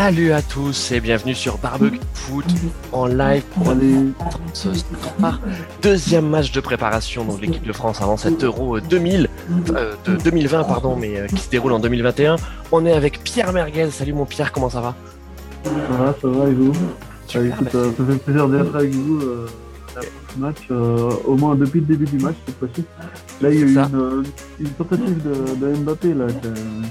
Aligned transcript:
Salut 0.00 0.30
à 0.30 0.42
tous 0.42 0.92
et 0.92 1.00
bienvenue 1.00 1.34
sur 1.34 1.58
Barbecue 1.58 1.98
Foot 2.14 2.44
en 2.92 3.06
live 3.06 3.42
pour 3.52 3.74
ce 4.52 4.68
deuxième 5.82 6.28
match 6.28 6.52
de 6.52 6.60
préparation 6.60 7.24
de 7.24 7.40
l'équipe 7.40 7.66
de 7.66 7.72
France 7.72 8.00
avant 8.00 8.16
cet 8.16 8.44
Euro 8.44 8.78
2000, 8.78 9.28
euh, 9.70 9.94
de 10.04 10.14
2020 10.14 10.62
pardon, 10.62 10.94
mais 10.94 11.18
euh, 11.18 11.26
qui 11.26 11.38
se 11.38 11.50
déroule 11.50 11.72
en 11.72 11.80
2021. 11.80 12.36
On 12.70 12.86
est 12.86 12.92
avec 12.92 13.24
Pierre 13.24 13.52
Merguez. 13.52 13.90
Salut 13.90 14.12
mon 14.12 14.24
Pierre, 14.24 14.52
comment 14.52 14.70
ça 14.70 14.80
va? 14.80 14.94
Ça 15.64 15.70
va, 15.98 16.14
ça 16.22 16.28
va 16.28 16.48
et 16.48 16.54
vous? 16.54 16.72
Ça, 17.26 17.40
fait 17.40 18.18
plaisir 18.24 18.48
d'être 18.48 18.76
avec 18.76 18.90
vous 18.94 19.20
match, 20.36 20.68
euh, 20.70 21.10
au 21.24 21.36
moins 21.36 21.54
depuis 21.54 21.80
le 21.80 21.86
début 21.86 22.04
du 22.04 22.18
match 22.18 22.36
cette 22.46 22.58
fois-ci. 22.58 22.84
Là, 23.40 23.50
il 23.50 23.58
y 23.58 23.62
a 23.62 23.66
eu 23.66 23.72
une, 23.72 24.24
une, 24.60 24.70
tentative 24.70 25.22
de, 25.22 25.54
de, 25.54 25.76
Mbappé 25.76 26.14
là, 26.14 26.26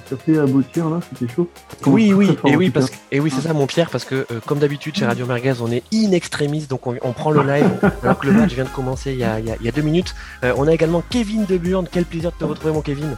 qui 0.08 0.14
a 0.14 0.18
fait 0.18 0.38
aboutir, 0.38 0.90
là, 0.90 1.00
c'était 1.10 1.32
chaud. 1.32 1.50
oui, 1.86 2.14
oui, 2.14 2.38
et 2.46 2.56
oui, 2.56 2.70
parce 2.70 2.90
que, 2.90 2.96
et 3.12 3.20
oui, 3.20 3.32
c'est 3.34 3.42
ça, 3.42 3.54
mon 3.54 3.68
Pierre, 3.68 3.90
parce 3.90 4.06
que 4.06 4.16
euh, 4.16 4.40
comme 4.46 4.60
d'habitude 4.60 4.96
chez 4.96 5.06
Radio 5.06 5.26
Merguez, 5.26 5.56
on 5.62 5.72
est 5.72 5.84
in 5.94 6.12
extremis, 6.12 6.68
donc 6.68 6.88
on, 6.88 6.96
on 7.02 7.12
prend 7.12 7.32
le 7.32 7.42
live 7.42 7.70
alors 8.04 8.20
que 8.20 8.28
le 8.28 8.34
match 8.34 8.54
vient 8.54 8.66
de 8.66 8.70
commencer 8.70 9.12
il 9.12 9.20
y 9.20 9.24
a, 9.24 9.40
il 9.40 9.46
y 9.46 9.68
a, 9.68 9.72
deux 9.72 9.82
minutes. 9.82 10.16
Euh, 10.44 10.54
on 10.58 10.68
a 10.68 10.74
également 10.74 11.04
Kevin 11.10 11.46
De 11.46 11.58
Burne. 11.58 11.88
Quel 11.92 12.06
plaisir 12.06 12.32
de 12.32 12.38
te 12.38 12.46
retrouver, 12.46 12.74
mon 12.74 12.82
Kevin. 12.82 13.16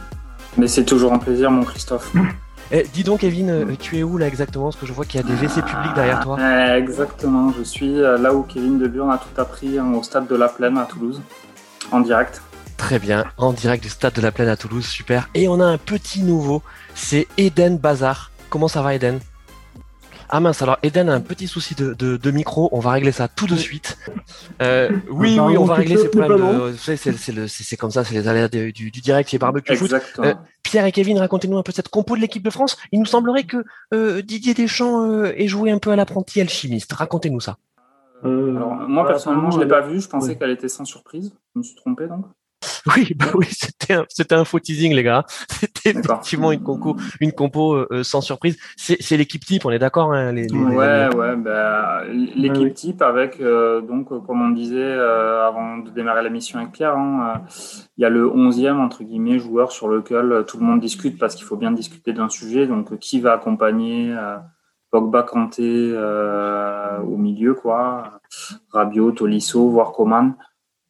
Mais 0.56 0.66
c'est 0.66 0.84
toujours 0.84 1.12
un 1.12 1.18
plaisir, 1.18 1.50
mon 1.50 1.64
Christophe. 1.64 2.12
Eh, 2.72 2.86
dis 2.92 3.02
donc, 3.02 3.20
Kevin, 3.20 3.50
euh, 3.50 3.64
tu 3.78 3.98
es 3.98 4.02
où 4.04 4.16
là 4.16 4.28
exactement? 4.28 4.66
Parce 4.66 4.76
que 4.76 4.86
je 4.86 4.92
vois 4.92 5.04
qu'il 5.04 5.20
y 5.20 5.24
a 5.24 5.26
des 5.26 5.34
WC 5.34 5.62
publics 5.62 5.94
derrière 5.94 6.20
toi. 6.20 6.38
Eh, 6.40 6.78
exactement, 6.78 7.52
je 7.58 7.64
suis 7.64 8.00
euh, 8.00 8.16
là 8.16 8.32
où 8.32 8.42
Kevin 8.42 8.78
De 8.78 8.86
Burne 8.86 9.10
a 9.10 9.18
tout 9.18 9.40
appris 9.40 9.78
hein, 9.78 9.92
au 9.92 10.02
stade 10.04 10.28
de 10.28 10.36
la 10.36 10.48
Plaine 10.48 10.78
à 10.78 10.84
Toulouse, 10.84 11.20
en 11.90 12.00
direct. 12.00 12.42
Très 12.76 12.98
bien, 12.98 13.24
en 13.38 13.52
direct 13.52 13.82
du 13.82 13.88
stade 13.88 14.14
de 14.14 14.22
la 14.22 14.30
Plaine 14.30 14.48
à 14.48 14.56
Toulouse, 14.56 14.86
super. 14.86 15.28
Et 15.34 15.48
on 15.48 15.60
a 15.60 15.64
un 15.64 15.78
petit 15.78 16.22
nouveau, 16.22 16.62
c'est 16.94 17.26
Eden 17.36 17.76
Bazar. 17.76 18.30
Comment 18.50 18.68
ça 18.68 18.82
va, 18.82 18.94
Eden? 18.94 19.20
Ah 20.32 20.40
mince, 20.40 20.62
alors 20.62 20.78
Eden 20.82 21.08
a 21.08 21.14
un 21.14 21.20
petit 21.20 21.48
souci 21.48 21.74
de, 21.74 21.92
de, 21.94 22.30
micro, 22.30 22.68
on 22.72 22.78
va 22.78 22.92
régler 22.92 23.10
ça 23.10 23.26
tout 23.26 23.46
de 23.46 23.56
suite. 23.56 23.98
Euh, 24.62 24.90
oui, 25.10 25.38
oui, 25.40 25.58
on 25.58 25.64
va 25.64 25.74
régler 25.74 25.96
ces 25.96 26.08
problèmes. 26.08 26.72
C'est 26.76 27.76
comme 27.76 27.90
ça, 27.90 28.04
c'est 28.04 28.14
les 28.14 28.28
aléas 28.28 28.48
du, 28.48 28.72
du, 28.72 28.90
direct 28.90 29.28
chez 29.28 29.38
Barbecue 29.38 29.74
Foot. 29.74 29.94
Euh, 30.20 30.34
Pierre 30.62 30.86
et 30.86 30.92
Kevin, 30.92 31.18
racontez-nous 31.18 31.58
un 31.58 31.62
peu 31.62 31.72
cette 31.72 31.88
compo 31.88 32.14
de 32.14 32.20
l'équipe 32.20 32.44
de 32.44 32.50
France. 32.50 32.76
Il 32.92 33.00
nous 33.00 33.06
semblerait 33.06 33.44
que 33.44 33.64
euh, 33.92 34.22
Didier 34.22 34.54
Deschamps 34.54 35.04
euh, 35.04 35.32
ait 35.36 35.48
joué 35.48 35.70
un 35.70 35.78
peu 35.78 35.90
à 35.90 35.96
l'apprenti 35.96 36.40
alchimiste. 36.40 36.92
Racontez-nous 36.92 37.40
ça. 37.40 37.56
alors, 38.22 38.74
moi, 38.88 39.06
personnellement, 39.06 39.50
je 39.50 39.58
ne 39.58 39.64
l'ai 39.64 39.68
pas 39.68 39.80
vu. 39.80 40.00
Je 40.00 40.08
pensais 40.08 40.36
qu'elle 40.36 40.50
était 40.50 40.68
sans 40.68 40.84
surprise. 40.84 41.32
Je 41.54 41.58
me 41.58 41.64
suis 41.64 41.74
trompé 41.74 42.06
donc. 42.06 42.26
Oui, 42.96 43.12
bah 43.16 43.26
oui, 43.34 43.46
c'était 43.50 43.94
un, 43.94 44.04
c'était 44.08 44.34
un 44.34 44.44
faux 44.44 44.58
teasing, 44.58 44.94
les 44.94 45.02
gars. 45.02 45.24
C'était 45.48 45.98
effectivement 45.98 46.52
une 46.52 46.62
compo, 46.62 46.96
une 47.20 47.32
compo 47.32 47.74
euh, 47.74 48.02
sans 48.02 48.20
surprise. 48.20 48.58
C'est, 48.76 48.96
c'est 49.00 49.16
l'équipe 49.16 49.44
type, 49.44 49.64
on 49.64 49.70
est 49.70 49.78
d'accord, 49.78 50.12
hein, 50.12 50.32
les, 50.32 50.50
Ouais, 50.52 51.14
ouais, 51.14 51.36
bah, 51.36 52.02
l'équipe 52.08 52.74
type 52.74 53.02
avec 53.02 53.40
euh, 53.40 53.80
donc, 53.80 54.12
euh, 54.12 54.20
comme 54.20 54.42
on 54.42 54.50
disait 54.50 54.92
avant 54.92 55.78
de 55.78 55.90
démarrer 55.90 56.22
la 56.22 56.30
mission 56.30 56.58
avec 56.58 56.72
Pierre, 56.72 56.96
hein, 56.96 57.42
il 57.96 58.02
y 58.02 58.04
a 58.04 58.10
le 58.10 58.26
11e 58.26 58.78
entre 58.78 59.04
guillemets 59.04 59.38
joueur 59.38 59.72
sur 59.72 59.88
lequel 59.88 60.44
tout 60.46 60.58
le 60.58 60.64
monde 60.64 60.80
discute 60.80 61.18
parce 61.18 61.34
qu'il 61.34 61.44
faut 61.44 61.56
bien 61.56 61.72
discuter 61.72 62.12
d'un 62.12 62.28
sujet. 62.28 62.66
Donc, 62.66 62.98
qui 62.98 63.20
va 63.20 63.32
accompagner 63.34 64.14
Pogba, 64.90 65.22
Kanté 65.22 65.94
au 65.94 67.16
milieu, 67.16 67.54
quoi. 67.54 68.20
Rabiot, 68.72 69.12
Tolisso, 69.12 69.68
voire 69.68 69.92
Coman. 69.92 70.34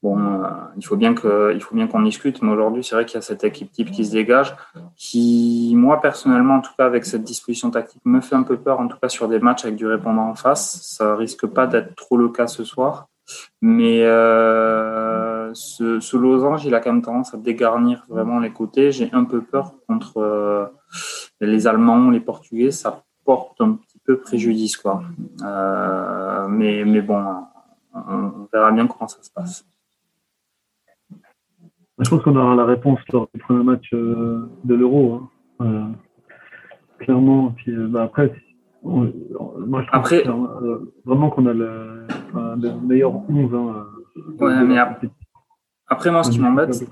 Bon, 0.02 0.18
euh, 0.18 0.48
il 0.76 0.84
faut 0.84 0.96
bien 0.96 1.14
que, 1.14 1.52
il 1.54 1.62
faut 1.62 1.74
bien 1.74 1.86
qu'on 1.86 2.02
discute. 2.02 2.40
Mais 2.42 2.50
aujourd'hui, 2.50 2.82
c'est 2.82 2.94
vrai 2.94 3.04
qu'il 3.04 3.16
y 3.16 3.18
a 3.18 3.22
cette 3.22 3.44
équipe 3.44 3.70
type 3.70 3.90
qui 3.90 4.04
se 4.04 4.12
dégage, 4.12 4.56
qui, 4.96 5.74
moi 5.76 6.00
personnellement, 6.00 6.54
en 6.54 6.60
tout 6.60 6.72
cas 6.78 6.86
avec 6.86 7.04
cette 7.04 7.22
disposition 7.22 7.70
tactique, 7.70 8.00
me 8.04 8.20
fait 8.20 8.34
un 8.34 8.42
peu 8.42 8.56
peur. 8.56 8.80
En 8.80 8.88
tout 8.88 8.96
cas 9.00 9.08
sur 9.08 9.28
des 9.28 9.38
matchs 9.38 9.64
avec 9.64 9.76
du 9.76 9.86
répondant 9.86 10.28
en 10.28 10.34
face, 10.34 10.80
ça 10.82 11.14
risque 11.16 11.46
pas 11.46 11.66
d'être 11.66 11.94
trop 11.96 12.16
le 12.16 12.30
cas 12.30 12.46
ce 12.46 12.64
soir. 12.64 13.08
Mais 13.60 14.02
euh, 14.04 15.52
ce, 15.54 16.00
ce, 16.00 16.16
losange, 16.16 16.64
il 16.64 16.74
a 16.74 16.80
quand 16.80 16.92
même 16.92 17.02
tendance 17.02 17.34
à 17.34 17.36
dégarnir 17.36 18.04
vraiment 18.08 18.38
les 18.38 18.52
côtés. 18.52 18.92
J'ai 18.92 19.10
un 19.12 19.24
peu 19.24 19.42
peur 19.42 19.74
contre 19.86 20.18
euh, 20.18 20.66
les 21.40 21.66
Allemands, 21.66 22.10
les 22.10 22.20
Portugais. 22.20 22.70
Ça 22.70 23.02
porte 23.24 23.60
un 23.60 23.72
petit 23.72 23.98
peu 24.04 24.18
préjudice, 24.18 24.76
quoi. 24.76 25.02
Euh, 25.44 26.48
mais, 26.48 26.84
mais 26.84 27.02
bon, 27.02 27.22
on, 27.94 28.00
on 28.00 28.48
verra 28.52 28.72
bien 28.72 28.86
comment 28.86 29.08
ça 29.08 29.22
se 29.22 29.30
passe. 29.30 29.64
Je 32.00 32.08
pense 32.08 32.22
qu'on 32.22 32.36
aura 32.36 32.54
la 32.54 32.64
réponse 32.64 32.98
lors 33.12 33.28
du 33.34 33.40
premier 33.40 33.62
match 33.62 33.90
euh, 33.92 34.48
de 34.64 34.74
l'Euro. 34.74 35.20
Hein. 35.60 35.92
clairement. 36.98 37.52
Puis, 37.56 37.72
euh, 37.72 37.86
bah, 37.88 38.04
après, 38.04 38.32
moi, 38.82 39.06
je 39.06 39.36
trouve 39.36 39.84
après, 39.92 40.26
euh, 40.26 40.78
vraiment 41.04 41.28
qu'on 41.28 41.46
a 41.46 41.52
le, 41.52 42.06
meilleur 42.82 43.12
11. 43.28 43.54
Hein, 43.54 43.86
ouais, 44.38 44.64
mais 44.64 44.78
après, 45.88 46.10
moi, 46.10 46.22
ce 46.22 46.30
qui 46.30 46.40
m'embête, 46.40 46.72
c'est 46.72 46.88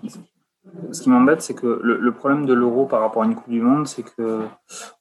ce 0.93 1.03
qui 1.03 1.09
m'embête, 1.09 1.41
c'est 1.41 1.55
que 1.55 1.81
le, 1.83 2.13
problème 2.13 2.45
de 2.45 2.53
l'Euro 2.53 2.85
par 2.85 3.01
rapport 3.01 3.23
à 3.23 3.27
une 3.27 3.35
Coupe 3.35 3.49
du 3.49 3.63
Monde, 3.63 3.87
c'est 3.87 4.03
que 4.03 4.43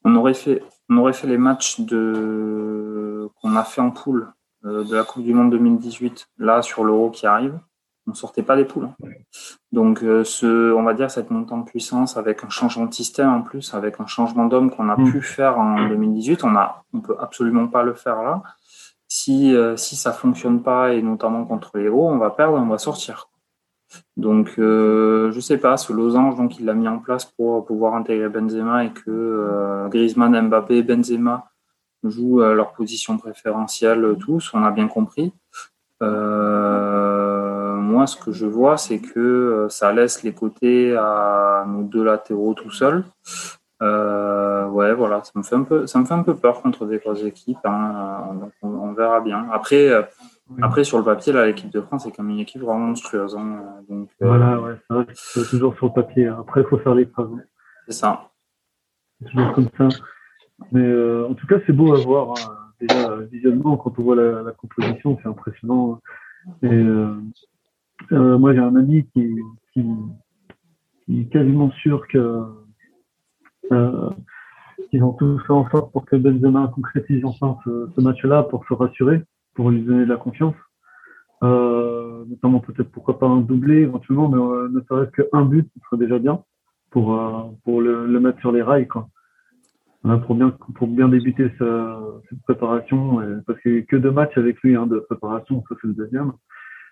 on 0.06 0.16
aurait 0.16 0.34
fait, 0.34 0.64
on 0.90 0.98
aurait 0.98 1.12
fait 1.12 1.28
les 1.28 1.38
matchs 1.38 1.82
de 1.82 3.28
qu'on 3.42 3.56
a 3.58 3.64
fait 3.64 3.82
en 3.82 3.92
poule 3.92 4.32
de 4.64 4.96
la 4.96 5.04
Coupe 5.04 5.24
du 5.24 5.34
Monde 5.34 5.52
2018 5.52 6.30
là 6.38 6.62
sur 6.62 6.86
l'Euro 6.86 7.10
qui 7.10 7.28
arrive 7.28 7.60
on 8.08 8.14
sortait 8.14 8.44
pas 8.44 8.56
des 8.56 8.66
poules. 8.66 8.86
Hein. 8.86 9.10
Donc, 9.72 10.02
euh, 10.02 10.24
ce, 10.24 10.74
on 10.74 10.84
va 10.84 10.94
dire 10.94 11.12
cette 11.12 11.30
montée 11.30 11.54
en 11.54 11.64
puissance 11.64 12.18
avec 12.18 12.44
un 12.44 12.50
changement 12.50 12.86
de 12.86 12.94
système 12.94 13.30
en 13.30 13.42
plus, 13.42 13.74
avec 13.74 14.00
un 14.00 14.08
changement 14.08 14.46
d'homme 14.46 14.72
qu'on 14.72 14.90
a 14.90 14.98
mm. 14.98 15.12
pu 15.12 15.22
faire 15.22 15.60
en 15.60 15.88
2018, 15.90 16.44
on 16.44 16.56
a, 16.56 16.84
on 16.94 17.02
peut 17.02 17.18
absolument 17.20 17.68
pas 17.68 17.84
le 17.84 17.94
faire 17.94 18.24
là. 18.24 18.42
Si 19.10 19.56
euh, 19.56 19.78
si 19.78 19.96
ça 19.96 20.12
fonctionne 20.12 20.64
pas 20.64 20.94
et 20.94 21.02
notamment 21.02 21.46
contre 21.46 21.78
les 21.78 21.86
héros, 21.86 22.10
on 22.10 22.18
va 22.18 22.30
perdre, 22.30 22.58
on 22.58 22.68
va 22.68 22.78
sortir. 22.78 23.30
Donc, 24.18 24.56
euh, 24.58 25.32
je 25.32 25.40
sais 25.40 25.58
pas, 25.58 25.78
ce 25.78 25.94
losange, 25.94 26.36
donc 26.36 26.60
il 26.60 26.66
l'a 26.66 26.74
mis 26.74 26.90
en 26.90 27.00
place 27.00 27.26
pour 27.26 27.66
pouvoir 27.66 27.96
intégrer 27.96 28.28
Benzema 28.28 28.84
et 28.84 28.92
que 28.92 29.04
euh, 29.08 29.88
Griezmann, 29.88 30.48
Mbappé, 30.48 30.84
Benzema 30.84 31.52
jouent 32.04 32.40
leur 32.40 32.74
position 32.74 33.18
préférentielle 33.18 34.16
tous, 34.20 34.54
on 34.54 34.64
a 34.64 34.72
bien 34.72 34.88
compris. 34.88 35.34
Euh, 36.04 36.87
moi, 37.88 38.06
ce 38.06 38.18
que 38.18 38.32
je 38.32 38.46
vois, 38.46 38.78
c'est 38.78 39.00
que 39.00 39.20
euh, 39.20 39.70
ça 39.70 39.94
laisse 39.94 40.24
les 40.24 40.34
côtés 40.34 40.96
à 40.96 41.66
nos 41.68 41.84
deux 41.84 42.04
latéraux 42.04 42.54
tout 42.54 42.72
seuls. 42.72 43.06
Euh, 43.82 44.68
ouais, 44.68 44.94
voilà, 44.94 45.24
ça 45.24 45.32
me 45.36 45.44
fait 45.44 45.56
un 45.56 45.64
peu, 45.64 45.88
ça 45.88 46.00
me 46.00 46.06
fait 46.06 46.14
un 46.14 46.24
peu 46.24 46.36
peur 46.36 46.62
contre 46.62 46.86
des 46.86 46.98
grosses 46.98 47.24
équipes. 47.24 47.66
Hein. 47.66 48.34
donc 48.40 48.52
on, 48.62 48.94
verra 48.94 49.22
bien. 49.22 49.48
Après, 49.52 49.88
euh, 49.90 50.02
après 50.62 50.84
sur 50.84 50.98
le 50.98 51.04
papier, 51.04 51.32
là, 51.32 51.46
l'équipe 51.46 51.70
de 51.70 51.82
France 51.82 52.06
est 52.06 52.16
comme 52.16 52.30
une 52.30 52.40
équipe 52.40 52.62
vraiment 52.62 52.88
monstrueuse. 52.88 53.36
Hein. 53.36 53.64
Donc, 53.90 54.10
voilà, 54.20 54.60
ouais, 54.60 55.06
c'est 55.14 55.48
toujours 55.50 55.76
sur 55.76 55.88
le 55.88 55.94
papier. 55.94 56.28
Après, 56.28 56.62
il 56.62 56.68
faut 56.68 56.78
faire 56.80 56.96
les 56.96 57.06
preuves. 57.06 57.32
C'est 57.88 57.94
ça. 57.94 58.30
C'est 59.20 59.30
toujours 59.30 59.54
comme 59.54 59.70
ça. 59.78 59.88
Mais 60.72 61.24
en 61.24 61.34
tout 61.36 61.48
cas, 61.48 61.56
c'est 61.66 61.74
beau 61.74 61.96
à 61.96 62.00
voir. 62.00 62.32
Hein. 62.32 62.54
Déjà, 62.80 63.16
visuellement, 63.32 63.78
quand 63.78 63.98
on 63.98 64.04
voit 64.04 64.16
la, 64.16 64.52
composition, 64.52 65.18
c'est 65.22 65.30
impressionnant. 65.30 66.00
Et 66.62 66.86
euh, 68.12 68.38
moi, 68.38 68.54
j'ai 68.54 68.60
un 68.60 68.76
ami 68.76 69.08
qui, 69.14 69.40
est 71.10 71.32
quasiment 71.32 71.72
sûr 71.72 72.08
que 72.08 72.44
euh, 73.72 74.10
qu'ils 74.90 75.04
ont 75.04 75.14
tous 75.14 75.40
fait 75.46 75.54
en 75.54 75.70
sorte 75.70 75.92
pour 75.92 76.06
que 76.06 76.16
Benzema 76.16 76.72
concrétise 76.74 77.24
enfin 77.26 77.58
ce, 77.66 78.02
match-là 78.02 78.44
pour 78.44 78.66
se 78.68 78.74
rassurer, 78.74 79.24
pour 79.56 79.72
lui 79.72 79.82
donner 79.82 80.06
de 80.06 80.10
la 80.10 80.18
confiance. 80.18 80.56
Euh, 81.44 82.24
notamment 82.28 82.60
peut-être 82.60 82.92
pourquoi 82.92 83.20
pas 83.20 83.28
un 83.28 83.42
doublé 83.42 83.82
éventuellement, 83.82 84.30
mais 84.30 84.38
euh, 84.38 84.70
ne 84.70 84.82
serait-ce 84.82 85.22
qu'un 85.22 85.46
but, 85.46 85.70
ce 85.74 85.80
serait 85.86 85.98
déjà 85.98 86.20
bien 86.20 86.44
pour 86.90 87.12
le, 87.12 88.20
mettre 88.20 88.40
sur 88.40 88.52
les 88.52 88.64
rails 88.64 88.88
pour 88.88 90.88
bien 90.88 91.10
débuter 91.10 91.52
cette 91.60 92.42
préparation, 92.44 93.20
parce 93.46 93.60
qu'il 93.62 93.74
n'y 93.74 93.80
a 93.80 93.84
que 93.84 93.98
deux 93.98 94.12
matchs 94.12 94.38
avec 94.38 94.60
lui 94.62 94.76
hein, 94.76 94.88
de 94.88 95.00
préparation, 95.00 95.64
ça 95.70 95.76
c'est 95.80 95.88
le 95.88 95.94
deuxième 95.94 96.34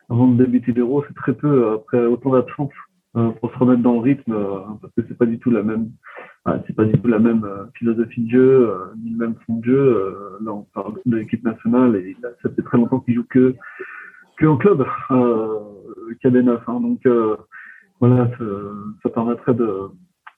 avant 0.10 0.28
de 0.28 0.44
débuter 0.44 0.72
l'Euro, 0.72 1.04
c'est 1.08 1.16
très 1.16 1.34
peu 1.34 1.48
euh, 1.48 1.76
après 1.76 2.06
autant 2.06 2.32
d'absence 2.32 2.72
euh, 3.16 3.30
pour 3.32 3.52
se 3.52 3.58
remettre 3.58 3.82
dans 3.82 3.94
le 3.94 4.00
rythme 4.00 4.34
euh, 4.34 4.60
parce 4.82 4.94
que 4.94 5.02
c'est 5.08 5.18
pas 5.18 5.26
du 5.26 5.40
tout 5.40 5.52
la 5.52 5.64
même 5.64 5.92
c'est 6.68 6.76
pas 6.76 6.86
du 6.86 7.00
tout 7.00 7.08
la 7.08 7.18
même 7.18 7.44
philosophie 7.74 8.22
de 8.22 8.30
jeu 8.30 8.74
ni 9.04 9.10
le 9.10 9.18
même 9.18 9.36
fond 9.46 9.56
de 9.56 9.66
jeu 9.66 10.38
là 10.44 10.52
on 10.52 10.62
parle 10.76 10.94
de 11.04 11.18
l'équipe 11.18 11.44
nationale 11.44 11.96
et 11.96 12.16
ça 12.22 12.50
fait 12.50 12.62
très 12.62 12.78
longtemps 12.78 13.00
qu'il 13.00 13.16
joue 13.16 13.26
que 13.28 13.56
que 14.38 14.46
en 14.46 14.58
club 14.58 14.86
euh, 15.10 15.60
KB9 16.24 16.60
hein, 16.68 16.80
donc 16.82 17.02
voilà 18.00 18.30
ça, 19.02 19.10
permettrait 19.10 19.56
de 19.56 19.90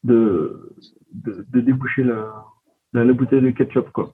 de, 0.06 0.72
de, 1.26 1.60
déboucher 1.60 2.04
la, 2.04 2.46
la, 2.94 3.12
bouteille 3.12 3.42
de 3.42 3.50
ketchup 3.50 3.90
quoi. 3.92 4.14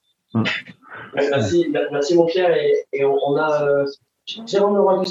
Merci 1.13 2.15
mon 2.15 2.25
Pierre 2.25 2.55
et, 2.57 2.73
et 2.91 3.05
on, 3.05 3.37
a 3.37 3.85
Jérôme 4.25 4.77
Leroy 4.77 5.03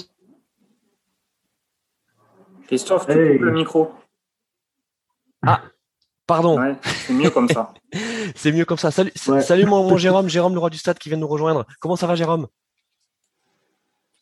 Christophe, 2.66 3.06
tu 3.06 3.12
coupes 3.12 3.40
le 3.42 3.52
micro. 3.52 3.92
Ah, 5.44 5.62
Pardon. 6.26 6.76
c'est 6.84 7.12
mieux 7.12 7.30
comme 7.30 7.48
ça. 7.48 7.74
c'est 8.34 8.52
mieux 8.52 8.64
comme 8.64 8.78
ça. 8.78 8.90
Salut, 8.90 9.12
salut 9.14 9.66
mon, 9.66 9.96
Jérôme, 9.96 10.28
Jérôme 10.28 10.54
le 10.54 10.60
roi 10.60 10.70
du 10.70 10.78
stade 10.78 10.98
qui 10.98 11.08
vient 11.08 11.18
de 11.18 11.22
nous 11.22 11.28
rejoindre. 11.28 11.66
Comment 11.80 11.96
ça 11.96 12.06
va 12.06 12.14
Jérôme? 12.14 12.46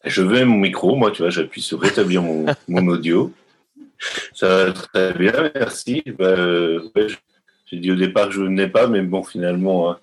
Je 0.05 0.23
vais 0.23 0.45
mon 0.47 0.57
micro, 0.57 0.97
moi 0.97 1.11
tu 1.11 1.23
vois, 1.23 1.31
j'appuie 1.31 1.61
sur 1.61 1.81
rétablir 1.81 2.23
mon, 2.23 2.47
mon 2.69 2.87
audio. 2.89 3.33
Ça 4.33 4.49
va 4.49 4.73
très 4.73 5.13
bien, 5.13 5.51
merci. 5.55 6.03
Bah, 6.19 6.25
euh, 6.25 6.89
j'ai 7.67 7.77
dit 7.77 7.93
au 7.93 7.97
départ 7.97 8.29
que 8.29 8.35
je 8.35 8.41
venais 8.41 8.69
pas, 8.69 8.87
mais 8.87 9.03
bon, 9.03 9.23
finalement, 9.23 9.91
hein, 9.91 9.99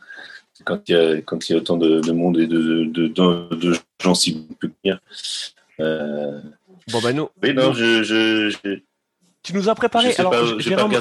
quand 0.64 0.88
il 0.88 0.92
y 0.92 0.96
a, 0.96 1.22
quand 1.22 1.50
il 1.50 1.54
y 1.54 1.56
a 1.56 1.58
autant 1.58 1.78
de, 1.78 2.12
monde 2.12 2.38
et 2.38 2.46
de, 2.46 2.86
de, 2.86 3.08
de, 3.08 3.74
gens 4.02 4.14
si 4.14 4.48
peu. 4.60 4.70
Euh... 5.80 6.40
Bon, 6.92 7.02
ben 7.02 7.16
nous. 7.16 7.30
Oui, 7.44 7.54
non, 7.54 7.74
je, 7.74 8.04
je, 8.04 8.80
Tu 9.44 9.54
nous 9.54 9.70
as 9.70 9.76
préparé. 9.76 10.16
Alors, 10.18 10.60
Jérôme, 10.60 10.94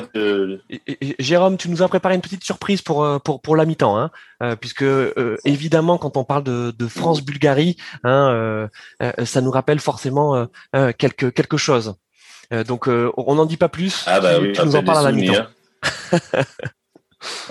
Jérôme, 1.18 1.56
tu 1.56 1.68
nous 1.68 1.82
as 1.82 1.88
préparé 1.88 2.14
une 2.14 2.20
petite 2.20 2.44
surprise 2.44 2.82
pour 2.82 3.04
euh, 3.04 3.18
pour 3.18 3.40
pour 3.40 3.56
la 3.56 3.64
mi-temps, 3.64 3.98
hein, 3.98 4.10
euh, 4.42 4.56
puisque 4.56 4.82
euh, 4.82 5.36
évidemment, 5.44 5.98
quand 5.98 6.16
on 6.16 6.24
parle 6.24 6.44
de, 6.44 6.72
de 6.76 6.86
France-Bulgarie, 6.88 7.76
hein, 8.04 8.68
ça 9.24 9.40
nous 9.40 9.50
rappelle 9.50 9.80
forcément 9.80 10.48
quelque 10.98 11.26
quelque 11.26 11.56
chose. 11.56 11.94
donc, 12.66 12.88
on 12.88 13.34
n'en 13.34 13.46
dit 13.46 13.56
pas 13.56 13.68
plus. 13.68 14.04
Ah 14.06 14.20
bah 14.20 14.38
tu, 14.38 14.60
nous 14.64 14.76
en 14.76 14.82
parles 14.82 15.06
à 15.06 15.10
la 15.10 15.12
mi-temps. 15.12 15.46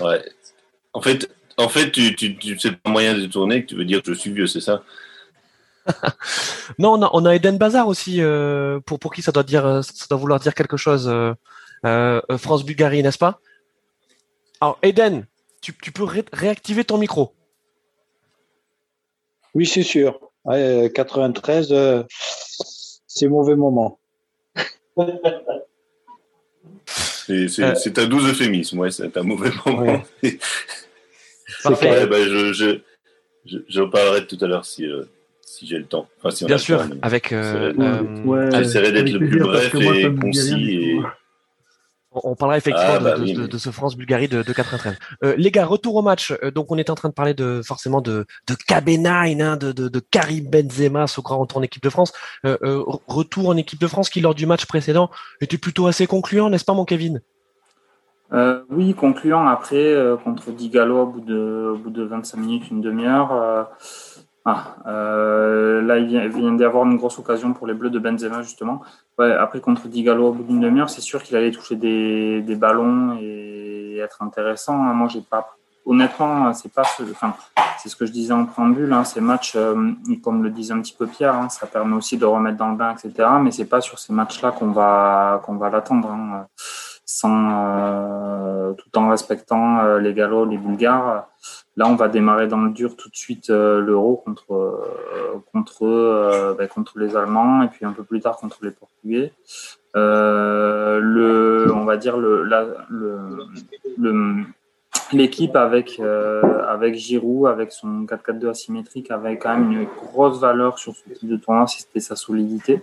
ouais. 0.00 0.22
En 0.92 1.00
fait, 1.00 1.30
en 1.56 1.68
fait, 1.68 1.90
tu, 1.90 2.14
tu, 2.14 2.36
tu 2.36 2.58
c'est 2.58 2.76
pas 2.76 2.90
moyen 2.90 3.14
de 3.14 3.26
tourner 3.26 3.62
que 3.62 3.68
tu 3.68 3.74
veux 3.76 3.84
dire 3.84 4.02
que 4.02 4.12
je 4.12 4.18
suis 4.18 4.30
vieux, 4.30 4.46
c'est 4.46 4.60
ça? 4.60 4.82
Non, 6.78 6.94
on 6.94 7.02
a, 7.02 7.10
on 7.12 7.24
a, 7.24 7.34
Eden 7.34 7.58
Bazar 7.58 7.88
aussi, 7.88 8.20
euh, 8.20 8.80
pour, 8.80 8.98
pour 8.98 9.14
qui 9.14 9.22
ça 9.22 9.32
doit, 9.32 9.42
dire, 9.42 9.82
ça 9.82 10.06
doit 10.10 10.18
vouloir 10.18 10.40
dire 10.40 10.54
quelque 10.54 10.76
chose. 10.76 11.08
Euh, 11.08 11.32
euh, 11.84 12.20
France-Bulgarie, 12.36 13.02
n'est-ce 13.02 13.18
pas? 13.18 13.40
Alors, 14.60 14.78
Eden, 14.82 15.26
tu, 15.60 15.74
tu 15.80 15.92
peux 15.92 16.04
réactiver 16.32 16.84
ton 16.84 16.98
micro. 16.98 17.32
Oui, 19.54 19.66
c'est 19.66 19.82
sûr. 19.82 20.20
93, 20.44 21.74
c'est 23.06 23.28
mauvais 23.28 23.56
moment. 23.56 23.98
C'est 27.26 27.98
un 27.98 28.06
doux 28.06 28.20
euphémisme, 28.20 28.78
ouais, 28.78 28.90
c'est 28.90 29.16
un 29.16 29.22
mauvais 29.22 29.50
moment. 29.64 30.02
Parfait. 31.62 32.06
Bah, 32.06 32.22
je, 32.22 32.52
je, 32.52 32.80
j'en 33.68 33.88
parlerai 33.88 34.26
tout 34.26 34.38
à 34.40 34.46
l'heure 34.46 34.64
si, 34.64 34.84
euh, 34.84 35.04
si 35.56 35.66
j'ai 35.66 35.78
le 35.78 35.86
temps. 35.86 36.06
Bien 36.42 36.58
sûr, 36.58 36.84
avec. 37.02 37.32
Euh, 37.32 37.72
J'essaierai 38.52 38.92
d'être 38.92 39.10
le 39.10 39.28
plus 39.28 39.40
bref 39.40 39.74
et 39.74 40.14
concis. 40.14 40.70
Et... 40.70 41.00
On 42.24 42.34
parlera 42.34 42.56
effectivement 42.56 42.94
ah, 42.94 42.98
bah 42.98 43.18
de, 43.18 43.46
de, 43.46 43.58
ce 43.58 43.70
France-Bulgarie 43.70 44.28
de, 44.28 44.42
de 44.42 44.52
93. 44.52 44.96
Euh, 45.22 45.34
les 45.36 45.50
gars, 45.50 45.66
retour 45.66 45.96
au 45.96 46.02
match. 46.02 46.32
Euh, 46.42 46.50
donc 46.50 46.70
on 46.70 46.78
est 46.78 46.88
en 46.88 46.94
train 46.94 47.10
de 47.10 47.14
parler 47.14 47.34
de 47.34 47.60
forcément 47.62 48.00
de 48.00 48.24
de 48.48 48.54
KB9, 48.54 49.42
hein, 49.42 49.56
de, 49.56 49.72
de, 49.72 49.88
de 49.88 49.98
Karim 49.98 50.48
Benzema, 50.48 51.06
ce 51.06 51.20
grand 51.20 51.38
retour 51.38 51.58
en 51.58 51.62
équipe 51.62 51.82
de 51.82 51.90
France. 51.90 52.12
Euh, 52.44 52.82
retour 53.06 53.48
en 53.48 53.56
équipe 53.56 53.80
de 53.80 53.86
France 53.86 54.08
qui 54.08 54.20
lors 54.20 54.34
du 54.34 54.46
match 54.46 54.66
précédent 54.66 55.10
était 55.40 55.58
plutôt 55.58 55.86
assez 55.86 56.06
concluant, 56.06 56.48
n'est-ce 56.48 56.64
pas, 56.64 56.74
mon 56.74 56.84
Kevin? 56.84 57.20
Euh, 58.32 58.62
oui, 58.70 58.94
concluant 58.94 59.46
après 59.46 59.76
euh, 59.76 60.16
contre 60.16 60.50
Digalo 60.50 61.02
au 61.02 61.06
bout 61.06 61.20
de, 61.20 61.72
au 61.74 61.78
bout 61.78 61.90
de 61.90 62.02
25 62.02 62.38
minutes, 62.38 62.70
une 62.70 62.80
demi-heure. 62.80 63.68
Euh, 64.46 65.80
ah, 65.80 65.82
là, 65.82 65.98
il 65.98 66.28
vient, 66.28 66.52
d'y 66.52 66.64
avoir 66.64 66.84
une 66.84 66.96
grosse 66.96 67.18
occasion 67.18 67.52
pour 67.52 67.66
les 67.66 67.74
Bleus 67.74 67.90
de 67.90 67.98
Benzema, 67.98 68.42
justement. 68.42 68.82
Ouais, 69.18 69.32
après, 69.32 69.60
contre 69.60 69.88
Digalo 69.88 70.28
au 70.28 70.32
bout 70.32 70.44
d'une 70.44 70.60
demi-heure, 70.60 70.90
c'est 70.90 71.00
sûr 71.00 71.22
qu'il 71.22 71.36
allait 71.36 71.50
toucher 71.50 71.76
des, 71.76 72.42
des, 72.42 72.54
ballons 72.54 73.18
et 73.20 73.98
être 73.98 74.22
intéressant. 74.22 74.74
Hein. 74.74 74.92
Moi, 74.92 75.08
j'ai 75.08 75.22
pas. 75.22 75.56
Honnêtement, 75.84 76.52
c'est 76.52 76.72
pas 76.72 76.82
ce, 76.82 77.04
enfin, 77.04 77.34
c'est 77.78 77.88
ce 77.88 77.94
que 77.94 78.06
je 78.06 78.12
disais 78.12 78.32
en 78.32 78.44
préambule. 78.44 78.92
Hein, 78.92 79.04
ces 79.04 79.20
matchs, 79.20 79.56
comme 80.24 80.42
le 80.42 80.50
disait 80.50 80.74
un 80.74 80.80
petit 80.80 80.96
peu 80.98 81.06
Pierre, 81.06 81.34
hein, 81.36 81.48
ça 81.48 81.68
permet 81.68 81.94
aussi 81.94 82.18
de 82.18 82.24
remettre 82.24 82.56
dans 82.56 82.70
le 82.70 82.76
bain, 82.76 82.92
etc. 82.92 83.28
Mais 83.40 83.52
c'est 83.52 83.66
pas 83.66 83.80
sur 83.80 84.00
ces 84.00 84.12
matchs-là 84.12 84.50
qu'on 84.50 84.72
va 84.72 85.40
qu'on 85.44 85.54
va 85.54 85.70
l'attendre. 85.70 86.10
Hein 86.10 86.48
sans, 87.06 87.48
euh, 87.50 88.72
tout 88.74 88.98
en 88.98 89.08
respectant 89.08 89.78
euh, 89.78 90.00
les 90.00 90.12
Gallos, 90.12 90.44
les 90.44 90.58
Bulgares. 90.58 91.28
Là, 91.76 91.86
on 91.88 91.94
va 91.94 92.08
démarrer 92.08 92.48
dans 92.48 92.62
le 92.62 92.70
dur 92.70 92.96
tout 92.96 93.10
de 93.10 93.16
suite 93.16 93.50
euh, 93.50 93.80
l'Euro 93.80 94.16
contre 94.16 94.80
contre 95.52 96.54
ben, 96.56 96.66
contre 96.68 96.98
les 96.98 97.16
Allemands 97.16 97.62
et 97.62 97.68
puis 97.68 97.84
un 97.84 97.92
peu 97.92 98.02
plus 98.02 98.20
tard 98.20 98.38
contre 98.38 98.58
les 98.62 98.70
Portugais. 98.70 99.32
le, 99.94 101.70
on 101.74 101.84
va 101.84 101.96
dire 101.96 102.16
le, 102.16 102.48
l'équipe 105.12 105.54
avec 105.54 106.00
avec 106.00 106.94
Giroud, 106.94 107.46
avec 107.48 107.72
son 107.72 108.04
4-4-2 108.04 108.48
asymétrique, 108.48 109.10
avait 109.10 109.36
quand 109.38 109.56
même 109.56 109.72
une 109.72 109.84
grosse 109.84 110.40
valeur 110.40 110.78
sur 110.78 110.94
ce 110.94 111.10
type 111.10 111.28
de 111.28 111.36
tournoi, 111.36 111.66
c'était 111.66 112.00
sa 112.00 112.16
solidité. 112.16 112.82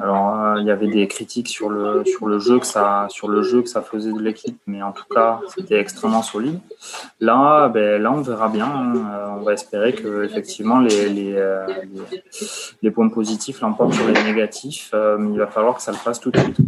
Alors, 0.00 0.34
euh, 0.34 0.60
il 0.60 0.66
y 0.66 0.70
avait 0.70 0.88
des 0.88 1.06
critiques 1.06 1.48
sur 1.48 1.70
le, 1.70 2.04
sur 2.04 2.26
le 2.26 2.38
jeu 2.40 2.58
que 2.58 2.66
ça, 2.66 3.06
sur 3.10 3.28
le 3.28 3.42
jeu 3.42 3.62
que 3.62 3.68
ça 3.68 3.80
faisait 3.80 4.12
de 4.12 4.20
l'équipe, 4.20 4.58
mais 4.66 4.82
en 4.82 4.92
tout 4.92 5.04
cas, 5.08 5.40
c'était 5.54 5.78
extrêmement 5.78 6.22
solide. 6.22 6.58
Là, 7.20 7.68
ben, 7.68 8.02
là, 8.02 8.12
on 8.12 8.20
verra 8.20 8.48
bien. 8.48 8.66
Hein. 8.66 8.92
Euh, 8.96 9.26
on 9.38 9.42
va 9.42 9.52
espérer 9.52 9.92
que 9.94 10.24
effectivement 10.24 10.80
les, 10.80 11.08
les, 11.08 11.34
euh, 11.36 11.66
les, 12.82 12.90
points 12.90 13.08
positifs 13.08 13.60
l'emportent 13.60 13.94
sur 13.94 14.06
les 14.08 14.20
négatifs, 14.24 14.92
mais 15.18 15.32
il 15.32 15.38
va 15.38 15.46
falloir 15.46 15.76
que 15.76 15.82
ça 15.82 15.92
le 15.92 15.98
fasse 15.98 16.18
tout 16.18 16.30
de 16.30 16.38
suite. 16.38 16.58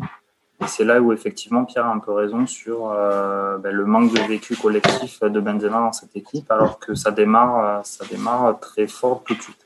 Et 0.63 0.67
c'est 0.69 0.85
là 0.85 1.01
où 1.01 1.13
effectivement 1.13 1.65
Pierre 1.65 1.87
a 1.87 1.93
un 1.93 1.99
peu 1.99 2.13
raison 2.13 2.47
sur 2.47 2.89
ben, 2.89 3.71
le 3.71 3.85
manque 3.85 4.13
de 4.13 4.21
vécu 4.21 4.57
collectif 4.57 5.21
de 5.21 5.41
Benzema 5.41 5.79
dans 5.79 5.93
cette 5.93 6.17
équipe, 6.17 6.51
alors 6.51 6.79
que 6.79 6.95
ça 6.95 7.11
démarre, 7.11 7.85
ça 7.85 8.05
démarre 8.11 8.59
très 8.61 8.87
fort 8.87 9.23
tout 9.25 9.35
de 9.35 9.43
suite. 9.43 9.66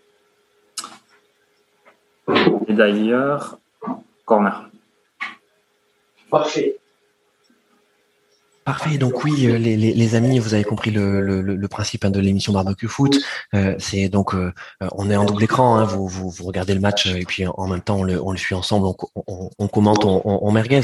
Et 2.69 2.75
d'ailleurs, 2.75 3.59
corner. 4.25 4.71
Parfait. 6.31 6.77
Parfait. 8.65 8.99
Donc 8.99 9.25
oui, 9.25 9.47
euh, 9.47 9.57
les, 9.59 9.77
les, 9.77 10.15
amis, 10.15 10.39
vous 10.39 10.55
avez 10.55 10.65
compris 10.65 10.91
le, 10.91 11.21
le, 11.21 11.41
le 11.41 11.69
principe 11.69 12.05
hein, 12.05 12.11
de 12.11 12.21
l'émission 12.21 12.53
Barbecue 12.53 12.89
Foot. 12.89 13.19
Euh, 13.55 13.75
c'est 13.79 14.09
donc 14.09 14.35
euh, 14.35 14.53
on 14.93 15.11
est 15.11 15.17
en 15.17 15.25
double 15.25 15.43
écran. 15.43 15.79
Hein, 15.79 15.85
vous, 15.85 16.07
vous, 16.07 16.31
vous, 16.31 16.45
regardez 16.45 16.75
le 16.75 16.81
match 16.81 17.07
et 17.07 17.25
puis 17.25 17.47
en 17.47 17.67
même 17.67 17.81
temps 17.81 17.97
on 17.97 18.03
le, 18.05 18.23
on 18.23 18.31
le 18.33 18.37
suit 18.37 18.55
ensemble. 18.55 18.87
On, 18.87 19.23
on, 19.27 19.51
on 19.59 19.67
commente, 19.69 20.05
on, 20.05 20.23
on 20.25 20.53
merguez. 20.53 20.83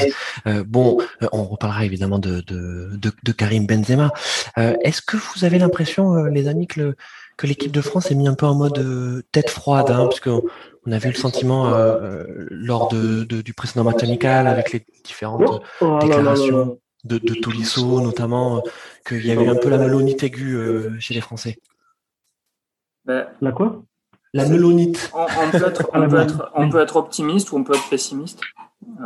bon, 0.67 0.99
on 1.33 1.45
reparlera 1.45 1.85
évidemment 1.85 2.19
de, 2.19 2.41
de, 2.41 2.97
de, 2.97 3.13
de 3.23 3.33
Karim 3.33 3.67
Benzema. 3.67 4.11
Est-ce 4.57 5.03
que 5.03 5.19
vous 5.19 5.45
avez 5.45 5.59
l'impression, 5.59 6.25
les 6.25 6.49
amis, 6.49 6.67
que 6.67 6.81
le 6.81 6.97
que 7.37 7.47
l'équipe 7.47 7.71
de 7.71 7.83
France 7.83 8.11
est 8.11 8.15
mis 8.15 8.27
un 8.29 8.35
peu 8.35 8.47
en 8.47 8.55
mode 8.55 9.23
tête 9.31 9.51
froide, 9.51 9.91
hein, 9.91 10.07
parce 10.07 10.21
que 10.21 10.31
on 10.87 10.93
avait 10.93 11.09
eu 11.09 11.13
le 11.13 11.19
sentiment 11.19 11.67
euh, 11.67 11.97
euh, 12.01 12.47
lors 12.51 12.89
de, 12.89 13.25
du 13.25 13.55
précédent 13.55 13.85
match 13.85 14.03
amical 14.03 14.47
avec 14.47 14.73
les 14.73 14.85
différentes 15.05 15.63
oh 15.81 15.99
déclarations 16.01 16.79
de, 17.05 17.19
de 17.19 17.35
Tolisso 17.35 18.01
notamment, 18.01 18.59
euh, 18.59 18.61
qu'il 19.07 19.27
y 19.27 19.33
avait 19.33 19.49
un 19.49 19.57
peu 19.57 19.69
la 19.69 19.79
melonite 19.79 20.23
aiguë 20.23 21.01
chez 21.01 21.15
les 21.15 21.21
Français. 21.21 21.59
Ben, 23.05 23.27
la 23.41 23.53
quoi? 23.53 23.83
La 24.33 24.49
melonite. 24.49 25.11
On, 25.15 25.51
peut 25.51 25.67
être, 25.67 25.91
on, 25.95 26.09
peut 26.09 26.19
être, 26.19 26.53
on, 26.55 26.69
peut 26.69 26.81
être, 26.81 26.97
optimiste 26.97 27.53
ou 27.53 27.57
on 27.57 27.65
peut 27.65 27.75
être 27.75 27.89
pessimiste. 27.89 28.41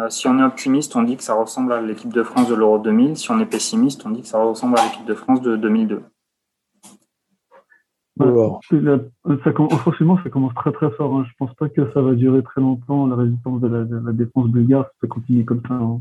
si 0.09 0.27
on 0.27 0.39
est 0.39 0.43
optimiste, 0.43 0.97
on 0.97 1.03
dit 1.03 1.17
que 1.17 1.23
ça 1.23 1.35
ressemble 1.35 1.73
à 1.73 1.81
l'équipe 1.81 2.13
de 2.13 2.23
France 2.23 2.49
de 2.49 2.55
l'Euro 2.55 2.79
2000. 2.79 3.17
Si 3.17 3.31
on 3.31 3.39
est 3.39 3.47
pessimiste, 3.47 4.03
on 4.07 4.11
dit 4.11 4.23
que 4.23 4.29
ça 4.29 4.43
ressemble 4.43 4.79
à 4.79 4.85
l'équipe 4.85 5.05
de 5.05 5.15
France 5.15 5.41
de 5.43 5.57
2002. 5.57 6.03
Ça, 8.21 9.53
forcément, 9.79 10.19
ça 10.23 10.31
commence 10.31 10.55
très 10.55 10.73
très 10.73 10.91
fort. 10.93 11.15
Hein. 11.17 11.25
Je 11.29 11.33
pense 11.39 11.55
pas 11.55 11.69
que 11.69 11.91
ça 11.93 12.01
va 12.01 12.15
durer 12.15 12.43
très 12.43 12.61
longtemps, 12.61 13.07
la 13.07 13.17
résistance 13.17 13.61
de 13.61 13.69
la, 13.69 14.13
défense 14.13 14.49
bulgare, 14.49 14.87
ça 15.01 15.07
continue 15.07 15.45
comme 15.45 15.63
ça. 15.67 15.75
Hein. 15.75 16.01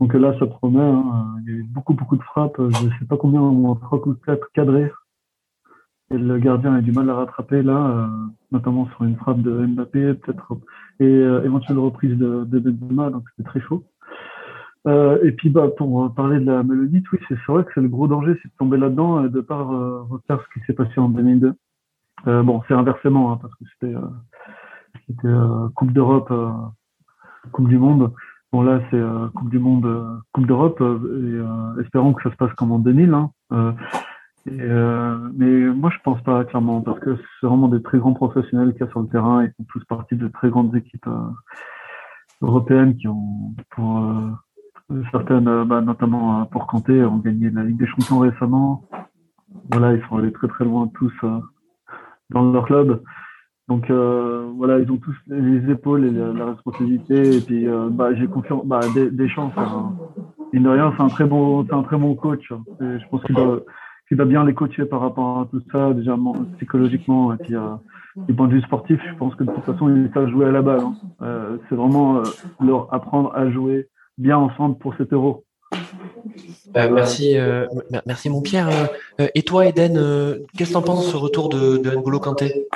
Donc 0.00 0.14
là, 0.14 0.38
ça 0.38 0.46
promet. 0.46 0.80
Hein. 0.80 1.36
Il 1.42 1.52
y 1.52 1.56
a 1.56 1.58
eu 1.58 1.62
beaucoup 1.64 1.94
beaucoup 1.94 2.16
de 2.16 2.22
frappes. 2.22 2.56
Je 2.58 2.86
ne 2.86 2.90
sais 2.98 3.06
pas 3.08 3.16
combien, 3.16 3.40
au 3.40 3.52
moins 3.52 3.76
3 3.76 4.06
ou 4.06 4.14
4 4.14 4.52
cadrés. 4.52 4.90
Et 6.10 6.16
le 6.16 6.38
gardien 6.38 6.74
a 6.74 6.80
du 6.80 6.90
mal 6.92 7.10
à 7.10 7.14
rattraper 7.14 7.62
là, 7.62 7.90
euh, 7.90 8.06
notamment 8.50 8.88
sur 8.90 9.04
une 9.04 9.16
frappe 9.16 9.42
de 9.42 9.66
Mbappé, 9.66 10.14
peut-être, 10.14 10.56
et 11.00 11.04
euh, 11.04 11.44
éventuelle 11.44 11.78
reprise 11.78 12.16
de, 12.16 12.44
de 12.44 12.58
Benzema, 12.58 13.10
donc 13.10 13.24
c'était 13.36 13.48
très 13.48 13.60
chaud. 13.60 13.84
Euh, 14.86 15.18
et 15.22 15.32
puis 15.32 15.50
bah, 15.50 15.68
pour 15.76 16.14
parler 16.14 16.38
de 16.40 16.46
la 16.46 16.62
mélodie, 16.62 17.02
oui, 17.12 17.18
c'est 17.28 17.36
vrai 17.48 17.64
que 17.64 17.70
c'est 17.74 17.80
le 17.80 17.88
gros 17.88 18.06
danger, 18.06 18.38
c'est 18.42 18.48
de 18.48 18.54
tomber 18.58 18.78
là-dedans 18.78 19.24
et 19.24 19.28
de 19.28 19.40
pas 19.40 19.60
euh, 19.60 20.02
refaire 20.02 20.40
ce 20.40 20.58
qui 20.58 20.64
s'est 20.66 20.72
passé 20.72 20.98
en 20.98 21.08
2002. 21.08 21.54
Euh, 22.26 22.42
bon, 22.42 22.62
c'est 22.68 22.74
inversement, 22.74 23.32
hein, 23.32 23.38
parce 23.40 23.54
que 23.54 23.64
c'était 23.72 23.94
euh, 25.24 25.68
Coupe 25.74 25.92
d'Europe, 25.92 26.32
Coupe 27.52 27.68
du 27.68 27.78
Monde. 27.78 28.12
Bon 28.52 28.62
là, 28.62 28.80
c'est 28.90 29.00
Coupe 29.34 29.50
du 29.50 29.58
Monde, 29.58 30.22
Coupe 30.32 30.46
d'Europe, 30.46 30.80
et 30.80 31.80
espérons 31.82 32.14
que 32.14 32.22
ça 32.22 32.30
se 32.30 32.36
passe 32.36 32.52
comme 32.54 32.72
en 32.72 32.78
2000. 32.78 33.12
Hein. 33.12 33.74
Mais 34.46 35.66
moi, 35.74 35.90
je 35.90 35.98
pense 36.02 36.22
pas 36.22 36.44
clairement, 36.46 36.80
parce 36.80 36.98
que 37.00 37.16
c'est 37.16 37.46
vraiment 37.46 37.68
des 37.68 37.82
très 37.82 37.98
grands 37.98 38.14
professionnels 38.14 38.72
qui 38.72 38.78
sont 38.78 38.88
sur 38.88 39.00
le 39.00 39.08
terrain 39.08 39.42
et 39.42 39.48
qui 39.48 39.56
font 39.58 39.66
tous 39.68 39.84
partie 39.84 40.16
de 40.16 40.28
très 40.28 40.48
grandes 40.48 40.74
équipes 40.74 41.08
européennes 42.40 42.96
qui 42.96 43.06
ont 43.06 43.54
pour 43.70 44.02
certaines, 45.10 45.64
bah, 45.64 45.80
notamment 45.80 46.44
pour 46.46 46.66
Kanté, 46.66 47.04
ont 47.04 47.18
gagné 47.18 47.50
la 47.50 47.64
Ligue 47.64 47.78
des 47.78 47.86
Champions 47.86 48.20
récemment. 48.20 48.84
Voilà, 49.70 49.94
ils 49.94 50.02
sont 50.08 50.16
allés 50.16 50.32
très 50.32 50.48
très 50.48 50.64
loin 50.64 50.88
tous 50.94 51.12
dans 52.30 52.52
leur 52.52 52.66
club. 52.66 53.02
Donc 53.68 53.90
euh, 53.90 54.50
voilà, 54.56 54.78
ils 54.78 54.90
ont 54.90 54.96
tous 54.96 55.14
les 55.26 55.70
épaules 55.70 56.06
et 56.06 56.10
la, 56.10 56.46
responsabilité. 56.46 57.36
Et 57.36 57.40
puis 57.40 57.68
euh, 57.68 57.88
bah, 57.90 58.14
j'ai 58.14 58.26
confiance. 58.26 58.64
Bah, 58.64 58.80
des, 58.94 59.10
des 59.10 59.28
chances. 59.28 59.52
Hein. 59.56 59.92
de 60.54 60.68
rien, 60.68 60.92
c'est 60.96 61.02
un 61.02 61.08
très 61.08 61.26
bon, 61.26 61.66
c'est 61.66 61.74
un 61.74 61.82
très 61.82 61.98
bon 61.98 62.14
coach. 62.14 62.50
Et 62.80 62.98
je 62.98 63.08
pense 63.10 63.22
qu'il 63.24 64.16
doit 64.16 64.26
bien 64.26 64.44
les 64.44 64.54
coacher 64.54 64.86
par 64.86 65.00
rapport 65.00 65.40
à 65.40 65.46
tout 65.50 65.62
ça, 65.70 65.92
déjà 65.92 66.16
psychologiquement. 66.56 67.34
Et 67.34 67.36
puis 67.36 67.54
euh, 67.54 67.74
du 68.26 68.34
point 68.34 68.48
de 68.48 68.54
vue 68.54 68.62
sportif, 68.62 69.00
je 69.06 69.14
pense 69.16 69.34
que 69.34 69.44
de 69.44 69.52
toute 69.52 69.64
façon, 69.64 69.94
ils 69.94 70.10
savent 70.14 70.30
jouer 70.30 70.46
à 70.46 70.50
la 70.50 70.62
balle. 70.62 70.80
Hein. 70.80 70.94
Euh, 71.22 71.58
c'est 71.68 71.74
vraiment 71.74 72.18
euh, 72.18 72.22
leur 72.64 72.92
apprendre 72.92 73.32
à 73.34 73.50
jouer 73.50 73.88
bien 74.18 74.36
ensemble 74.36 74.76
pour 74.78 74.94
cet 74.96 75.12
euro. 75.12 75.44
Euh, 76.76 76.90
merci, 76.90 77.36
merci 78.06 78.28
mon 78.28 78.42
Pierre. 78.42 78.68
et 79.18 79.42
toi, 79.42 79.66
Eden, 79.66 79.94
qu'est-ce 80.56 80.70
que 80.70 80.74
tu 80.74 80.76
en 80.76 80.82
penses 80.82 81.06
de 81.06 81.10
ce 81.10 81.16
retour 81.16 81.48
de, 81.48 81.78
de 81.78 81.90
N'Golo 81.90 82.20
Kanté? 82.20 82.68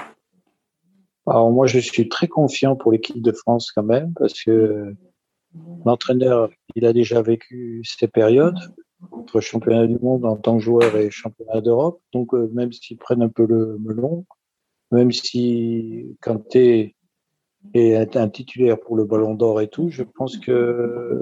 Alors 1.27 1.51
moi, 1.51 1.67
je 1.67 1.79
suis 1.79 2.09
très 2.09 2.27
confiant 2.27 2.75
pour 2.75 2.93
l'équipe 2.93 3.23
de 3.23 3.33
France 3.33 3.71
quand 3.71 3.83
même, 3.85 4.13
parce 4.15 4.43
que 4.43 4.95
l'entraîneur, 5.85 6.51
il 6.75 6.85
a 6.87 6.93
déjà 6.93 7.23
vécu 7.23 7.83
ces 7.85 8.09
périodes 8.09 8.59
entre 9.11 9.41
championnat 9.41 9.87
du 9.87 9.99
monde 9.99 10.25
en 10.25 10.37
tant 10.37 10.57
que 10.57 10.63
joueur 10.63 10.97
et 10.97 11.11
championnat 11.11 11.61
d'Europe. 11.61 12.01
Donc 12.13 12.35
euh, 12.35 12.51
même 12.55 12.73
s'ils 12.73 12.99
prennent 12.99 13.23
un 13.23 13.29
peu 13.29 13.47
le 13.47 13.79
melon, 13.79 14.25
même 14.91 15.13
si 15.13 16.17
Kanté 16.21 16.95
est 17.75 18.17
un 18.17 18.29
titulaire 18.29 18.79
pour 18.79 18.97
le 18.97 19.05
Ballon 19.05 19.35
d'Or 19.35 19.61
et 19.61 19.69
tout, 19.69 19.89
je 19.91 20.03
pense 20.03 20.37
que 20.37 21.19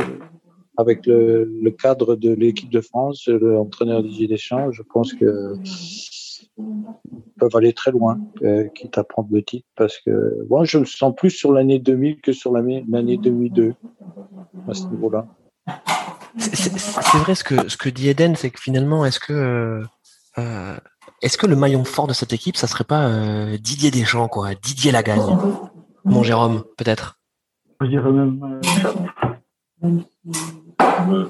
avec 0.76 1.06
le, 1.06 1.44
le 1.44 1.70
cadre 1.70 2.16
de 2.16 2.32
l'équipe 2.32 2.70
de 2.70 2.80
France, 2.80 3.28
l'entraîneur 3.28 4.02
Didier 4.02 4.28
Deschamps, 4.28 4.70
je 4.73 4.82
pense 4.82 5.12
que 5.12 5.54
peuvent 7.38 7.56
aller 7.56 7.73
très 7.73 7.90
loin, 7.90 8.18
euh, 8.42 8.68
quitte 8.68 8.99
à 8.99 9.04
prendre 9.04 9.28
le 9.32 9.42
titre, 9.42 9.66
parce 9.76 9.99
que 9.99 10.47
moi, 10.49 10.64
je 10.64 10.78
me 10.78 10.85
sens 10.85 11.14
plus 11.16 11.30
sur 11.30 11.52
l'année 11.52 11.78
2000 11.78 12.20
que 12.20 12.32
sur 12.32 12.52
l'année 12.52 12.85
2002, 13.16 13.75
à 14.68 14.75
ce 14.75 14.85
niveau-là. 14.87 15.26
C'est 16.38 17.18
vrai 17.18 17.35
ce 17.35 17.44
que, 17.44 17.68
ce 17.68 17.76
que 17.76 17.88
dit 17.88 18.09
Eden, 18.09 18.37
c'est 18.37 18.50
que 18.50 18.61
finalement, 18.61 19.04
est-ce 19.04 19.18
que, 19.18 19.32
euh, 19.32 19.82
euh, 20.38 20.76
est-ce 21.23 21.38
que 21.38 21.47
le 21.47 21.56
maillon 21.56 21.85
fort 21.85 22.06
de 22.06 22.12
cette 22.12 22.32
équipe, 22.32 22.56
ça 22.56 22.66
serait 22.66 22.85
pas 22.85 23.11
Didier 23.59 23.90
Deschamps, 23.90 24.28
quoi, 24.28 24.54
Didier 24.54 24.92
Lagagne 24.92 25.37
Mon 26.04 26.23
Jérôme, 26.23 26.64
peut-être 26.76 27.19
Je 27.80 27.87
dirais 27.87 28.11
même. 28.12 28.61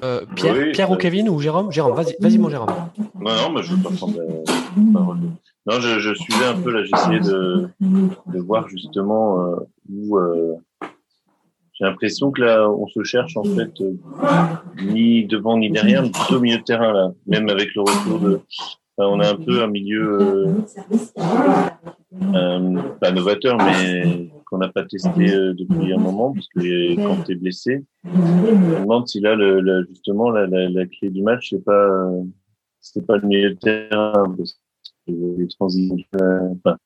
Euh, 0.02 0.22
Pierre, 0.34 0.72
Pierre 0.72 0.90
ou 0.90 0.96
Kevin 0.96 1.28
ou 1.28 1.38
Jérôme? 1.40 1.70
Jérôme, 1.70 1.94
vas-y, 1.94 2.16
vas-y 2.20 2.38
mon 2.38 2.50
Jérôme. 2.50 2.70
Non, 3.14 3.34
non, 3.34 3.52
mais 3.54 3.62
je 3.62 3.74
vais 3.74 3.82
pas 3.82 3.90
prendre 3.90 4.18
la 4.18 4.92
parole. 4.92 5.18
Non, 5.66 5.80
je, 5.80 5.98
je 6.00 6.14
suivais 6.14 6.46
un 6.46 6.60
peu 6.60 6.70
là, 6.72 6.82
j'essayais 6.84 7.20
de, 7.20 7.68
de 7.80 8.40
voir 8.40 8.68
justement 8.68 9.44
euh, 9.44 9.56
où. 9.92 10.18
Euh, 10.18 10.56
j'ai 11.72 11.86
l'impression 11.86 12.30
que 12.30 12.42
là, 12.42 12.68
on 12.70 12.86
se 12.88 13.02
cherche 13.04 13.36
en 13.38 13.44
fait 13.44 13.72
euh, 13.80 13.94
ni 14.82 15.24
devant 15.24 15.56
ni 15.56 15.70
derrière, 15.70 16.02
mais 16.02 16.10
plutôt 16.10 16.36
au 16.36 16.40
milieu 16.40 16.58
de 16.58 16.62
terrain 16.62 16.92
là. 16.92 17.12
Même 17.26 17.48
avec 17.48 17.74
le 17.74 17.80
retour 17.80 18.20
de, 18.20 18.40
enfin, 18.98 19.08
on 19.10 19.18
a 19.20 19.30
un 19.30 19.36
peu 19.36 19.62
un 19.62 19.66
milieu 19.66 20.54
euh, 22.34 22.82
pas 23.00 23.12
novateur, 23.12 23.56
mais 23.56 24.28
qu'on 24.50 24.58
n'a 24.58 24.68
pas 24.68 24.84
testé 24.84 25.32
euh, 25.32 25.54
depuis 25.54 25.92
un 25.92 25.98
moment, 25.98 26.32
parce 26.32 26.48
que 26.48 26.96
quand 26.96 27.22
tu 27.22 27.32
es 27.32 27.34
blessé, 27.36 27.84
je 28.04 28.10
me 28.10 28.80
demande 28.80 29.08
si 29.08 29.20
là, 29.20 29.34
le, 29.36 29.86
justement, 29.88 30.30
la, 30.30 30.46
la, 30.46 30.68
la, 30.68 30.86
clé 30.86 31.10
du 31.10 31.22
match, 31.22 31.50
c'est 31.50 31.64
pas, 31.64 31.72
euh, 31.72 32.22
pas 33.06 33.16
le 33.18 33.28
milieu 33.28 33.50
de 33.50 33.58
terrain, 33.58 34.34
parce 34.36 34.60
que 35.06 35.12
les 35.38 35.48
transitions, 35.48 35.96
euh, 36.20 36.54
enfin, 36.56 36.76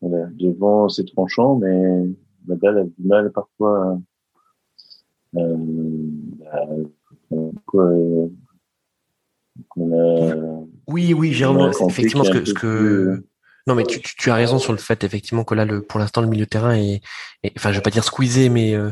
voilà, 0.00 0.26
devant, 0.34 0.88
c'est 0.88 1.04
tranchant, 1.04 1.56
mais 1.56 2.06
la 2.46 2.54
balle 2.54 2.78
a 2.78 2.84
du 2.84 3.06
mal 3.06 3.32
parfois 3.32 4.00
euh, 5.36 6.86
quoi, 7.66 7.92
oui, 10.88 11.14
oui, 11.14 11.32
Jérôme, 11.32 11.70
effectivement, 11.88 12.24
ce 12.24 12.30
que, 12.30 12.44
ce 12.44 12.54
que, 12.54 13.24
non, 13.70 13.76
mais 13.76 13.84
tu, 13.84 14.00
tu, 14.00 14.30
as 14.30 14.34
raison 14.34 14.58
sur 14.58 14.72
le 14.72 14.78
fait 14.78 15.04
effectivement 15.04 15.44
que 15.44 15.54
là, 15.54 15.64
le, 15.64 15.80
pour 15.80 16.00
l'instant, 16.00 16.22
le 16.22 16.26
milieu 16.26 16.44
de 16.44 16.50
terrain 16.50 16.74
est, 16.74 17.02
enfin, 17.56 17.70
je 17.70 17.76
vais 17.76 17.82
pas 17.82 17.90
dire 17.90 18.02
squeezé, 18.02 18.48
mais 18.48 18.74
euh, 18.74 18.90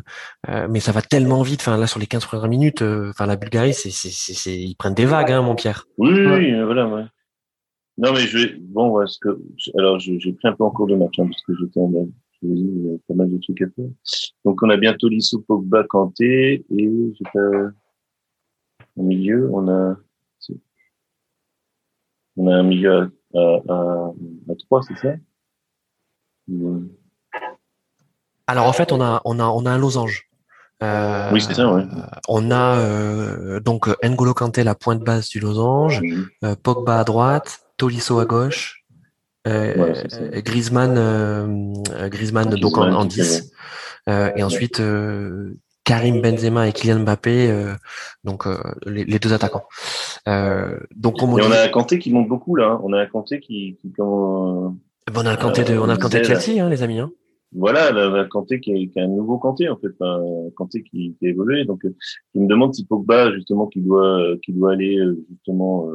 euh, 0.49 0.69
mais 0.71 0.79
ça 0.79 0.93
va 0.93 1.03
tellement 1.03 1.43
vite. 1.43 1.63
Enfin, 1.63 1.77
là, 1.77 1.89
sur 1.89 1.99
les 1.99 2.07
15 2.07 2.25
premières 2.27 2.49
minutes, 2.49 2.83
euh, 2.83 3.11
enfin, 3.11 3.27
la 3.27 3.35
Bulgarie, 3.35 3.75
c'est, 3.75 3.91
c'est, 3.91 4.11
c'est, 4.11 4.57
ils 4.57 4.77
prennent 4.77 4.95
des 4.95 5.05
vagues, 5.05 5.33
hein, 5.33 5.43
mon 5.43 5.57
Pierre. 5.57 5.85
Oui, 5.97 6.11
oui, 6.13 6.63
voilà, 6.63 6.87
ouais. 6.87 7.03
Non, 7.97 8.13
mais 8.13 8.21
je 8.21 8.39
vais, 8.39 8.55
bon, 8.61 8.91
ouais, 8.91 9.07
ce 9.09 9.19
que, 9.19 9.37
alors, 9.77 9.99
j'ai 9.99 10.17
pris 10.33 10.47
un 10.47 10.53
peu 10.53 10.63
en 10.63 10.71
cours 10.71 10.87
de 10.87 10.95
match, 10.95 11.19
hein, 11.19 11.27
parce 11.29 11.43
que 11.43 11.53
j'étais 11.59 11.81
en 11.81 11.91
j'ai 12.41 12.49
dit, 12.49 13.01
pas 13.09 13.15
mal 13.15 13.33
de 13.33 13.39
trucs 13.39 13.61
à 13.63 13.67
faire. 13.75 13.91
Donc, 14.45 14.63
on 14.63 14.71
a 14.71 14.77
bientôt 14.77 15.09
Lissou, 15.09 15.43
Pogba, 15.43 15.83
Kanté, 15.83 16.65
et 16.71 16.91
pas, 17.35 17.41
au 18.97 19.03
milieu, 19.03 19.51
on 19.53 19.67
a, 19.69 19.97
on 22.37 22.47
a 22.47 22.55
un 22.55 22.63
milieu 22.63 23.11
à 23.35 24.11
3, 24.59 24.83
c'est 24.83 24.99
ça? 24.99 25.15
Alors 28.47 28.67
en 28.67 28.73
fait, 28.73 28.93
on 28.93 29.01
a, 29.01 29.21
on 29.25 29.39
a, 29.39 29.45
on 29.45 29.67
a 29.67 29.71
un 29.71 29.79
losange. 29.79 30.29
Euh, 30.83 31.31
oui, 31.33 31.41
c'est 31.41 31.55
ça, 31.55 31.73
ouais. 31.73 31.83
On 32.29 32.51
a 32.51 32.79
euh, 32.79 33.61
donc 33.61 33.89
N'Golo 34.03 34.33
Kanté, 34.33 34.63
la 34.65 34.75
pointe 34.75 35.01
basse 35.01 35.29
du 35.29 35.41
losange, 35.41 36.01
euh, 36.45 36.55
Pogba 36.55 37.01
à 37.01 37.05
droite, 37.05 37.61
Tolisso 37.77 38.19
à 38.21 38.25
gauche, 38.25 38.85
euh, 39.47 39.93
ouais, 39.93 40.43
Griezmann, 40.43 40.95
euh, 40.97 42.09
Griezmann, 42.09 42.49
donc 42.55 42.79
en, 42.79 42.93
en 42.93 43.05
10. 43.05 43.53
et 44.07 44.43
ensuite 44.43 44.81
Karim 45.89 46.21
Benzema 46.21 46.69
et 46.69 46.73
Kylian 46.73 47.01
Mbappé, 47.01 47.51
euh, 47.51 47.73
donc 48.23 48.47
euh, 48.47 48.59
les, 48.85 49.05
les, 49.05 49.19
deux 49.19 49.33
attaquants. 49.33 49.65
Euh, 50.29 50.79
donc 50.95 51.23
on, 51.23 51.33
on 51.33 51.51
a 51.51 51.63
un 51.63 51.69
Kanté 51.69 51.99
qui 51.99 52.13
monte 52.13 52.29
beaucoup 52.29 52.57
là. 52.57 52.73
Hein. 52.73 52.81
On 52.85 52.93
a 52.93 53.01
un 53.01 53.07
Kanté 53.07 53.41
qui, 53.41 53.79
qui 53.81 53.91
comme, 53.93 54.79
eh 55.09 55.11
ben, 55.11 55.23
on 55.23 55.27
a 55.27 55.31
le 55.31 55.39
Kanté 55.39 55.65
de, 55.65 55.79
on 55.79 55.89
a 55.89 55.95
le 55.95 55.99
Kanté 55.99 56.21
de 56.21 56.25
Chelsea, 56.25 56.63
hein, 56.63 56.69
les 56.69 56.83
amis. 56.83 56.99
Hein. 56.99 57.11
Voilà, 57.53 57.91
on 57.95 58.15
a 58.15 58.21
un 58.21 58.27
Kanté 58.27 58.61
qui 58.61 58.73
est, 58.73 58.89
qui 58.89 58.99
est, 58.99 59.03
un 59.03 59.09
nouveau 59.09 59.39
Kanté 59.39 59.71
en 59.71 59.79
fait, 59.79 59.95
un 60.03 60.51
Kanté 60.57 60.83
qui, 60.83 61.17
qui 61.19 61.27
a 61.27 61.31
évolué. 61.31 61.65
Donc 61.65 61.81
je 61.83 62.39
me 62.39 62.47
demande 62.47 62.75
si 62.75 62.85
Pogba 62.85 63.33
justement 63.33 63.67
qui 63.67 63.81
doit, 63.81 64.23
qui 64.45 64.53
doit 64.53 64.73
aller 64.73 64.99
justement 65.31 65.89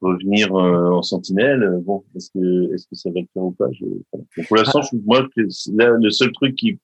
revenir 0.00 0.52
en 0.52 1.02
sentinelle. 1.02 1.78
Bon, 1.82 2.02
est-ce 2.16 2.30
que 2.32 2.74
est-ce 2.74 2.88
que 2.88 2.96
ça 2.96 3.10
va 3.10 3.20
le 3.20 3.26
faire 3.32 3.44
ou 3.44 3.52
pas? 3.52 3.68
Je... 3.70 3.84
Pour 4.48 4.56
l'instant, 4.56 4.80
ah. 4.82 4.96
moi, 5.06 5.28
là, 5.74 5.90
le 5.96 6.10
seul 6.10 6.32
truc 6.32 6.56
qui 6.56 6.80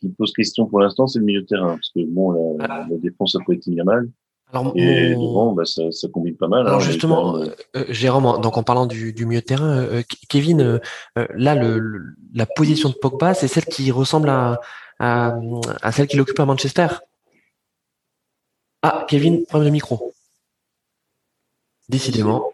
qui 0.00 0.08
pose 0.08 0.32
question 0.32 0.66
pour 0.66 0.80
l'instant, 0.80 1.06
c'est 1.06 1.18
le 1.18 1.24
milieu 1.24 1.42
de 1.42 1.46
terrain. 1.46 1.74
Parce 1.74 1.90
que 1.90 2.00
bon, 2.06 2.56
la, 2.58 2.66
ah. 2.68 2.86
la 2.90 2.96
défense 2.96 3.36
a 3.36 3.38
pas 3.46 3.52
été 3.52 3.70
bien 3.70 3.84
mal. 3.84 4.08
Alors, 4.52 4.72
et 4.74 5.10
devant, 5.10 5.52
bah, 5.52 5.64
ça, 5.64 5.92
ça, 5.92 6.08
combine 6.08 6.36
pas 6.36 6.48
mal. 6.48 6.66
Alors 6.66 6.80
hein, 6.80 6.84
justement, 6.84 7.36
euh, 7.36 7.46
euh, 7.76 7.84
Jérôme, 7.88 8.40
donc 8.40 8.56
en 8.56 8.64
parlant 8.64 8.86
du, 8.86 9.12
du 9.12 9.24
milieu 9.24 9.40
de 9.40 9.46
terrain, 9.46 9.78
euh, 9.78 10.02
Kevin, 10.28 10.60
euh, 10.60 10.78
là, 11.34 11.54
le, 11.54 12.02
la 12.34 12.46
position 12.46 12.88
de 12.88 12.94
Pogba, 12.94 13.34
c'est 13.34 13.46
celle 13.46 13.66
qui 13.66 13.90
ressemble 13.92 14.28
à, 14.28 14.60
à, 14.98 15.38
à 15.82 15.92
celle 15.92 16.08
qu'il 16.08 16.20
occupe 16.20 16.40
à 16.40 16.46
Manchester. 16.46 16.88
Ah, 18.82 19.06
Kevin, 19.08 19.44
problème 19.46 19.68
de 19.68 19.72
micro. 19.72 20.14
Décidément. 21.88 22.52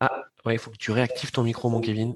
Ah, 0.00 0.24
ouais, 0.44 0.54
il 0.54 0.58
faut 0.58 0.70
que 0.70 0.76
tu 0.76 0.92
réactives 0.92 1.32
ton 1.32 1.42
micro, 1.42 1.68
mon 1.70 1.80
Kevin. 1.80 2.14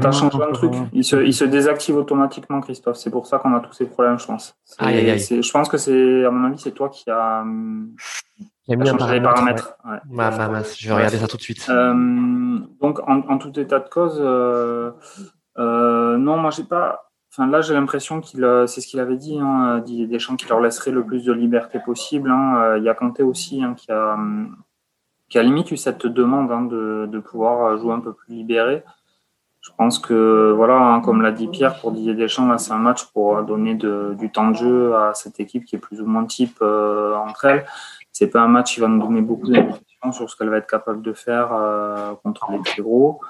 T'as 0.00 0.08
as 0.08 0.12
changé 0.12 0.38
un 0.42 0.52
truc. 0.52 0.72
Il 0.92 1.04
se, 1.04 1.16
il 1.16 1.34
se, 1.34 1.44
désactive 1.44 1.96
automatiquement, 1.96 2.60
Christophe. 2.60 2.96
C'est 2.96 3.10
pour 3.10 3.26
ça 3.26 3.38
qu'on 3.38 3.54
a 3.54 3.60
tous 3.60 3.72
ces 3.72 3.86
problèmes, 3.86 4.18
je 4.18 4.26
pense. 4.26 4.56
Aïe, 4.78 4.98
aïe, 4.98 5.10
aïe. 5.10 5.42
Je 5.42 5.50
pense 5.50 5.68
que 5.68 5.76
c'est, 5.76 6.24
à 6.24 6.30
mon 6.30 6.46
avis, 6.46 6.58
c'est 6.58 6.72
toi 6.72 6.88
qui 6.88 7.10
a, 7.10 7.44
qui 8.64 8.72
a 8.72 8.76
mis 8.76 8.86
changé 8.86 9.14
les 9.14 9.20
paramètres. 9.20 9.76
Ouais. 9.84 9.98
Ouais. 10.10 10.62
Je 10.78 10.88
vais 10.88 10.94
regarder 10.94 11.18
ça 11.18 11.28
tout 11.28 11.36
de 11.36 11.42
suite. 11.42 11.66
Euh, 11.68 12.58
donc, 12.80 13.00
en, 13.08 13.20
en, 13.28 13.38
tout 13.38 13.58
état 13.58 13.78
de 13.78 13.88
cause, 13.88 14.18
euh, 14.20 14.92
euh, 15.58 16.16
non, 16.16 16.36
moi, 16.36 16.50
j'ai 16.50 16.64
pas. 16.64 17.10
Enfin, 17.32 17.46
là, 17.48 17.60
j'ai 17.60 17.74
l'impression 17.74 18.20
qu'il, 18.20 18.46
c'est 18.66 18.80
ce 18.80 18.86
qu'il 18.86 18.98
avait 19.00 19.16
dit, 19.16 19.38
hein, 19.38 19.82
des 19.86 20.18
gens 20.18 20.36
qui 20.36 20.48
leur 20.48 20.60
laisseraient 20.60 20.90
le 20.90 21.04
plus 21.04 21.24
de 21.24 21.32
liberté 21.32 21.78
possible. 21.84 22.30
Hein. 22.30 22.76
Il 22.78 22.84
y 22.84 22.88
a 22.88 22.94
Kanté 22.94 23.22
aussi 23.22 23.62
hein, 23.62 23.74
qui 23.74 23.92
a, 23.92 24.16
qui 25.28 25.38
a 25.38 25.42
limite 25.42 25.70
eu 25.70 25.76
cette 25.76 26.06
demande 26.06 26.70
de, 26.70 27.06
de 27.06 27.18
pouvoir 27.18 27.76
jouer 27.76 27.92
un 27.92 28.00
peu 28.00 28.14
plus 28.14 28.34
libéré. 28.34 28.82
Je 29.66 29.72
pense 29.76 29.98
que, 29.98 30.52
voilà, 30.52 30.78
hein, 30.78 31.00
comme 31.00 31.22
l'a 31.22 31.32
dit 31.32 31.48
Pierre, 31.48 31.80
pour 31.80 31.90
Didier 31.90 32.14
Deschamps, 32.14 32.56
c'est 32.56 32.72
un 32.72 32.78
match 32.78 33.06
pour 33.06 33.42
donner 33.42 33.74
du 33.74 34.30
temps 34.30 34.50
de 34.52 34.56
jeu 34.56 34.94
à 34.94 35.12
cette 35.12 35.40
équipe 35.40 35.64
qui 35.64 35.74
est 35.74 35.80
plus 35.80 36.00
ou 36.00 36.06
moins 36.06 36.24
type 36.24 36.58
euh, 36.62 37.16
entre 37.16 37.46
elles. 37.46 37.66
C'est 38.12 38.28
pas 38.28 38.42
un 38.42 38.48
match 38.48 38.74
qui 38.74 38.80
va 38.80 38.86
nous 38.86 39.02
donner 39.02 39.22
beaucoup 39.22 39.48
d'informations 39.48 40.12
sur 40.12 40.30
ce 40.30 40.36
qu'elle 40.36 40.50
va 40.50 40.58
être 40.58 40.70
capable 40.70 41.02
de 41.02 41.12
faire 41.12 41.52
euh, 41.52 42.14
contre 42.22 42.52
les 42.52 42.62
très 42.62 42.80
gros. 42.80 43.20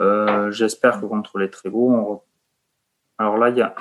Euh, 0.00 0.50
J'espère 0.50 0.98
que 0.98 1.04
contre 1.04 1.36
les 1.38 1.50
très 1.50 1.68
gros, 1.68 1.92
on... 1.92 2.22
alors 3.18 3.36
là, 3.36 3.50
il 3.50 3.58
y 3.58 3.62
a 3.62 3.74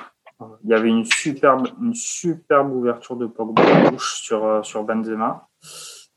Il 0.63 0.70
y 0.70 0.74
avait 0.74 0.89
une 0.89 1.06
superbe, 1.06 1.70
une 1.82 1.96
superbe 1.96 2.74
ouverture 2.74 3.15
de 3.15 3.25
Pogba 3.25 3.63
sur, 3.98 4.65
sur 4.65 4.84
Benzema 4.84 5.48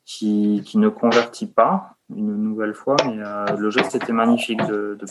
qui, 0.04 0.62
qui 0.66 0.78
ne 0.78 0.88
convertit 0.88 1.46
pas 1.46 1.93
une 2.10 2.36
nouvelle 2.36 2.74
fois, 2.74 2.96
mais 3.06 3.16
euh, 3.18 3.56
le 3.56 3.70
geste 3.70 3.94
était 3.94 4.12
magnifique 4.12 4.64
de, 4.66 4.96
de. 4.98 5.06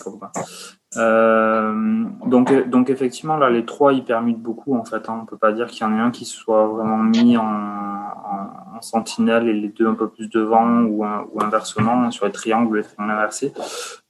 Euh, 0.97 2.05
donc, 2.25 2.69
donc 2.69 2.89
effectivement, 2.89 3.35
là, 3.37 3.49
les 3.49 3.65
trois, 3.65 3.93
ils 3.93 4.03
permutent 4.03 4.41
beaucoup, 4.41 4.75
en 4.75 4.85
fait. 4.85 5.09
Hein. 5.09 5.19
On 5.23 5.25
peut 5.25 5.37
pas 5.37 5.53
dire 5.53 5.67
qu'il 5.67 5.85
y 5.85 5.89
en 5.89 5.93
ait 5.95 5.99
un 5.99 6.11
qui 6.11 6.25
soit 6.25 6.67
vraiment 6.67 6.97
mis 6.97 7.35
en, 7.35 7.43
en, 7.43 8.77
en, 8.77 8.81
sentinelle 8.81 9.47
et 9.47 9.53
les 9.53 9.69
deux 9.69 9.87
un 9.87 9.95
peu 9.95 10.07
plus 10.07 10.29
devant 10.29 10.83
ou, 10.83 11.03
ou 11.03 11.43
inversement 11.43 12.11
sur 12.11 12.25
les 12.25 12.31
triangles, 12.31 12.77
les 12.77 12.83
triangles 12.83 13.11
inversés. 13.11 13.53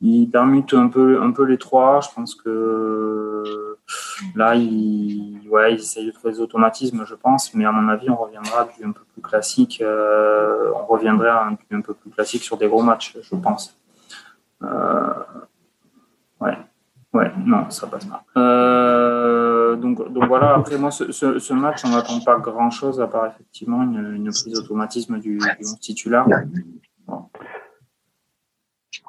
Ils 0.01 0.27
permutent 0.27 0.73
un 0.73 0.89
peu, 0.89 1.21
un 1.21 1.31
peu 1.31 1.45
les 1.45 1.57
trois. 1.57 2.01
Je 2.01 2.09
pense 2.13 2.35
que 2.35 3.72
là, 4.35 4.55
ils, 4.55 5.47
ouais, 5.49 5.73
essayent 5.73 6.07
de 6.07 6.11
trouver 6.11 6.33
des 6.33 6.39
automatismes, 6.41 7.05
je 7.05 7.15
pense, 7.15 7.53
mais 7.53 7.65
à 7.65 7.71
mon 7.71 7.87
avis, 7.89 8.09
on 8.09 8.15
reviendra 8.15 8.67
du 8.77 8.85
un 8.85 8.91
peu 8.91 9.01
plus 9.13 9.21
classique. 9.21 9.81
Euh, 9.81 10.71
on 10.75 10.85
reviendrait 10.85 11.29
un, 11.29 11.57
un 11.71 11.81
peu 11.81 11.93
plus 11.93 12.11
classique 12.11 12.43
sur 12.43 12.57
des 12.57 12.67
gros 12.67 12.83
matchs, 12.83 13.17
je 13.21 13.35
pense. 13.35 13.77
Euh, 14.63 15.13
ouais. 16.41 16.57
Ouais, 17.13 17.31
non, 17.45 17.69
ça 17.69 17.85
passe 17.85 18.05
pas. 18.05 18.23
Euh, 18.37 19.75
donc, 19.75 20.11
donc 20.11 20.25
voilà, 20.27 20.55
après 20.55 20.79
moi, 20.79 20.89
ce, 20.89 21.53
match, 21.53 21.85
on 21.85 21.89
n'attend 21.89 22.19
pas 22.21 22.39
grand-chose 22.39 22.99
à 22.99 23.07
part 23.07 23.27
effectivement 23.27 23.83
une, 23.83 24.31
prise 24.31 24.53
d'automatisme 24.53 25.19
du 25.19 25.39
titulaire. 25.79 26.25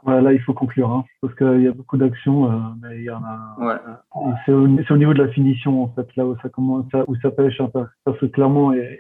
Ouais, 0.05 0.21
là, 0.21 0.33
il 0.33 0.41
faut 0.41 0.53
conclure, 0.53 0.91
hein, 0.91 1.05
parce 1.23 1.35
qu'il 1.35 1.63
y 1.63 1.69
a 1.69 1.73
beaucoup 1.73 1.97
d'actions, 1.97 2.51
euh, 2.51 2.57
mais 2.83 2.99
il 2.99 3.05
y 3.05 3.11
en 3.11 3.23
a. 3.25 3.57
Ouais. 3.59 3.75
Euh, 3.89 4.33
c'est 4.45 4.53
au, 4.53 4.65
au, 4.65 4.97
niveau 4.99 5.15
de 5.15 5.23
la 5.23 5.29
finition, 5.29 5.83
en 5.83 5.89
fait, 5.89 6.07
là 6.17 6.27
où 6.27 6.37
ça 6.43 6.51
commence, 6.51 6.85
où 7.07 7.17
ça 7.17 7.31
pêche 7.31 7.61
un 7.61 7.69
peu. 7.69 7.87
Parce 8.05 8.19
que 8.19 8.27
clairement, 8.27 8.73
il 8.73 8.79
y 8.79 8.83
a, 8.83 8.91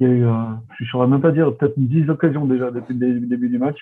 il 0.00 0.06
y 0.06 0.10
a 0.10 0.12
eu, 0.12 0.26
euh, 0.26 0.32
je 0.78 0.84
ne 0.84 0.88
saurais 0.88 1.06
même 1.06 1.22
pas 1.22 1.32
dire, 1.32 1.56
peut-être 1.56 1.78
10 1.78 2.10
occasions 2.10 2.44
déjà 2.44 2.70
depuis 2.70 2.94
le 2.94 3.20
début 3.20 3.48
du 3.48 3.58
match. 3.58 3.78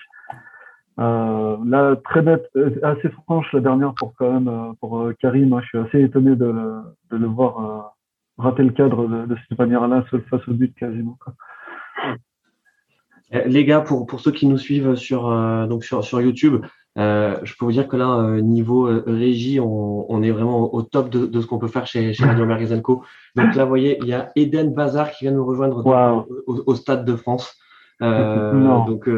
Euh, 0.97 1.57
là, 1.65 1.95
très 1.97 2.21
nette, 2.21 2.49
euh, 2.55 2.79
assez 2.83 3.09
franche 3.09 3.51
la 3.51 3.59
dernière 3.59 3.93
pour 3.95 4.13
quand 4.15 4.31
même 4.31 4.47
euh, 4.47 4.71
pour 4.79 5.11
Karim. 5.19 5.51
Hein, 5.53 5.59
je 5.63 5.67
suis 5.67 5.77
assez 5.77 6.01
étonné 6.01 6.35
de, 6.35 6.45
le, 6.45 6.81
de 7.11 7.17
le 7.17 7.27
voir 7.27 7.95
rater 8.37 8.63
le 8.63 8.71
cadre 8.71 9.07
de, 9.07 9.25
de 9.25 9.37
cette 9.47 9.57
manière-là 9.57 10.03
face 10.29 10.47
au 10.47 10.53
but 10.53 10.73
quasiment. 10.75 11.17
Quoi. 11.21 11.33
Les 13.31 13.65
gars, 13.65 13.81
pour, 13.81 14.05
pour 14.05 14.19
ceux 14.19 14.31
qui 14.31 14.45
nous 14.45 14.57
suivent 14.57 14.95
sur, 14.95 15.31
euh, 15.31 15.65
donc 15.65 15.83
sur, 15.83 16.03
sur 16.03 16.21
YouTube, 16.21 16.63
euh, 16.97 17.37
je 17.43 17.53
peux 17.57 17.65
vous 17.65 17.71
dire 17.71 17.87
que 17.87 17.97
là, 17.97 18.19
euh, 18.19 18.39
niveau 18.39 18.83
régie, 19.05 19.59
on, 19.59 20.11
on, 20.11 20.21
est 20.21 20.31
vraiment 20.31 20.73
au 20.73 20.81
top 20.83 21.09
de, 21.09 21.25
de 21.25 21.41
ce 21.41 21.47
qu'on 21.47 21.57
peut 21.57 21.67
faire 21.67 21.87
chez, 21.87 22.13
chez 22.13 22.23
Radio 22.23 22.45
Mergazenco. 22.45 23.03
Donc 23.35 23.55
là, 23.55 23.63
vous 23.63 23.69
voyez, 23.69 23.97
il 24.01 24.07
y 24.07 24.13
a 24.13 24.31
Eden 24.35 24.73
Bazar 24.73 25.11
qui 25.11 25.25
vient 25.25 25.33
nous 25.33 25.45
rejoindre 25.45 25.85
wow. 25.85 26.27
au, 26.45 26.63
au, 26.65 26.75
Stade 26.75 27.03
de 27.03 27.15
France. 27.15 27.57
donc, 28.01 29.09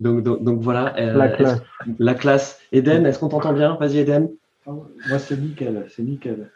donc, 0.00 0.22
donc, 0.22 0.42
donc, 0.42 0.60
voilà. 0.60 0.94
la 0.96 1.28
classe. 1.28 1.62
La 1.98 2.14
classe. 2.14 2.60
Eden, 2.72 3.06
est-ce 3.06 3.18
qu'on 3.18 3.28
t'entend 3.28 3.52
bien? 3.52 3.76
Vas-y, 3.78 3.98
Eden. 3.98 4.30
Moi, 4.66 5.18
c'est 5.18 5.38
nickel. 5.38 5.86
C'est 5.88 6.02
nickel. 6.02 6.50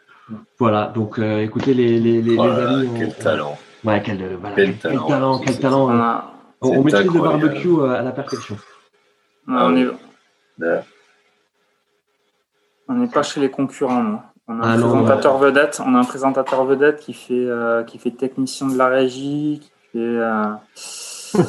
Voilà, 0.57 0.91
donc 0.95 1.19
écoutez 1.19 1.73
les, 1.73 1.99
les, 1.99 2.21
les, 2.21 2.37
oh 2.37 2.45
les 2.45 2.51
amis. 2.51 2.89
Quel 2.97 3.07
on, 3.07 3.23
talent. 3.23 3.57
Ouais, 3.83 4.01
quel, 4.01 4.17
voilà, 4.39 4.55
quel, 4.55 4.65
quel 4.67 4.77
talent. 4.77 5.07
talent, 5.07 5.39
quel 5.39 5.59
talent. 5.59 6.32
On, 6.63 6.67
on, 6.69 6.79
on 6.79 6.83
maîtrise 6.83 7.11
le 7.13 7.19
barbecue 7.21 7.81
à 7.83 8.01
la 8.01 8.11
perfection. 8.11 8.57
on 9.47 9.75
est, 9.75 9.87
on 12.87 12.93
n'est 12.95 13.07
pas 13.07 13.23
chez 13.23 13.39
les 13.39 13.49
concurrents, 13.49 14.03
non. 14.03 14.19
On 14.47 14.59
a 14.59 14.65
un 14.65 14.73
Ah 14.73 14.77
non, 14.77 14.89
présentateur 14.89 15.37
vedette. 15.37 15.81
On 15.85 15.95
a 15.95 15.99
un 15.99 16.03
présentateur 16.03 16.65
vedette 16.65 16.99
qui 16.99 17.13
fait 17.13 17.33
euh, 17.33 17.83
qui 17.83 17.97
fait 17.97 18.11
technicien 18.11 18.67
de 18.67 18.77
la 18.77 18.87
régie, 18.87 19.61
qui 19.61 19.71
fait 19.93 19.99
euh, 19.99 20.51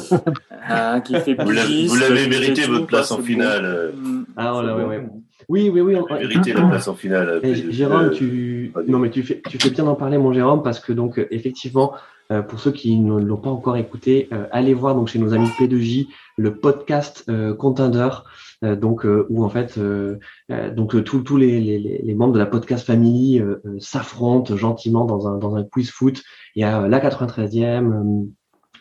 euh, 0.71 0.99
qui 1.01 1.19
fait 1.19 1.33
Vous 1.33 1.51
l'avez 1.51 2.27
mérité 2.27 2.65
votre 2.67 2.87
place 2.87 3.11
en 3.11 3.21
finale. 3.21 3.93
bon. 3.93 4.09
euh. 4.11 4.23
Ah 4.37 4.55
ouais, 4.55 4.71
ouais, 4.71 4.83
ouais. 4.85 5.09
Oui, 5.49 5.69
oui, 5.71 5.81
oui. 5.81 5.95
on- 5.95 6.01
Vous 6.01 6.13
avez 6.13 6.27
mérité 6.27 6.53
la 6.53 6.61
place 6.69 6.87
en 6.87 6.95
finale. 6.95 7.39
Et 7.43 7.71
Jérôme, 7.71 8.11
tu 8.11 8.73
non 8.87 8.99
mais 8.99 9.09
tu 9.09 9.23
fais 9.23 9.41
tu 9.47 9.57
fais 9.59 9.69
bien 9.69 9.83
d'en 9.85 9.95
parler, 9.95 10.17
mon 10.17 10.33
Jérôme, 10.33 10.63
parce 10.63 10.79
que 10.79 10.93
donc 10.93 11.19
euh, 11.19 11.27
effectivement, 11.31 11.93
euh, 12.31 12.41
pour 12.41 12.59
ceux 12.59 12.71
qui 12.71 12.97
ne 12.99 13.19
l'ont 13.19 13.37
pas 13.37 13.49
encore 13.51 13.77
écouté, 13.77 14.27
euh, 14.33 14.45
allez 14.51 14.73
voir 14.73 14.95
donc 14.95 15.07
chez 15.09 15.19
nos 15.19 15.33
amis 15.33 15.49
P2J 15.59 16.07
le 16.37 16.55
podcast 16.55 17.23
euh, 17.29 17.53
Contender, 17.53 18.09
euh, 18.63 18.75
donc 18.75 19.05
euh, 19.05 19.25
où 19.29 19.43
en 19.45 19.49
fait 19.49 19.77
euh, 19.77 20.17
euh, 20.51 20.71
donc 20.73 21.03
tous 21.03 21.21
tous 21.21 21.37
les, 21.37 21.59
les, 21.61 21.77
les 22.03 22.13
membres 22.15 22.33
de 22.33 22.39
la 22.39 22.45
podcast 22.47 22.85
family 22.85 23.41
s'affrontent 23.79 24.55
gentiment 24.57 25.05
dans 25.05 25.27
un 25.27 25.37
dans 25.37 25.55
un 25.55 25.63
quiz 25.63 25.91
foot. 25.91 26.21
Il 26.55 26.61
y 26.61 26.63
a 26.63 26.87
la 26.87 26.99
93e, 26.99 27.91
euh, 27.91 28.25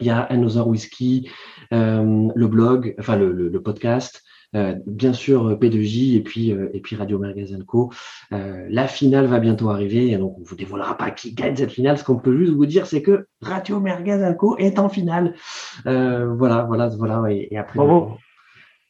il 0.01 0.07
y 0.07 0.11
a 0.11 0.21
Another 0.21 0.67
Whiskey, 0.67 1.25
euh, 1.73 2.29
le 2.35 2.47
blog, 2.49 2.95
enfin 2.99 3.17
le, 3.17 3.31
le, 3.33 3.49
le 3.49 3.61
podcast. 3.63 4.23
Euh, 4.55 4.77
bien 4.87 5.13
sûr 5.13 5.49
euh, 5.49 5.57
P2J 5.57 6.17
et 6.17 6.21
puis 6.21 6.53
euh, 6.53 6.69
et 6.73 6.81
puis 6.81 6.95
Radio 6.97 7.19
Magazine 7.19 7.65
Co. 7.65 7.91
Euh, 8.33 8.67
la 8.71 8.87
finale 8.87 9.27
va 9.27 9.41
bientôt 9.41 9.69
arriver, 9.71 10.11
et 10.11 10.17
donc 10.17 10.37
on 10.39 10.43
vous 10.45 10.55
dévoilera 10.57 10.97
pas 10.97 11.11
qui 11.11 11.33
gagne 11.35 11.57
cette 11.57 11.73
finale. 11.73 11.99
Ce 11.99 12.05
qu'on 12.05 12.17
peut 12.17 12.37
juste 12.37 12.53
vous 12.53 12.67
dire, 12.67 12.87
c'est 12.87 13.03
que 13.03 13.27
Radio 13.43 13.81
Merguez 13.81 14.35
Co 14.39 14.57
est 14.59 14.79
en 14.79 14.89
finale. 14.89 15.35
Euh, 15.87 16.33
voilà, 16.35 16.63
voilà, 16.65 16.89
voilà. 16.89 17.23
Et, 17.33 17.49
et 17.51 17.59
après, 17.59 17.79
Bravo. 17.79 18.13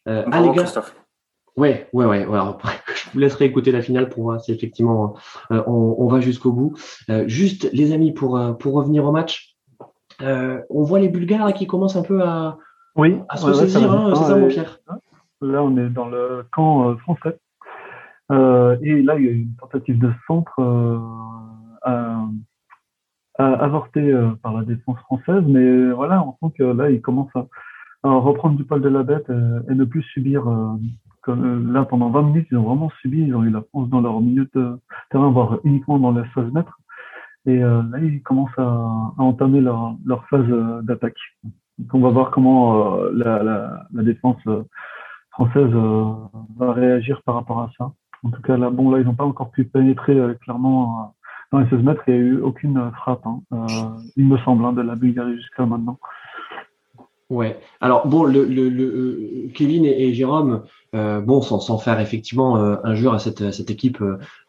euh, 0.09 0.23
ah 0.27 0.31
Bravo, 0.31 0.51
les 0.51 0.57
gars, 0.57 0.63
Christophe. 0.65 0.95
ouais, 1.57 1.89
ouais, 1.93 2.05
ouais. 2.05 2.27
ouais. 2.27 2.35
Alors, 2.35 2.49
après, 2.49 2.75
je 2.95 3.11
vous 3.13 3.19
laisserai 3.19 3.47
écouter 3.47 3.73
la 3.73 3.81
finale 3.81 4.09
pour 4.11 4.25
voir 4.25 4.41
si 4.41 4.53
effectivement 4.53 5.15
euh, 5.51 5.63
on, 5.67 5.97
on 5.99 6.09
va 6.09 6.21
jusqu'au 6.21 6.53
bout. 6.53 6.75
Euh, 7.09 7.25
juste, 7.27 7.71
les 7.73 7.93
amis, 7.93 8.13
pour 8.13 8.37
euh, 8.37 8.53
pour 8.53 8.75
revenir 8.75 9.05
au 9.07 9.13
match, 9.13 9.57
euh, 10.21 10.61
on 10.69 10.83
voit 10.83 11.01
les 11.01 11.09
Bulgares 11.09 11.47
là, 11.47 11.53
qui 11.53 11.67
commencent 11.67 11.97
un 11.97 12.03
peu 12.03 12.23
à, 12.23 12.59
Oui, 12.97 13.17
à 13.29 13.37
se 13.39 13.47
ouais, 13.47 13.53
ouais, 13.53 13.63
hein, 13.63 14.13
c'est 14.15 14.25
ça, 14.25 14.37
mon 14.37 14.49
Pierre. 14.49 14.79
Là, 15.45 15.63
on 15.63 15.77
est 15.77 15.91
dans 15.91 16.09
le 16.09 16.45
camp 16.51 16.89
euh, 16.89 16.97
français. 16.97 17.39
Euh, 18.33 18.77
et 18.83 19.03
là, 19.03 19.17
il 19.19 19.25
y 19.25 19.29
a 19.29 19.33
eu 19.33 19.43
une 19.43 19.57
tentative 19.57 19.99
de 19.99 20.11
centre 20.27 20.59
euh, 20.59 20.99
euh, 23.41 24.31
par 24.43 24.55
la 24.55 24.65
défense 24.65 24.99
française, 25.01 25.43
mais 25.47 25.91
voilà, 25.91 26.25
on 26.25 26.49
sent 26.49 26.55
que 26.59 26.65
là, 26.65 26.91
ils 26.91 27.03
commencent 27.03 27.35
à, 27.35 27.47
reprendre 28.03 28.57
du 28.57 28.65
poil 28.65 28.81
de 28.81 28.89
la 28.89 29.03
bête 29.03 29.29
et 29.31 29.75
ne 29.75 29.85
plus 29.85 30.03
subir. 30.03 30.45
là, 31.27 31.85
pendant 31.85 32.11
20 32.11 32.23
minutes, 32.23 32.49
ils 32.51 32.59
ont 32.59 32.65
vraiment 32.65 32.91
subi, 33.01 33.23
ils 33.23 33.35
ont 33.35 33.45
eu 33.45 33.51
la 33.51 33.63
France 33.63 33.89
dans 33.89 34.01
leur 34.01 34.21
milieu 34.21 34.49
de 34.55 34.79
terrain, 35.11 35.31
voire 35.31 35.59
uniquement 35.65 35.99
dans 35.99 36.13
les 36.13 36.25
16 36.35 36.53
mètres. 36.53 36.79
Et 37.47 37.59
là, 37.59 37.99
ils 38.03 38.23
commencent 38.23 38.59
à, 38.59 38.69
entamer 39.19 39.61
leur, 39.61 39.97
phase 40.29 40.47
d'attaque. 40.83 41.17
Donc, 41.79 41.95
on 41.95 42.01
va 42.01 42.11
voir 42.11 42.31
comment 42.31 42.97
la, 43.13 43.87
défense 43.93 44.43
française 45.35 45.71
euh, 45.75 46.05
va 46.57 46.73
réagir 46.73 47.23
par 47.25 47.35
rapport 47.37 47.61
à 47.61 47.71
ça. 47.79 47.93
En 48.25 48.31
tout 48.31 48.41
cas, 48.43 48.57
là, 48.57 48.71
bon, 48.71 48.91
là, 48.91 48.99
ils 49.01 49.05
n'ont 49.05 49.15
pas 49.15 49.25
encore 49.25 49.51
pu 49.51 49.65
pénétrer 49.65 50.17
euh, 50.17 50.35
clairement 50.35 51.13
euh, 51.53 51.57
dans 51.57 51.59
les 51.59 51.69
16 51.69 51.81
mètres. 51.85 52.03
Il 52.07 52.15
n'y 52.15 52.21
a 52.21 52.23
eu 52.23 52.41
aucune 52.41 52.91
frappe, 52.97 53.27
hein, 53.27 53.41
euh, 53.53 53.59
il 54.17 54.27
me 54.27 54.39
semble, 54.39 54.65
hein, 54.65 54.73
de 54.73 54.81
la 54.83 54.95
Bulgarie 54.95 55.37
jusqu'à 55.37 55.67
maintenant. 55.67 55.99
Ouais. 57.31 57.59
Alors 57.81 58.07
bon, 58.07 58.25
le, 58.25 58.45
le, 58.45 58.69
le 58.69 59.49
Kevin 59.55 59.85
et, 59.87 60.09
et 60.09 60.15
Jérôme, 60.15 60.63
euh, 60.95 61.21
bon, 61.21 61.41
sans, 61.41 61.59
sans 61.59 61.79
faire 61.79 61.99
effectivement 61.99 62.57
euh, 62.59 62.77
injure 62.85 63.15
à 63.15 63.19
cette, 63.19 63.41
à 63.41 63.51
cette 63.51 63.71
équipe 63.71 64.03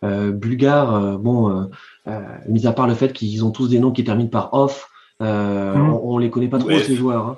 euh, 0.03 0.31
bulgare, 0.31 0.93
euh, 0.93 1.17
bon, 1.17 1.49
euh, 1.49 1.63
euh, 2.07 2.19
mis 2.49 2.67
à 2.67 2.73
part 2.73 2.87
le 2.87 2.93
fait 2.93 3.13
qu'ils 3.13 3.43
ont 3.45 3.51
tous 3.51 3.69
des 3.69 3.79
noms 3.79 3.91
qui 3.91 4.03
terminent 4.03 4.29
par 4.29 4.53
off, 4.53 4.89
euh, 5.21 5.73
Mhm. 5.75 5.89
on, 5.93 6.01
on 6.15 6.17
les 6.17 6.29
connaît 6.29 6.49
pas 6.49 6.59
trop 6.59 6.69
ces 6.71 6.95
joueurs. 6.95 7.25
Hein. 7.27 7.37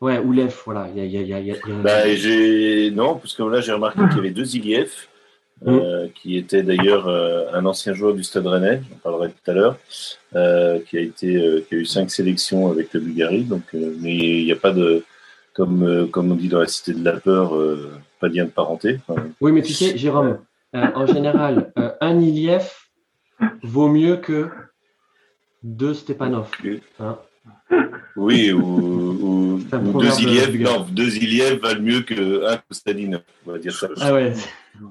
Ouais, 0.00 0.18
ou 0.18 0.32
Lef, 0.32 0.62
voilà. 0.64 0.88
Il 0.94 1.04
y 1.04 1.16
a, 1.16 1.22
y 1.22 1.32
a, 1.34 1.40
y 1.40 1.50
a, 1.50 1.56
Bah, 1.82 2.14
j'ai 2.14 2.90
non, 2.92 3.16
parce 3.16 3.34
que 3.34 3.42
là 3.42 3.60
j'ai 3.60 3.72
remarqué 3.72 4.00
qu'il 4.08 4.16
y 4.16 4.20
avait 4.20 4.30
deux 4.30 4.56
Iliev, 4.56 4.92
euh, 5.66 6.06
qui 6.14 6.36
était 6.36 6.62
d'ailleurs 6.62 7.08
euh, 7.08 7.46
un 7.52 7.66
ancien 7.66 7.94
joueur 7.94 8.14
du 8.14 8.22
Stade 8.22 8.46
Rennais, 8.46 8.80
j'en 8.88 8.96
parlerai 8.98 9.30
tout 9.30 9.50
à 9.50 9.54
l'heure, 9.54 9.76
euh, 10.36 10.78
qui 10.88 10.98
a 10.98 11.00
été, 11.00 11.64
qui 11.68 11.74
a 11.74 11.78
eu 11.78 11.84
cinq 11.84 12.10
sélections 12.10 12.70
avec 12.70 12.94
la 12.94 13.00
Bulgarie. 13.00 13.42
Donc, 13.42 13.62
mais 13.72 14.14
il 14.14 14.44
n'y 14.44 14.52
a 14.52 14.56
pas 14.56 14.70
de, 14.70 15.02
comme 15.54 16.08
comme 16.12 16.30
on 16.30 16.36
dit 16.36 16.48
dans 16.48 16.60
la 16.60 16.68
Cité 16.68 16.94
de 16.94 17.04
la 17.04 17.18
peur, 17.18 17.54
pas 18.20 18.28
de 18.28 18.36
lien 18.36 18.44
de 18.44 18.50
parenté. 18.50 19.00
Enfin, 19.08 19.20
Oui, 19.40 19.50
mais 19.50 19.62
tu 19.62 19.72
sais, 19.72 19.98
Jérôme, 19.98 20.38
en 20.72 21.06
général, 21.06 21.72
un 22.00 22.20
Iliev 22.20 22.70
vaut 23.64 23.88
mieux 23.88 24.16
que 24.16 24.48
deux 25.64 25.94
Stepanov. 25.94 26.50
Hein. 27.00 27.18
Oui, 28.16 28.52
ou, 28.52 28.60
ou, 28.62 29.60
ou 29.60 30.00
deux 30.00 30.20
Iliev, 30.20 30.60
non, 30.60 30.86
deux 30.90 31.16
Iliev 31.16 31.60
valent 31.60 31.82
mieux 31.82 32.00
que 32.00 32.46
un 32.52 32.56
Kostadinov, 32.68 33.22
on 33.46 33.52
va 33.52 33.58
dire 33.58 33.72
ça. 33.72 33.88
Ah 34.00 34.12
ouais. 34.14 34.32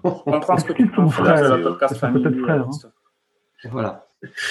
On 0.04 0.12
comprend 0.12 0.58
ce 0.58 0.66
que 0.66 0.74
tu 0.74 0.90
la 0.98 1.08
frère, 1.10 1.62
podcast 1.64 1.94
c'est 1.94 2.00
famille. 2.00 2.24
peut-être 2.24 2.40
frère, 2.42 2.62
hein. 2.68 3.70
Voilà. 3.72 4.04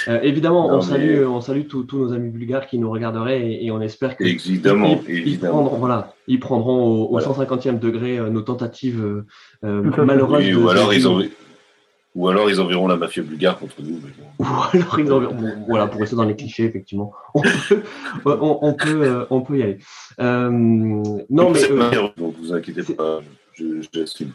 Euh, 0.08 0.20
évidemment, 0.22 0.68
Non, 0.68 0.74
on 0.74 0.76
mais- 0.78 0.82
salue, 0.84 1.24
on 1.26 1.40
salue 1.40 1.66
tous 1.66 1.86
nos 1.92 2.12
amis 2.12 2.30
bulgares 2.30 2.66
qui 2.66 2.78
nous 2.78 2.90
regarderaient 2.90 3.40
et, 3.42 3.66
et 3.66 3.70
on 3.72 3.80
espère 3.80 4.16
que 4.16 4.22
Évidemment, 4.24 5.00
ils, 5.08 5.14
ils 5.14 5.18
évidemment. 5.18 5.54
prendront, 5.62 5.76
voilà, 5.78 6.14
ils 6.28 6.38
prendront 6.40 6.84
au, 6.84 7.04
au 7.06 7.10
Voilà. 7.20 7.26
150e 7.26 7.78
degré 7.80 8.18
euh, 8.18 8.30
nos 8.30 8.42
tentives 8.42 9.02
euh, 9.04 9.26
euh, 9.64 10.04
malheureuses. 10.04 10.44
Oui, 10.44 10.52
de- 10.52 10.56
ou 10.56 10.68
alors 10.68 10.90
de- 10.90 10.94
ils 10.94 11.08
ont, 11.08 11.20
Ou 12.16 12.28
alors 12.28 12.48
ils 12.48 12.58
enverront 12.62 12.88
la 12.88 12.96
mafia 12.96 13.22
bulgare 13.22 13.58
contre 13.58 13.82
nous. 13.82 14.00
Ou 14.38 14.44
alors 14.72 14.98
ils 14.98 15.12
enverront. 15.12 15.36
voilà, 15.68 15.86
pour 15.86 16.00
rester 16.00 16.16
dans 16.16 16.24
les 16.24 16.34
clichés, 16.34 16.64
effectivement. 16.64 17.12
On 17.34 17.42
peut, 17.42 17.82
on, 18.24 18.72
peut, 18.72 19.02
euh, 19.02 19.26
on 19.28 19.42
peut 19.42 19.58
y 19.58 19.62
aller. 19.62 19.78
Euh, 20.18 20.48
non, 20.50 21.50
mais. 21.50 21.70
Euh, 21.70 22.08
donc 22.16 22.36
vous 22.40 22.54
inquiétez 22.54 22.94
pas, 22.94 23.20
j'assume. 23.92 24.32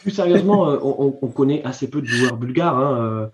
Plus 0.00 0.10
sérieusement, 0.10 0.62
on, 0.82 1.18
on, 1.20 1.28
connaît 1.28 1.62
assez 1.64 1.90
peu 1.90 2.00
de 2.00 2.06
joueurs 2.06 2.38
bulgares. 2.38 2.78
Hein, 2.78 3.30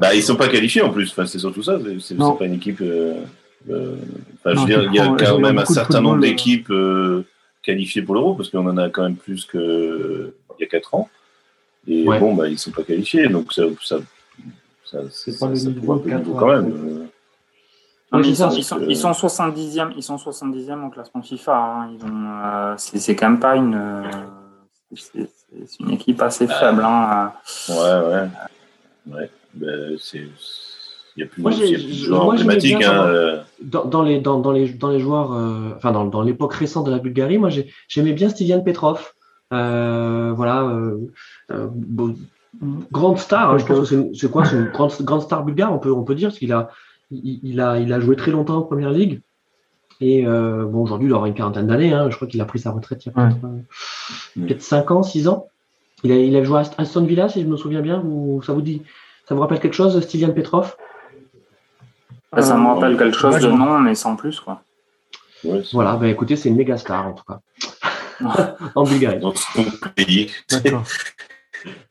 bah, 0.00 0.12
ils 0.12 0.22
sont 0.22 0.34
pas 0.34 0.48
qualifiés 0.48 0.82
en 0.82 0.90
plus. 0.90 1.10
Enfin, 1.12 1.26
c'est 1.26 1.38
surtout 1.38 1.62
ça. 1.62 1.78
C'est 2.00 2.16
pas 2.16 2.44
une 2.44 2.54
équipe. 2.54 2.82
enfin, 2.82 4.52
je 4.52 4.58
veux 4.58 4.66
dire, 4.66 4.82
il 4.82 4.94
y 4.94 4.98
a 4.98 5.14
quand 5.16 5.38
même 5.38 5.58
un 5.58 5.64
certain 5.64 6.00
nombre 6.00 6.22
d'équipes 6.22 6.72
qualifiées 7.62 8.02
pour 8.02 8.16
l'Euro 8.16 8.34
parce 8.34 8.50
qu'on 8.50 8.66
en 8.66 8.76
a 8.78 8.90
quand 8.90 9.04
même 9.04 9.16
plus 9.16 9.44
qu'il 9.44 10.32
y 10.58 10.64
a 10.64 10.66
4 10.66 10.94
ans. 10.96 11.08
Et 11.88 12.04
bon, 12.04 12.34
bah, 12.34 12.48
ils 12.48 12.58
sont 12.58 12.72
pas 12.72 12.82
qualifiés, 12.82 13.28
donc 13.28 13.52
ça, 13.52 13.62
ça, 13.82 13.98
ça 14.84 14.98
c'est 15.10 15.38
pas 15.38 15.46
le 15.46 15.54
niveau, 15.54 16.02
quand 16.38 16.46
même. 16.46 17.08
ils, 18.24 18.36
sont, 18.36 18.50
ils, 18.50 18.64
sont, 18.64 18.80
ils, 18.88 18.96
sont, 18.96 19.12
70e, 19.12 19.92
ils 19.96 20.02
sont 20.02 20.16
70e 20.16 20.86
au 20.86 20.90
classement 20.90 21.22
FIFA. 21.22 21.56
Hein. 21.56 21.90
Ils 21.94 22.04
ont, 22.04 22.26
euh, 22.44 22.74
c'est, 22.76 23.14
quand 23.14 23.30
même 23.30 23.40
pas 23.40 23.56
une, 23.56 23.74
euh, 23.74 24.02
c'est, 24.96 25.28
une 25.80 25.90
équipe 25.90 26.20
assez 26.22 26.48
faible. 26.48 26.82
Hein. 26.84 27.32
Ouais, 27.68 27.74
ouais, 27.76 29.14
ouais. 29.14 29.30
Ben, 29.54 29.96
c'est, 30.00 30.24
il 31.16 31.20
y 31.20 31.22
a 31.22 31.26
plus 31.26 31.40
moi, 31.40 31.52
de 31.52 31.76
joueurs 31.76 32.26
emblématiques. 32.26 32.82
Hein, 32.82 33.06
euh. 33.06 33.42
dans, 33.62 33.84
dans, 33.84 34.02
les, 34.02 34.20
dans, 34.20 34.40
dans, 34.40 34.52
les, 34.52 34.68
dans 34.70 34.90
les 34.90 34.98
joueurs, 34.98 35.30
enfin 35.76 35.92
dans, 35.92 36.04
dans 36.04 36.22
l'époque 36.22 36.54
récente 36.54 36.86
de 36.86 36.90
la 36.90 36.98
Bulgarie, 36.98 37.38
moi 37.38 37.48
j'aimais 37.86 38.12
bien 38.12 38.28
Stevian 38.28 38.60
Petrov. 38.60 39.12
Euh, 39.52 40.32
voilà, 40.34 40.62
euh, 40.62 41.12
euh, 41.50 41.68
grande 42.90 43.18
star. 43.18 43.52
Hein, 43.52 43.58
je 43.58 43.64
pense 43.64 43.90
que 43.90 44.14
c'est 44.14 44.30
quoi 44.30 44.44
C'est 44.44 44.56
une 44.56 44.70
grande, 44.70 44.92
grande, 45.00 45.22
star 45.22 45.44
bulgare, 45.44 45.72
on 45.72 45.78
peut, 45.78 45.92
on 45.92 46.02
peut 46.04 46.14
dire, 46.14 46.28
parce 46.28 46.38
qu'il 46.38 46.52
a, 46.52 46.70
il, 47.10 47.60
a, 47.60 47.78
il 47.78 47.92
a 47.92 48.00
joué 48.00 48.16
très 48.16 48.30
longtemps 48.30 48.56
en 48.56 48.62
première 48.62 48.90
ligue. 48.90 49.20
Et 50.00 50.24
bon, 50.24 50.82
aujourd'hui, 50.82 51.08
il 51.08 51.12
aura 51.12 51.28
une 51.28 51.34
quarantaine 51.34 51.68
d'années. 51.68 51.92
Hein, 51.92 52.10
je 52.10 52.16
crois 52.16 52.28
qu'il 52.28 52.40
a 52.40 52.44
pris 52.44 52.58
sa 52.58 52.70
retraite 52.70 53.06
il 53.06 53.12
y 53.12 53.18
a 53.18 53.30
peut-être 54.46 54.62
5 54.62 54.90
ans, 54.90 55.02
6 55.02 55.28
ans. 55.28 55.46
Il 56.02 56.12
a, 56.12 56.16
il 56.16 56.36
a 56.36 56.44
joué 56.44 56.58
à 56.58 56.64
Aston 56.78 57.04
Villa, 57.04 57.28
si 57.28 57.40
je 57.40 57.46
me 57.46 57.56
souviens 57.56 57.80
bien. 57.80 58.02
Ou 58.04 58.42
ça 58.42 58.52
vous 58.52 58.60
dit 58.60 58.82
Ça 59.28 59.34
vous 59.34 59.40
rappelle 59.40 59.60
quelque 59.60 59.74
chose, 59.74 59.98
Stylian 60.00 60.32
Petrov? 60.32 60.76
Ça 62.38 62.56
me 62.56 62.66
rappelle 62.66 62.98
quelque 62.98 63.16
chose 63.16 63.38
de 63.38 63.48
nom, 63.48 63.78
mais 63.78 63.94
sans 63.94 64.16
plus. 64.16 64.40
quoi. 64.40 64.62
voilà, 65.72 65.96
bah, 65.96 66.08
écoutez, 66.08 66.36
c'est 66.36 66.50
une 66.50 66.56
méga 66.56 66.76
star 66.76 67.06
en 67.06 67.12
tout 67.14 67.24
cas. 67.24 67.40
en 68.74 68.84
Bulgarie. 68.84 69.18
Dans 69.18 69.34
son 69.34 69.64
pays. 69.94 70.30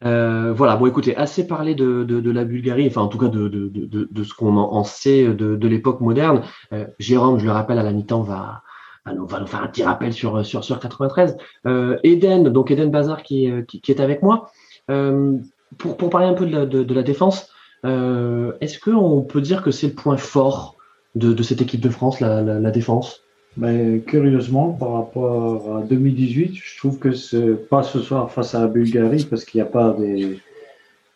Euh, 0.03 0.53
voilà, 0.53 0.75
bon 0.75 0.87
écoutez, 0.87 1.15
assez 1.15 1.47
parlé 1.47 1.75
de, 1.75 2.03
de, 2.03 2.31
la 2.31 2.45
Bulgarie, 2.45 2.87
enfin 2.87 3.01
en 3.01 3.07
tout 3.07 3.17
cas 3.17 3.27
de, 3.27 3.47
de 3.49 4.23
ce 4.23 4.33
qu'on 4.33 4.57
en, 4.57 4.83
sait 4.83 5.27
de, 5.27 5.67
l'époque 5.67 6.01
moderne. 6.01 6.41
Euh, 6.73 6.85
Jérôme, 6.99 7.39
je 7.39 7.45
le 7.45 7.51
rappelle, 7.51 7.79
à 7.79 7.83
la 7.83 7.91
mi-temps, 7.91 8.21
va, 8.21 8.61
va, 9.05 9.13
nous, 9.13 9.25
va 9.25 9.39
nous 9.39 9.47
faire 9.47 9.63
un 9.63 9.67
petit 9.67 9.83
rappel 9.83 10.13
sur, 10.13 10.45
sur, 10.45 10.63
sur 10.63 10.79
93. 10.79 11.37
Euh, 11.67 11.97
Eden, 12.03 12.49
donc 12.49 12.71
Eden 12.71 12.91
Bazar 12.91 13.23
qui, 13.23 13.51
qui, 13.67 13.91
est 13.91 13.99
avec 13.99 14.21
moi. 14.21 14.51
Euh, 14.89 15.37
pour, 15.77 15.97
pour 15.97 16.09
parler 16.09 16.27
un 16.27 16.33
peu 16.33 16.45
de 16.45 16.51
la, 16.51 16.65
de, 16.65 16.93
la 16.93 17.03
défense, 17.03 17.49
est-ce 17.83 18.79
qu'on 18.79 19.21
peut 19.21 19.41
dire 19.41 19.61
que 19.61 19.71
c'est 19.71 19.87
le 19.87 19.93
point 19.93 20.17
fort 20.17 20.75
de, 21.15 21.41
cette 21.43 21.61
équipe 21.61 21.81
de 21.81 21.89
France, 21.89 22.19
la, 22.19 22.41
la, 22.41 22.59
la 22.59 22.71
défense? 22.71 23.24
Mais 23.57 24.01
curieusement, 24.05 24.73
par 24.73 24.93
rapport 24.93 25.77
à 25.77 25.81
2018, 25.83 26.55
je 26.55 26.77
trouve 26.77 26.99
que 26.99 27.13
c'est 27.13 27.69
pas 27.69 27.83
ce 27.83 27.99
soir 27.99 28.31
face 28.31 28.53
à 28.53 28.61
la 28.61 28.67
Bulgarie 28.67 29.25
parce 29.29 29.45
qu'il 29.45 29.61
n'y 29.61 29.67
a 29.67 29.71
pas 29.71 29.93
des, 29.93 30.39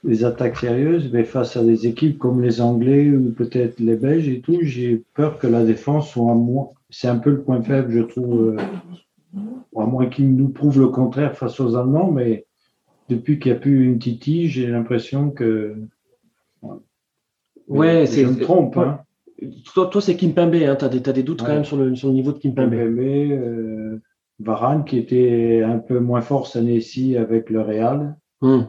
des, 0.05 0.23
attaques 0.23 0.57
sérieuses, 0.57 1.11
mais 1.11 1.25
face 1.25 1.57
à 1.57 1.63
des 1.63 1.85
équipes 1.85 2.17
comme 2.17 2.41
les 2.41 2.61
Anglais 2.61 3.09
ou 3.11 3.31
peut-être 3.31 3.79
les 3.79 3.97
Belges 3.97 4.29
et 4.29 4.39
tout, 4.39 4.57
j'ai 4.61 5.03
peur 5.15 5.37
que 5.37 5.47
la 5.47 5.65
défense 5.65 6.11
soit 6.11 6.33
moins. 6.33 6.69
C'est 6.89 7.09
un 7.09 7.17
peu 7.17 7.31
le 7.31 7.41
point 7.41 7.61
faible, 7.61 7.91
je 7.91 8.03
trouve, 8.03 8.57
euh, 8.57 9.41
à 9.77 9.85
moins 9.85 10.07
qu'ils 10.07 10.33
nous 10.33 10.49
prouvent 10.49 10.79
le 10.79 10.87
contraire 10.87 11.37
face 11.37 11.59
aux 11.59 11.75
Allemands, 11.75 12.11
mais 12.11 12.45
depuis 13.09 13.39
qu'il 13.39 13.51
n'y 13.51 13.57
a 13.57 13.61
plus 13.61 13.85
une 13.85 13.99
Titi, 13.99 14.47
j'ai 14.47 14.67
l'impression 14.67 15.29
que. 15.31 15.75
Ouais, 17.67 18.05
c'est. 18.05 18.23
Je 18.23 18.29
me 18.29 18.39
trompe, 18.39 18.77
hein. 18.77 19.01
Toi, 19.73 19.87
toi 19.87 20.01
c'est 20.01 20.15
Kimpembe, 20.15 20.55
hein, 20.55 20.75
tu 20.75 20.85
as, 20.85 20.89
des 20.89 21.23
doutes 21.23 21.41
quand 21.41 21.53
même 21.53 21.65
sur 21.65 21.77
le, 21.77 21.95
sur 21.95 22.09
le 22.09 22.13
niveau 22.13 22.31
de 22.31 22.39
Kimpembe. 22.39 22.71
Kimpembe, 22.71 22.99
euh, 22.99 24.01
Varane 24.39 24.85
qui 24.85 24.97
était 24.97 25.63
un 25.63 25.79
peu 25.79 25.99
moins 25.99 26.21
fort 26.21 26.47
cette 26.47 26.61
année-ci 26.61 27.17
avec 27.17 27.49
le 27.49 27.61
Real. 27.61 28.17
Hmm. 28.41 28.63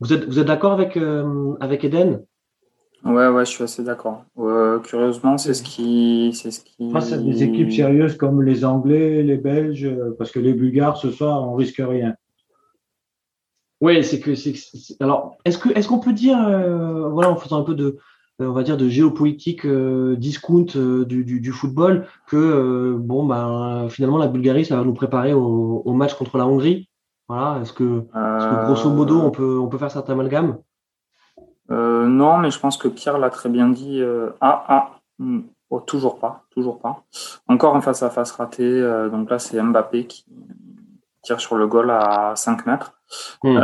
Vous 0.00 0.12
êtes, 0.12 0.24
vous 0.24 0.38
êtes 0.38 0.46
d'accord 0.46 0.72
avec, 0.72 0.96
euh, 0.96 1.54
avec 1.60 1.84
Eden? 1.84 2.24
Ouais, 3.04 3.28
ouais, 3.28 3.44
je 3.44 3.50
suis 3.50 3.64
assez 3.64 3.84
d'accord. 3.84 4.24
curieusement, 4.82 5.38
c'est 5.38 5.54
ce 5.54 5.62
qui. 5.62 6.32
C'est 6.34 6.50
ce 6.50 6.60
qui... 6.60 6.90
Face 6.90 7.12
à 7.12 7.18
des 7.18 7.42
équipes 7.42 7.72
sérieuses 7.72 8.16
comme 8.16 8.42
les 8.42 8.64
Anglais, 8.64 9.22
les 9.22 9.36
Belges, 9.36 9.88
parce 10.18 10.30
que 10.32 10.40
les 10.40 10.52
Bulgares, 10.52 10.96
ce 10.96 11.10
soir, 11.10 11.48
on 11.48 11.54
risque 11.54 11.78
rien. 11.78 12.14
Oui, 13.80 14.02
c'est 14.02 14.20
que. 14.20 14.32
Alors, 15.02 15.36
est-ce 15.44 15.58
qu'on 15.58 15.70
est 15.70 15.86
qu'on 15.86 15.98
peut 15.98 16.12
dire, 16.12 16.38
euh, 16.46 17.08
voilà, 17.08 17.30
en 17.30 17.36
faisant 17.36 17.60
un 17.60 17.64
peu 17.64 17.74
de, 17.74 17.84
euh, 17.84 17.96
on 18.38 18.52
va 18.52 18.62
dire 18.62 18.76
de 18.76 18.88
géopolitique 18.88 19.64
euh, 19.64 20.16
discount 20.16 20.66
euh, 20.76 21.04
du, 21.04 21.24
du, 21.24 21.40
du, 21.40 21.52
football 21.52 22.06
que 22.26 22.96
bon 22.98 23.24
ben 23.24 23.88
finalement 23.88 24.18
la 24.18 24.28
Bulgarie 24.28 24.64
ça 24.64 24.76
va 24.76 24.84
nous 24.84 24.92
préparer 24.92 25.32
au, 25.32 25.82
au 25.84 25.92
match 25.94 26.14
contre 26.14 26.36
la 26.38 26.46
Hongrie. 26.46 26.88
Voilà. 27.28 27.60
Est-ce 27.60 27.72
que, 27.72 28.00
est 28.00 28.12
que, 28.12 28.64
grosso 28.66 28.90
modo 28.90 29.20
on 29.20 29.30
peut 29.30 29.58
on 29.58 29.68
peut 29.68 29.78
faire 29.78 29.90
cet 29.90 30.10
amalgame? 30.10 30.58
Euh, 31.70 32.06
non 32.06 32.38
mais 32.38 32.50
je 32.50 32.60
pense 32.60 32.76
que 32.76 32.88
Pierre 32.88 33.18
l'a 33.18 33.30
très 33.30 33.48
bien 33.48 33.68
dit 33.68 34.02
ah 34.40 34.64
ah 34.68 34.90
hmm, 35.18 35.40
oh, 35.70 35.80
toujours 35.80 36.18
pas 36.18 36.44
toujours 36.50 36.78
pas. 36.78 37.04
Encore 37.48 37.74
un 37.74 37.80
face 37.80 38.02
à 38.02 38.10
face 38.10 38.32
raté 38.32 38.82
donc 39.10 39.30
là 39.30 39.38
c'est 39.38 39.60
Mbappé 39.60 40.06
qui 40.06 40.26
tire 41.22 41.40
sur 41.40 41.56
le 41.56 41.66
goal 41.66 41.90
à 41.90 42.34
5 42.36 42.66
mètres 42.66 42.95
hmm. 43.42 43.58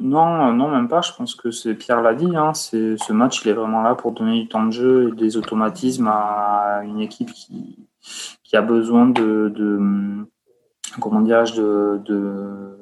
Non, 0.00 0.52
non, 0.52 0.68
même 0.68 0.88
pas. 0.88 1.00
Je 1.00 1.12
pense 1.12 1.34
que 1.34 1.50
c'est 1.50 1.74
Pierre 1.74 2.02
l'a 2.02 2.14
dit. 2.14 2.36
Hein, 2.36 2.54
c'est 2.54 2.96
ce 2.96 3.12
match, 3.12 3.42
il 3.44 3.48
est 3.48 3.54
vraiment 3.54 3.82
là 3.82 3.94
pour 3.94 4.12
donner 4.12 4.40
du 4.40 4.48
temps 4.48 4.64
de 4.64 4.70
jeu 4.70 5.08
et 5.08 5.16
des 5.16 5.36
automatismes 5.36 6.08
à 6.08 6.82
une 6.84 7.00
équipe 7.00 7.32
qui, 7.32 7.88
qui 8.42 8.56
a 8.56 8.62
besoin 8.62 9.08
de, 9.08 9.52
de 9.54 10.26
comment 11.00 11.20
de 11.20 12.00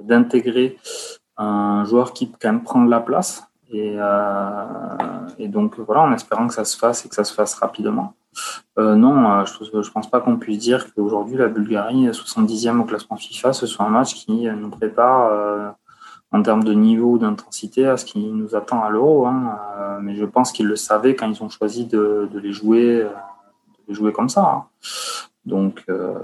d'intégrer 0.03 0.79
un 1.37 1.85
joueur 1.85 2.13
qui 2.13 2.31
quand 2.31 2.53
même 2.53 2.63
prendre 2.63 2.89
la 2.89 3.01
place. 3.01 3.45
Euh, 3.75 4.67
et 5.39 5.49
donc 5.49 5.79
voilà, 5.79 6.03
en 6.03 6.13
espérant 6.13 6.47
que 6.47 6.55
ça 6.55 6.65
se 6.65 6.77
fasse 6.77 7.05
et 7.05 7.09
que 7.09 7.15
ça 7.15 7.25
se 7.25 7.35
fasse 7.35 7.55
rapidement. 7.55 8.15
Euh, 8.79 8.95
non, 8.95 9.31
euh, 9.31 9.45
je 9.45 9.77
ne 9.77 9.91
pense 9.91 10.11
pas 10.11 10.21
qu'on 10.21 10.37
puisse 10.37 10.59
dire 10.59 10.93
qu'aujourd'hui 10.95 11.37
la 11.37 11.49
Bulgarie, 11.49 12.09
70e 12.09 12.81
au 12.81 12.85
classement 12.85 13.17
FIFA, 13.17 13.53
ce 13.53 13.67
soit 13.67 13.85
un 13.85 13.91
match 13.91 14.15
qui 14.15 14.49
nous 14.49 14.71
prépare 14.71 15.75
en 16.33 16.43
termes 16.43 16.65
de 16.65 16.73
niveau 16.73 17.13
ou 17.13 17.19
d'intensité 17.19 17.87
à 17.87 17.97
ce 17.97 18.05
qui 18.05 18.19
nous 18.19 18.55
attend 18.55 18.85
à 18.85 18.91
l'Euro. 18.91 19.27
Hein. 19.27 19.59
Euh, 19.79 19.99
mais 20.01 20.17
je 20.17 20.25
pense 20.25 20.53
qu'ils 20.53 20.67
le 20.67 20.77
savaient 20.77 21.15
quand 21.15 21.29
ils 21.29 21.43
ont 21.43 21.49
choisi 21.49 21.87
de, 21.87 22.29
les 22.35 22.53
jouer, 22.53 23.03
euh, 23.03 23.09
de 23.89 23.95
jouer 23.95 24.13
comme 24.13 24.29
ça. 24.29 24.43
Hein. 24.43 24.65
Donc 25.45 25.85
euh, 25.89 26.15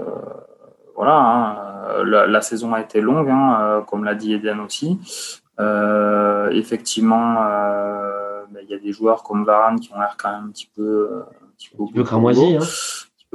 voilà, 0.95 1.17
hein. 1.17 2.03
la, 2.03 2.41
saison 2.41 2.73
a 2.73 2.81
été 2.81 3.01
longue, 3.01 3.31
comme 3.87 4.03
l'a 4.03 4.15
dit 4.15 4.33
Eden 4.33 4.59
aussi. 4.59 4.99
effectivement, 6.51 7.35
ben, 8.51 8.61
il 8.61 8.69
y 8.69 8.75
a 8.75 8.79
des 8.79 8.91
joueurs 8.91 9.23
comme 9.23 9.43
Varane 9.45 9.79
qui 9.79 9.91
ont 9.93 9.99
l'air 9.99 10.15
quand 10.21 10.29
même 10.29 10.45
un 10.45 10.51
petit 10.51 10.69
peu, 10.75 11.23
un 11.73 11.85
petit 11.85 11.93
peu, 11.93 12.03
cramoisi 12.03 12.57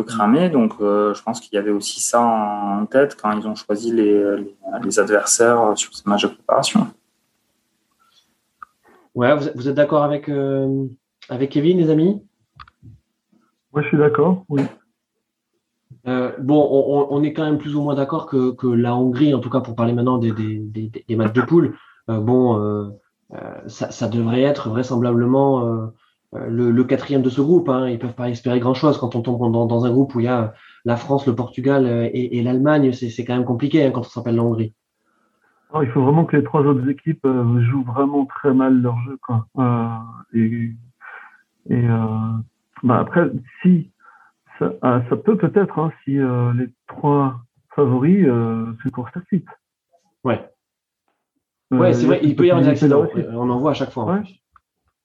cramé. 0.05 0.49
Donc, 0.49 0.75
euh, 0.81 1.15
je 1.15 1.23
pense 1.23 1.41
qu'il 1.41 1.55
y 1.55 1.59
avait 1.59 1.71
aussi 1.71 2.01
ça 2.01 2.21
en 2.21 2.87
tête 2.87 3.17
quand 3.21 3.31
ils 3.33 3.47
ont 3.47 3.55
choisi 3.55 3.93
les, 3.93 4.37
les, 4.83 4.99
adversaires 4.99 5.77
sur 5.77 5.95
ce 5.95 6.09
match 6.09 6.23
de 6.23 6.29
préparation. 6.29 6.89
Ouais, 9.15 9.35
vous, 9.55 9.69
êtes 9.69 9.75
d'accord 9.75 10.05
avec, 10.05 10.29
euh, 10.29 10.87
avec 11.29 11.51
Kevin, 11.51 11.79
les 11.79 11.91
amis? 11.91 12.23
Moi, 13.73 13.83
je 13.83 13.89
suis 13.89 13.99
d'accord, 13.99 14.45
oui. 14.49 14.63
Euh, 16.07 16.33
bon, 16.39 17.07
on, 17.11 17.23
est 17.23 17.33
quand 17.33 17.45
même 17.45 17.59
plus 17.59 17.75
ou 17.75 17.83
moins 17.83 17.95
d'accord 17.95 18.27
que, 18.27 18.53
que, 18.53 18.67
la 18.67 18.95
Hongrie, 18.95 19.35
en 19.35 19.41
tout 19.41 19.51
cas 19.51 19.61
pour 19.61 19.75
parler 19.75 19.93
maintenant 19.93 20.19
des, 20.19 20.33
des, 20.33 20.59
des, 21.07 21.17
matchs 21.17 21.33
de 21.33 21.43
poule, 21.43 21.77
bon, 22.07 22.95
ça, 23.67 23.91
ça, 23.91 24.09
devrait 24.09 24.43
être 24.43 24.71
vraisemblablement 24.71 25.91
euh, 26.35 26.47
le, 26.49 26.85
quatrième 26.85 27.23
de 27.23 27.31
ce 27.31 27.41
groupe. 27.41 27.69
Hein. 27.69 27.89
Ils 27.89 27.99
peuvent 27.99 28.15
pas 28.15 28.29
espérer 28.29 28.61
grand-chose 28.61 28.99
quand 28.99 29.17
on 29.17 29.23
tombe 29.23 29.51
dans, 29.53 29.85
un 29.85 29.91
groupe 29.91 30.15
où 30.15 30.21
il 30.21 30.25
y 30.25 30.29
a 30.29 30.53
la 30.85 30.97
France, 30.97 31.27
le 31.27 31.35
Portugal 31.35 31.87
euh, 31.87 32.09
et, 32.13 32.43
l'Allemagne. 32.43 32.93
C'est 32.93 33.25
quand 33.25 33.35
même 33.35 33.47
compliqué 33.47 33.85
hein, 33.85 33.91
quand 33.91 34.01
on 34.01 34.05
s'appelle 34.05 34.37
la 34.37 34.43
Hongrie. 34.43 34.75
il 35.83 35.89
faut 35.89 36.03
vraiment 36.03 36.27
que 36.27 36.37
les 36.37 36.45
trois 36.45 36.63
autres 36.63 36.87
équipes 36.89 37.25
euh, 37.25 37.63
jouent 37.63 37.85
vraiment 37.85 38.27
très 38.27 38.53
mal 38.53 38.81
leur 38.81 38.99
jeu. 39.05 39.19
Quoi. 39.23 39.47
et, 40.35 40.75
bah, 42.83 42.99
après, 43.01 43.31
si 43.63 43.91
ça, 44.59 44.73
ça 44.83 45.17
peut 45.17 45.37
peut-être, 45.37 45.79
hein, 45.79 45.93
si 46.05 46.13
les 46.13 46.69
trois 46.89 47.41
favoris 47.75 48.27
se 48.27 49.21
suite. 49.29 49.49
Ouais. 50.25 50.45
Ouais, 51.71 51.93
c'est 51.93 52.07
vrai, 52.07 52.21
il 52.23 52.35
peut 52.35 52.47
y 52.47 52.51
avoir 52.51 52.65
des 52.65 52.71
accidents. 52.71 53.07
On 53.33 53.49
en 53.51 53.59
voit 53.59 53.73
à 53.73 53.75
chaque 53.75 53.91
fois. 53.91 54.05
Ouais. 54.05 54.23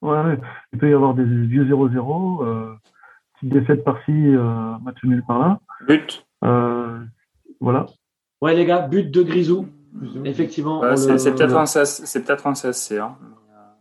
Ouais. 0.03 0.37
il 0.71 0.79
peut 0.79 0.89
y 0.89 0.93
avoir 0.93 1.13
des 1.13 1.23
vieux 1.23 1.65
0-0, 1.65 2.45
euh, 2.45 2.73
petite 3.35 3.53
défaite 3.53 3.83
par-ci, 3.83 4.11
euh, 4.11 4.77
match 4.83 4.97
nul 5.03 5.23
par-là. 5.27 5.59
But. 5.87 6.25
Euh, 6.43 6.99
voilà. 7.59 7.85
Ouais, 8.41 8.55
les 8.55 8.65
gars, 8.65 8.87
but 8.87 9.09
de 9.09 9.23
Grisou. 9.23 9.67
Effectivement. 10.25 10.95
c'est 10.95 11.33
peut-être 11.33 11.55
un, 11.55 11.65
c'est 11.65 12.25
peut-être 12.25 12.47
un 12.47 12.53
CSC. 12.53 12.97
Hein. 12.97 13.15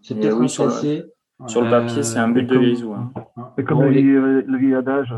C'est 0.02 0.14
peut-être 0.14 0.40
un 0.40 0.46
CSC. 0.46 1.04
Sur 1.48 1.62
le 1.62 1.70
papier, 1.70 2.02
c'est 2.04 2.18
un 2.18 2.28
but 2.28 2.44
de 2.44 2.56
Grisou. 2.56 2.92
Hein. 2.92 3.10
Et 3.58 3.64
comme 3.64 3.82
le, 3.82 4.40
le 4.42 4.58
vieil 4.58 4.74
adage, 4.74 5.12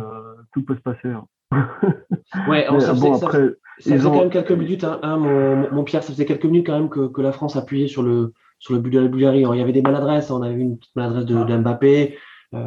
tout 0.53 0.65
peut 0.65 0.75
se 0.75 0.81
passer. 0.81 1.09
Hein. 1.09 1.25
ouais, 2.49 2.67
on, 2.71 2.81
ça, 2.81 2.95
bon, 2.95 3.15
après, 3.15 3.55
ça 3.79 3.93
faisait 3.93 4.09
quand 4.09 4.21
même 4.21 4.31
quelques 4.31 4.53
minutes, 4.53 4.85
hein, 4.85 4.99
hein, 5.03 5.17
mon, 5.17 5.71
mon, 5.73 5.85
Pierre, 5.85 6.03
ça 6.03 6.13
faisait 6.13 6.25
quelques 6.25 6.45
minutes 6.45 6.67
quand 6.67 6.79
même 6.79 6.89
que, 6.89 7.09
que, 7.09 7.21
la 7.21 7.33
France 7.33 7.57
appuyait 7.57 7.89
sur 7.89 8.03
le, 8.03 8.33
sur 8.59 8.75
le 8.75 8.81
but 8.81 8.91
de 8.91 9.01
la 9.01 9.09
Bulgarie. 9.09 9.41
il 9.41 9.59
y 9.59 9.63
avait 9.63 9.73
des 9.73 9.83
maladresses, 9.83 10.31
on 10.31 10.43
avait 10.43 10.55
vu 10.55 10.63
une 10.63 10.79
petite 10.79 10.97
maladresse 10.97 11.27
de, 11.27 11.37
ah. 11.37 11.59
Mbappé. 11.59 12.19
Euh... 12.55 12.61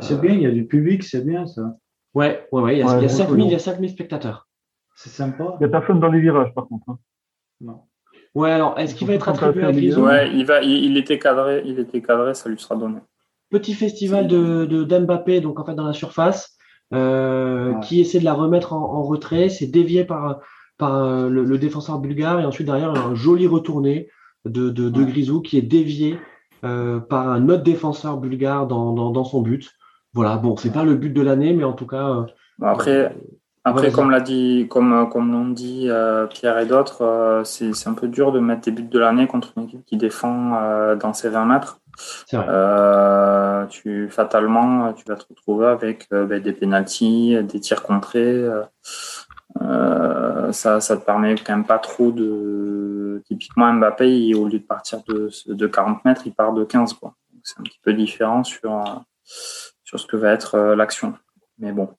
C'est 0.00 0.20
bien, 0.20 0.32
il 0.32 0.42
y 0.42 0.46
a 0.46 0.50
du 0.50 0.66
public, 0.66 1.02
c'est 1.02 1.24
bien 1.24 1.46
ça. 1.46 1.76
Ouais, 2.14 2.46
ouais, 2.52 2.62
ouais, 2.62 2.76
il 2.76 2.78
y 2.78 2.82
a, 2.82 2.86
ouais, 2.86 2.98
il 2.98 3.02
y 3.02 3.06
a 3.06 3.08
5000, 3.08 3.44
il 3.44 3.52
y 3.52 3.54
a 3.54 3.58
5000 3.58 3.90
spectateurs. 3.90 4.48
C'est 4.94 5.10
sympa. 5.10 5.56
Il 5.60 5.66
n'y 5.66 5.66
a 5.66 5.68
personne 5.68 6.00
dans 6.00 6.10
les 6.10 6.20
virages 6.20 6.54
par 6.54 6.68
contre. 6.68 6.88
Hein. 6.88 6.98
Non. 7.60 7.82
Ouais, 8.34 8.50
alors, 8.50 8.78
est-ce 8.78 8.94
qu'il 8.94 9.06
va 9.06 9.14
être 9.14 9.28
attribué 9.28 9.64
à 9.64 9.72
Grisou 9.72 10.02
Ouais, 10.02 10.30
il, 10.32 10.44
va, 10.44 10.60
il, 10.62 10.84
il, 10.84 10.96
était 10.96 11.18
cadré, 11.18 11.62
il 11.64 11.78
était 11.78 12.02
cadré, 12.02 12.34
ça 12.34 12.48
lui 12.48 12.58
sera 12.58 12.74
donné. 12.74 12.98
Petit 13.50 13.74
festival 13.74 14.26
de, 14.26 14.64
de 14.64 14.82
d'Mbappé, 14.82 15.40
donc 15.40 15.60
en 15.60 15.64
fait 15.64 15.74
dans 15.74 15.86
la 15.86 15.92
surface, 15.92 16.56
euh, 16.92 17.74
qui 17.80 18.00
essaie 18.00 18.18
de 18.18 18.24
la 18.24 18.34
remettre 18.34 18.72
en, 18.72 18.82
en 18.82 19.02
retrait, 19.02 19.48
c'est 19.48 19.66
dévié 19.66 20.04
par 20.04 20.40
par 20.78 21.04
euh, 21.04 21.28
le, 21.28 21.58
défenseur 21.58 21.98
bulgare 21.98 22.40
et 22.40 22.44
ensuite 22.44 22.66
derrière 22.66 22.90
un 22.90 23.14
joli 23.14 23.46
retourné 23.46 24.08
de, 24.44 24.70
de, 24.70 24.88
de 24.88 25.04
Grisou 25.04 25.40
qui 25.40 25.58
est 25.58 25.62
dévié 25.62 26.18
euh, 26.64 27.00
par 27.00 27.28
un 27.28 27.48
autre 27.48 27.62
défenseur 27.62 28.16
bulgare 28.16 28.66
dans, 28.66 28.92
dans, 28.92 29.10
dans 29.10 29.24
son 29.24 29.42
but. 29.42 29.70
Voilà, 30.12 30.36
bon, 30.36 30.56
c'est 30.56 30.72
pas 30.72 30.84
le 30.84 30.94
but 30.94 31.10
de 31.12 31.22
l'année, 31.22 31.52
mais 31.52 31.64
en 31.64 31.72
tout 31.72 31.86
cas. 31.86 32.08
Euh, 32.08 32.22
après, 32.62 33.14
après 33.64 33.90
comme 33.90 34.10
l'a 34.10 34.20
dit, 34.20 34.66
comme, 34.70 35.08
comme 35.10 35.32
l'ont 35.32 35.48
dit 35.48 35.88
Pierre 36.30 36.58
et 36.58 36.66
d'autres, 36.66 37.42
c'est 37.44 37.88
un 37.88 37.94
peu 37.94 38.08
dur 38.08 38.30
de 38.30 38.38
mettre 38.38 38.62
des 38.62 38.70
buts 38.70 38.84
de 38.84 38.98
l'année 38.98 39.26
contre 39.26 39.52
une 39.56 39.64
équipe 39.64 39.84
qui 39.84 39.96
défend 39.96 40.94
dans 40.94 41.12
ses 41.12 41.30
20 41.30 41.46
mètres. 41.46 41.80
Vrai. 42.32 43.66
tu 43.70 44.08
fatalement, 44.08 44.92
tu 44.92 45.04
vas 45.06 45.16
te 45.16 45.24
retrouver 45.28 45.66
avec 45.66 46.08
ben, 46.10 46.40
des 46.40 46.52
pénalties, 46.52 47.36
des 47.42 47.58
tirs 47.60 47.82
contrés. 47.82 48.46
Euh, 49.62 50.52
ça, 50.52 50.80
ça 50.80 50.96
te 50.96 51.04
permet 51.04 51.34
quand 51.36 51.56
même 51.56 51.66
pas 51.66 51.78
trop 51.78 52.10
de. 52.10 53.22
Typiquement, 53.26 53.72
Mbappé, 53.72 54.34
au 54.34 54.46
lieu 54.46 54.58
de 54.58 54.64
partir 54.64 55.02
de, 55.08 55.30
de 55.46 55.66
40 55.66 56.04
mètres, 56.04 56.22
il 56.26 56.34
part 56.34 56.52
de 56.52 56.64
15. 56.64 56.94
Quoi. 56.94 57.14
C'est 57.42 57.60
un 57.60 57.62
petit 57.62 57.78
peu 57.82 57.92
différent 57.92 58.42
sur, 58.42 59.04
sur 59.84 60.00
ce 60.00 60.06
que 60.06 60.16
va 60.16 60.32
être 60.32 60.56
euh, 60.56 60.76
l'action. 60.76 61.14
Mais 61.58 61.72
bon. 61.72 61.90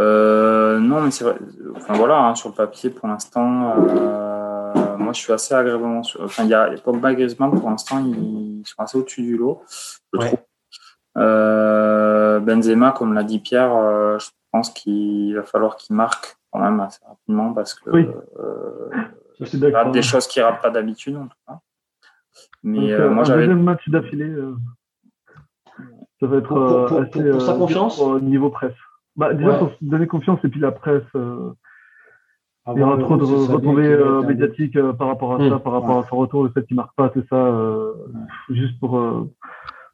Euh, 0.00 0.78
non, 0.78 1.00
mais 1.00 1.10
c'est 1.10 1.24
vrai. 1.24 1.36
Enfin 1.76 1.94
voilà, 1.94 2.18
hein, 2.18 2.34
sur 2.34 2.48
le 2.48 2.54
papier, 2.54 2.90
pour 2.90 3.08
l'instant, 3.08 3.74
euh, 3.88 4.96
moi 4.96 5.12
je 5.12 5.20
suis 5.20 5.32
assez 5.32 5.54
agréablement. 5.54 6.02
Sur... 6.02 6.22
Enfin, 6.22 6.44
il 6.44 6.50
y 6.50 6.54
a 6.54 6.70
Pogba 6.82 7.12
et 7.12 7.16
Griezmann, 7.16 7.58
pour 7.58 7.68
l'instant, 7.68 8.04
ils 8.04 8.62
sont 8.64 8.82
assez 8.82 8.96
au-dessus 8.98 9.22
du 9.22 9.36
lot, 9.36 9.62
je 10.12 10.20
trouve. 10.20 10.38
Euh, 11.16 12.38
Benzema, 12.38 12.92
comme 12.92 13.12
l'a 13.12 13.24
dit 13.24 13.40
Pierre, 13.40 13.72
je 14.20 14.28
pense 14.52 14.70
qu'il 14.70 15.34
va 15.34 15.42
falloir 15.42 15.76
qu'il 15.76 15.96
marque 15.96 16.37
quand 16.50 16.60
même 16.60 16.80
assez 16.80 17.00
rapidement 17.06 17.52
parce 17.52 17.74
que 17.74 17.90
oui. 17.90 18.08
euh, 18.38 19.90
des 19.92 20.02
choses 20.02 20.26
qui 20.26 20.40
ratent 20.40 20.62
pas 20.62 20.70
d'habitude 20.70 21.16
en 21.16 21.26
tout 21.26 21.36
cas. 21.46 21.60
Mais 22.62 22.92
euh, 22.92 23.10
moi 23.10 23.24
j'avais 23.24 23.46
deuxième 23.46 23.62
match 23.62 23.88
d'affilée. 23.88 24.28
Euh, 24.28 24.56
ça 26.20 26.26
va 26.26 26.38
être 26.38 26.48
pour, 26.48 26.86
pour, 26.86 27.00
assez, 27.00 27.10
pour, 27.10 27.30
pour 27.30 27.42
sa 27.42 27.54
confiance 27.54 28.00
au 28.00 28.18
niveau 28.20 28.50
presse. 28.50 28.74
Bah, 29.16 29.34
déjà 29.34 29.50
ouais. 29.50 29.58
pour 29.58 29.70
se 29.70 29.76
donner 29.80 30.06
confiance 30.06 30.40
et 30.44 30.48
puis 30.48 30.60
la 30.60 30.72
presse. 30.72 31.04
Ah 32.68 32.72
il 32.76 32.80
y 32.80 32.82
aura 32.82 32.98
trop 32.98 33.16
de 33.16 33.24
retombées 33.24 33.86
euh, 33.86 34.20
médiatiques 34.20 34.76
euh, 34.76 34.92
par 34.92 35.08
rapport 35.08 35.34
à 35.34 35.38
mmh. 35.38 35.48
ça, 35.48 35.58
par 35.58 35.72
rapport 35.72 35.96
ouais. 35.96 36.04
à 36.04 36.08
son 36.08 36.16
retour, 36.16 36.44
le 36.44 36.50
fait 36.50 36.66
qu'il 36.66 36.76
marque 36.76 36.94
pas, 36.94 37.08
tout 37.08 37.24
ça, 37.30 37.36
euh, 37.36 37.94
ouais. 37.94 38.56
juste 38.56 38.78
pour 38.78 39.00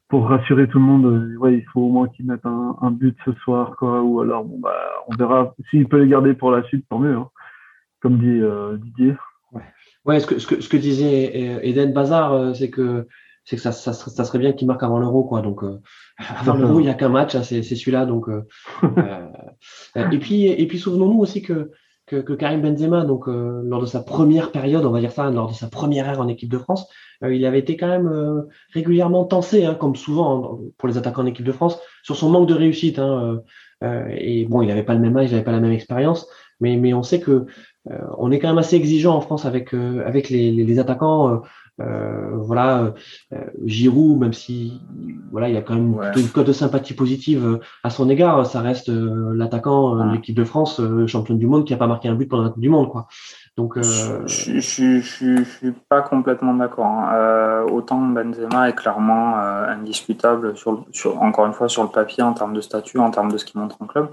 pour 0.07 0.27
rassurer 0.27 0.67
tout 0.67 0.77
le 0.77 0.85
monde, 0.85 1.05
euh, 1.05 1.37
ouais, 1.37 1.55
il 1.57 1.65
faut 1.73 1.81
au 1.81 1.89
moins 1.89 2.07
qu'il 2.07 2.25
mette 2.25 2.45
un, 2.45 2.77
un, 2.81 2.91
but 2.91 3.17
ce 3.25 3.33
soir, 3.43 3.75
quoi. 3.77 4.01
Ou 4.03 4.21
alors, 4.21 4.45
bon, 4.45 4.59
bah, 4.59 4.75
on 5.07 5.15
verra. 5.15 5.55
S'il 5.69 5.87
peut 5.87 6.01
les 6.01 6.07
garder 6.07 6.33
pour 6.33 6.51
la 6.51 6.63
suite, 6.63 6.85
tant 6.89 6.99
mieux. 6.99 7.15
Hein, 7.15 7.29
comme 8.01 8.19
dit 8.19 8.39
euh, 8.39 8.77
Didier. 8.77 9.15
Ouais. 9.51 9.63
ouais, 10.05 10.19
ce 10.19 10.27
que, 10.27 10.37
ce 10.37 10.45
que, 10.45 10.61
ce 10.61 10.69
que 10.69 10.77
disait 10.77 11.59
Eden 11.67 11.91
Bazar, 11.91 12.33
euh, 12.33 12.53
c'est 12.53 12.69
que 12.69 13.07
c'est 13.45 13.55
que 13.57 13.61
ça, 13.61 13.71
ça, 13.71 13.93
ça, 13.93 14.25
serait 14.25 14.39
bien 14.39 14.53
qu'il 14.53 14.67
marque 14.67 14.81
avant 14.81 14.97
l'euro, 14.97 15.23
quoi. 15.23 15.41
Donc, 15.41 15.63
euh, 15.63 15.79
avant 16.17 16.55
l'euro, 16.55 16.79
il 16.79 16.83
n'y 16.83 16.89
a 16.89 16.95
qu'un 16.95 17.09
match, 17.09 17.35
hein, 17.35 17.43
c'est 17.43 17.61
celui-là. 17.61 18.05
Donc, 18.05 18.27
euh, 18.83 19.29
et 19.95 20.19
puis, 20.19 20.47
et 20.47 20.67
puis, 20.67 20.79
souvenons-nous 20.79 21.19
aussi 21.19 21.41
que 21.41 21.71
que, 22.07 22.17
que, 22.17 22.33
Karim 22.33 22.61
Benzema, 22.61 23.03
donc 23.03 23.27
euh, 23.27 23.61
lors 23.65 23.81
de 23.81 23.85
sa 23.85 24.01
première 24.01 24.51
période, 24.51 24.85
on 24.85 24.91
va 24.91 24.99
dire 24.99 25.11
ça, 25.11 25.29
lors 25.29 25.49
de 25.49 25.53
sa 25.53 25.67
première 25.67 26.07
ère 26.07 26.21
en 26.21 26.27
équipe 26.27 26.49
de 26.49 26.57
France, 26.57 26.87
euh, 27.23 27.33
il 27.33 27.45
avait 27.45 27.59
été 27.59 27.77
quand 27.77 27.87
même 27.87 28.07
euh, 28.07 28.43
régulièrement 28.73 29.25
tensé, 29.25 29.65
hein, 29.65 29.75
comme 29.75 29.95
souvent 29.95 30.59
hein, 30.59 30.59
pour 30.77 30.87
les 30.87 30.97
attaquants 30.97 31.23
en 31.23 31.27
équipe 31.27 31.45
de 31.45 31.51
France, 31.51 31.79
sur 32.03 32.15
son 32.15 32.29
manque 32.29 32.47
de 32.47 32.53
réussite. 32.53 32.99
Hein, 32.99 33.41
et 34.17 34.45
bon, 34.45 34.61
il 34.61 34.67
n'avait 34.67 34.83
pas 34.83 34.93
le 34.93 34.99
même 34.99 35.15
âge, 35.17 35.29
il 35.29 35.31
n'avait 35.33 35.43
pas 35.43 35.51
la 35.51 35.59
même 35.59 35.71
expérience, 35.71 36.27
mais, 36.59 36.77
mais 36.77 36.93
on 36.93 37.03
sait 37.03 37.19
que 37.19 37.45
on 38.17 38.31
est 38.31 38.39
quand 38.39 38.47
même 38.47 38.57
assez 38.57 38.75
exigeant 38.75 39.15
en 39.15 39.21
France 39.21 39.45
avec 39.45 39.73
avec 39.73 40.29
les, 40.29 40.51
les, 40.51 40.63
les 40.63 40.79
attaquants. 40.79 41.41
Euh, 41.81 42.29
voilà, 42.35 42.93
euh, 43.33 43.37
Giroud, 43.65 44.17
même 44.17 44.31
si 44.31 44.81
voilà, 45.31 45.49
il 45.49 45.57
a 45.57 45.61
quand 45.61 45.75
même 45.75 45.93
ouais. 45.95 46.11
une 46.15 46.29
cote 46.29 46.47
de 46.47 46.53
sympathie 46.53 46.93
positive 46.93 47.45
euh, 47.45 47.59
à 47.83 47.89
son 47.89 48.09
égard, 48.09 48.45
ça 48.45 48.61
reste 48.61 48.87
l'attaquant 48.89 49.95
de 49.95 50.13
l'équipe 50.13 50.35
de 50.35 50.45
France, 50.45 50.79
championne 51.07 51.37
du 51.37 51.47
monde, 51.47 51.65
qui 51.65 51.73
a 51.73 51.77
pas 51.77 51.87
marqué 51.87 52.07
un 52.07 52.15
but 52.15 52.29
pendant 52.29 52.43
la 52.43 52.49
Coupe 52.49 52.61
du 52.61 52.69
Monde, 52.69 52.89
quoi. 52.89 53.07
Donc, 53.57 53.77
je, 53.81 54.25
je, 54.25 54.59
je, 54.59 54.99
je, 54.99 55.43
suis 55.43 55.71
pas 55.89 56.01
complètement 56.01 56.53
d'accord. 56.53 56.85
Hein. 56.85 57.65
autant 57.71 58.01
Benzema 58.01 58.69
est 58.69 58.75
clairement 58.75 59.37
indiscutable 59.37 60.57
sur, 60.57 60.85
sur, 60.91 61.21
encore 61.21 61.45
une 61.45 61.53
fois, 61.53 61.69
sur 61.69 61.83
le 61.83 61.89
papier 61.89 62.23
en 62.23 62.33
termes 62.33 62.53
de 62.53 62.61
statut, 62.61 62.99
en 62.99 63.11
termes 63.11 63.31
de 63.31 63.37
ce 63.37 63.45
qu'il 63.45 63.59
montre 63.59 63.77
en 63.81 63.85
club. 63.85 64.09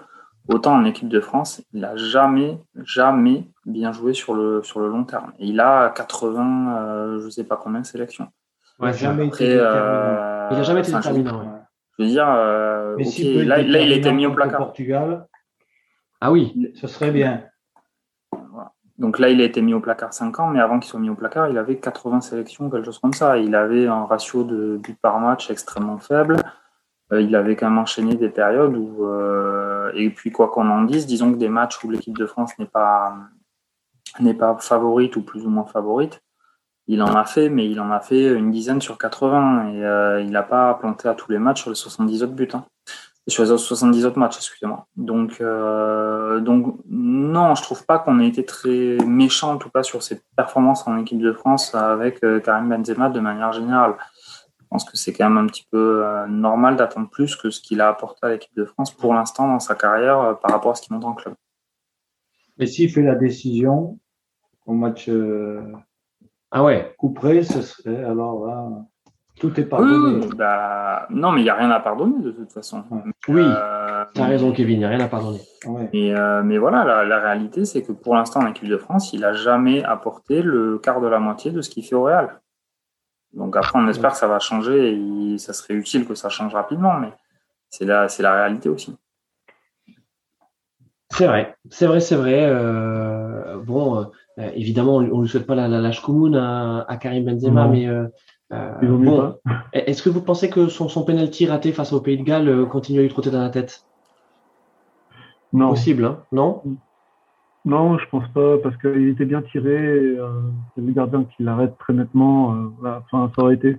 Autant 0.49 0.75
en 0.75 0.85
équipe 0.85 1.09
de 1.09 1.21
France, 1.21 1.63
il 1.73 1.81
n'a 1.81 1.95
jamais, 1.97 2.59
jamais 2.85 3.47
bien 3.65 3.93
joué 3.93 4.13
sur 4.13 4.35
le, 4.35 4.63
sur 4.63 4.81
le 4.81 4.89
long 4.89 5.05
terme. 5.05 5.33
Et 5.39 5.47
il 5.47 5.61
a 5.61 5.91
80, 5.91 6.77
euh, 6.77 7.21
je 7.21 7.27
ne 7.27 7.31
sais 7.31 7.45
pas 7.45 7.57
combien 7.57 7.81
de 7.81 7.87
sélections. 7.87 8.29
Ouais, 8.81 8.93
jamais 8.93 9.27
Après, 9.27 9.45
été 9.45 9.57
euh, 9.57 10.49
il 10.51 10.57
n'a 10.57 10.63
jamais 10.65 10.81
été 10.81 10.93
déterminant. 10.93 11.41
Ouais. 11.41 11.61
Je 11.99 12.05
veux 12.05 12.11
dire, 12.11 12.29
euh, 12.29 12.95
okay, 12.95 13.05
si 13.05 13.45
là, 13.45 13.63
là, 13.63 13.81
il 13.81 13.93
a 13.93 13.97
été 13.97 14.11
mis 14.13 14.27
au 14.27 14.33
placard. 14.33 14.59
Portugal, 14.59 15.27
ah 16.25 16.31
oui, 16.31 16.73
ce 16.77 16.87
serait 16.87 17.11
bien. 17.11 17.43
Voilà. 18.31 18.73
Donc 18.97 19.19
là, 19.19 19.29
il 19.29 19.41
a 19.41 19.45
été 19.45 19.61
mis 19.61 19.75
au 19.75 19.81
placard 19.81 20.15
5 20.15 20.39
ans, 20.39 20.47
mais 20.47 20.61
avant 20.61 20.79
qu'il 20.79 20.89
soit 20.89 21.01
mis 21.01 21.11
au 21.11 21.17
placard, 21.17 21.49
il 21.49 21.59
avait 21.59 21.79
80 21.79 22.21
sélections, 22.21 22.71
quelque 22.71 22.85
chose 22.85 23.01
comme 23.01 23.13
ça. 23.13 23.39
Il 23.39 23.57
avait 23.57 23.89
un 23.89 24.05
ratio 24.05 24.45
de 24.45 24.77
buts 24.77 24.97
par 25.03 25.19
match 25.19 25.51
extrêmement 25.51 25.99
faible. 25.99 26.37
Euh, 27.13 27.21
il 27.21 27.35
avait 27.37 27.57
quand 27.57 27.69
même 27.69 27.79
enchaîné 27.79 28.15
des 28.15 28.29
périodes 28.29 28.77
où, 28.77 29.05
euh, 29.05 29.93
et 29.95 30.09
puis 30.11 30.33
quoi 30.33 30.49
qu'on 30.49 30.69
en 30.71 30.83
dise, 30.83 31.07
disons 31.07 31.33
que 31.33 31.37
des 31.39 31.49
matchs 31.49 31.83
où 31.85 31.91
l'équipe 31.91 32.17
de 32.17 32.27
France 32.27 32.59
n'est 32.59 32.67
pas, 32.67 33.15
n'est 34.21 34.35
pas 34.35 34.57
favorite 34.61 35.17
ou 35.17 35.23
plus 35.23 35.45
ou 35.45 35.51
moins 35.51 35.65
favorite, 35.65 36.23
il 36.89 37.03
en 37.03 37.15
a 37.15 37.25
fait, 37.25 37.49
mais 37.49 37.69
il 37.69 37.81
en 37.81 37.91
a 37.91 38.01
fait 38.01 38.33
une 38.33 38.51
dizaine 38.51 38.81
sur 38.81 38.99
80 38.99 39.69
et 39.69 39.85
euh, 39.85 40.21
il 40.21 40.31
n'a 40.31 40.43
pas 40.43 40.75
planté 40.75 41.09
à 41.09 41.15
tous 41.15 41.31
les 41.31 41.39
matchs 41.39 41.63
sur 41.63 41.71
les 41.71 41.77
70 41.77 42.23
autres 42.23 42.33
buts. 42.33 42.49
Hein. 42.55 42.65
Sur 43.29 43.45
les 43.45 43.57
70 43.57 44.07
autres 44.07 44.19
matchs, 44.19 44.39
excusez-moi. 44.39 44.87
Donc, 44.97 45.41
donc, 45.41 46.75
non, 46.89 47.55
je 47.55 47.63
trouve 47.63 47.87
pas 47.87 48.01
qu'on 48.01 48.19
ait 48.19 48.27
été 48.27 48.45
très 48.45 48.99
méchant, 49.07 49.53
en 49.53 49.59
tout 49.59 49.71
cas, 49.71 49.85
sur 49.85 50.03
ses 50.03 50.21
performances 50.37 50.89
en 50.89 50.99
équipe 50.99 51.21
de 51.21 51.33
France 51.33 51.73
avec 51.77 52.19
Karim 52.43 52.69
Benzema 52.69 53.11
de 53.11 53.21
manière 53.21 53.53
générale. 53.53 53.95
Je 54.73 54.77
pense 54.79 54.91
que 54.91 54.97
c'est 54.97 55.13
quand 55.13 55.29
même 55.29 55.37
un 55.37 55.47
petit 55.49 55.67
peu 55.71 56.03
euh, 56.03 56.27
normal 56.27 56.77
d'attendre 56.77 57.11
plus 57.11 57.37
que 57.37 57.51
ce 57.51 57.61
qu'il 57.61 57.83
a 57.83 57.89
apporté 57.89 58.21
à 58.23 58.31
l'équipe 58.31 58.57
de 58.57 58.65
France 58.65 58.91
pour 58.91 59.13
l'instant 59.13 59.47
dans 59.47 59.61
sa 59.61 59.75
carrière 59.75 60.19
euh, 60.19 60.33
par 60.33 60.51
rapport 60.51 60.71
à 60.71 60.75
ce 60.75 60.81
qu'il 60.81 60.95
monte 60.95 61.05
en 61.05 61.13
club. 61.13 61.35
Et 62.59 62.67
s'il 62.67 62.91
fait 62.91 63.03
la 63.03 63.15
décision 63.15 63.99
au 64.65 64.73
match 64.73 65.11
euh, 65.11 65.61
ah 66.51 66.65
ouais. 66.65 66.95
couperé, 66.97 67.43
ce 67.43 67.61
serait 67.61 68.03
alors 68.03 68.47
là, 68.47 68.67
tout 69.39 69.61
est 69.61 69.65
pardonné. 69.65 70.25
Oui, 70.25 70.31
bah, 70.39 71.07
non, 71.11 71.33
mais 71.33 71.43
il 71.43 71.45
n'y 71.45 71.51
a 71.51 71.55
rien 71.55 71.71
à 71.71 71.81
pardonner 71.81 72.23
de 72.23 72.31
toute 72.31 72.51
façon. 72.51 72.83
Ouais. 72.91 73.03
Oui, 73.29 73.43
euh, 73.45 74.07
tu 74.15 74.23
as 74.23 74.25
raison, 74.25 74.53
Kevin, 74.53 74.77
il 74.77 74.79
n'y 74.79 74.85
a 74.87 74.89
rien 74.89 75.01
à 75.01 75.09
pardonner. 75.09 75.41
Ouais. 75.67 75.91
Mais, 75.93 76.15
euh, 76.15 76.43
mais 76.43 76.57
voilà, 76.57 76.85
la, 76.85 77.05
la 77.05 77.19
réalité, 77.19 77.67
c'est 77.67 77.83
que 77.83 77.93
pour 77.93 78.15
l'instant, 78.15 78.41
en 78.41 78.47
équipe 78.47 78.69
de 78.69 78.79
France, 78.79 79.13
il 79.13 79.21
n'a 79.21 79.35
jamais 79.35 79.85
apporté 79.85 80.41
le 80.41 80.79
quart 80.79 81.03
de 81.03 81.09
la 81.09 81.19
moitié 81.19 81.51
de 81.51 81.61
ce 81.61 81.69
qu'il 81.69 81.85
fait 81.85 81.95
au 81.95 82.05
Real. 82.05 82.41
Donc 83.35 83.57
après, 83.57 83.79
on 83.79 83.89
espère 83.89 84.13
que 84.13 84.19
ça 84.19 84.29
va 84.29 84.39
changer 84.39 84.95
et 84.95 85.39
ça 85.39 85.53
serait 85.53 85.75
utile 85.75 86.07
que 86.07 86.15
ça 86.15 86.29
change 86.29 86.55
rapidement, 86.55 86.99
mais 86.99 87.13
c'est 87.71 87.85
la, 87.85 88.09
c'est 88.09 88.23
la 88.23 88.35
réalité 88.35 88.69
aussi. 88.69 88.97
C'est 91.11 91.27
vrai, 91.27 91.57
c'est 91.71 91.87
vrai, 91.87 92.01
c'est 92.01 92.17
vrai. 92.17 92.45
Euh, 92.45 93.59
bon, 93.59 94.11
évidemment, 94.37 94.97
on 94.97 95.01
ne 95.19 95.23
lui 95.23 95.29
souhaite 95.29 95.47
pas 95.47 95.55
la, 95.55 95.69
la 95.69 95.81
lâche 95.81 96.01
commune 96.01 96.37
à, 96.37 96.85
à 96.89 96.97
Karim 96.97 97.25
Benzema, 97.25 97.69
mais 97.69 97.87
bon, 98.51 99.35
est-ce 99.73 100.03
que 100.03 100.11
vous 100.11 100.23
pensez 100.23 100.49
que 100.51 100.69
son, 100.69 100.89
son 100.89 101.05
penalty 101.05 101.47
raté 101.47 101.73
face 101.73 101.93
au 101.93 102.01
Pays 102.01 102.19
de 102.19 102.25
Galles 102.25 102.67
continue 102.69 103.01
à 103.01 103.03
lui 103.03 103.09
trotter 103.09 103.31
dans 103.31 103.43
la 103.43 103.51
tête? 103.51 103.85
Non. 105.53 105.71
Possible, 105.71 106.05
hein? 106.05 106.25
Non? 106.33 106.63
Non, 107.65 107.97
je 107.99 108.09
pense 108.09 108.29
pas, 108.29 108.59
parce 108.59 108.77
qu'il 108.79 109.09
était 109.09 109.25
bien 109.25 109.43
tiré. 109.43 110.17
c'est 110.75 110.81
le 110.81 110.93
gardien 110.93 111.25
qui 111.25 111.43
l'arrête 111.43 111.77
très 111.79 111.93
nettement. 111.93 112.57
enfin, 112.83 113.31
ça 113.35 113.43
aurait 113.43 113.55
été 113.55 113.79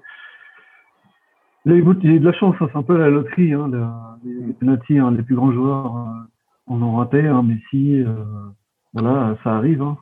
il 1.65 1.71
a 1.71 1.75
eu 1.75 2.19
de 2.19 2.25
la 2.25 2.33
chance, 2.33 2.55
hein, 2.59 2.67
c'est 2.71 2.77
un 2.77 2.83
peu 2.83 2.97
la 2.97 3.09
loterie. 3.09 3.53
Hein, 3.53 3.71
les, 4.23 4.47
les 4.47 4.53
penalties, 4.53 4.99
hein, 4.99 5.11
les 5.11 5.23
plus 5.23 5.35
grands 5.35 5.53
joueurs 5.53 5.95
euh, 5.95 6.73
en 6.73 6.95
raté. 6.97 7.25
Hein, 7.25 7.43
Messi, 7.43 8.01
euh, 8.01 8.15
voilà, 8.93 9.37
ça 9.43 9.55
arrive. 9.55 9.81
Hein, 9.81 9.97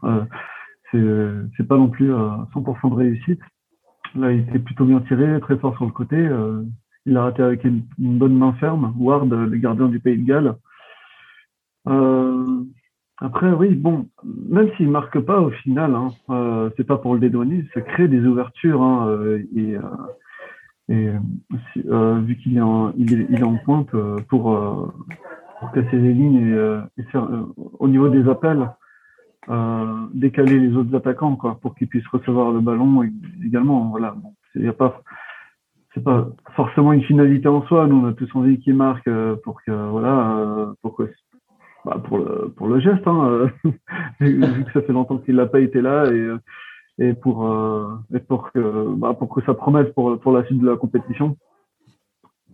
euh, 0.96 1.46
c'est 1.56 1.67
pas 1.67 1.78
non 1.78 1.89
plus 1.89 2.12
100% 2.12 2.89
de 2.89 2.96
réussite. 2.96 3.41
Là, 4.15 4.32
il 4.32 4.41
était 4.41 4.60
plutôt 4.60 4.86
bien 4.86 5.02
tiré, 5.02 5.39
très 5.39 5.58
fort 5.58 5.76
sur 5.76 5.86
le 5.86 5.91
côté. 5.91 6.15
Euh, 6.15 6.63
il 7.06 7.15
a 7.15 7.24
raté 7.24 7.44
avec 7.44 7.63
une, 7.63 7.84
bonne 8.00 8.36
main 8.36 8.54
ferme. 8.54 8.94
Ward, 8.98 9.32
le 9.32 9.58
gardien 9.58 9.88
du 9.88 10.00
Pays 10.00 10.17
de 10.17 10.28
Galles. 10.28 10.56
Euh, 11.88 12.63
après, 13.24 13.52
oui, 13.52 13.76
bon, 13.76 14.08
même 14.50 14.70
s'il 14.76 14.90
marque 14.90 15.20
pas 15.20 15.40
au 15.40 15.52
final, 15.52 15.94
hein, 15.94 16.10
euh, 16.32 16.72
c'est 16.76 16.84
pas 16.84 16.98
pour 16.98 17.14
le 17.14 17.20
dédouaner, 17.20 17.66
ça 17.74 17.82
crée 17.82 18.08
des 18.08 18.26
ouvertures. 18.26 18.82
Hein, 18.82 19.16
et, 19.56 19.78
et 20.90 21.10
euh, 21.86 22.20
vu 22.20 22.36
qu'il 22.38 22.58
est, 22.58 22.62
en, 22.62 22.92
il 22.98 23.14
est, 23.14 23.28
il 23.30 23.40
est 23.40 23.44
en 23.44 23.58
pointe 23.58 23.94
euh, 23.94 24.18
pour, 24.28 24.52
euh, 24.52 24.92
pour 25.60 25.72
casser 25.72 25.98
les 25.98 26.14
lignes 26.14 26.48
et, 26.98 27.02
et 27.02 27.06
au 27.80 27.88
niveau 27.88 28.10
des 28.10 28.28
appels, 28.28 28.68
décaler 30.14 30.60
les 30.60 30.76
autres 30.76 30.96
attaquants 30.96 31.36
quoi, 31.36 31.60
pour 31.62 31.76
qu'ils 31.76 31.88
puissent 31.88 32.08
recevoir 32.08 32.52
le 32.52 32.60
ballon 32.60 33.04
également. 33.46 33.90
Voilà, 33.90 34.16
bon, 34.18 34.34
a 34.68 34.74
pas 34.74 35.02
c'est 35.94 36.04
pas 36.04 36.28
forcément 36.56 36.94
une 36.94 37.04
finalité 37.04 37.48
en 37.50 37.62
soi. 37.64 37.86
Nous, 37.86 37.98
on 37.98 38.08
a 38.08 38.14
tous 38.14 38.34
envie 38.34 38.60
qu'il 38.60 38.76
marque 38.76 39.10
pour 39.44 39.62
que 39.64 39.72
voilà, 39.90 40.74
pour 40.82 40.96
que 40.96 41.04
bah, 41.86 42.02
pour 42.04 42.17
le 42.17 42.52
pour 42.56 42.67
le 42.67 42.80
geste. 42.80 43.08
Hein, 43.08 43.50
vu 44.20 44.65
que 44.65 44.72
ça 44.74 44.82
fait 44.82 44.94
longtemps 44.94 45.17
qu'il 45.17 45.36
n'a 45.36 45.46
pas 45.46 45.60
été 45.60 45.82
là 45.82 46.06
et 46.12 46.30
et 47.00 47.13
pour 47.13 47.48
euh, 47.48 47.88
et 48.13 48.20
pour 48.20 48.52
que 48.52 48.94
bah, 48.96 49.13
pour 49.13 49.30
que 49.30 49.41
ça 49.46 49.54
promette 49.54 49.94
pour 49.94 50.20
pour 50.20 50.32
la 50.32 50.44
suite 50.46 50.60
de 50.60 50.70
la 50.70 50.78
compétition. 50.78 51.38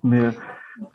Mais 0.03 0.19
euh, 0.19 0.31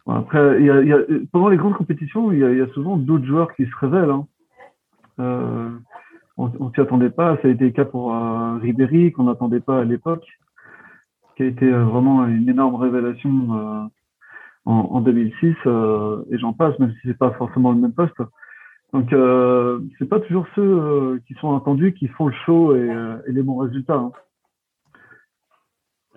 après, 0.07 0.61
il 0.61 0.67
y 0.67 0.71
a, 0.71 0.83
y 0.83 0.93
a, 0.93 0.99
pendant 1.33 1.49
les 1.49 1.57
grandes 1.57 1.77
compétitions, 1.77 2.33
il 2.33 2.39
y 2.39 2.45
a, 2.45 2.53
y 2.53 2.61
a 2.61 2.69
souvent 2.69 2.97
d'autres 2.97 3.27
joueurs 3.27 3.53
qui 3.55 3.67
se 3.67 3.77
révèlent. 3.81 4.11
Hein. 4.11 4.27
Euh, 5.21 5.71
on 6.39 6.49
ne 6.49 6.73
s'y 6.75 6.81
attendait 6.81 7.11
pas. 7.11 7.37
Ça 7.43 7.49
a 7.49 7.51
été 7.51 7.65
le 7.65 7.71
cas 7.71 7.85
pour 7.85 8.15
euh, 8.15 8.57
Ribéry, 8.57 9.13
qu'on 9.13 9.25
n'attendait 9.25 9.61
pas 9.61 9.81
à 9.81 9.85
l'époque, 9.85 10.27
qui 11.37 11.43
a 11.43 11.47
été 11.47 11.67
euh, 11.67 11.85
vraiment 11.85 12.27
une 12.27 12.49
énorme 12.49 12.77
révélation 12.77 13.31
euh, 13.53 13.85
en, 14.65 14.75
en, 14.75 15.01
2006. 15.01 15.47
et 16.31 16.39
j'en 16.39 16.53
passe, 16.53 16.79
même 16.79 16.93
si 16.93 17.09
c'est 17.09 17.19
pas 17.19 17.33
forcément 17.33 17.73
le 17.73 17.79
même 17.79 17.93
poste. 17.93 18.21
Donc, 18.93 19.13
euh, 19.13 19.81
c'est 19.99 20.09
pas 20.09 20.21
toujours 20.21 20.47
ceux 20.55 20.63
euh, 20.63 21.23
qui 21.27 21.35
sont 21.35 21.57
attendus 21.57 21.95
qui 21.95 22.09
font 22.09 22.27
le 22.27 22.35
show 22.45 22.77
et, 22.77 22.79
euh, 22.79 23.17
et 23.27 23.33
les 23.33 23.43
bons 23.43 23.57
résultats. 23.57 23.95
Hein. 23.95 24.13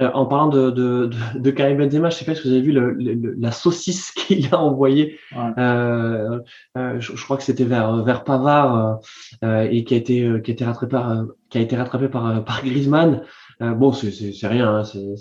Euh, 0.01 0.11
en 0.13 0.25
parlant 0.25 0.49
de, 0.49 0.71
de, 0.71 1.05
de, 1.05 1.39
de, 1.39 1.51
Karim 1.51 1.77
Benzema, 1.77 2.09
je 2.09 2.17
sais 2.17 2.25
pas 2.25 2.35
si 2.35 2.43
vous 2.43 2.49
avez 2.49 2.61
vu 2.61 2.73
le, 2.73 2.91
le, 2.91 3.33
la 3.37 3.51
saucisse 3.53 4.11
qu'il 4.11 4.53
a 4.53 4.59
envoyée. 4.59 5.17
Ouais. 5.33 5.53
Euh, 5.57 6.39
je, 6.75 7.15
je, 7.15 7.23
crois 7.23 7.37
que 7.37 7.43
c'était 7.43 7.63
vers 7.63 8.03
vers 8.03 8.25
Pavard 8.25 8.99
et 9.41 9.85
qui 9.85 9.93
a 9.93 9.97
été 9.97 10.41
qui 10.43 10.51
a 10.51 10.53
été 10.53 10.65
rattrapé 10.65 10.91
par 10.91 11.25
qui 11.49 11.59
a 11.59 11.61
été 11.61 11.77
rattrapé 11.77 12.09
par 12.09 12.43
par 12.43 12.61
Griezmann. 12.61 13.21
bon, 13.61 13.93
c'est 13.93 14.11
c'est 14.11 14.47
rien, 14.47 14.79
hein, 14.79 14.83
c'est 14.83 15.15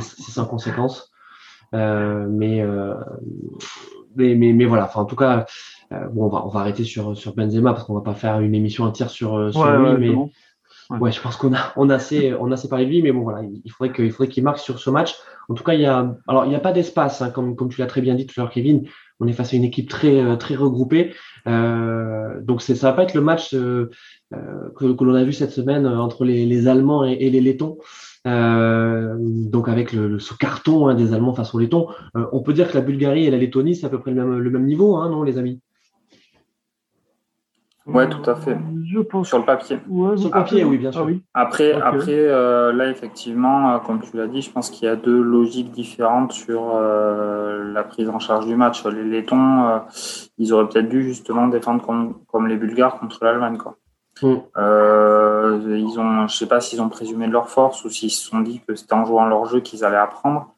sans 0.00 0.46
conséquence. 0.46 1.12
Mais, 1.72 2.64
mais 4.16 4.34
mais 4.34 4.52
mais 4.52 4.64
voilà. 4.64 4.84
Enfin, 4.84 5.00
en 5.00 5.04
tout 5.04 5.16
cas, 5.16 5.46
euh, 5.92 6.08
bon, 6.08 6.26
on 6.26 6.28
va, 6.28 6.44
on 6.44 6.48
va 6.48 6.60
arrêter 6.60 6.84
sur, 6.84 7.16
sur 7.16 7.34
Benzema 7.34 7.72
parce 7.72 7.84
qu'on 7.84 7.94
va 7.94 8.00
pas 8.00 8.14
faire 8.14 8.40
une 8.40 8.54
émission 8.54 8.84
entière 8.84 9.10
sur, 9.10 9.36
euh, 9.36 9.52
sur 9.52 9.70
lui, 9.70 9.96
mais 9.98 10.10
ouais. 10.10 10.28
ouais. 10.98 11.12
je 11.12 11.20
pense 11.20 11.36
qu'on 11.36 11.54
a, 11.54 11.72
on 11.76 11.90
a 11.90 11.94
assez, 11.94 12.34
on 12.34 12.50
a 12.50 12.54
assez 12.54 12.68
parlé 12.68 12.86
de 12.86 12.90
lui, 12.90 13.02
mais 13.02 13.12
bon, 13.12 13.22
voilà, 13.22 13.42
il 13.42 13.70
faudrait 13.70 13.92
qu'il 13.92 14.10
faudrait 14.10 14.28
qu'il 14.28 14.42
marque 14.42 14.58
sur 14.58 14.78
ce 14.78 14.90
match. 14.90 15.14
En 15.48 15.54
tout 15.54 15.62
cas, 15.62 15.74
il 15.74 15.80
y 15.80 15.86
a, 15.86 16.16
alors, 16.26 16.44
il 16.44 16.48
n'y 16.48 16.56
a 16.56 16.60
pas 16.60 16.72
d'espace, 16.72 17.22
hein, 17.22 17.30
comme, 17.30 17.54
comme 17.54 17.68
tu 17.68 17.80
l'as 17.80 17.86
très 17.86 18.00
bien 18.00 18.16
dit 18.16 18.26
tout 18.26 18.34
à 18.40 18.42
l'heure, 18.42 18.52
Kevin. 18.52 18.84
On 19.20 19.26
est 19.28 19.32
face 19.32 19.54
à 19.54 19.56
une 19.56 19.64
équipe 19.64 19.88
très, 19.88 20.20
euh, 20.20 20.36
très 20.36 20.56
regroupée. 20.56 21.14
Euh, 21.46 22.40
donc, 22.42 22.62
c'est, 22.62 22.74
ça 22.74 22.90
va 22.90 22.96
pas 22.96 23.04
être 23.04 23.14
le 23.14 23.20
match 23.20 23.54
euh, 23.54 23.88
que, 24.30 24.92
que 24.92 25.04
l'on 25.04 25.14
a 25.14 25.24
vu 25.24 25.32
cette 25.32 25.52
semaine 25.52 25.86
entre 25.86 26.24
les, 26.24 26.44
les 26.44 26.66
Allemands 26.66 27.04
et, 27.04 27.12
et 27.12 27.30
les 27.30 27.40
Lettons. 27.40 27.78
Euh, 28.26 29.14
donc 29.18 29.68
avec 29.68 29.92
le, 29.92 30.08
le 30.08 30.18
ce 30.18 30.34
carton 30.34 30.88
hein, 30.88 30.94
des 30.94 31.14
Allemands 31.14 31.34
face 31.34 31.54
aux 31.54 31.58
Lettons, 31.58 31.88
euh, 32.16 32.26
on 32.32 32.40
peut 32.40 32.52
dire 32.52 32.68
que 32.68 32.74
la 32.74 32.80
Bulgarie 32.80 33.26
et 33.26 33.30
la 33.30 33.36
Lettonie 33.36 33.76
c'est 33.76 33.86
à 33.86 33.88
peu 33.88 34.00
près 34.00 34.10
le 34.10 34.16
même, 34.16 34.38
le 34.38 34.50
même 34.50 34.66
niveau, 34.66 34.96
hein, 34.96 35.08
non 35.10 35.22
les 35.22 35.38
amis? 35.38 35.60
Ouais, 37.86 38.08
tout 38.08 38.28
à 38.28 38.34
fait. 38.34 38.58
Je 38.84 38.98
pense. 38.98 39.28
Sur 39.28 39.38
le 39.38 39.44
papier. 39.44 39.78
Ouais, 39.88 40.16
Sur 40.16 40.26
le 40.26 40.32
papier, 40.32 40.64
oui, 40.64 40.76
bien 40.76 40.90
sûr. 40.90 41.02
Ah, 41.02 41.04
oui. 41.04 41.22
Après, 41.34 41.72
okay. 41.72 41.82
après 41.82 42.18
euh, 42.18 42.72
là, 42.72 42.90
effectivement, 42.90 43.74
euh, 43.74 43.78
comme 43.78 44.00
tu 44.00 44.16
l'as 44.16 44.26
dit, 44.26 44.42
je 44.42 44.50
pense 44.50 44.70
qu'il 44.70 44.86
y 44.86 44.88
a 44.88 44.96
deux 44.96 45.22
logiques 45.22 45.70
différentes 45.70 46.32
sur 46.32 46.74
euh, 46.74 47.72
la 47.72 47.84
prise 47.84 48.08
en 48.08 48.18
charge 48.18 48.46
du 48.46 48.56
match. 48.56 48.84
Les 48.86 49.04
Lettons, 49.04 49.68
euh, 49.68 49.78
ils 50.36 50.52
auraient 50.52 50.68
peut-être 50.68 50.88
dû 50.88 51.04
justement 51.04 51.46
défendre 51.46 51.80
comme, 51.80 52.16
comme 52.26 52.48
les 52.48 52.56
Bulgares 52.56 52.98
contre 52.98 53.24
l'Allemagne, 53.24 53.56
quoi. 53.56 53.76
Mm. 54.22 54.36
ils 54.56 55.96
ont, 55.98 56.26
je 56.26 56.36
sais 56.36 56.46
pas 56.46 56.60
s'ils 56.60 56.80
ont 56.80 56.88
présumé 56.88 57.26
de 57.26 57.32
leur 57.32 57.50
force 57.50 57.84
ou 57.84 57.90
s'ils 57.90 58.10
se 58.10 58.24
sont 58.26 58.40
dit 58.40 58.62
que 58.66 58.74
c'était 58.74 58.94
en 58.94 59.04
jouant 59.04 59.26
leur 59.26 59.44
jeu 59.46 59.60
qu'ils 59.60 59.84
allaient 59.84 59.96
apprendre. 59.96 60.54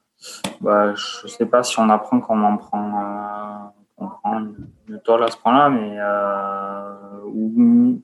Bah, 0.60 0.94
je 0.94 1.26
sais 1.26 1.46
pas 1.46 1.62
si 1.62 1.78
on 1.78 1.88
apprend 1.90 2.20
quand 2.20 2.36
on 2.36 2.44
en 2.44 2.56
prend 2.56 3.72
on 3.98 4.08
prend 4.08 4.38
une, 4.38 4.68
une 4.88 5.00
toile 5.00 5.24
à 5.24 5.28
ce 5.28 5.36
point-là, 5.36 5.68
mais 5.68 5.96
euh, 5.98 7.20
ou, 7.26 8.00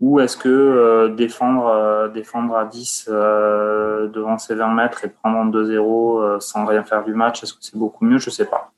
ou 0.00 0.20
est-ce 0.20 0.36
que 0.36 0.48
euh, 0.48 1.14
défendre, 1.14 1.66
euh, 1.66 2.08
défendre 2.08 2.56
à 2.56 2.64
10 2.64 3.08
euh, 3.08 4.08
devant 4.08 4.38
ses 4.38 4.54
20 4.54 4.68
mètres 4.74 5.04
et 5.04 5.08
prendre 5.08 5.38
en 5.38 5.46
2-0 5.46 6.22
euh, 6.22 6.40
sans 6.40 6.64
rien 6.64 6.84
faire 6.84 7.04
du 7.04 7.14
match, 7.14 7.42
est-ce 7.42 7.54
que 7.54 7.60
c'est 7.62 7.76
beaucoup 7.76 8.04
mieux? 8.04 8.18
Je 8.18 8.30
sais 8.30 8.46
pas. 8.46 8.72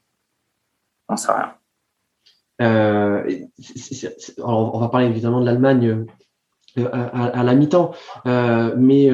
On 1.09 1.17
sait 1.17 1.33
rien. 1.33 1.55
Alors 2.59 3.25
on 4.75 4.79
va 4.79 4.89
parler 4.89 5.07
évidemment 5.07 5.41
de 5.41 5.47
l'Allemagne 5.47 6.05
à, 6.79 7.27
à, 7.27 7.43
la 7.43 7.55
mi-temps, 7.55 7.93
mais 8.25 9.11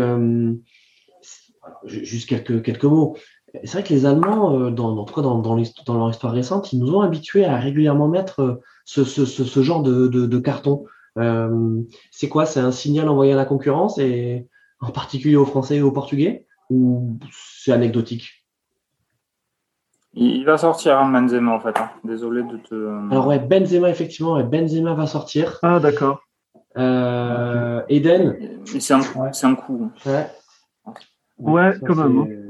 juste 1.85 2.29
quelques, 2.29 2.63
quelques 2.63 2.85
mots. 2.85 3.17
C'est 3.65 3.73
vrai 3.73 3.83
que 3.83 3.93
les 3.93 4.07
Allemands, 4.07 4.59
euh, 4.59 4.71
dans, 4.71 4.97
en 4.97 5.05
tout 5.05 5.15
cas 5.15 5.23
dans, 5.23 5.39
dans, 5.39 5.57
leur 5.57 6.11
histoire 6.11 6.33
récente, 6.33 6.73
ils 6.73 6.79
nous 6.79 6.95
ont 6.95 7.03
habitués 7.03 7.45
à 7.45 7.59
régulièrement 7.59 8.09
mettre 8.09 8.41
euh, 8.41 8.61
ce, 8.85 9.05
ce, 9.05 9.27
ce, 9.27 9.63
genre 9.63 9.83
de, 9.83 10.09
de, 10.09 10.27
de 10.27 10.39
carton. 10.39 10.87
Euh, 11.19 11.83
c'est 12.11 12.29
quoi? 12.29 12.47
C'est 12.47 12.61
un 12.61 12.73
signal 12.73 13.09
envoyé 13.09 13.33
à 13.33 13.37
la 13.37 13.45
concurrence, 13.45 13.99
et 13.99 14.47
en 14.81 14.91
particulier 14.91 15.37
aux 15.37 15.45
Français 15.45 15.77
et 15.77 15.83
aux 15.83 15.93
Portugais, 15.93 16.47
ou 16.71 17.19
c'est 17.31 17.73
anecdotique? 17.73 18.42
Il 20.15 20.45
va 20.45 20.59
sortir, 20.59 20.99
hein, 20.99 21.11
Benzema, 21.11 21.53
en 21.53 21.61
fait. 21.61 21.79
Hein. 21.79 21.91
Désolé 22.05 22.43
de 22.43 22.57
te. 22.59 23.11
Alors, 23.11 23.27
ouais, 23.27 23.39
Benzema, 23.39 23.89
effectivement, 23.89 24.35
ouais, 24.35 24.45
Benzema 24.45 24.95
va 24.95 25.07
sortir. 25.07 25.59
Ah, 25.63 25.81
d'accord. 25.81 26.21
Euh, 26.77 27.83
Eden. 27.89 28.61
C'est 28.65 28.95
un, 28.95 29.01
ouais. 29.01 29.31
un 29.43 29.55
coup. 29.55 29.91
Ouais, 30.07 30.27
ouais 31.39 31.73
quand 31.87 31.95
même. 31.97 32.47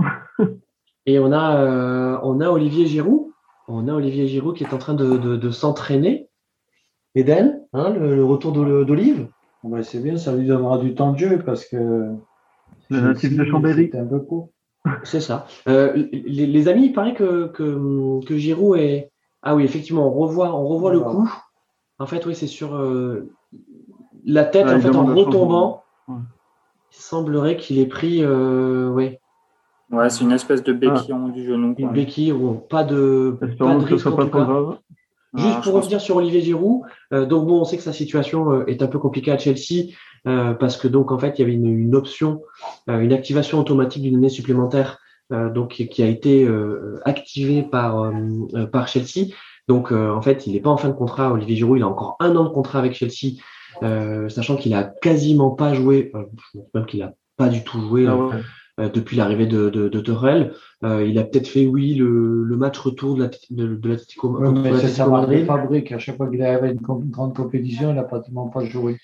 Et 1.07 1.18
on 1.18 1.33
a, 1.33 1.57
euh, 1.57 2.18
on 2.22 2.40
a 2.40 2.48
Olivier 2.48 2.87
Giroud. 2.87 3.31
On 3.68 3.88
a 3.88 3.92
Olivier 3.92 4.29
Giroud 4.29 4.57
qui 4.57 4.64
est 4.64 4.75
en 4.75 4.79
train 4.79 4.94
de, 4.94 5.16
de, 5.16 5.37
de 5.37 5.51
s'entraîner. 5.51 6.29
Eden, 7.14 7.62
hein, 7.72 7.90
le, 7.90 8.14
le, 8.14 8.25
retour 8.25 8.53
d'Olive. 8.53 9.29
Ouais, 9.64 9.83
c'est 9.83 10.01
bien, 10.01 10.16
ça 10.16 10.35
lui 10.35 10.46
donnera 10.46 10.79
du 10.79 10.94
temps 10.94 11.12
de 11.12 11.18
jeu 11.18 11.38
parce 11.44 11.64
que. 11.64 12.16
Le 12.90 13.01
natif 13.01 13.37
de 13.37 13.44
Chambéry. 13.44 13.90
C'est 13.92 13.98
un 13.98 14.07
peu 14.07 14.20
court. 14.20 14.51
C'est 15.05 15.20
ça. 15.20 15.47
Euh, 15.68 15.93
les, 16.12 16.47
les, 16.47 16.68
amis, 16.68 16.87
il 16.87 16.93
paraît 16.93 17.14
que, 17.14 17.47
que, 17.49 18.24
que 18.24 18.37
Giroud 18.37 18.78
est. 18.78 19.11
Ah 19.43 19.55
oui, 19.55 19.64
effectivement, 19.64 20.07
on 20.07 20.11
revoit, 20.11 20.55
on 20.55 20.66
revoit 20.66 20.93
le 20.93 21.01
coup. 21.01 21.33
En 21.99 22.07
fait, 22.07 22.24
oui, 22.26 22.35
c'est 22.35 22.47
sur 22.47 22.74
euh, 22.74 23.30
la 24.24 24.45
tête, 24.45 24.66
en 24.66 24.80
fait, 24.80 24.95
en 24.95 25.07
retombant. 25.07 25.83
Ouais. 26.09 26.16
Il 26.93 26.97
semblerait 26.97 27.57
qu'il 27.57 27.78
ait 27.78 27.87
pris. 27.87 28.22
Euh, 28.22 28.89
ouais, 28.89 29.20
Ouais, 29.91 30.09
c'est 30.09 30.24
une 30.24 30.33
espèce 30.33 30.62
de 30.62 30.72
béquille 30.72 31.12
ah. 31.12 31.14
en 31.14 31.26
haut 31.26 31.30
du 31.30 31.45
genou. 31.45 31.74
Une 31.76 31.93
béquille, 31.93 32.33
ou 32.33 32.55
pas 32.55 32.83
de, 32.83 33.37
pas 33.39 33.47
de 33.47 33.85
risque 33.85 34.07
en 34.07 34.16
tout 34.16 34.28
cas. 34.28 34.78
Juste 35.35 35.57
ah, 35.59 35.61
pour 35.62 35.74
revenir 35.74 36.01
sur 36.01 36.16
Olivier 36.16 36.43
Giroud, 36.43 36.83
euh, 37.12 37.24
donc 37.24 37.47
bon, 37.47 37.61
on 37.61 37.64
sait 37.64 37.78
que 37.78 37.83
sa 37.83 37.93
situation 37.93 38.66
est 38.66 38.83
un 38.83 38.87
peu 38.87 38.99
compliquée 38.99 39.33
à 39.33 39.39
Chelsea 39.39 39.95
euh, 40.29 40.55
parce 40.55 40.77
que 40.77 40.87
donc 40.87 41.11
en 41.11 41.18
fait 41.18 41.39
il 41.39 41.43
y 41.43 41.45
avait 41.45 41.55
une, 41.55 41.66
une 41.66 41.97
option, 41.97 42.43
euh, 42.89 43.01
une 43.01 43.12
activation 43.12 43.59
automatique 43.59 44.03
d'une 44.03 44.16
année 44.16 44.29
supplémentaire, 44.29 44.99
euh, 45.33 45.51
donc 45.51 45.70
qui 45.73 46.03
a 46.03 46.07
été 46.07 46.49
activée 47.05 47.62
par 47.62 48.12
par 48.70 48.89
Chelsea. 48.89 49.33
Donc 49.68 49.93
en 49.93 50.23
fait 50.23 50.47
il 50.47 50.53
n'est 50.53 50.61
pas 50.61 50.70
en 50.70 50.77
fin 50.77 50.89
de 50.89 50.95
contrat. 50.95 51.33
Olivier 51.33 51.57
Giroud, 51.57 51.79
il 51.79 51.83
a 51.83 51.89
encore 51.89 52.16
un 52.20 52.37
an 52.37 52.45
de 52.45 52.51
contrat 52.51 52.79
avec 52.79 52.95
Chelsea 52.95 53.39
sachant 54.29 54.57
qu'il 54.57 54.75
a 54.75 54.85
quasiment 54.85 55.51
pas 55.51 55.75
joué, 55.75 56.12
même 56.75 56.87
qu'il 56.87 57.03
a 57.03 57.14
pas 57.37 57.49
du 57.49 57.64
tout 57.64 57.81
joué. 57.81 58.07
Ah 58.07 58.31
depuis 58.95 59.18
l'arrivée 59.18 59.47
de, 59.47 59.68
de, 59.68 59.89
de 59.89 61.05
il 61.05 61.18
a 61.18 61.25
peut-être 61.25 61.47
fait, 61.47 61.66
oui, 61.66 61.95
le, 61.95 62.43
le, 62.43 62.57
match 62.57 62.79
retour 62.79 63.16
de 63.16 63.20
l'Atlético 63.23 64.41
la, 64.43 64.51
de, 64.51 64.77
c'est 64.79 64.89
ça, 64.89 65.07
Madrid. 65.07 65.45
Fabrique, 65.45 65.93
à 65.93 65.99
chaque 65.99 66.16
fois 66.16 66.31
qu'il 66.31 66.43
avait 66.43 66.73
une 66.73 66.81
grande 66.81 67.37
compétition, 67.37 67.91
il 67.91 67.97
n'a 67.97 68.03
pratiquement 68.03 68.49
pas 68.49 68.64
joué. 68.64 68.99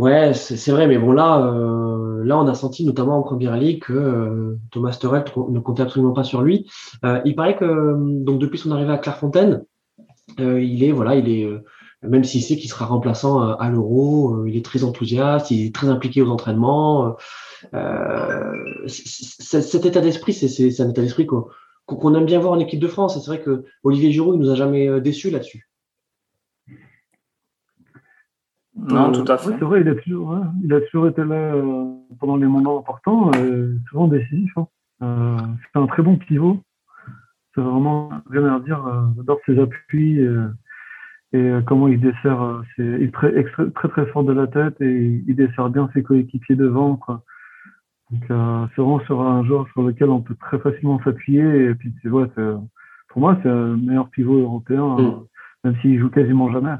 Ouais, 0.00 0.34
c'est 0.34 0.72
vrai, 0.72 0.88
mais 0.88 0.98
bon 0.98 1.12
là, 1.12 1.46
euh, 1.46 2.24
là 2.24 2.36
on 2.38 2.48
a 2.48 2.54
senti 2.54 2.84
notamment 2.84 3.16
en 3.18 3.22
première 3.22 3.56
ligue 3.56 3.84
que 3.84 3.92
euh, 3.92 4.58
Thomas 4.72 4.98
Torel 5.00 5.22
ne 5.50 5.60
comptait 5.60 5.82
absolument 5.82 6.12
pas 6.12 6.24
sur 6.24 6.42
lui. 6.42 6.68
Euh, 7.04 7.20
il 7.24 7.36
paraît 7.36 7.56
que 7.56 7.94
donc 8.24 8.40
depuis 8.40 8.58
son 8.58 8.72
arrivée 8.72 8.92
à 8.92 8.98
Clairefontaine, 8.98 9.64
il 10.38 10.82
est 10.82 10.90
voilà, 10.90 11.14
il 11.14 11.28
est 11.28 11.48
même 12.02 12.24
s'il 12.24 12.42
sait 12.42 12.56
qu'il 12.56 12.68
sera 12.68 12.86
remplaçant 12.86 13.40
à 13.40 13.70
l'Euro, 13.70 14.44
il 14.46 14.56
est 14.56 14.64
très 14.64 14.82
enthousiaste, 14.82 15.52
il 15.52 15.66
est 15.66 15.74
très 15.74 15.88
impliqué 15.88 16.22
aux 16.22 16.30
entraînements. 16.30 17.16
cet 18.88 19.86
état 19.86 20.00
d'esprit, 20.00 20.32
c'est 20.32 20.80
un 20.80 20.90
état 20.90 21.02
d'esprit 21.02 21.26
qu'on 21.26 22.14
aime 22.16 22.26
bien 22.26 22.40
voir 22.40 22.54
en 22.54 22.58
équipe 22.58 22.80
de 22.80 22.88
France. 22.88 23.14
C'est 23.20 23.30
vrai 23.30 23.40
que 23.40 23.64
Olivier 23.84 24.10
Giroud 24.10 24.40
nous 24.40 24.50
a 24.50 24.56
jamais 24.56 25.00
déçus 25.00 25.30
là-dessus. 25.30 25.68
Non, 28.76 29.12
tout 29.12 29.30
à 29.30 29.38
fait. 29.38 29.50
c'est 29.50 29.64
vrai, 29.64 29.82
il 29.82 29.88
a, 29.88 29.94
toujours, 29.94 30.36
il 30.62 30.72
a 30.72 30.80
toujours 30.80 31.06
été 31.06 31.22
là 31.24 31.54
euh, 31.54 31.94
pendant 32.18 32.36
les 32.36 32.46
moments 32.46 32.80
importants, 32.80 33.30
euh, 33.36 33.76
souvent 33.88 34.08
décisif. 34.08 34.50
Hein. 34.56 34.66
Euh, 35.02 35.36
c'est 35.72 35.78
un 35.78 35.86
très 35.86 36.02
bon 36.02 36.16
pivot. 36.16 36.60
C'est 37.54 37.60
vraiment 37.60 38.10
rien 38.30 38.56
à 38.56 38.60
dire. 38.60 38.84
J'adore 39.16 39.38
ses 39.46 39.60
appuis 39.60 40.20
et 41.32 41.60
comment 41.66 41.86
il 41.86 42.00
dessert. 42.00 42.62
c'est, 42.74 42.82
il 42.82 43.02
est 43.04 43.14
très, 43.14 43.44
très, 43.44 43.88
très 43.88 44.06
fort 44.06 44.24
de 44.24 44.32
la 44.32 44.48
tête 44.48 44.80
et 44.80 45.22
il 45.24 45.36
dessert 45.36 45.70
bien 45.70 45.88
ses 45.94 46.02
coéquipiers 46.02 46.56
devant. 46.56 46.96
Quoi. 46.96 47.22
Donc, 48.10 48.22
c'est 48.28 48.82
vraiment 48.82 48.98
sur 49.04 49.22
un 49.22 49.44
joueur 49.44 49.68
sur 49.68 49.82
lequel 49.84 50.10
on 50.10 50.20
peut 50.20 50.34
très 50.34 50.58
facilement 50.58 51.00
s'appuyer. 51.04 51.66
Et 51.66 51.74
puis, 51.76 51.92
ouais, 52.06 52.26
pour 53.08 53.20
moi, 53.20 53.38
c'est 53.44 53.48
le 53.48 53.76
meilleur 53.76 54.10
pivot 54.10 54.40
européen, 54.40 54.96
mm. 54.96 55.20
même 55.62 55.76
s'il 55.80 56.00
joue 56.00 56.10
quasiment 56.10 56.50
jamais. 56.50 56.74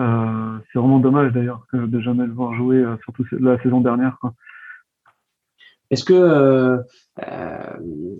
Euh, 0.00 0.58
c'est 0.72 0.78
vraiment 0.78 0.98
dommage 0.98 1.32
d'ailleurs 1.32 1.66
de 1.72 2.00
jamais 2.00 2.26
le 2.26 2.32
voir 2.32 2.54
jouer, 2.54 2.76
euh, 2.76 2.96
surtout 3.04 3.24
la 3.38 3.60
saison 3.62 3.80
dernière. 3.80 4.18
Est-ce 5.90 6.04
que, 6.04 6.14
euh, 6.14 6.78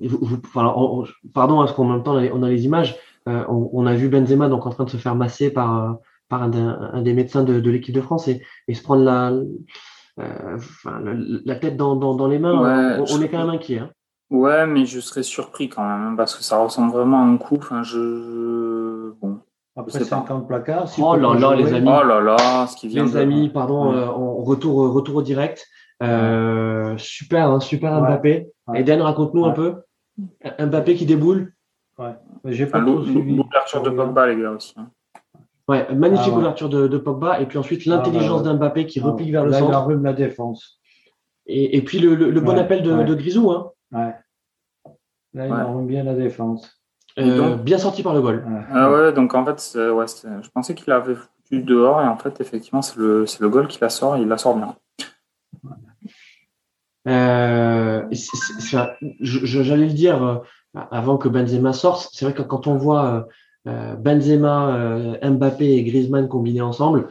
vous, 0.03 0.39
pardon, 0.53 1.07
parce 1.33 1.73
qu'en 1.73 1.85
même 1.85 2.03
temps 2.03 2.17
on 2.17 2.43
a 2.43 2.49
les 2.51 2.65
images, 2.67 2.97
on, 3.27 3.87
a 3.87 3.95
vu 3.95 4.09
Benzema 4.09 4.49
donc 4.49 4.67
en 4.67 4.71
train 4.71 4.85
de 4.85 4.91
se 4.91 4.99
faire 4.99 5.15
masser 5.15 5.51
par, 5.51 5.97
par 6.29 6.43
un, 6.43 7.03
des 7.03 7.15
médecins 7.15 7.45
de, 7.45 7.71
l'équipe 7.71 7.95
de 7.95 8.03
France 8.03 8.29
et, 8.29 8.43
se 8.75 8.83
prendre 8.83 9.05
la, 9.05 9.33
la 10.19 11.57
tête 11.57 11.79
dans, 11.79 11.97
dans, 11.97 12.29
les 12.29 12.39
mains. 12.39 12.99
on, 12.99 13.23
est 13.23 13.29
quand 13.29 13.39
même 13.39 13.51
inquiet. 13.51 13.79
Hein. 13.79 13.91
Ouais, 14.33 14.67
mais 14.67 14.87
je 14.87 14.99
serais 14.99 15.23
surpris 15.23 15.69
quand 15.69 15.87
même 15.87 16.07
hein, 16.07 16.15
parce 16.17 16.35
que 16.35 16.43
ça 16.43 16.57
ressemble 16.57 16.91
vraiment 16.91 17.23
à 17.23 17.27
un 17.27 17.37
coup. 17.37 17.57
Enfin, 17.59 17.83
je 17.83 17.99
après 19.77 20.05
50 20.05 20.47
placards. 20.47 20.91
oh 20.99 21.17
là 21.17 21.35
là, 21.35 21.55
les 21.55 21.73
amis. 21.73 21.89
Oh 21.89 22.07
là 22.07 22.21
là, 22.21 22.67
ce 22.67 22.77
qui 22.77 22.89
vient. 22.89 23.05
Les 23.05 23.17
amis, 23.17 23.49
pardon, 23.49 23.93
euh, 23.93 24.07
on 24.07 24.43
retour, 24.43 24.85
euh, 24.85 24.91
retour 24.91 25.17
au 25.17 25.23
direct. 25.23 25.67
Euh, 26.03 26.97
super, 26.99 27.51
hein, 27.51 27.61
super 27.61 28.01
Mbappé. 28.01 28.49
Eden, 28.75 29.01
raconte-nous 29.01 29.45
un 29.45 29.53
peu. 29.53 29.77
Mbappé 30.59 30.95
qui 30.95 31.07
déboule. 31.07 31.55
Ouais. 31.99 32.15
J'ai 32.47 32.67
pas 32.67 32.79
L'ouverture 32.79 33.83
de 33.83 33.91
Pogba, 33.91 34.27
les 34.27 34.41
gars, 34.41 34.51
aussi. 34.51 34.75
Hein. 34.77 34.91
Ouais, 35.69 35.95
magnifique 35.95 36.33
ah, 36.35 36.39
ouverture 36.39 36.69
de, 36.69 36.89
de, 36.89 36.99
Pogba. 36.99 37.41
Et 37.41 37.47
puis 37.47 37.57
ensuite, 37.57 37.87
l'intelligence 37.87 38.43
ah, 38.45 38.53
d'Mbappé 38.53 38.87
qui 38.87 38.99
replie 39.01 39.31
vers 39.31 39.45
le 39.45 39.53
centre. 39.53 39.91
Il 39.91 40.03
la 40.03 40.13
défense. 40.13 40.81
Et, 41.47 41.77
et 41.77 41.83
puis 41.83 41.99
le, 41.99 42.15
le, 42.15 42.41
bon 42.41 42.59
appel 42.59 42.83
de, 42.83 43.05
de 43.05 43.15
Grisou. 43.15 43.51
Hein. 43.53 43.71
Ouais. 43.93 44.15
Là, 45.35 45.47
il 45.47 45.53
enrume 45.53 45.87
bien 45.87 46.05
la 46.05 46.15
défense. 46.15 46.82
Euh, 47.19 47.57
bien 47.57 47.79
sorti 47.79 48.03
par 48.03 48.15
le 48.15 48.23
goal. 48.23 48.45
Ah 48.73 48.91
ouais, 48.91 49.13
donc 49.13 49.35
en 49.35 49.45
fait, 49.45 49.77
ouais, 49.77 50.07
je 50.07 50.49
pensais 50.51 50.75
qu'il 50.75 50.93
avait 50.93 51.15
foutu 51.15 51.63
dehors 51.63 52.01
et 52.01 52.07
en 52.07 52.17
fait, 52.17 52.41
effectivement, 52.41 52.83
c'est 52.83 52.97
le, 52.97 53.25
le 53.41 53.49
goal 53.49 53.69
qui 53.69 53.79
la 53.81 53.91
sort 53.91 54.17
et 54.17 54.23
il 54.23 54.29
la 54.29 54.39
sort 54.39 54.57
bien. 54.57 54.75
Euh, 57.09 58.05
J'allais 59.21 59.87
le 59.87 59.93
dire 59.93 60.23
euh, 60.23 60.37
avant 60.91 61.17
que 61.17 61.29
Benzema 61.29 61.73
sorte. 61.73 62.11
C'est 62.13 62.25
vrai 62.25 62.35
que 62.35 62.43
quand 62.43 62.67
on 62.67 62.77
voit 62.77 63.27
euh, 63.67 63.95
Benzema, 63.97 65.19
Mbappé 65.23 65.73
et 65.73 65.85
Griezmann 65.85 66.29
combinés 66.29 66.61
ensemble, 66.63 67.09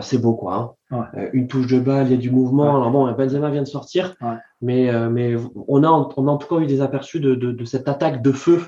c'est 0.00 0.18
beau 0.18 0.34
quoi. 0.34 0.76
Hein. 0.90 1.06
une 1.32 1.46
touche 1.46 1.68
de 1.68 1.78
balle, 1.78 2.06
il 2.06 2.12
y 2.12 2.14
a 2.14 2.18
du 2.18 2.30
mouvement. 2.30 2.76
Alors 2.76 2.90
bon, 2.90 3.10
Benzema 3.12 3.50
vient 3.50 3.62
de 3.62 3.68
sortir, 3.68 4.14
mais, 4.60 4.90
mais 5.10 5.36
on, 5.68 5.84
a, 5.84 5.88
on 5.88 6.28
a 6.28 6.30
en 6.30 6.36
tout 6.36 6.52
cas 6.52 6.60
eu 6.60 6.66
des 6.66 6.80
aperçus 6.80 7.20
de, 7.20 7.34
de, 7.34 7.52
de 7.52 7.64
cette 7.64 7.88
attaque 7.88 8.22
de 8.22 8.32
feu 8.32 8.62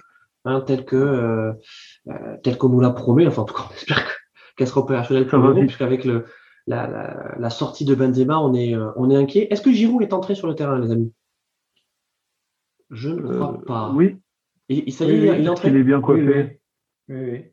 hein, 0.45 0.61
tel 0.67 0.85
que 0.85 0.97
euh, 0.97 1.53
euh, 2.09 2.37
tel 2.43 2.59
qu'on 2.59 2.69
nous 2.69 2.81
l'a 2.81 2.91
promis. 2.91 3.27
Enfin, 3.27 3.43
en 3.43 3.45
tout 3.45 3.55
cas, 3.55 3.65
on 3.71 3.75
espère 3.75 4.03
qu'elle 4.57 4.67
sera 4.67 4.81
opérationnelle 4.81 5.27
pour 5.27 5.39
le 5.39 5.55
puisqu'avec 5.55 6.05
le, 6.05 6.25
la, 6.67 6.87
la, 6.87 7.35
la, 7.39 7.51
sortie 7.51 7.85
de 7.85 7.95
Benzema, 7.95 8.39
on 8.39 8.55
est, 8.55 8.75
euh, 8.75 8.91
on 8.97 9.11
est 9.11 9.17
inquiet. 9.17 9.49
Est-ce 9.51 9.63
que 9.63 9.73
Giroud 9.73 10.03
est 10.03 10.13
entré 10.13 10.35
sur 10.35 10.47
le 10.47 10.55
terrain, 10.55 10.79
les 10.79 10.91
amis? 10.91 11.13
Je 12.91 13.11
ne 13.11 13.35
crois 13.35 13.61
pas. 13.65 13.91
Oui. 13.95 14.19
Il, 14.69 14.85
il, 14.87 15.01
il, 15.01 15.47
est 15.47 15.49
entré. 15.49 15.69
Il 15.69 15.77
est 15.77 15.83
bien 15.83 16.01
coiffé. 16.01 16.61
Oui, 17.09 17.45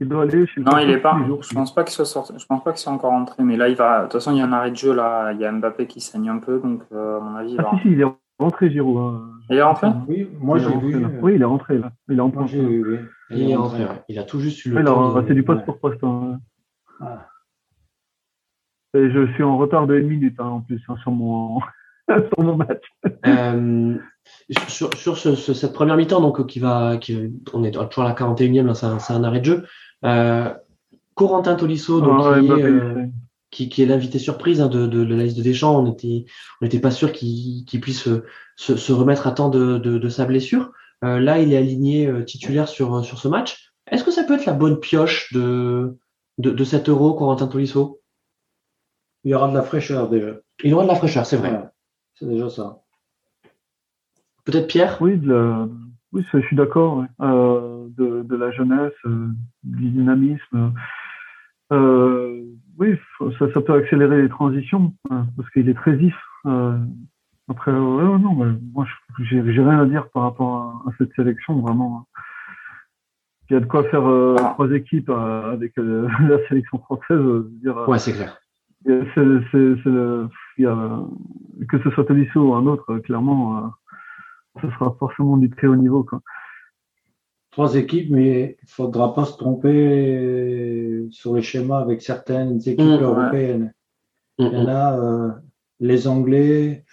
Il 0.00 0.08
doit 0.08 0.22
aller 0.22 0.46
chez 0.46 0.60
Non, 0.60 0.78
il 0.78 0.88
n'est 0.88 0.98
pas. 0.98 1.18
Je 1.42 1.54
pense 1.54 1.74
pas 1.74 1.84
qu'il 1.84 1.92
soit 1.92 2.04
sorti. 2.04 2.32
Je 2.36 2.46
pense 2.46 2.64
pas 2.64 2.72
qu'il 2.72 2.80
soit 2.80 2.92
encore 2.92 3.12
entré. 3.12 3.42
Mais 3.44 3.56
là, 3.56 3.68
il 3.68 3.76
va. 3.76 4.00
De 4.00 4.04
toute 4.04 4.14
façon, 4.14 4.32
il 4.32 4.38
y 4.38 4.40
a 4.40 4.46
un 4.46 4.52
arrêt 4.52 4.70
de 4.70 4.76
jeu 4.76 4.94
là. 4.94 5.32
Il 5.32 5.40
y 5.40 5.44
a 5.44 5.52
Mbappé 5.52 5.86
qui 5.86 6.00
saigne 6.00 6.28
un 6.28 6.38
peu, 6.38 6.58
donc 6.58 6.82
à 6.90 7.20
mon 7.20 7.36
avis, 7.36 7.52
il 7.52 7.60
ah, 7.60 7.64
va. 7.64 7.70
si, 7.76 7.82
si, 7.82 7.88
il 7.92 8.00
est 8.00 8.06
rentré, 8.38 8.70
Giroud. 8.70 8.98
Hein. 8.98 9.39
Il 9.50 9.56
est 9.56 9.62
rentré? 9.62 9.88
Oui, 10.06 10.28
moi 10.40 10.58
j'ai 10.58 10.76
vu. 10.76 10.94
Euh, 10.94 11.08
oui, 11.20 11.34
il 11.34 11.42
est 11.42 11.46
rentré 11.46 11.76
là. 11.78 11.92
Il 12.08 12.18
est 12.18 12.20
rentré. 12.20 12.44
Il, 13.30 13.50
est 13.50 13.56
rentré. 13.56 13.84
Il 14.08 14.18
a 14.18 14.22
tout 14.22 14.40
juste 14.40 14.64
eu 14.64 14.70
le 14.70 14.84
temps. 14.84 15.24
C'est 15.26 15.34
du 15.34 15.42
poste 15.42 15.64
pour 15.64 15.78
poste. 15.78 16.02
Hein. 16.04 16.38
Ah. 17.00 17.26
Et 18.94 19.10
je 19.10 19.26
suis 19.34 19.42
en 19.42 19.56
retard 19.56 19.86
de 19.86 19.96
une 19.96 20.08
minute 20.08 20.34
hein, 20.38 20.46
en 20.46 20.60
plus 20.60 20.82
hein, 20.88 20.96
sur, 21.02 21.12
mon... 21.12 21.60
sur 22.08 22.40
mon 22.40 22.56
match. 22.56 22.82
Euh, 23.26 23.96
sur, 24.68 24.92
sur 24.94 25.16
ce, 25.16 25.34
cette 25.34 25.72
première 25.72 25.96
mi-temps, 25.96 26.20
donc 26.20 26.44
qui 26.46 26.58
va, 26.58 26.96
qui, 26.96 27.32
on 27.52 27.62
est 27.62 27.70
toujours 27.70 28.04
à 28.04 28.08
la 28.08 28.14
41e, 28.14 28.74
c'est 28.74 28.86
un, 28.86 29.16
un, 29.16 29.24
arrêt 29.24 29.40
de 29.40 29.44
jeu. 29.44 29.64
Euh, 30.04 30.52
Corentin 31.14 31.54
Tolisso, 31.54 32.00
donc, 32.00 32.20
ah, 32.24 32.40
qui, 32.40 32.46
est, 32.46 32.64
euh, 32.64 33.06
qui, 33.50 33.68
qui, 33.68 33.82
est 33.82 33.86
l'invité 33.86 34.18
surprise 34.18 34.60
hein, 34.60 34.68
de, 34.68 34.86
de, 34.86 35.04
de, 35.04 35.14
la 35.14 35.24
liste 35.24 35.36
de 35.36 35.42
Deschamps. 35.42 35.78
On 35.78 35.90
était, 35.90 36.26
on 36.60 36.64
n'était 36.64 36.80
pas 36.80 36.90
sûr 36.90 37.12
qu'il 37.12 37.80
puisse 37.80 38.02
se, 38.56 38.76
se, 38.76 38.92
remettre 38.92 39.26
à 39.26 39.32
temps 39.32 39.48
de, 39.48 39.78
de, 39.78 39.98
de 39.98 40.08
sa 40.08 40.24
blessure. 40.24 40.72
Euh, 41.04 41.18
là, 41.18 41.38
il 41.38 41.52
est 41.52 41.56
aligné 41.56 42.06
euh, 42.06 42.24
titulaire 42.24 42.68
sur, 42.68 43.04
sur 43.04 43.18
ce 43.18 43.28
match. 43.28 43.72
Est-ce 43.90 44.04
que 44.04 44.10
ça 44.10 44.24
peut 44.24 44.34
être 44.34 44.46
la 44.46 44.52
bonne 44.52 44.78
pioche 44.78 45.32
de, 45.32 45.96
de, 46.38 46.50
de 46.50 46.64
cet 46.64 46.88
euro, 46.88 47.14
Corentin 47.14 47.48
Tolisso? 47.48 48.00
Il 49.24 49.30
y 49.30 49.34
aura 49.34 49.48
de 49.48 49.54
la 49.54 49.62
fraîcheur 49.62 50.08
déjà. 50.08 50.36
Il 50.62 50.70
y 50.70 50.72
aura 50.72 50.84
de 50.84 50.88
la 50.88 50.94
fraîcheur, 50.94 51.26
c'est 51.26 51.36
vrai. 51.36 51.60
c'est 52.14 52.26
déjà 52.26 52.48
ça. 52.48 52.82
Peut-être 54.44 54.66
Pierre? 54.66 54.98
Oui, 55.00 55.18
de 55.18 55.68
oui 56.12 56.24
je 56.32 56.40
suis 56.40 56.56
d'accord. 56.56 57.04
Euh, 57.20 57.86
de, 57.90 58.22
de, 58.22 58.36
la 58.36 58.50
jeunesse, 58.50 58.92
euh, 59.04 59.28
du 59.62 59.90
dynamisme. 59.90 60.72
Euh, 61.72 62.44
oui, 62.80 62.98
ça, 63.38 63.52
ça, 63.52 63.60
peut 63.60 63.74
accélérer 63.74 64.22
les 64.22 64.30
transitions 64.30 64.94
hein, 65.10 65.26
parce 65.36 65.48
qu'il 65.50 65.68
est 65.68 65.74
très 65.74 65.92
vif. 65.92 66.16
Euh, 66.46 66.78
après, 67.48 67.72
ouais, 67.72 67.78
non, 67.78 68.34
moi, 68.72 68.86
j'ai 69.20 69.42
rien 69.42 69.80
à 69.80 69.84
dire 69.84 70.08
par 70.10 70.22
rapport 70.22 70.82
à, 70.86 70.90
cette 70.96 71.12
sélection, 71.14 71.60
vraiment. 71.60 72.06
Il 73.48 73.54
y 73.54 73.56
a 73.56 73.60
de 73.60 73.66
quoi 73.66 73.84
faire 73.84 74.06
euh, 74.06 74.36
ah. 74.38 74.52
trois 74.54 74.70
équipes 74.70 75.10
euh, 75.10 75.52
avec 75.52 75.72
la 75.76 76.48
sélection 76.48 76.78
française. 76.78 77.20
dire, 77.62 77.86
ouais, 77.86 77.98
c'est 77.98 78.14
clair. 78.14 78.40
y 78.86 78.92
a, 80.66 81.00
que 81.68 81.82
ce 81.82 81.90
soit 81.90 82.04
Tolisso 82.06 82.40
ou 82.40 82.54
un 82.54 82.66
autre, 82.66 82.96
clairement, 83.00 83.74
ce 84.62 84.70
sera 84.70 84.96
forcément 84.98 85.36
du 85.36 85.50
très 85.50 85.66
haut 85.66 85.76
niveau. 85.76 86.02
Quoi 86.02 86.22
trois 87.50 87.74
équipes, 87.74 88.10
mais 88.10 88.56
il 88.62 88.68
faudra 88.68 89.14
pas 89.14 89.24
se 89.24 89.36
tromper 89.36 91.06
sur 91.10 91.34
les 91.34 91.42
schémas 91.42 91.80
avec 91.80 92.02
certaines 92.02 92.58
équipes 92.58 92.80
mmh, 92.80 93.02
européennes. 93.02 93.74
Mmh, 94.38 94.44
il 94.44 94.52
y 94.52 94.56
en 94.56 94.64
mmh. 94.64 94.68
a 94.68 94.98
euh, 94.98 95.30
les 95.80 96.08
Anglais. 96.08 96.84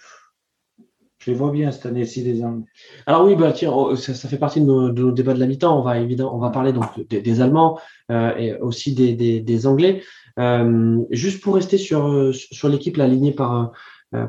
Je 1.18 1.30
les 1.32 1.36
vois 1.36 1.50
bien 1.50 1.70
cette 1.72 1.86
année-ci, 1.86 2.22
les 2.22 2.44
Anglais. 2.44 2.66
Alors 3.06 3.24
oui, 3.24 3.36
bah, 3.36 3.52
tiens, 3.52 3.72
oh, 3.72 3.96
ça, 3.96 4.14
fait 4.14 4.38
partie 4.38 4.60
de 4.60 4.66
nos, 4.66 5.12
débats 5.12 5.34
de 5.34 5.40
la 5.40 5.46
mi-temps. 5.46 5.78
On 5.78 5.82
va 5.82 5.98
évidemment, 5.98 6.34
on 6.34 6.38
va 6.38 6.50
parler 6.50 6.72
donc 6.72 6.86
des, 7.08 7.40
Allemands 7.40 7.78
euh, 8.10 8.34
et 8.36 8.54
aussi 8.56 8.94
des, 8.94 9.40
des, 9.40 9.66
Anglais. 9.66 10.02
Euh, 10.38 10.98
juste 11.10 11.42
pour 11.42 11.56
rester 11.56 11.78
sur, 11.78 12.32
sur 12.32 12.68
l'équipe 12.68 12.98
alignée 12.98 13.32
par, 13.32 13.72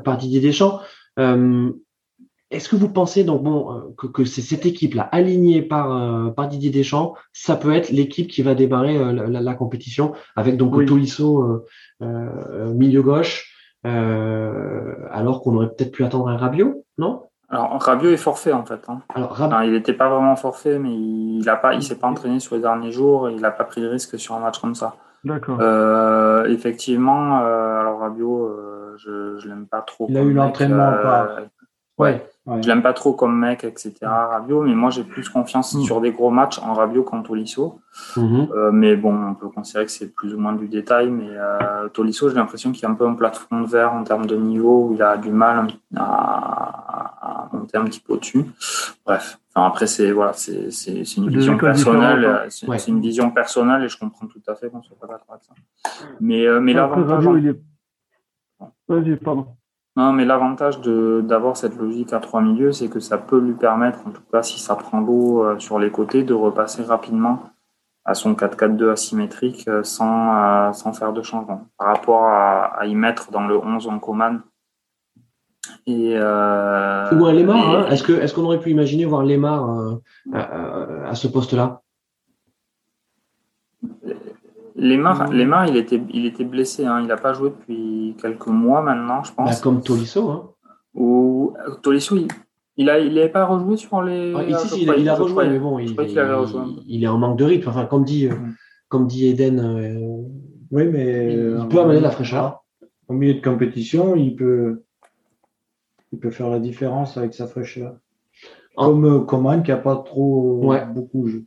par 0.04 0.18
Didier 0.18 0.40
Deschamps, 0.40 0.80
est-ce 2.50 2.68
que 2.68 2.76
vous 2.76 2.88
pensez 2.88 3.24
donc 3.24 3.42
bon 3.42 3.94
que, 3.96 4.06
que 4.06 4.24
c'est 4.24 4.42
cette 4.42 4.66
équipe-là 4.66 5.08
alignée 5.12 5.62
par 5.62 6.34
par 6.34 6.48
Didier 6.48 6.70
Deschamps, 6.70 7.14
ça 7.32 7.56
peut 7.56 7.72
être 7.72 7.90
l'équipe 7.90 8.28
qui 8.28 8.42
va 8.42 8.54
démarrer 8.54 8.98
la, 9.12 9.54
compétition 9.54 10.12
avec 10.36 10.56
donc 10.56 10.74
oui. 10.74 10.86
Tolisso 10.86 11.64
milieu 12.00 13.02
gauche, 13.02 13.54
alors 13.84 15.42
qu'on 15.42 15.56
aurait 15.56 15.68
peut-être 15.68 15.92
pu 15.92 16.04
attendre 16.04 16.28
un 16.28 16.36
Rabiot, 16.36 16.84
non? 16.98 17.30
Alors 17.50 17.82
Rabiot 17.82 18.10
est 18.10 18.16
forfait 18.16 18.52
en 18.52 18.64
fait. 18.64 18.80
Hein. 18.88 19.00
Alors, 19.12 19.36
il 19.64 19.72
n'était 19.72 19.92
pas 19.92 20.08
vraiment 20.08 20.36
forfait, 20.36 20.78
mais 20.78 20.94
il 20.94 21.48
a 21.48 21.56
pas, 21.56 21.74
il 21.74 21.82
s'est 21.82 21.98
pas 21.98 22.06
entraîné 22.06 22.38
sur 22.38 22.54
les 22.54 22.62
derniers 22.62 22.92
jours, 22.92 23.28
et 23.28 23.32
il 23.32 23.40
n'a 23.40 23.50
pas 23.50 23.64
pris 23.64 23.80
de 23.80 23.88
risque 23.88 24.18
sur 24.18 24.36
un 24.36 24.40
match 24.40 24.60
comme 24.60 24.76
ça. 24.76 24.94
D'accord. 25.24 25.58
Euh, 25.60 26.46
effectivement, 26.46 27.40
euh, 27.40 27.80
alors 27.80 28.00
Rabiot, 28.00 28.46
euh, 28.46 28.94
je, 28.96 29.38
je 29.38 29.48
l'aime 29.48 29.66
pas 29.66 29.82
trop. 29.82 30.06
Il 30.08 30.16
a 30.16 30.22
eu 30.22 30.32
l'entraînement. 30.32 30.92
Euh, 30.92 31.40
ouais. 31.98 32.24
Ouais. 32.50 32.62
Je 32.62 32.68
l'aime 32.68 32.82
pas 32.82 32.92
trop 32.92 33.12
comme 33.14 33.38
mec, 33.38 33.64
etc. 33.64 33.92
Rabiot, 34.02 34.62
mais 34.62 34.74
moi 34.74 34.90
j'ai 34.90 35.04
plus 35.04 35.28
confiance 35.28 35.74
Mm. 35.74 35.80
sur 35.82 36.00
des 36.00 36.12
gros 36.12 36.30
matchs 36.30 36.58
en 36.58 36.74
Rabiot 36.74 37.02
qu'en 37.04 37.22
Tolisso. 37.22 37.80
Mhm. 38.16 38.48
Euh, 38.54 38.70
mais 38.72 38.96
bon, 38.96 39.14
on 39.30 39.34
peut 39.34 39.48
considérer 39.48 39.84
que 39.86 39.90
c'est 39.90 40.12
plus 40.14 40.34
ou 40.34 40.38
moins 40.38 40.52
du 40.54 40.68
détail. 40.68 41.10
Mais 41.10 41.28
euh, 41.30 41.88
Tolisso, 41.88 42.28
j'ai 42.28 42.34
l'impression 42.36 42.72
qu'il 42.72 42.82
y 42.82 42.86
a 42.86 42.90
un 42.90 42.94
peu 42.94 43.06
un 43.06 43.14
plafond 43.14 43.60
de 43.62 43.66
verre 43.66 43.92
en 43.92 44.04
termes 44.04 44.26
de 44.26 44.36
niveau, 44.36 44.88
où 44.88 44.94
il 44.94 45.02
a 45.02 45.16
du 45.16 45.30
mal 45.30 45.68
à, 45.96 47.48
à 47.48 47.48
monter 47.52 47.76
un 47.78 47.84
petit 47.84 48.00
peu 48.00 48.14
au-dessus. 48.14 48.44
Bref, 49.04 49.38
enfin, 49.54 49.66
après, 49.66 49.86
c'est 49.86 50.12
voilà, 50.12 50.32
c'est 50.34 50.68
une 51.16 51.28
vision 51.30 51.56
personnelle. 51.58 52.24
euh, 52.24 52.46
C'est 52.48 52.68
Ouais. 52.68 52.78
une 52.78 53.00
vision 53.00 53.30
personnelle 53.30 53.82
et 53.84 53.88
je 53.88 53.98
comprends 53.98 54.26
tout 54.26 54.40
à 54.46 54.54
fait 54.54 54.70
qu'on 54.70 54.82
soit 54.82 54.96
pas 55.00 55.06
d'accord 55.08 55.30
avec 55.34 55.42
ça. 55.44 55.52
Mais, 56.20 56.46
euh, 56.46 56.60
mais. 56.60 56.74
Rabiot, 56.78 57.36
il 57.38 57.48
est. 57.48 57.60
Vas-y, 58.88 59.16
pardon. 59.16 59.46
Non, 59.96 60.12
mais 60.12 60.24
l'avantage 60.24 60.80
de- 60.80 61.20
d'avoir 61.24 61.56
cette 61.56 61.76
logique 61.76 62.12
à 62.12 62.20
trois 62.20 62.40
milieux, 62.40 62.72
c'est 62.72 62.88
que 62.88 63.00
ça 63.00 63.18
peut 63.18 63.38
lui 63.40 63.54
permettre, 63.54 63.98
en 64.06 64.10
tout 64.10 64.22
cas 64.32 64.42
si 64.42 64.58
ça 64.60 64.76
prend 64.76 65.00
l'eau 65.00 65.42
euh, 65.44 65.58
sur 65.58 65.78
les 65.78 65.90
côtés, 65.90 66.22
de 66.22 66.32
repasser 66.34 66.82
rapidement 66.84 67.42
à 68.04 68.14
son 68.14 68.34
4-4-2 68.34 68.90
asymétrique 68.90 69.66
euh, 69.68 69.82
sans, 69.82 70.68
euh, 70.68 70.72
sans 70.72 70.92
faire 70.92 71.12
de 71.12 71.22
changement. 71.22 71.66
Par 71.76 71.88
rapport 71.88 72.22
à, 72.24 72.78
à 72.80 72.86
y 72.86 72.94
mettre 72.94 73.30
dans 73.30 73.46
le 73.46 73.56
11 73.58 73.88
en 73.88 73.98
Coman. 73.98 74.40
Et, 75.86 76.16
Ou 76.16 77.26
un 77.26 77.32
Lemar, 77.32 77.56
et- 77.56 77.76
hein. 77.76 77.86
est-ce 77.90 78.02
que 78.02 78.12
est-ce 78.12 78.32
qu'on 78.34 78.44
aurait 78.44 78.60
pu 78.60 78.70
imaginer 78.70 79.04
voir 79.04 79.22
Lemar 79.24 79.68
à, 80.32 80.38
à- 80.38 81.08
à 81.10 81.14
ce 81.14 81.26
poste-là? 81.28 81.82
Lemar, 84.80 85.30
Lemar, 85.30 85.66
il 85.68 85.76
était, 85.76 86.00
il 86.12 86.24
était 86.26 86.44
blessé, 86.44 86.86
hein. 86.86 87.00
il 87.02 87.06
n'a 87.06 87.16
pas 87.16 87.34
joué 87.34 87.50
depuis 87.50 88.16
quelques 88.20 88.46
mois 88.46 88.80
maintenant, 88.82 89.22
je 89.22 89.30
Bah, 89.30 89.44
pense. 89.44 89.60
Comme 89.60 89.82
Tolisso. 89.82 90.30
Hein. 90.30 90.50
Ou 90.94 91.52
Tolisso, 91.82 92.16
il, 92.16 92.28
il 92.76 92.88
a, 92.88 92.98
il 92.98 93.14
n'avait 93.14 93.28
pas 93.28 93.44
rejoué 93.44 93.76
sur 93.76 94.02
les. 94.02 94.32
Ah, 94.34 94.42
ici, 94.42 94.68
si, 94.68 94.82
il, 94.84 94.90
a- 94.90 94.96
il 94.96 95.10
rejoué, 95.10 95.48
mais 95.48 95.58
bon, 95.58 95.78
je 95.78 95.92
il, 95.92 96.18
avait 96.18 96.34
rejoué. 96.34 96.62
il- 96.88 97.04
est 97.04 97.08
en 97.08 97.18
manque 97.18 97.38
de 97.38 97.44
rythme. 97.44 97.68
Enfin, 97.68 97.84
comme 97.84 98.04
dit, 98.04 98.26
euh, 98.26 98.34
Mm. 98.34 98.54
comme 98.88 99.06
dit 99.06 99.26
Eden, 99.28 99.60
euh, 99.60 100.22
Oui, 100.72 100.86
mais 100.86 101.32
il, 101.34 101.38
euh, 101.38 101.58
il 101.62 101.68
peut 101.68 101.80
amener 101.80 102.00
la 102.00 102.10
fraîcheur. 102.10 102.64
Au 103.08 103.12
milieu 103.12 103.34
de 103.34 103.40
compétition, 103.42 104.16
il 104.16 104.34
peut, 104.36 104.82
il 106.12 106.18
peut 106.18 106.30
faire 106.30 106.48
la 106.48 106.58
différence 106.60 107.16
avec 107.18 107.34
sa 107.34 107.46
fraîcheur. 107.46 107.96
Comme 108.76 109.04
euh, 109.04 109.20
Coman 109.20 109.62
qui 109.62 109.72
n'a 109.72 109.76
pas 109.76 109.96
trop 109.96 110.60
Ouais. 110.64 110.86
beaucoup 110.86 111.26
joué. 111.26 111.44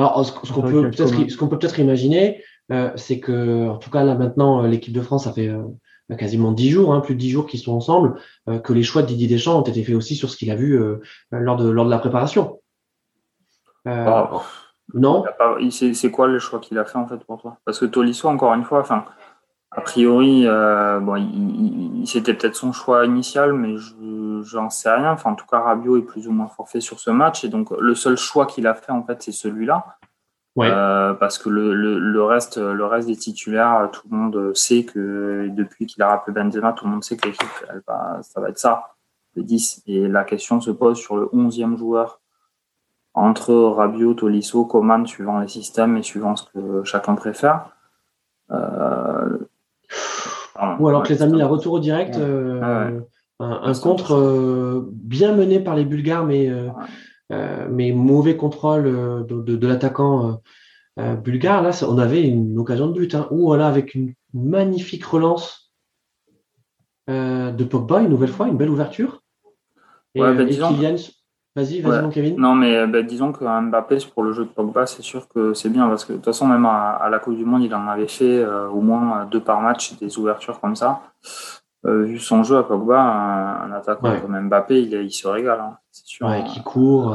Alors, 0.00 0.24
ce, 0.24 0.32
ce 0.46 0.52
qu'on 0.52 0.62
peut 0.62 0.90
peut-être 0.90 1.12
Coman. 1.12 1.28
ce 1.28 1.36
qu'on 1.36 1.48
peut 1.48 1.58
peut-être 1.58 1.78
imaginer, 1.78 2.42
euh, 2.72 2.90
c'est 2.96 3.20
que, 3.20 3.68
en 3.68 3.76
tout 3.78 3.90
cas 3.90 4.04
là 4.04 4.14
maintenant, 4.14 4.64
euh, 4.64 4.68
l'équipe 4.68 4.94
de 4.94 5.02
France, 5.02 5.24
ça 5.24 5.32
fait 5.32 5.48
euh, 5.48 5.62
quasiment 6.16 6.52
dix 6.52 6.70
jours, 6.70 6.94
hein, 6.94 7.00
plus 7.00 7.14
de 7.14 7.20
dix 7.20 7.30
jours 7.30 7.46
qu'ils 7.46 7.60
sont 7.60 7.72
ensemble, 7.72 8.20
euh, 8.48 8.58
que 8.58 8.72
les 8.72 8.82
choix 8.82 9.02
de 9.02 9.06
Didier 9.08 9.28
Deschamps 9.28 9.58
ont 9.58 9.62
été 9.62 9.82
faits 9.84 9.94
aussi 9.94 10.16
sur 10.16 10.30
ce 10.30 10.36
qu'il 10.36 10.50
a 10.50 10.56
vu 10.56 10.80
euh, 10.80 11.00
lors 11.30 11.56
de 11.56 11.68
lors 11.68 11.84
de 11.84 11.90
la 11.90 11.98
préparation. 11.98 12.60
Euh, 13.86 14.04
Ah, 14.06 14.42
non? 14.94 15.24
C'est 15.70 15.94
c'est 15.94 16.10
quoi 16.10 16.26
le 16.26 16.38
choix 16.38 16.58
qu'il 16.58 16.78
a 16.78 16.84
fait 16.84 16.98
en 16.98 17.06
fait 17.06 17.18
pour 17.24 17.40
toi? 17.40 17.58
Parce 17.64 17.78
que 17.78 17.86
Tolisso, 17.86 18.28
encore 18.28 18.54
une 18.54 18.64
fois, 18.64 18.80
enfin, 18.80 19.04
a 19.72 19.80
priori, 19.82 20.46
euh, 20.46 20.98
bon, 21.00 21.16
il, 21.16 21.24
il- 21.34 22.00
il- 22.00 22.06
c'était 22.06 22.34
peut-être 22.34 22.56
son 22.56 22.72
choix 22.72 23.04
initial, 23.06 23.52
mais 23.52 23.76
je 23.76 23.94
j'en 24.42 24.70
sais 24.70 24.90
rien. 24.90 25.12
Enfin, 25.12 25.32
en 25.32 25.34
tout 25.34 25.44
cas, 25.46 25.60
Rabiot 25.60 25.98
est 25.98 26.02
plus 26.02 26.26
ou 26.26 26.32
moins 26.32 26.48
forfait 26.48 26.80
sur 26.80 26.98
ce 26.98 27.10
match, 27.10 27.44
et 27.44 27.48
donc 27.48 27.70
le 27.78 27.94
seul 27.94 28.16
choix 28.16 28.46
qu'il 28.46 28.66
a 28.66 28.74
fait 28.74 28.90
en 28.90 29.02
fait, 29.04 29.22
c'est 29.22 29.32
celui-là. 29.32 29.84
Ouais. 30.56 30.68
Euh, 30.70 31.14
parce 31.14 31.38
que 31.38 31.48
le, 31.48 31.74
le, 31.74 31.98
le 31.98 32.22
reste, 32.24 32.56
le 32.58 32.84
reste 32.86 33.06
des 33.06 33.16
titulaires, 33.16 33.88
tout 33.92 34.02
le 34.10 34.16
monde 34.16 34.54
sait 34.56 34.84
que 34.84 35.48
depuis 35.50 35.86
qu'il 35.86 36.02
a 36.02 36.08
rappelé 36.08 36.34
Benzema, 36.34 36.72
tout 36.72 36.86
le 36.86 36.90
monde 36.90 37.04
sait 37.04 37.16
que 37.16 37.26
l'équipe, 37.28 37.46
elle 37.70 37.82
va, 37.86 38.18
ça 38.22 38.40
va 38.40 38.48
être 38.48 38.58
ça, 38.58 38.94
le 39.36 39.42
10. 39.44 39.82
Et 39.86 40.08
la 40.08 40.24
question 40.24 40.60
se 40.60 40.70
pose 40.72 40.98
sur 40.98 41.16
le 41.16 41.26
11e 41.26 41.76
joueur 41.76 42.20
entre 43.14 43.54
Rabiot, 43.54 44.14
Tolisso, 44.14 44.64
Coman, 44.64 45.06
suivant 45.06 45.38
les 45.38 45.48
systèmes 45.48 45.96
et 45.96 46.02
suivant 46.02 46.34
ce 46.34 46.44
que 46.50 46.82
chacun 46.84 47.14
préfère. 47.14 47.66
Euh... 48.50 49.38
pardon. 50.60 50.84
Ou 50.84 50.88
alors 50.88 51.02
que 51.02 51.08
les 51.08 51.22
amis, 51.22 51.34
c'est 51.36 51.42
un 51.42 51.46
un- 51.46 51.48
retour 51.48 51.72
au 51.74 51.80
direct, 51.80 52.14
Ouais. 52.16 52.22
euh, 52.22 52.60
Ouais. 52.60 53.00
un, 53.40 53.60
un 53.64 53.74
contre 53.74 54.14
euh, 54.14 54.88
bien 54.92 55.34
mené 55.34 55.58
par 55.60 55.74
les 55.74 55.84
Bulgares, 55.84 56.24
mais, 56.26 56.48
euh, 56.48 56.68
euh, 57.32 57.66
mais 57.70 57.92
mauvais 57.92 58.36
contrôle 58.36 58.86
euh, 58.86 59.22
de, 59.24 59.40
de, 59.42 59.56
de 59.56 59.66
l'attaquant 59.66 60.28
euh, 60.28 60.32
euh, 61.00 61.16
bulgare. 61.16 61.62
Là, 61.62 61.72
ça- 61.72 61.88
on 61.90 61.98
avait 61.98 62.22
une 62.22 62.58
occasion 62.58 62.86
de 62.88 62.92
but. 62.92 63.14
Hein, 63.14 63.26
ou 63.30 63.46
voilà, 63.46 63.66
avec 63.66 63.94
une 63.94 64.14
magnifique 64.34 65.04
relance 65.04 65.72
euh, 67.08 67.50
de 67.50 67.64
Pogba, 67.64 68.02
une 68.02 68.08
nouvelle 68.10 68.28
fois, 68.30 68.46
une 68.48 68.56
belle 68.56 68.70
ouverture. 68.70 69.22
Et, 70.14 70.22
euh, 70.22 70.44
disons- 70.44 70.68
Kylian, 70.74 70.96
vas-y, 71.56 71.80
vas-y, 71.80 71.90
Ouais. 71.92 72.02
mon 72.02 72.10
Kevin. 72.10 72.36
Non, 72.38 72.54
mais 72.54 72.86
ben, 72.86 73.06
disons 73.06 73.32
qu'un 73.32 73.62
Mbappé, 73.62 73.98
pour 74.14 74.22
le 74.22 74.32
jeu 74.32 74.44
de 74.44 74.50
Pogba, 74.50 74.86
c'est 74.86 75.02
sûr 75.02 75.28
que 75.28 75.54
c'est 75.54 75.68
bien 75.68 75.88
parce 75.88 76.04
que 76.04 76.12
de 76.12 76.18
toute 76.18 76.24
façon, 76.26 76.46
même 76.46 76.66
à, 76.66 76.90
à 76.92 77.08
la 77.10 77.18
Coupe 77.18 77.36
du 77.36 77.44
Monde, 77.44 77.62
il 77.64 77.74
en 77.74 77.86
avait 77.88 78.08
fait 78.08 78.38
euh, 78.38 78.68
au 78.68 78.80
moins 78.80 79.26
deux 79.26 79.40
par 79.40 79.60
match, 79.60 79.96
des 79.98 80.18
ouvertures 80.18 80.60
comme 80.60 80.76
ça. 80.76 81.00
Euh, 81.86 82.02
vu 82.02 82.18
son 82.18 82.42
jeu 82.42 82.58
à 82.58 82.62
Pogba, 82.62 83.00
un, 83.00 83.70
un 83.70 83.72
attaquant 83.72 84.10
Ouais. 84.10 84.20
comme 84.20 84.38
Mbappé, 84.48 84.82
il, 84.82 84.92
il 84.92 85.10
se 85.12 85.26
régale, 85.26 85.60
hein, 85.60 85.78
c'est 85.90 86.06
sûr. 86.06 86.26
Ouais, 86.26 86.44
qui 86.44 86.62
court. 86.62 87.12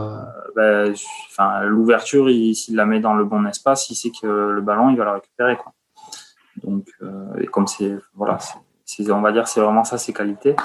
euh, 0.58 0.92
enfin, 1.30 1.62
l'ouverture, 1.64 2.30
il- 2.30 2.56
s'il 2.56 2.76
la 2.76 2.86
met 2.86 3.00
dans 3.00 3.14
le 3.14 3.26
bon 3.26 3.46
espace, 3.46 3.90
il 3.92 3.96
sait 3.96 4.10
que 4.10 4.26
le 4.28 4.62
ballon, 4.62 4.90
il 4.90 4.98
va 4.98 5.06
le 5.06 5.12
récupérer. 5.12 5.56
Quoi. 5.58 5.72
Donc, 6.64 6.88
euh, 7.04 7.36
et 7.40 7.46
comme 7.46 7.68
c'est, 7.68 7.96
voilà, 8.16 8.38
c'est, 8.86 9.12
on 9.12 9.22
va 9.22 9.32
dire, 9.32 9.48
c'est 9.48 9.62
vraiment 9.62 9.84
ça 9.84 9.98
ses 10.00 10.14
qualités. 10.14 10.56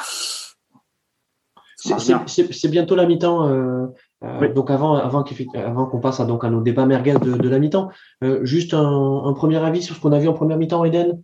C'est- 1.83 2.69
bientôt 2.69 2.95
la 2.95 3.07
mi-temps. 3.07 3.49
euh, 3.49 3.87
euh, 4.25 4.39
Oui. 4.41 4.53
Donc 4.53 4.71
avant, 4.71 4.95
avant 4.95 5.23
qu'effe- 5.23 5.47
avant 5.55 5.87
qu'on 5.87 6.01
passe 6.01 6.21
à, 6.21 6.27
donc, 6.27 6.45
à 6.45 6.51
nos 6.51 6.61
débats 6.61 6.85
merguez 6.87 7.15
de, 7.15 7.37
de 7.37 7.49
la 7.49 7.59
mi-temps, 7.59 7.89
euh, 8.23 8.45
juste 8.45 8.75
un, 8.75 9.23
un 9.25 9.33
premier 9.33 9.57
avis 9.57 9.83
sur 9.83 9.95
ce 9.97 10.01
qu'on 10.01 10.13
a 10.13 10.19
vu 10.19 10.29
en 10.29 10.35
première 10.35 10.59
mi-temps, 10.59 10.85
Eden? 10.85 11.23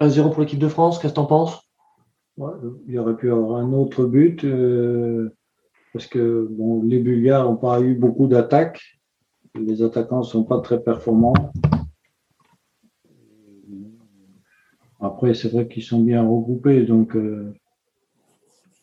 1-0 0.00 0.30
pour 0.30 0.40
l'équipe 0.40 0.58
de 0.58 0.68
France, 0.68 0.98
qu'est-ce 0.98 1.12
que 1.12 1.16
t'en 1.16 1.26
penses? 1.26 1.58
Ouais, 2.36 2.52
il 2.86 2.94
y 2.94 2.98
aurait 2.98 3.16
pu 3.16 3.28
y 3.28 3.30
avoir 3.30 3.60
un 3.60 3.72
autre 3.72 4.04
but 4.04 4.44
euh, 4.44 5.34
parce 5.92 6.06
que 6.06 6.46
bon, 6.50 6.82
les 6.82 6.98
Bulgares 6.98 7.44
n'ont 7.44 7.56
pas 7.56 7.80
eu 7.80 7.94
beaucoup 7.94 8.26
d'attaques. 8.26 8.80
Les 9.58 9.82
attaquants 9.82 10.18
ne 10.18 10.24
sont 10.24 10.44
pas 10.44 10.60
très 10.60 10.80
performants. 10.82 11.34
Après, 15.00 15.34
c'est 15.34 15.48
vrai 15.50 15.66
qu'ils 15.66 15.82
sont 15.82 16.00
bien 16.00 16.22
regroupés, 16.22 16.82
donc 16.84 17.16
euh, 17.16 17.52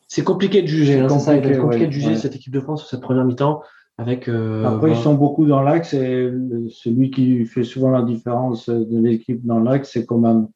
C'est 0.08 0.24
compliqué 0.24 0.62
de 0.62 0.68
juger, 0.68 1.00
hein, 1.00 1.10
c'est 1.10 1.20
ça, 1.20 1.36
compliqué, 1.36 1.58
compliqué 1.60 1.82
ouais, 1.84 1.88
de 1.88 1.92
juger 1.92 2.08
ouais. 2.10 2.16
cette 2.16 2.36
équipe 2.36 2.54
de 2.54 2.60
France 2.62 2.82
sur 2.82 2.90
cette 2.90 3.02
première 3.02 3.26
mi-temps 3.26 3.62
avec. 3.98 4.30
euh, 4.30 4.64
après 4.66 4.92
ils 4.92 4.96
sont 4.98 5.16
beaucoup 5.16 5.46
dans 5.46 5.62
l'axe 5.62 5.94
et 5.94 6.30
le- 6.30 6.70
celui 6.70 7.12
qui 7.12 7.46
fait 7.46 7.64
souvent 7.64 7.90
la 7.90 8.04
différence 8.04 8.70
de 8.70 9.00
l'équipe 9.00 9.46
dans 9.46 9.60
l'axe, 9.60 9.92
c'est 9.92 10.06
Coman. 10.06 10.50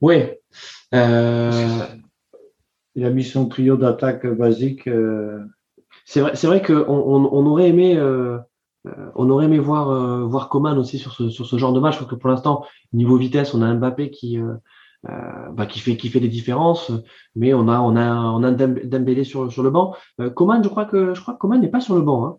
Oui. 0.00 0.16
Euh, 0.94 1.80
Il 2.94 3.04
a 3.04 3.10
mis 3.10 3.24
son 3.24 3.46
trio 3.46 3.76
d'attaque 3.76 4.26
basique. 4.26 4.86
euh, 4.86 5.40
c'est 6.04 6.20
vrai, 6.20 6.32
c'est 6.36 6.46
vrai 6.46 6.62
qu'on 6.62 6.74
on, 6.86 7.24
on 7.32 7.46
aurait 7.46 7.68
aimé, 7.68 7.96
euh, 7.96 8.38
euh, 8.86 8.90
on 9.16 9.30
aurait 9.30 9.46
aimé 9.46 9.58
voir 9.58 9.90
euh, 9.90 10.24
voir 10.24 10.48
Coman 10.48 10.78
aussi 10.78 10.98
sur 10.98 11.12
ce 11.12 11.30
sur 11.30 11.46
ce 11.46 11.56
genre 11.56 11.72
de 11.72 11.80
match 11.80 11.98
parce 11.98 12.08
que 12.10 12.14
pour 12.14 12.28
l'instant 12.30 12.64
niveau 12.92 13.16
vitesse, 13.16 13.54
on 13.54 13.62
a 13.62 13.74
Mbappé 13.74 14.10
qui 14.10 14.38
euh, 15.08 15.50
bah, 15.50 15.66
qui 15.66 15.80
fait 15.80 15.96
qui 15.96 16.08
fait 16.08 16.20
des 16.20 16.28
différences, 16.28 16.90
mais 17.34 17.52
on 17.54 17.68
a 17.68 17.78
on 17.80 17.96
a 17.96 18.14
on 18.14 18.42
a 18.42 18.50
Dembélé 18.52 19.24
sur 19.24 19.50
sur 19.52 19.62
le 19.62 19.70
banc. 19.70 19.94
Euh, 20.20 20.30
Coman, 20.30 20.62
je 20.62 20.68
crois 20.68 20.86
que 20.86 21.14
je 21.14 21.20
crois 21.20 21.34
que 21.34 21.38
Coman 21.38 21.60
n'est 21.60 21.68
pas 21.68 21.80
sur 21.80 21.94
le 21.94 22.02
banc. 22.02 22.26
Hein. 22.26 22.38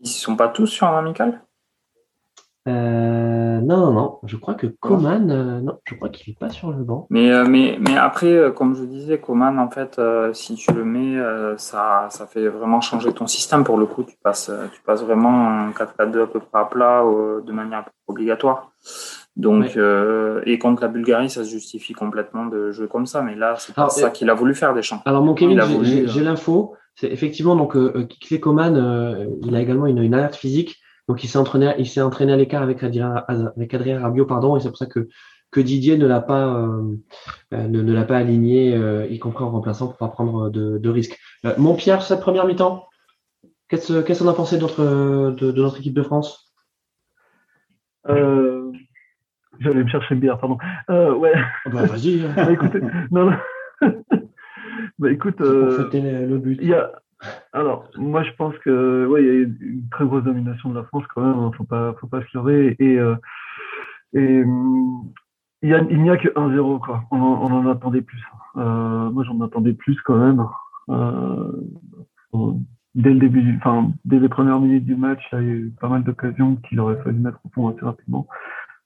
Ils 0.00 0.08
ne 0.08 0.08
sont 0.08 0.36
pas 0.36 0.48
tous 0.48 0.66
sur 0.66 0.86
un 0.86 0.98
amical? 0.98 1.42
Euh, 2.68 3.60
non 3.60 3.76
non 3.76 3.92
non, 3.92 4.18
je 4.24 4.36
crois 4.36 4.54
que 4.54 4.66
Coman, 4.66 5.30
euh, 5.30 5.60
non, 5.60 5.78
je 5.84 5.94
crois 5.94 6.08
qu'il 6.08 6.32
est 6.32 6.38
pas 6.38 6.48
sur 6.48 6.72
le 6.72 6.82
banc. 6.82 7.06
Mais, 7.10 7.30
euh, 7.30 7.44
mais, 7.48 7.78
mais 7.80 7.96
après, 7.96 8.52
comme 8.56 8.74
je 8.74 8.82
disais, 8.82 9.20
Coman, 9.20 9.58
en 9.60 9.70
fait, 9.70 10.00
si 10.32 10.56
tu 10.56 10.72
le 10.72 10.84
mets, 10.84 11.16
ça, 11.58 12.08
ça 12.10 12.26
fait 12.26 12.48
vraiment 12.48 12.80
changer 12.80 13.12
ton 13.12 13.26
système 13.28 13.62
pour 13.62 13.78
le 13.78 13.86
coup. 13.86 14.02
Tu 14.02 14.16
passes, 14.20 14.50
tu 14.72 14.82
passes 14.82 15.02
vraiment 15.02 15.48
un 15.48 15.70
4-4-2 15.70 16.22
à 16.22 16.26
peu 16.26 16.40
près 16.40 16.60
à 16.60 16.64
plat 16.64 17.04
de 17.04 17.52
manière 17.52 17.88
obligatoire. 18.08 18.72
Donc, 19.36 19.78
et 20.46 20.58
contre 20.58 20.82
la 20.82 20.88
Bulgarie, 20.88 21.28
ça 21.28 21.44
se 21.44 21.50
justifie 21.50 21.92
complètement 21.92 22.46
de 22.46 22.70
jouer 22.70 22.88
comme 22.88 23.06
ça. 23.06 23.22
Mais 23.22 23.34
là, 23.34 23.54
c'est 23.58 23.74
pas 23.74 23.90
ça 23.90 24.10
qu'il 24.10 24.30
a 24.30 24.34
voulu 24.34 24.54
faire, 24.54 24.74
Deschamps. 24.74 25.02
Alors, 25.04 25.22
mon 25.22 25.34
Kevin, 25.34 25.60
j'ai 25.82 26.22
l'info. 26.22 26.74
C'est 26.94 27.12
effectivement 27.12 27.56
donc 27.56 27.76
Kikle 28.08 28.40
Coman, 28.40 29.36
il 29.42 29.54
a 29.54 29.60
également 29.60 29.86
une, 29.86 29.98
une 29.98 30.14
alerte 30.14 30.36
physique. 30.36 30.80
Donc 31.08 31.22
il 31.22 31.28
s'est 31.28 31.38
entraîné, 31.38 31.74
il 31.78 31.86
s'est 31.86 32.00
entraîné 32.00 32.32
à 32.32 32.36
l'écart 32.36 32.62
avec 32.62 32.82
Adrien, 32.82 33.24
avec 33.28 33.74
Adrien 33.74 34.00
Rabiot, 34.00 34.26
pardon, 34.26 34.56
et 34.56 34.60
c'est 34.60 34.68
pour 34.68 34.78
ça 34.78 34.86
que 34.86 35.08
que 35.52 35.60
Didier 35.60 35.96
ne 35.96 36.06
l'a 36.06 36.20
pas 36.20 36.54
euh, 36.54 36.96
euh, 37.54 37.68
ne, 37.68 37.92
l'a 37.92 38.04
pas 38.04 38.16
aligné, 38.16 38.74
euh, 38.74 39.06
y 39.06 39.18
compris 39.18 39.44
en 39.44 39.50
remplaçant 39.50 39.86
pour 39.86 39.96
pas 39.96 40.08
prendre 40.08 40.50
de, 40.50 40.78
de 40.78 40.90
risques. 40.90 41.18
mon 41.58 41.74
Pierre, 41.74 42.02
cette 42.02 42.20
première 42.20 42.46
mi-temps, 42.46 42.86
qu'est-ce 43.68 44.00
qu'est-ce 44.02 44.22
qu'on 44.22 44.28
a 44.28 44.34
pensé 44.34 44.56
de 44.56 44.62
notre 44.62 44.84
de, 45.30 45.52
notre 45.52 45.78
équipe 45.78 45.94
de 45.94 46.02
France? 46.02 46.52
J'allais 49.60 49.84
me 49.84 49.88
chercher 49.88 50.14
une 50.14 50.20
bière, 50.20 50.38
pardon. 50.38 50.58
ouais. 50.88 51.32
Ah 51.64 51.70
bah, 51.70 51.86
vas-y. 51.86 52.22
bah, 52.34 52.52
écoutez, 52.52 52.80
non, 53.10 53.30
non. 53.30 53.36
bah 54.98 55.10
écoute, 55.10 55.40
le 55.40 56.38
but. 56.38 56.62
Y 56.62 56.74
a 56.74 56.90
alors, 57.52 57.88
moi, 57.96 58.22
je 58.22 58.30
pense 58.32 58.56
que, 58.58 59.06
ouais, 59.06 59.22
il 59.22 59.26
y 59.26 59.30
a 59.30 59.34
une 59.42 59.88
très 59.90 60.04
grosse 60.04 60.24
domination 60.24 60.70
de 60.70 60.74
la 60.74 60.84
France 60.84 61.04
quand 61.14 61.22
même. 61.22 61.38
Hein, 61.38 61.50
faut 61.56 61.64
pas, 61.64 61.94
faut 62.00 62.06
pas 62.06 62.20
se 62.20 62.26
leurrer. 62.34 62.76
Et, 62.78 62.98
euh, 62.98 63.14
et 64.12 64.42
il, 65.62 65.68
y 65.68 65.74
a, 65.74 65.80
il 65.90 66.02
n'y 66.02 66.10
a 66.10 66.16
que 66.16 66.28
1-0, 66.28 66.80
quoi. 66.80 67.04
On, 67.10 67.16
on, 67.16 67.52
en 67.52 67.66
attendait 67.68 68.02
plus. 68.02 68.22
Euh, 68.56 69.10
moi, 69.10 69.24
j'en 69.24 69.40
attendais 69.40 69.72
plus 69.72 70.00
quand 70.02 70.16
même. 70.16 70.46
Euh, 70.90 71.52
dès 72.94 73.10
le 73.10 73.18
début, 73.18 73.56
enfin, 73.58 73.90
dès 74.04 74.18
les 74.18 74.28
premières 74.28 74.60
minutes 74.60 74.84
du 74.84 74.96
match, 74.96 75.22
il 75.32 75.38
y 75.38 75.38
a 75.38 75.44
eu 75.44 75.74
pas 75.80 75.88
mal 75.88 76.04
d'occasions 76.04 76.56
qu'il 76.56 76.78
aurait 76.80 77.02
fallu 77.02 77.18
mettre 77.18 77.40
au 77.44 77.48
fond 77.48 77.68
assez 77.68 77.84
rapidement. 77.84 78.26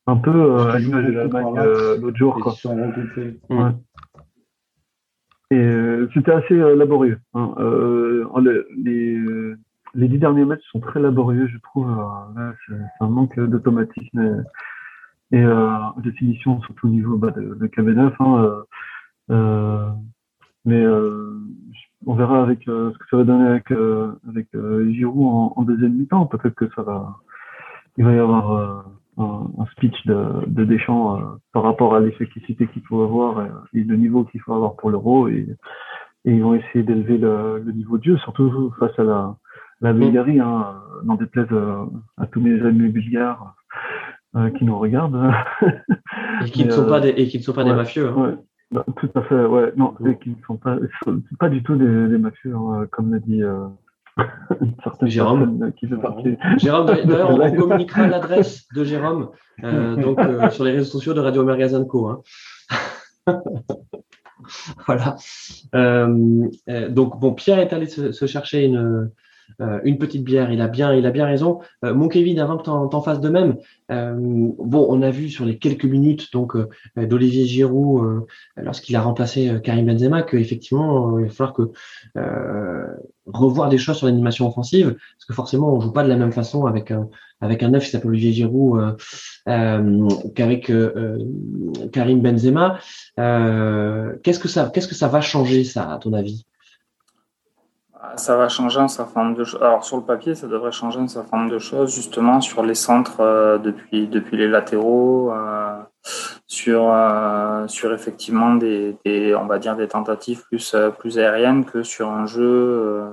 Un 0.07 0.17
peu 0.17 0.31
euh, 0.31 0.71
à 0.73 0.79
l'image 0.79 1.07
de 1.07 1.13
l'Allemagne 1.13 1.55
euh, 1.59 1.99
l'autre 1.99 2.17
jour, 2.17 2.39
quoi. 2.41 2.55
Ouais. 3.51 3.71
Et 5.53 5.59
euh, 5.59 6.09
c'était 6.15 6.33
assez 6.33 6.55
euh, 6.55 6.77
laborieux. 6.77 7.19
Hein. 7.35 7.55
Euh, 7.59 8.25
les, 8.77 9.19
les 9.95 10.09
dix 10.09 10.19
derniers 10.19 10.45
matchs 10.45 10.63
sont 10.71 10.79
très 10.81 11.01
laborieux, 11.01 11.49
je 11.49 11.59
trouve. 11.59 11.89
c'est 12.67 12.75
un 13.01 13.09
manque 13.09 13.39
d'automatisme 13.39 14.45
et, 15.33 15.39
et 15.39 15.43
de 15.43 16.11
finition, 16.17 16.61
surtout 16.63 16.87
au 16.87 16.91
niveau 16.91 17.17
bah, 17.17 17.33
de, 17.33 17.55
de 17.55 17.67
KB9. 17.67 18.13
Hein, 18.21 19.97
mais 20.65 20.87
on 22.07 22.15
verra 22.15 22.43
avec 22.43 22.63
ce 22.65 22.97
que 22.97 23.05
ça 23.11 23.17
va 23.17 23.25
donner 23.25 23.49
avec, 23.49 23.73
avec 24.29 24.49
Giroud 24.93 25.27
en, 25.27 25.53
en 25.57 25.63
deuxième 25.63 25.95
mi-temps. 25.95 26.27
Peut-être 26.27 26.55
que 26.55 26.71
ça 26.77 26.83
va, 26.83 27.17
il 27.97 28.05
va 28.05 28.13
y 28.13 28.19
avoir 28.19 28.85
un, 29.21 29.67
speech 29.73 30.07
de, 30.07 30.47
de 30.47 30.65
Deschamps 30.65 31.17
euh, 31.17 31.25
par 31.53 31.63
rapport 31.63 31.95
à 31.95 32.01
l'efficacité 32.01 32.67
qu'il 32.69 32.83
faut 32.83 33.03
avoir 33.03 33.39
euh, 33.39 33.49
et, 33.75 33.83
le 33.83 33.97
niveau 33.97 34.25
qu'il 34.25 34.41
faut 34.41 34.55
avoir 34.55 34.77
pour 34.77 34.91
l'euro 34.91 35.29
et, 35.29 35.47
et, 36.25 36.33
ils 36.33 36.43
vont 36.43 36.55
essayer 36.55 36.83
d'élever 36.83 37.19
le, 37.19 37.63
le, 37.65 37.73
niveau 37.73 37.99
de 37.99 38.05
jeu, 38.05 38.17
surtout 38.19 38.73
face 38.79 38.99
à 38.99 39.05
la, 39.05 39.37
la 39.81 39.93
Bulgarie, 39.93 40.41
hein, 40.41 40.75
n'en 41.05 41.15
déplaise 41.15 41.49
euh, 41.53 41.85
à 42.19 42.27
tous 42.27 42.41
mes 42.41 42.61
amis 42.63 42.89
bulgares 42.89 43.55
qui 44.57 44.65
nous 44.65 44.79
regardent. 44.79 45.33
et 46.45 46.51
qui 46.51 46.65
ne 46.65 46.71
sont 46.71 46.87
pas 46.87 47.01
des, 47.01 47.09
et 47.09 47.27
qui 47.27 47.39
ne 47.39 47.43
sont 47.43 47.53
pas 47.53 47.65
des 47.65 47.73
mafieux. 47.73 48.09
Hein. 48.09 48.37
Ouais. 48.73 48.83
Tout 48.97 49.11
à 49.17 49.23
fait, 49.23 49.45
ouais. 49.45 49.73
Non, 49.77 49.95
et 50.07 50.17
qui 50.19 50.31
ne 50.31 50.43
sont 50.47 50.57
pas, 50.57 50.77
pas 51.41 51.49
du 51.49 51.65
tout 51.65 51.75
des, 51.75 52.07
des 52.07 52.19
mafieux, 52.19 52.55
hein, 52.55 52.87
comme 52.93 53.13
l'a 53.13 53.19
dit 53.19 53.43
Jérôme. 55.03 55.73
Jérôme, 56.59 56.87
d'ailleurs, 56.87 57.31
on 57.41 57.57
communiquera 57.57 58.07
l'adresse 58.07 58.67
de 58.75 58.85
Jérôme 58.85 59.31
euh, 59.65 59.97
donc, 60.03 60.19
euh, 60.19 60.51
sur 60.51 60.65
les 60.65 60.73
réseaux 60.73 60.91
sociaux 60.91 61.15
de 61.15 61.21
Radio 61.21 61.45
Magazine 61.45 61.87
Co. 61.87 62.09
Hein. 62.09 62.23
voilà. 64.87 65.17
Euh, 65.75 66.49
donc, 66.89 67.19
bon, 67.21 67.35
Pierre 67.35 67.59
est 67.59 67.73
allé 67.73 67.87
se, 67.87 68.13
se 68.13 68.27
chercher 68.27 68.65
une, 68.65 68.77
euh, 68.77 69.13
une 69.85 69.99
petite 69.99 70.25
bière. 70.25 70.53
Il 70.53 70.61
a 70.61 70.69
bien, 70.69 70.95
il 70.95 71.07
a 71.07 71.11
bien 71.11 71.27
raison. 71.27 71.61
Euh, 71.85 71.95
mon 71.95 72.09
Kevin, 72.09 72.39
avant 72.39 72.57
que 72.57 72.65
tu 72.65 72.71
en, 72.71 73.03
fasses 73.03 73.21
de 73.21 73.29
même, 73.29 73.57
euh, 73.91 74.15
bon, 74.17 74.87
on 74.89 75.03
a 75.03 75.11
vu 75.11 75.29
sur 75.29 75.45
les 75.45 75.59
quelques 75.59 75.85
minutes 75.85 76.33
donc 76.33 76.57
d'Olivier 76.97 77.47
Giroud 77.47 78.27
lorsqu'il 78.57 78.97
a 78.97 79.03
remplacé 79.03 79.61
Karim 79.63 79.87
Benzema 79.87 80.23
qu'effectivement 80.23 81.19
il 81.19 81.27
va 81.27 81.31
falloir 81.31 81.55
que 81.55 81.71
revoir 83.27 83.69
des 83.69 83.79
choses 83.79 83.97
sur 83.97 84.07
l'animation 84.07 84.47
offensive 84.47 84.97
parce 85.17 85.25
que 85.27 85.35
forcément 85.35 85.75
on 85.75 85.81
joue 85.81 85.93
pas 85.93 86.03
de 86.03 86.09
la 86.09 86.17
même 86.17 86.33
façon 86.33 86.67
avec 86.67 86.91
un 86.91 87.09
avec 87.41 87.63
un 87.63 87.71
neuf 87.71 87.85
qui 87.85 87.91
s'appelle 87.91 88.11
Olivier 88.11 88.33
Giroud 88.33 88.97
qu'avec 89.47 90.73
Karim 91.93 92.21
Benzema. 92.21 92.79
qu'est-ce 93.17 94.39
que 94.39 94.49
ça 94.49 94.71
qu'est-ce 94.73 94.89
que 94.89 94.95
ça 94.95 95.09
va 95.09 95.21
changer 95.21 95.65
ça 95.65 95.93
à 95.93 95.99
ton 95.99 96.13
avis? 96.13 96.45
Ça 98.17 98.37
va 98.37 98.49
changer 98.49 98.81
un 98.81 98.89
certain 98.89 99.25
nombre 99.25 99.37
de 99.37 99.45
choses. 99.45 99.63
Alors 99.63 99.85
sur 99.85 99.97
le 99.97 100.03
papier, 100.03 100.35
ça 100.35 100.47
devrait 100.47 100.73
changer 100.73 101.01
un 101.01 101.09
certain 101.09 101.39
nombre 101.39 101.51
de 101.51 101.59
choses, 101.59 101.95
justement 101.95 102.41
sur 102.41 102.63
les 102.63 102.75
centres 102.75 103.21
euh, 103.21 103.59
depuis 103.59 104.07
depuis 104.09 104.37
les 104.37 104.49
latéraux, 104.49 105.33
euh, 105.33 105.79
sur 106.47 106.91
euh, 106.93 107.67
sur 107.69 107.93
effectivement 107.93 108.55
des, 108.55 108.97
des, 109.05 109.35
on 109.35 109.47
va 109.47 109.59
dire 109.59 109.77
des 109.77 109.89
tentatives 109.89 110.43
plus 110.45 110.75
plus 110.99 111.19
aériennes 111.19 111.65
que 111.65 111.83
sur 111.83 112.09
un 112.09 112.27
jeu 112.27 113.05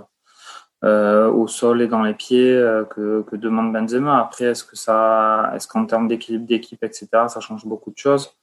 au 0.83 1.47
sol 1.47 1.81
et 1.81 1.87
dans 1.87 2.03
les 2.03 2.13
pieds 2.13 2.53
que, 2.89 3.23
que 3.23 3.35
demande 3.35 3.73
Benzema. 3.73 4.19
Après, 4.19 4.45
est-ce 4.45 4.63
que 4.63 4.75
est-ce 5.55 5.67
qu'en 5.67 5.85
termes 5.85 6.07
d'équilibre 6.07 6.45
d'équipe, 6.47 6.83
etc., 6.83 7.07
ça 7.27 7.39
change 7.39 7.65
beaucoup 7.65 7.91
de 7.91 7.97
choses? 7.97 8.37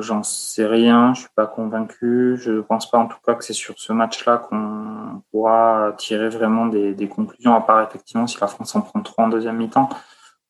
J'en 0.00 0.22
sais 0.22 0.66
rien, 0.66 1.14
je 1.14 1.20
suis 1.20 1.30
pas 1.34 1.46
convaincu. 1.46 2.36
Je 2.38 2.60
pense 2.60 2.90
pas 2.90 2.98
en 2.98 3.06
tout 3.06 3.18
cas 3.24 3.34
que 3.34 3.44
c'est 3.44 3.52
sur 3.52 3.78
ce 3.78 3.92
match-là 3.92 4.38
qu'on 4.38 5.22
pourra 5.30 5.92
tirer 5.96 6.28
vraiment 6.28 6.66
des, 6.66 7.08
conclusions, 7.08 7.54
à 7.54 7.60
part 7.60 7.82
effectivement 7.82 8.26
si 8.26 8.38
la 8.40 8.46
France 8.46 8.74
en 8.76 8.82
prend 8.82 9.00
trois 9.00 9.24
en 9.24 9.28
deuxième 9.28 9.56
mi-temps. 9.56 9.88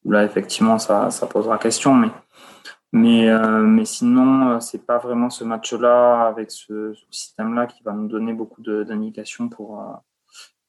Là, 0.04 0.24
effectivement, 0.24 0.78
ça, 0.78 1.10
ça 1.10 1.26
posera 1.26 1.58
question, 1.58 1.94
mais 1.94 2.10
mais, 2.92 3.28
euh, 3.28 3.60
mais 3.60 3.84
sinon, 3.84 4.52
euh, 4.52 4.60
c'est 4.60 4.86
pas 4.86 4.98
vraiment 4.98 5.28
ce 5.28 5.44
match-là 5.44 6.26
avec 6.28 6.50
ce, 6.50 6.94
ce 6.94 7.04
système-là 7.10 7.66
qui 7.66 7.82
va 7.82 7.92
nous 7.92 8.08
donner 8.08 8.32
beaucoup 8.32 8.62
d'indications 8.62 9.48
pour, 9.48 9.80
euh, 9.80 9.92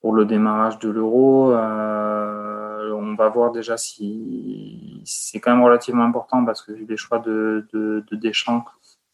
pour 0.02 0.14
le 0.14 0.26
démarrage 0.26 0.80
de 0.80 0.90
l'euro. 0.90 1.54
Euh, 1.54 2.67
on 2.94 3.16
va 3.16 3.30
voir 3.30 3.52
déjà 3.52 3.78
si 3.78 5.02
c'est 5.06 5.40
quand 5.40 5.52
même 5.52 5.64
relativement 5.64 6.04
important 6.04 6.44
parce 6.46 6.62
que 6.62 6.72
vu 6.72 6.86
les 6.88 6.98
choix 6.98 7.20
de, 7.20 7.68
de, 7.74 8.04
de, 8.10 8.16
Deschamps, 8.16 8.66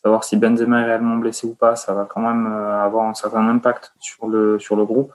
savoir 0.04 0.24
si 0.24 0.38
Benzema 0.38 0.82
est 0.82 0.86
réellement 0.86 1.18
blessé 1.18 1.48
ou 1.48 1.56
pas, 1.56 1.76
ça 1.76 1.94
va 1.94 2.06
quand 2.06 2.22
même 2.22 2.48
euh, 2.48 2.84
avoir 2.84 3.06
un 3.08 3.14
certain 3.14 3.48
impact 3.48 3.94
sur 4.00 4.28
le, 4.28 4.58
groupe 4.86 5.14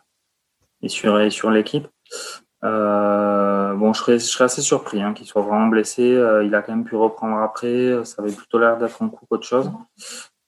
et 0.82 0.88
sur, 0.88 1.32
sur 1.32 1.50
l'équipe. 1.50 1.88
Euh, 2.64 3.74
bon, 3.74 3.92
je 3.92 4.18
serais, 4.18 4.44
assez 4.44 4.62
surpris 4.62 5.02
hein, 5.02 5.14
qu'il 5.14 5.26
soit 5.26 5.42
vraiment 5.42 5.68
blessé. 5.68 6.14
Euh, 6.14 6.44
il 6.44 6.54
a 6.54 6.62
quand 6.62 6.72
même 6.72 6.84
pu 6.84 6.96
reprendre 6.96 7.38
après. 7.38 8.04
Ça 8.04 8.22
avait 8.22 8.32
plutôt 8.32 8.58
l'air 8.58 8.78
d'être 8.78 9.02
un 9.02 9.08
coup 9.08 9.26
qu'autre 9.26 9.46
chose. 9.46 9.70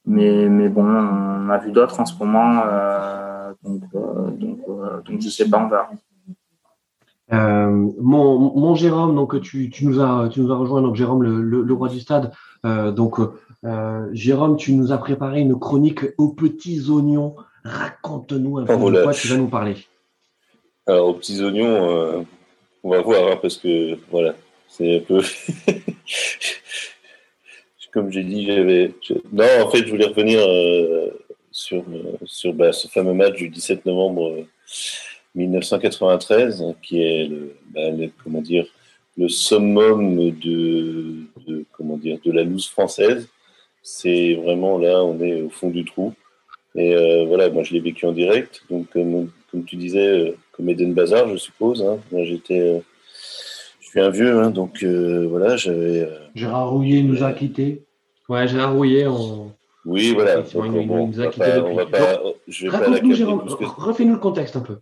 Mais, 0.05 0.49
mais 0.49 0.67
bon, 0.69 0.83
on 0.83 1.49
a 1.49 1.57
vu 1.57 1.71
d'autres 1.71 1.99
en 1.99 2.05
ce 2.05 2.17
moment. 2.17 2.63
Euh, 2.65 3.53
donc, 3.63 3.83
euh, 3.95 4.31
donc, 4.31 4.59
euh, 4.67 5.01
donc, 5.01 5.21
je 5.21 5.29
sais 5.29 5.49
pas, 5.49 5.59
on 5.59 5.67
verra. 5.67 5.89
Mon, 7.31 8.39
mon 8.39 8.75
Jérôme, 8.75 9.15
donc 9.15 9.39
tu, 9.41 9.69
tu, 9.69 9.85
nous 9.85 10.01
as 10.01 10.29
tu 10.29 10.41
nous 10.41 10.51
as 10.51 10.55
rejoint 10.57 10.81
donc 10.81 10.95
Jérôme 10.95 11.23
le, 11.23 11.41
le, 11.41 11.73
roi 11.73 11.89
du 11.89 11.99
stade. 11.99 12.31
donc 12.63 13.19
Jérôme, 14.11 14.57
tu 14.57 14.73
nous 14.73 14.91
as 14.91 14.97
préparé 14.97 15.41
une 15.41 15.57
chronique 15.57 16.01
aux 16.17 16.29
petits 16.29 16.89
oignons. 16.89 17.35
Raconte-nous 17.63 18.57
un 18.57 18.65
peu 18.65 18.73
oh, 18.73 18.91
de 18.91 19.03
quoi 19.03 19.13
tu 19.13 19.27
vas 19.27 19.37
nous 19.37 19.47
parler. 19.47 19.77
Alors 20.87 21.09
aux 21.09 21.13
petits 21.13 21.41
oignons, 21.41 22.25
on 22.83 22.89
va 22.89 23.01
voir 23.01 23.31
hein, 23.31 23.39
parce 23.41 23.57
que 23.57 23.97
voilà, 24.09 24.33
c'est 24.67 24.97
un 24.97 24.99
peu 24.99 25.21
comme 27.91 28.11
j'ai 28.11 28.23
dit, 28.23 28.45
j'avais. 28.45 28.93
Non, 29.31 29.45
en 29.63 29.69
fait, 29.69 29.85
je 29.85 29.89
voulais 29.89 30.07
revenir 30.07 30.39
euh, 30.41 31.11
sur, 31.51 31.83
sur 32.25 32.53
bah, 32.53 32.71
ce 32.71 32.87
fameux 32.87 33.13
match 33.13 33.35
du 33.35 33.49
17 33.49 33.85
novembre 33.85 34.45
1993, 35.35 36.61
hein, 36.61 36.75
qui 36.81 37.01
est 37.01 37.27
le, 37.27 37.55
bah, 37.73 37.81
comment 38.23 38.41
dire, 38.41 38.65
le 39.17 39.27
summum 39.29 40.31
de, 40.31 41.13
de, 41.47 41.65
comment 41.71 41.97
dire, 41.97 42.19
de 42.23 42.31
la 42.31 42.43
loose 42.43 42.67
française. 42.67 43.27
C'est 43.83 44.35
vraiment 44.35 44.77
là, 44.77 45.03
on 45.03 45.19
est 45.21 45.41
au 45.41 45.49
fond 45.49 45.69
du 45.69 45.85
trou. 45.85 46.13
Et 46.75 46.95
euh, 46.95 47.25
voilà, 47.25 47.49
moi 47.49 47.63
je 47.63 47.73
l'ai 47.73 47.79
vécu 47.79 48.05
en 48.05 48.11
direct. 48.11 48.63
Donc, 48.69 48.89
comme, 48.91 49.31
comme 49.51 49.65
tu 49.65 49.75
disais, 49.75 50.07
euh, 50.07 50.37
comme 50.51 50.69
Eden 50.69 50.93
Bazar, 50.93 51.27
je 51.29 51.37
suppose. 51.37 51.81
Hein. 51.81 51.97
Moi 52.11 52.23
j'étais 52.23 52.81
je 53.91 53.99
suis 53.99 54.05
un 54.05 54.09
vieux, 54.09 54.39
hein, 54.39 54.51
donc 54.51 54.83
euh, 54.83 55.27
voilà, 55.29 55.57
j'avais. 55.57 56.03
Euh, 56.03 56.19
Gérard 56.33 56.69
Rouillet 56.69 57.03
nous 57.03 57.23
a 57.23 57.33
quittés. 57.33 57.83
Ouais, 58.29 58.47
Gérard 58.47 58.73
Rouillet, 58.73 59.05
on. 59.05 59.51
Oui, 59.83 60.13
voilà. 60.13 60.37
Donc, 60.37 60.49
il, 60.53 60.87
bon, 60.87 61.07
nous 61.07 61.19
a 61.19 61.27
quittés 61.27 61.51
depuis. 61.55 62.69
Raconte-nous, 62.69 63.13
Jérôme, 63.13 63.41
refais-nous 63.49 64.13
le 64.13 64.19
contexte 64.19 64.55
un 64.55 64.61
peu. 64.61 64.77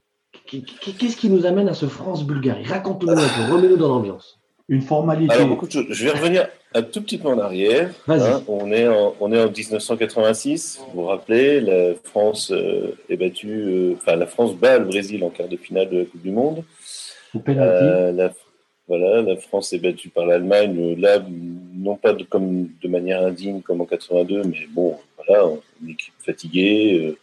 Qu'est-ce 0.49 1.17
qui 1.17 1.29
nous 1.29 1.45
amène 1.45 1.67
à 1.69 1.73
ce 1.73 1.85
France-Bulgarie? 1.85 2.65
Raconte-nous 2.65 3.11
un 3.11 3.15
peu, 3.15 3.53
remets-nous 3.53 3.77
dans 3.77 3.89
l'ambiance. 3.89 4.39
une 4.67 4.81
formalité. 4.81 5.33
Alors, 5.33 5.47
beaucoup 5.47 5.67
de 5.67 5.71
choses. 5.71 5.85
Je 5.89 6.05
vais 6.05 6.11
revenir 6.11 6.47
un 6.73 6.81
tout 6.81 7.01
petit 7.01 7.17
peu 7.17 7.27
en 7.27 7.39
arrière. 7.39 7.91
Hein. 8.07 8.41
on, 8.47 8.71
est 8.71 8.87
en, 8.87 9.15
on 9.19 9.31
est 9.31 9.39
en 9.39 9.49
1986. 9.49 10.81
Vous 10.93 11.01
vous 11.01 11.07
rappelez, 11.07 11.61
la 11.61 11.95
France 12.03 12.51
euh, 12.51 12.95
est 13.09 13.17
battue, 13.17 13.51
euh, 13.51 13.93
enfin, 13.95 14.15
la 14.15 14.27
France 14.27 14.55
bat 14.55 14.79
le 14.79 14.85
Brésil 14.85 15.23
en 15.23 15.29
quart 15.29 15.47
de 15.47 15.57
finale 15.57 15.89
de 15.89 15.99
la 15.99 16.05
Coupe 16.05 16.21
du 16.21 16.31
Monde. 16.31 16.63
Euh, 17.47 18.11
la, 18.11 18.31
voilà, 18.87 19.21
la 19.21 19.37
France 19.37 19.71
est 19.73 19.79
battue 19.79 20.09
par 20.09 20.25
l'Allemagne. 20.25 20.95
Là, 20.99 21.23
non 21.75 21.95
pas 21.95 22.13
de, 22.13 22.23
comme, 22.23 22.69
de 22.81 22.87
manière 22.87 23.21
indigne 23.23 23.61
comme 23.61 23.81
en 23.81 23.85
82, 23.85 24.43
mais 24.45 24.67
bon, 24.71 24.97
voilà, 25.17 25.47
une 25.83 25.91
équipe 25.91 26.13
fatiguée. 26.19 27.15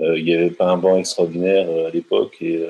Il 0.00 0.24
n'y 0.24 0.34
avait 0.34 0.50
pas 0.50 0.70
un 0.70 0.78
banc 0.78 0.96
extraordinaire 0.96 1.68
à 1.86 1.90
l'époque 1.90 2.36
et 2.40 2.66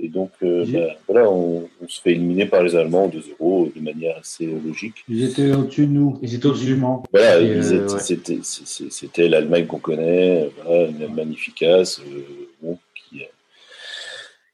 et 0.00 0.08
donc, 0.08 0.30
euh, 0.42 0.64
bah, 0.68 0.94
voilà, 1.08 1.28
on, 1.28 1.68
se 1.88 2.00
fait 2.00 2.12
éliminer 2.12 2.46
par 2.46 2.62
les 2.62 2.76
Allemands 2.76 3.08
2-0 3.08 3.74
de 3.74 3.80
manière 3.80 4.16
assez 4.18 4.46
logique. 4.46 5.04
Ils 5.08 5.24
étaient 5.24 5.52
au-dessus 5.52 5.86
de 5.86 5.92
nous. 5.92 6.18
Ils 6.22 6.34
étaient 6.36 6.46
au-dessus. 6.46 6.80
Voilà, 7.12 7.36
euh, 7.36 7.88
c'était 7.88 9.28
l'Allemagne 9.28 9.66
qu'on 9.66 9.78
connaît, 9.78 10.50
voilà, 10.62 10.88
une 10.88 11.02
Allemagne 11.02 11.32
efficace, 11.32 12.00
euh, 12.00 12.48
bon, 12.62 12.78
qui, 12.94 13.22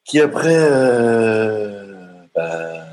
qui 0.06 0.20
après, 0.20 0.56
bah, 2.34 2.86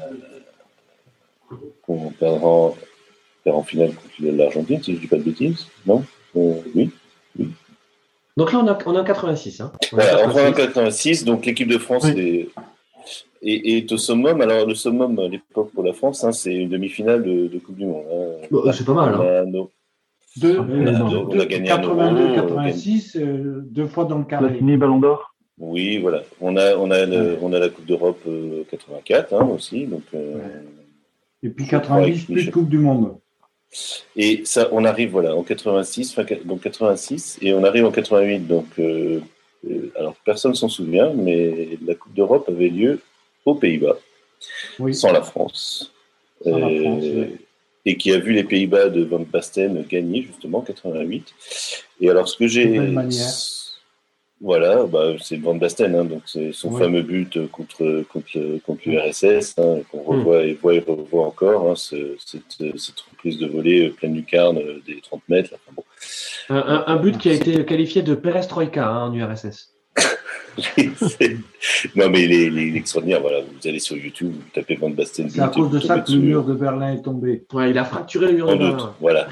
on 1.88 2.10
perdra, 2.10 2.74
en 3.46 3.64
finale 3.64 3.94
contre 3.94 4.36
l'Argentine, 4.36 4.84
si 4.84 4.92
je 4.92 4.98
ne 4.98 5.02
dis 5.02 5.08
pas 5.08 5.18
de 5.18 5.24
bêtises, 5.24 5.68
non? 5.86 6.04
Oui, 6.36 6.90
oui. 7.38 7.50
Donc 8.38 8.54
là, 8.54 8.60
on, 8.60 8.68
est 8.68 8.98
en 8.98 9.04
86. 9.04 9.62
Hein. 9.62 9.72
On, 9.92 9.96
voilà, 9.96 10.50
en 10.50 10.54
86, 10.54 11.26
donc 11.26 11.46
l'équipe 11.46 11.68
de 11.68 11.78
France 11.78 12.06
est, 12.06 12.50
est, 13.42 13.92
au 13.92 13.98
summum. 13.98 14.40
Alors, 14.42 14.66
le 14.66 14.76
summum 14.76 15.20
à 15.20 15.28
l'époque 15.28 15.72
pour 15.74 15.84
la 15.84 15.94
France, 15.94 16.24
hein, 16.24 16.32
c'est 16.32 16.54
une 16.54 16.70
demi-finale 16.70 17.24
de, 17.24 17.60
Coupe 17.60 17.78
du 17.78 17.86
Monde. 17.86 18.06
Hein. 18.12 18.72
c'est 18.74 18.86
pas 18.86 18.94
mal. 18.94 19.16
Hein. 19.16 19.68
Deux, 20.38 20.60
on, 20.60 21.40
a, 21.40 21.46
gagné 21.46 21.68
82, 21.68 22.36
86, 22.36 23.18
euh, 23.18 23.68
deux 23.70 23.88
fois 23.88 24.06
dans 24.06 24.20
le 24.20 24.24
carré. 24.24 24.54
fini 24.54 24.78
Ballon 24.78 25.00
d'Or. 25.00 25.36
Oui, 25.58 25.98
voilà. 25.98 26.24
On 26.40 26.56
a, 26.56 26.76
on 26.78 26.90
a, 26.90 27.06
on 27.42 27.52
a 27.52 27.60
la 27.60 27.70
Coupe 27.70 27.86
d'Europe 27.86 28.26
84 28.70 29.34
euh, 29.34 29.40
hein, 29.40 29.50
aussi. 29.54 29.86
Donc, 29.88 30.04
euh, 30.14 30.40
Et 31.44 31.50
puis 31.50 31.68
90, 31.68 32.26
plus 32.26 32.46
de 32.46 32.52
Coupe 32.52 32.70
du 32.70 32.78
Monde. 32.78 33.18
Et 34.16 34.42
ça, 34.46 34.70
on 34.72 34.84
arrive 34.84 35.12
voilà 35.12 35.36
en 35.36 35.44
86, 35.44 36.16
donc 36.46 36.62
86, 36.62 37.40
et 37.42 37.54
on 37.54 37.64
arrive 37.64 37.86
en 37.86 37.92
88. 37.92 38.48
Donc, 38.48 38.66
euh, 38.80 39.22
euh, 39.70 39.92
alors 39.98 40.16
personne 40.26 40.54
s'en 40.56 40.70
souvient, 40.70 41.14
mais 41.14 41.78
la 41.86 41.96
Coupe 41.96 42.14
d'Europe 42.14 42.50
avait 42.50 42.70
lieu 42.70 43.00
aux 43.46 43.56
Pays-Bas, 43.56 43.98
sans 44.92 45.12
la 45.12 45.22
France, 45.22 45.94
euh, 46.46 47.28
et 47.86 47.98
qui 47.98 48.12
a 48.12 48.20
vu 48.20 48.34
les 48.34 48.44
Pays-Bas 48.44 48.90
de 48.90 49.04
Van 49.04 49.20
Basten 49.20 49.86
gagner 49.90 50.24
justement 50.24 50.60
en 50.60 50.62
88. 50.62 51.34
Et 52.02 52.10
alors 52.10 52.28
ce 52.28 52.38
que 52.38 52.48
j'ai 52.48 52.66
voilà, 54.42 54.86
bah, 54.86 55.14
c'est 55.22 55.38
Van 55.38 55.54
Basten, 55.54 55.96
hein, 55.96 56.04
donc 56.04 56.24
c'est 56.26 56.52
son 56.52 56.72
fameux 56.72 57.04
but 57.04 57.48
contre, 57.52 58.04
contre, 58.12 58.60
contre 58.66 58.82
l'URSS, 58.88 59.56
hein, 59.60 59.78
qu'on 59.92 60.00
hmm. 60.00 60.18
revoit 60.18 60.44
et 60.44 60.54
voit 60.54 60.74
et 60.74 60.80
revoit 60.80 61.28
encore, 61.28 61.70
hein, 61.70 61.76
cette, 61.76 62.42
cette, 62.50 63.00
reprise 63.12 63.38
de 63.38 63.46
volée 63.46 63.88
euh, 63.88 63.92
pleine 63.92 64.16
lucarne 64.16 64.58
euh, 64.58 64.82
des 64.88 65.00
30 65.00 65.22
mètres. 65.30 65.52
bon. 65.74 65.84
un, 66.50 66.84
un, 66.88 66.96
but 66.96 67.20
qui 67.20 67.30
a 67.30 67.34
été 67.34 67.64
qualifié 67.66 68.02
de 68.02 68.16
perestroïka 68.16 68.88
hein, 68.88 69.10
en 69.10 69.14
URSS. 69.14 69.76
non, 71.96 72.10
mais 72.10 72.24
il 72.24 72.58
est, 72.58 72.76
extraordinaire. 72.76 73.22
Voilà, 73.22 73.42
vous 73.42 73.68
allez 73.68 73.80
sur 73.80 73.96
YouTube, 73.96 74.34
vous 74.34 74.50
tapez 74.54 74.76
Van 74.76 74.90
Basten. 74.90 75.30
C'est 75.30 75.40
à 75.40 75.50
cause 75.50 75.70
de 75.70 75.80
ça 75.80 76.00
que 76.00 76.12
le 76.12 76.18
mur 76.18 76.44
de 76.44 76.54
Berlin 76.54 76.94
est 76.94 77.04
tombé. 77.04 77.46
Ouais, 77.54 77.70
il 77.70 77.78
a 77.78 77.86
fracturé 77.86 78.28
le 78.28 78.34
mur 78.34 78.48
de 78.48 78.58
Berlin. 78.58 78.94
Voilà, 79.00 79.28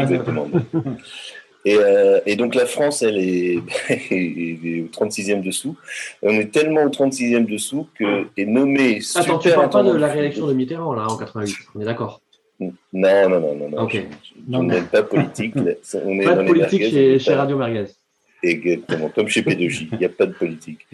exactement. 0.00 0.48
Euh, 1.66 2.20
et, 2.26 2.36
donc 2.36 2.54
la 2.54 2.66
France, 2.66 3.02
elle 3.02 3.18
est, 3.18 3.56
au 3.58 4.88
36e 4.88 5.42
dessous. 5.42 5.76
On 6.22 6.30
est 6.30 6.52
tellement 6.52 6.84
au 6.84 6.88
36e 6.88 7.46
dessous 7.46 7.88
que 7.98 8.26
est 8.36 8.46
nommé. 8.46 9.00
Attends, 9.14 9.38
tu 9.38 9.50
parles 9.50 9.70
pas 9.70 9.82
de 9.82 9.96
la 9.96 10.08
réélection 10.08 10.46
de 10.46 10.52
Mitterrand 10.52 10.94
là 10.94 11.06
en 11.08 11.16
88. 11.16 11.56
On 11.74 11.80
est 11.80 11.84
d'accord? 11.84 12.20
Non, 12.60 12.72
non, 12.92 13.28
non, 13.40 13.54
non, 13.54 13.68
non. 13.68 13.88
on 14.52 14.62
n'est 14.62 14.80
pas 14.82 15.02
politique. 15.02 15.54
On 15.56 15.66
est, 15.66 16.24
pas 16.24 16.36
de 16.36 16.46
politique 16.46 16.84
chez, 16.84 17.18
chez, 17.18 17.34
Radio 17.34 17.58
Merguez. 17.58 17.86
Exactement, 18.42 19.08
comme 19.08 19.28
chez 19.28 19.42
P2J, 19.42 19.88
il 19.92 19.98
n'y 19.98 20.04
a 20.04 20.10
pas 20.10 20.26
de 20.26 20.32
politique. 20.32 20.86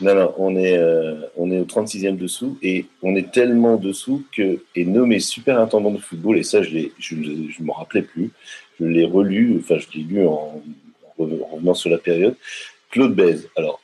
Non, 0.00 0.14
non, 0.14 0.34
on 0.38 0.56
est, 0.56 0.78
euh, 0.78 1.20
on 1.36 1.50
est 1.50 1.58
au 1.58 1.64
36e 1.64 2.16
dessous 2.16 2.56
et 2.62 2.86
on 3.02 3.16
est 3.16 3.32
tellement 3.32 3.76
dessous 3.76 4.24
que 4.32 4.62
est 4.74 4.84
nommé 4.84 5.18
superintendant 5.18 5.90
de 5.90 5.98
football, 5.98 6.38
et 6.38 6.42
ça, 6.42 6.62
je 6.62 6.76
ne 6.76 6.88
je, 6.98 7.16
je 7.50 7.62
m'en 7.62 7.74
rappelais 7.74 8.02
plus, 8.02 8.30
je 8.80 8.86
l'ai 8.86 9.04
relu, 9.04 9.58
enfin 9.60 9.76
je 9.78 9.98
l'ai 9.98 10.04
lu 10.04 10.26
en, 10.26 10.62
revenant 11.18 11.74
sur 11.74 11.90
la 11.90 11.98
période. 11.98 12.36
Claude 12.90 13.14
Bèze. 13.14 13.48
Alors, 13.56 13.80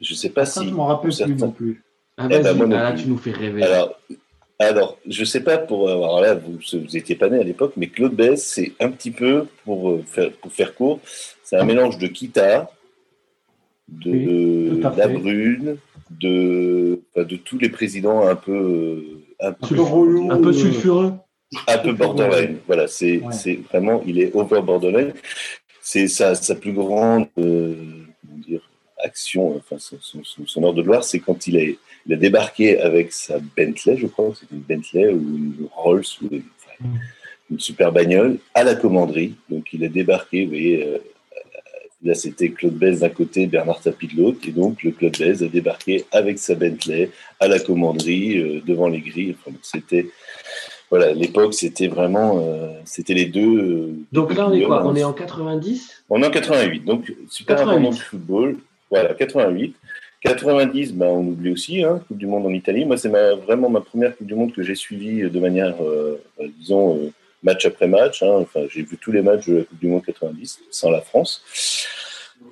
je 0.00 0.12
ne 0.12 0.16
sais 0.16 0.30
pas 0.30 0.46
si. 0.46 0.64
Je 0.64 0.70
ne 0.70 0.74
m'en 0.74 0.86
rappelle 0.86 1.10
plus 1.10 1.36
non 1.36 1.50
plus. 1.50 1.82
Ah, 2.16 2.28
eh 2.30 2.38
ben, 2.40 2.72
ah, 2.72 2.92
tu 2.92 3.08
nous 3.08 3.18
fais 3.18 3.32
rêver. 3.32 3.62
Alors, 3.62 3.98
alors 4.58 4.98
je 5.06 5.20
ne 5.20 5.26
sais 5.26 5.42
pas 5.42 5.58
pour. 5.58 5.88
Alors 5.88 6.20
là, 6.20 6.34
vous 6.34 6.58
n'étiez 6.92 7.16
pas 7.16 7.28
né 7.28 7.38
à 7.38 7.42
l'époque, 7.42 7.74
mais 7.76 7.88
Claude 7.88 8.14
Bèze, 8.14 8.42
c'est 8.44 8.72
un 8.80 8.90
petit 8.90 9.10
peu, 9.10 9.46
pour 9.64 9.90
euh, 9.90 10.04
faire, 10.06 10.30
pour 10.32 10.52
faire 10.52 10.74
court, 10.74 11.00
c'est 11.44 11.56
un 11.56 11.64
mélange 11.64 11.98
de 11.98 12.08
Kita, 12.08 12.70
de 13.88 14.80
La 14.96 15.08
Brune, 15.08 15.76
de, 16.10 17.00
de 17.16 17.36
tous 17.36 17.58
les 17.58 17.68
présidents 17.68 18.26
un 18.26 18.34
peu. 18.34 19.04
Un 19.40 19.52
peu, 19.52 19.76
un 20.30 20.40
peu 20.40 20.52
sulfureux 20.52 21.12
un 21.66 21.78
peu 21.78 21.92
borderline. 21.92 22.58
Voilà, 22.66 22.86
c'est 22.88 23.20
vraiment, 23.70 24.02
il 24.06 24.20
est 24.20 24.34
over 24.34 24.62
borderline. 24.62 25.12
C'est 25.80 26.08
sa, 26.08 26.34
sa, 26.34 26.54
plus 26.54 26.72
grande 26.72 27.26
euh, 27.38 27.74
dire, 28.24 28.62
action, 29.04 29.56
enfin 29.56 29.76
son, 29.78 30.22
son, 30.24 30.62
ordre 30.62 30.78
de 30.78 30.82
gloire, 30.82 31.04
c'est 31.04 31.18
quand 31.18 31.46
il 31.46 31.58
a, 31.58 31.60
il 31.60 32.12
a, 32.12 32.16
débarqué 32.16 32.80
avec 32.80 33.12
sa 33.12 33.38
Bentley, 33.38 33.98
je 33.98 34.06
crois, 34.06 34.32
c'était 34.34 34.54
une 34.54 34.62
Bentley 34.62 35.08
ou 35.12 35.18
une 35.18 35.68
Rolls 35.70 36.04
ou 36.22 36.28
une, 36.30 36.42
une, 37.50 37.60
super 37.60 37.92
bagnole 37.92 38.38
à 38.54 38.64
la 38.64 38.74
commanderie. 38.74 39.34
Donc 39.50 39.74
il 39.74 39.84
a 39.84 39.88
débarqué, 39.88 40.44
vous 40.44 40.50
voyez. 40.50 40.86
Euh, 40.86 40.98
là, 42.04 42.14
c'était 42.14 42.50
Claude 42.50 42.74
Bèze 42.74 43.00
d'un 43.00 43.08
côté, 43.08 43.46
Bernard 43.46 43.80
Tapie 43.80 44.08
de 44.08 44.20
l'autre. 44.20 44.38
Et 44.46 44.52
donc, 44.52 44.82
le 44.82 44.90
Claude 44.90 45.16
Bèze 45.18 45.42
a 45.42 45.48
débarqué 45.48 46.04
avec 46.12 46.38
sa 46.38 46.54
Bentley 46.54 47.10
à 47.40 47.48
la 47.48 47.58
commanderie, 47.58 48.38
euh, 48.38 48.60
devant 48.64 48.88
les 48.88 49.00
grilles. 49.00 49.34
Enfin, 49.38 49.56
c'était 49.62 50.06
voilà, 50.90 51.12
l'époque, 51.12 51.54
c'était 51.54 51.88
vraiment, 51.88 52.38
euh, 52.40 52.68
c'était 52.84 53.14
les 53.14 53.24
deux. 53.24 53.58
Euh, 53.58 53.94
donc 54.12 54.34
là, 54.34 54.48
on 54.48 54.52
est 54.52 54.62
quoi? 54.62 54.86
On 54.86 54.94
est 54.94 55.02
en 55.02 55.14
90 55.14 56.04
On 56.10 56.22
est 56.22 56.26
en 56.26 56.30
88. 56.30 56.84
Donc, 56.84 57.12
super 57.28 57.60
important 57.60 57.90
du 57.90 58.00
football. 58.00 58.58
Voilà, 58.90 59.14
88. 59.14 59.74
90, 60.20 60.94
ben, 60.94 61.06
on 61.06 61.26
oublie 61.26 61.50
aussi, 61.50 61.82
hein, 61.82 62.00
Coupe 62.06 62.16
du 62.16 62.26
Monde 62.26 62.46
en 62.46 62.50
Italie. 62.50 62.84
Moi, 62.84 62.96
c'est 62.96 63.08
vraiment 63.08 63.68
ma 63.68 63.80
première 63.80 64.16
Coupe 64.16 64.26
du 64.26 64.34
Monde 64.34 64.52
que 64.52 64.62
j'ai 64.62 64.74
suivie 64.74 65.22
de 65.22 65.40
manière, 65.40 65.74
disons, 66.58 67.12
match 67.44 67.64
après 67.66 67.86
match. 67.86 68.22
Hein. 68.22 68.38
Enfin, 68.40 68.60
j'ai 68.68 68.82
vu 68.82 68.96
tous 68.96 69.12
les 69.12 69.22
matchs 69.22 69.46
de 69.46 69.58
la 69.58 69.64
Coupe 69.64 69.78
du 69.78 69.86
Monde 69.86 70.04
90 70.04 70.60
sans 70.70 70.90
la 70.90 71.00
France. 71.00 71.44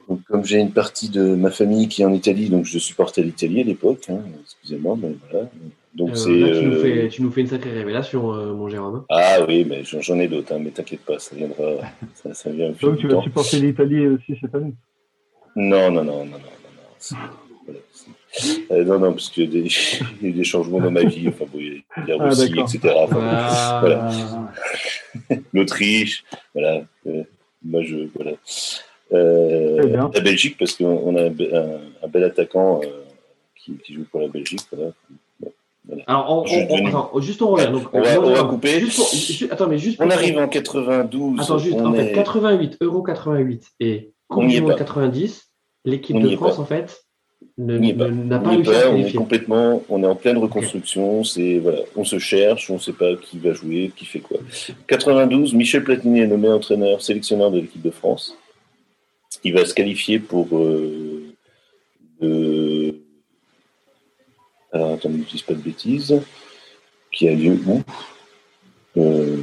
Donc, 0.09 0.23
comme 0.25 0.45
j'ai 0.45 0.59
une 0.59 0.73
partie 0.73 1.09
de 1.09 1.35
ma 1.35 1.51
famille 1.51 1.89
qui 1.89 2.03
est 2.03 2.05
en 2.05 2.13
Italie, 2.13 2.49
donc 2.49 2.65
je 2.65 2.79
supportais 2.79 3.23
l'Italie 3.23 3.61
à 3.61 3.65
l'époque. 3.65 4.05
Hein, 4.09 4.21
excusez-moi, 4.43 4.97
mais 5.01 5.17
voilà. 5.31 5.49
Donc 5.95 6.11
euh, 6.11 6.15
c'est. 6.15 6.61
Tu, 6.61 6.67
nous 6.67 6.77
fais, 6.77 7.09
tu 7.09 7.23
nous 7.23 7.31
fais 7.31 7.41
une 7.43 7.49
sacrée 7.49 7.73
révélation, 7.73 8.33
euh, 8.33 8.55
mon 8.55 8.69
Jérôme. 8.69 9.05
Ah 9.11 9.39
oui, 9.47 9.67
mais 9.69 9.83
j'en 9.85 10.19
ai 10.19 10.29
d'autres, 10.29 10.55
hein, 10.55 10.59
mais 10.61 10.71
t'inquiète 10.71 11.01
pas, 11.01 11.19
ça 11.19 11.37
viendra. 11.37 11.65
ça, 12.15 12.33
ça 12.33 12.51
vient 12.51 12.73
Donc 12.81 12.99
tu 12.99 13.09
vas 13.09 13.23
supporter 13.23 13.59
l'Italie 13.59 14.07
aussi 14.07 14.37
cette 14.41 14.55
année? 14.55 14.73
Non, 15.55 15.91
non, 15.91 16.05
non, 16.05 16.25
non, 16.25 16.25
non, 16.25 16.39
non. 16.39 17.19
Voilà, 17.65 17.81
euh, 18.71 18.85
non, 18.85 18.99
non, 18.99 19.13
parce 19.13 19.29
qu'il 19.29 19.55
y, 19.55 19.69
y, 20.23 20.29
a 20.29 20.33
des 20.33 20.45
changements 20.45 20.81
dans 20.81 20.91
ma 20.91 21.05
vie, 21.05 21.29
enfin, 21.29 21.45
bon, 21.53 21.59
il 21.59 21.83
y 22.09 22.13
a 22.13 22.17
la 22.17 22.25
ah, 22.25 22.29
Russie, 22.29 22.55
etc. 22.59 22.95
Enfin, 22.97 23.21
ah. 23.21 23.79
voilà. 23.81 24.11
L'Autriche, 25.53 26.25
voilà. 26.55 26.83
Euh, 27.07 27.23
moi, 27.63 27.83
je. 27.83 28.09
Voilà. 28.15 28.33
Euh, 29.13 30.09
la 30.15 30.21
Belgique, 30.21 30.57
parce 30.59 30.75
qu'on 30.75 31.17
a 31.17 31.25
un, 31.25 31.27
un, 31.27 32.09
bel 32.09 32.25
attaquant 32.25 32.81
qui, 33.55 33.77
qui, 33.85 33.95
joue 33.95 34.05
pour 34.11 34.21
la 34.23 34.29
Belgique. 34.29 34.61
Voilà. 34.73 34.93
Alors, 36.07 36.47
on, 36.47 36.67
on, 36.71 36.87
attends, 36.87 37.21
juste 37.21 37.43
on 37.43 37.51
revient. 37.51 37.71
Donc, 37.71 37.89
on, 37.93 38.01
va, 38.01 38.45
couper. 38.45 38.81
Juste 38.81 38.97
pour, 38.97 39.09
juste, 39.09 39.53
attends, 39.53 39.69
mais 39.69 39.79
juste 39.79 40.01
on 40.01 40.09
arrive 40.09 40.39
en 40.39 40.49
92. 40.49 41.41
Attends, 41.41 41.59
juste, 41.59 41.77
en 41.79 41.93
est... 41.93 42.07
fait, 42.07 42.13
88, 42.13 42.79
Euro 42.81 43.03
88 43.03 43.73
et 43.81 44.13
Coupe 44.29 44.47
du 44.47 44.63
Monde 44.63 44.77
90, 44.77 45.51
l'équipe 45.85 46.19
de 46.19 46.35
France, 46.37 46.59
en 46.59 46.65
fait, 46.65 47.05
n'a 47.59 48.39
pas 48.39 48.51
réussi 48.51 48.71
à 48.71 48.91
On 48.91 48.97
est 48.97 49.13
complètement, 49.13 49.83
on 49.89 50.03
est 50.03 50.07
en 50.07 50.15
pleine 50.15 50.39
reconstruction. 50.39 51.25
C'est 51.25 51.59
voilà, 51.59 51.81
on 51.97 52.05
se 52.05 52.19
cherche, 52.19 52.71
on 52.71 52.75
ne 52.75 52.79
sait 52.79 52.93
pas 52.93 53.15
qui 53.17 53.39
va 53.39 53.53
jouer, 53.53 53.93
qui 53.95 54.07
fait 54.07 54.21
quoi. 54.21 54.39
92, 54.87 55.55
Michel 55.55 55.85
Platini 55.85 56.21
est 56.21 56.27
nommé 56.27 56.49
entraîneur, 56.49 57.03
sélectionneur 57.03 57.51
de 57.51 57.61
l'équipe 57.61 57.83
de 57.83 57.91
France. 57.91 58.37
Il 59.45 59.55
va 59.55 59.65
se 59.65 59.75
qualifier 59.75 60.19
pour 60.19 60.49
euh, 60.57 61.33
alors 64.73 64.93
attends, 64.93 65.11
ne 65.11 65.19
dis 65.19 65.45
pas 65.47 65.55
de 65.55 65.59
bêtises, 65.59 66.21
qui 67.13 67.29
a 67.29 67.35
lieu 67.35 67.59
où? 67.67 67.83
Euh, 68.97 69.43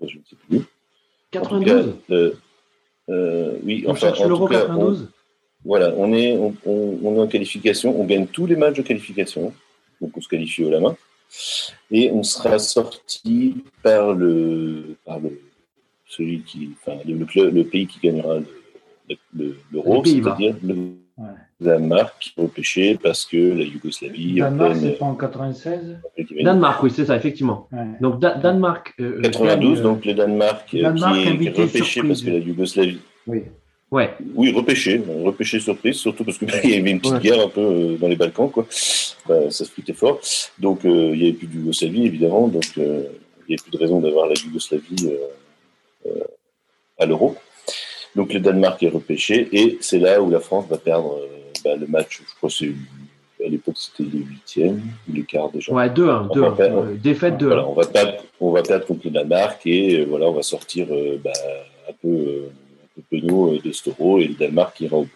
Je 0.00 0.16
ne 0.16 0.22
sais 0.28 0.36
plus. 0.48 0.62
92 1.30 1.94
Oui, 3.64 3.84
enfin, 3.86 4.12
en 4.12 4.28
tout 4.28 4.46
cas, 4.46 4.66
92 4.66 5.08
voilà, 5.64 5.92
on 5.96 6.12
est, 6.12 6.36
on, 6.36 6.54
on, 6.64 7.16
est 7.16 7.20
en 7.20 7.26
qualification, 7.26 8.00
on 8.00 8.04
gagne 8.04 8.26
tous 8.26 8.46
les 8.46 8.56
matchs 8.56 8.76
de 8.76 8.82
qualification, 8.82 9.52
donc 10.00 10.16
on 10.16 10.20
se 10.20 10.28
qualifie 10.28 10.64
au 10.64 10.70
la 10.70 10.80
main, 10.80 10.96
et 11.90 12.10
on 12.10 12.22
sera 12.22 12.58
sorti 12.58 13.64
par 13.82 14.12
le, 14.12 14.96
par 15.04 15.20
le 15.20 15.40
celui 16.06 16.42
qui, 16.42 16.70
enfin, 16.80 16.98
le, 17.06 17.50
le 17.50 17.64
pays 17.64 17.86
qui 17.86 17.98
gagnera 18.00 18.40
l'euro, 19.34 20.04
c'est-à-dire 20.04 20.56
le 20.62 20.96
Danemark 21.60 22.14
qui 22.20 22.32
est 22.36 22.42
repêché 22.42 22.98
parce 23.02 23.24
que 23.24 23.36
la 23.36 23.64
Yougoslavie. 23.64 24.34
Danemark, 24.34 24.76
c'est 24.80 24.98
pas 24.98 25.04
en 25.06 25.14
96 25.14 25.98
Danemark, 26.42 26.82
oui, 26.82 26.90
c'est 26.90 27.06
ça, 27.06 27.16
effectivement. 27.16 27.68
Donc 28.00 28.20
Danemark. 28.20 28.94
92, 28.98 29.80
euh, 29.80 29.82
donc 29.82 30.04
le 30.04 30.14
Danemark, 30.14 30.62
euh, 30.74 30.92
qui, 30.92 31.46
est, 31.46 31.50
repêché 31.50 32.02
parce 32.02 32.22
que 32.22 32.30
la 32.30 32.38
Yougoslavie. 32.38 32.98
Oui. 33.26 33.42
Ouais. 33.92 34.10
Oui, 34.34 34.50
repêché, 34.50 35.00
repêché 35.22 35.60
surprise, 35.60 35.96
surtout 35.96 36.24
parce 36.24 36.38
qu'il 36.38 36.48
y 36.64 36.74
avait 36.74 36.90
une 36.90 37.00
petite 37.00 37.20
guerre 37.20 37.40
un 37.40 37.48
peu 37.48 37.60
euh, 37.60 37.96
dans 37.96 38.08
les 38.08 38.16
Balkans, 38.16 38.50
quoi. 38.50 38.66
ça 38.68 39.50
se 39.50 39.64
fritait 39.64 39.92
fort. 39.92 40.20
Donc, 40.58 40.80
il 40.82 41.12
n'y 41.12 41.22
avait 41.22 41.32
plus 41.34 41.46
de 41.46 41.54
Yougoslavie, 41.58 42.06
évidemment, 42.06 42.48
donc 42.48 42.64
il 42.76 42.82
n'y 42.82 43.54
avait 43.54 43.62
plus 43.62 43.70
de 43.70 43.78
raison 43.78 44.00
d'avoir 44.00 44.26
la 44.26 44.34
Yougoslavie 44.34 45.12
à 46.98 47.06
l'euro. 47.06 47.36
Donc 48.14 48.32
le 48.32 48.40
Danemark 48.40 48.82
est 48.82 48.88
repêché 48.88 49.48
et 49.52 49.78
c'est 49.80 49.98
là 49.98 50.20
où 50.20 50.30
la 50.30 50.40
France 50.40 50.66
va 50.68 50.76
perdre 50.76 51.18
euh, 51.18 51.26
bah, 51.64 51.76
le 51.76 51.86
match. 51.86 52.22
Je 52.26 52.34
crois 52.36 52.50
que 52.50 53.44
à 53.44 53.48
l'époque 53.48 53.76
c'était 53.76 54.08
les 54.08 54.22
huitièmes 54.22 54.82
ou 55.08 55.14
les 55.14 55.22
quarts 55.22 55.50
déjà. 55.50 55.72
Ouais, 55.72 55.88
2-1, 55.88 56.32
2 56.32 56.42
euh, 56.60 56.94
défaite 57.02 57.38
2 57.38 57.46
voilà, 57.46 57.66
on 57.66 57.72
va 57.72 57.86
perdre, 57.86 58.12
on 58.40 58.52
va 58.52 58.62
perdre 58.62 58.86
contre 58.86 59.00
le 59.04 59.10
Danemark 59.10 59.66
et 59.66 60.00
euh, 60.00 60.04
voilà, 60.08 60.26
on 60.26 60.32
va 60.32 60.42
sortir 60.42 60.86
bah, 61.24 61.32
un 61.88 61.92
peu 62.00 62.42
un 62.98 63.00
peu 63.00 63.02
penaud 63.10 63.58
de 63.58 63.90
euro 63.90 64.18
et 64.18 64.28
le 64.28 64.34
Danemark 64.34 64.78
ira 64.80 64.96
au 64.96 65.04
bout. 65.04 65.10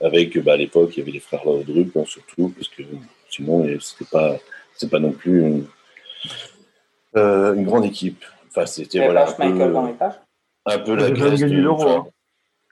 Avec 0.00 0.38
bah, 0.38 0.54
à 0.54 0.56
l'époque 0.56 0.96
il 0.96 1.00
y 1.00 1.02
avait 1.02 1.12
les 1.12 1.20
frères 1.20 1.44
Laudrup 1.44 1.96
hein, 1.96 2.04
surtout 2.06 2.50
parce 2.50 2.68
que 2.68 2.82
sinon 3.30 3.66
c'était 3.80 4.10
pas 4.10 4.36
c'est 4.74 4.90
pas 4.90 4.98
non 4.98 5.12
plus 5.12 5.40
une, 5.40 5.66
une 7.14 7.64
grande 7.64 7.84
équipe. 7.84 8.24
Enfin 8.48 8.66
c'était 8.66 9.04
voilà 9.04 9.28
un 9.28 9.32
peu, 9.32 10.12
un 10.66 10.78
peu 10.78 10.94
la 10.94 11.10
Grèce 11.10 11.40
de 11.40 11.46
l'euro. 11.46 12.10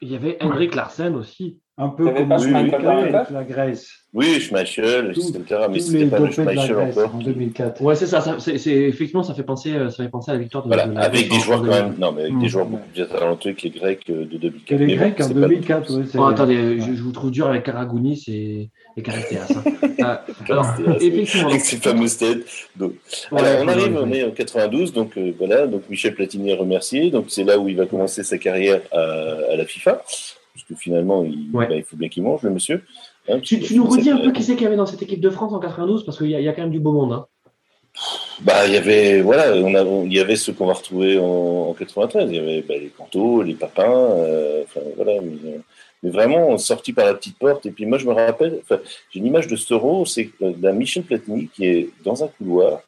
Il 0.02 0.10
y 0.10 0.16
avait 0.16 0.38
Henrik 0.42 0.74
Larsen 0.74 1.14
aussi. 1.14 1.60
Un 1.80 1.88
peu 1.88 2.04
comme 2.10 2.30
oui, 2.38 2.54
avec 2.54 2.82
la 2.82 3.44
Grèce. 3.44 3.90
Oui, 4.12 4.38
Schmeichel, 4.38 5.12
etc. 5.16 5.66
Mais 5.70 5.78
c'était 5.78 6.04
pas 6.06 6.18
le 6.18 6.30
Schmeichel 6.30 6.76
encore. 6.76 7.14
En 7.14 7.18
2004. 7.18 7.80
Ouais, 7.80 7.94
c'est 7.94 8.06
ça. 8.06 8.20
ça 8.20 8.36
c'est, 8.38 8.70
effectivement, 8.70 9.22
ça 9.22 9.32
fait 9.32 9.44
penser, 9.44 9.72
euh, 9.72 9.88
ça 9.88 10.02
fait 10.02 10.10
penser 10.10 10.30
à 10.32 10.34
la 10.34 10.40
victoire 10.40 10.64
de, 10.64 10.68
voilà, 10.68 10.86
de 10.88 10.96
avec 10.98 11.30
des 11.30 11.40
joueurs 11.40 11.60
quand 11.60 11.70
même. 11.70 11.94
Non, 11.98 12.12
mais 12.12 12.22
avec 12.22 12.38
des 12.38 12.46
mmh. 12.46 12.48
joueurs 12.48 12.66
beaucoup 12.66 12.86
plus 12.92 13.06
talentueux 13.06 13.52
que 13.54 13.62
les 13.62 13.70
Grecs 13.70 14.10
euh, 14.10 14.26
de 14.26 14.36
2004. 14.36 14.78
les 14.78 14.96
Grecs 14.96 15.20
en 15.22 15.28
2004, 15.28 15.96
oui. 15.96 16.04
Oh, 16.18 16.24
attendez, 16.24 16.80
je, 16.80 16.92
je, 16.92 17.02
vous 17.02 17.12
trouve 17.12 17.30
dur 17.30 17.46
avec 17.46 17.62
Karagounis 17.62 18.24
et, 18.28 18.68
et 18.96 19.02
Caristeas. 19.02 19.46
Hein. 19.50 19.72
euh, 20.00 20.16
alors, 20.50 20.66
effectivement. 21.00 21.48
Avec 21.48 21.62
ses 21.62 21.76
fameuses 21.76 22.18
têtes. 22.18 22.46
Donc, 22.76 22.92
ouais, 23.32 23.40
alors, 23.40 23.62
on 23.64 23.68
arrive, 23.68 23.96
on 23.96 24.12
est 24.12 24.24
en 24.24 24.32
92, 24.32 24.92
donc 24.92 25.16
euh, 25.16 25.32
voilà. 25.38 25.66
Donc 25.66 25.88
Michel 25.88 26.14
Platini 26.14 26.50
est 26.50 26.56
remercié. 26.56 27.10
Donc 27.10 27.26
c'est 27.28 27.44
là 27.44 27.58
où 27.58 27.68
il 27.68 27.76
va 27.76 27.86
commencer 27.86 28.22
sa 28.22 28.36
carrière 28.36 28.82
à, 28.92 28.98
à 29.52 29.56
la 29.56 29.64
FIFA 29.64 30.02
que 30.70 30.80
finalement, 30.80 31.24
il, 31.24 31.50
bah, 31.50 31.66
il 31.70 31.84
faut 31.84 31.96
bien 31.96 32.08
qu'il 32.08 32.22
mange, 32.22 32.42
le 32.42 32.50
monsieur. 32.50 32.82
Hein, 33.28 33.40
tu, 33.40 33.60
tu 33.60 33.76
nous 33.76 33.84
redis 33.84 34.10
un 34.10 34.18
peu 34.18 34.32
qui 34.32 34.42
c'est 34.42 34.54
qu'il 34.54 34.62
y 34.62 34.66
avait 34.66 34.76
dans 34.76 34.86
cette 34.86 35.02
équipe 35.02 35.20
de 35.20 35.30
France 35.30 35.52
en 35.52 35.60
92, 35.60 36.04
parce 36.04 36.18
qu'il 36.18 36.28
y, 36.28 36.30
y, 36.30 36.48
a 36.48 36.52
quand 36.52 36.62
même 36.62 36.70
du 36.70 36.80
beau 36.80 36.92
monde. 36.92 37.12
Hein. 37.12 37.26
Bah, 38.42 38.66
il 38.66 38.72
y 38.72 38.76
avait, 38.76 39.20
voilà, 39.20 39.54
on 39.56 39.74
a, 39.74 39.84
on, 39.84 40.06
il 40.06 40.14
y 40.14 40.20
avait 40.20 40.36
ceux 40.36 40.52
qu'on 40.52 40.66
va 40.66 40.72
retrouver 40.72 41.18
en, 41.18 41.24
en 41.70 41.74
93. 41.74 42.30
Il 42.30 42.36
y 42.36 42.38
avait 42.38 42.62
bah, 42.62 42.74
les 42.78 42.88
Cantos, 42.88 43.42
les 43.42 43.54
Papins, 43.54 43.92
euh, 43.92 44.62
enfin, 44.64 44.80
voilà. 44.96 45.20
Mais, 45.20 45.60
mais, 46.02 46.10
vraiment, 46.10 46.56
sorti 46.56 46.94
par 46.94 47.04
la 47.04 47.14
petite 47.14 47.36
porte. 47.38 47.66
Et 47.66 47.70
puis 47.70 47.84
moi, 47.84 47.98
je 47.98 48.06
me 48.06 48.12
rappelle, 48.12 48.60
j'ai 48.70 49.20
une 49.20 49.26
image 49.26 49.48
de 49.48 49.56
Storo, 49.56 50.06
c'est 50.06 50.30
d'un 50.40 50.72
Michel 50.72 51.02
Platini 51.02 51.48
qui 51.48 51.66
est 51.66 51.90
dans 52.02 52.24
un 52.24 52.28
couloir, 52.28 52.80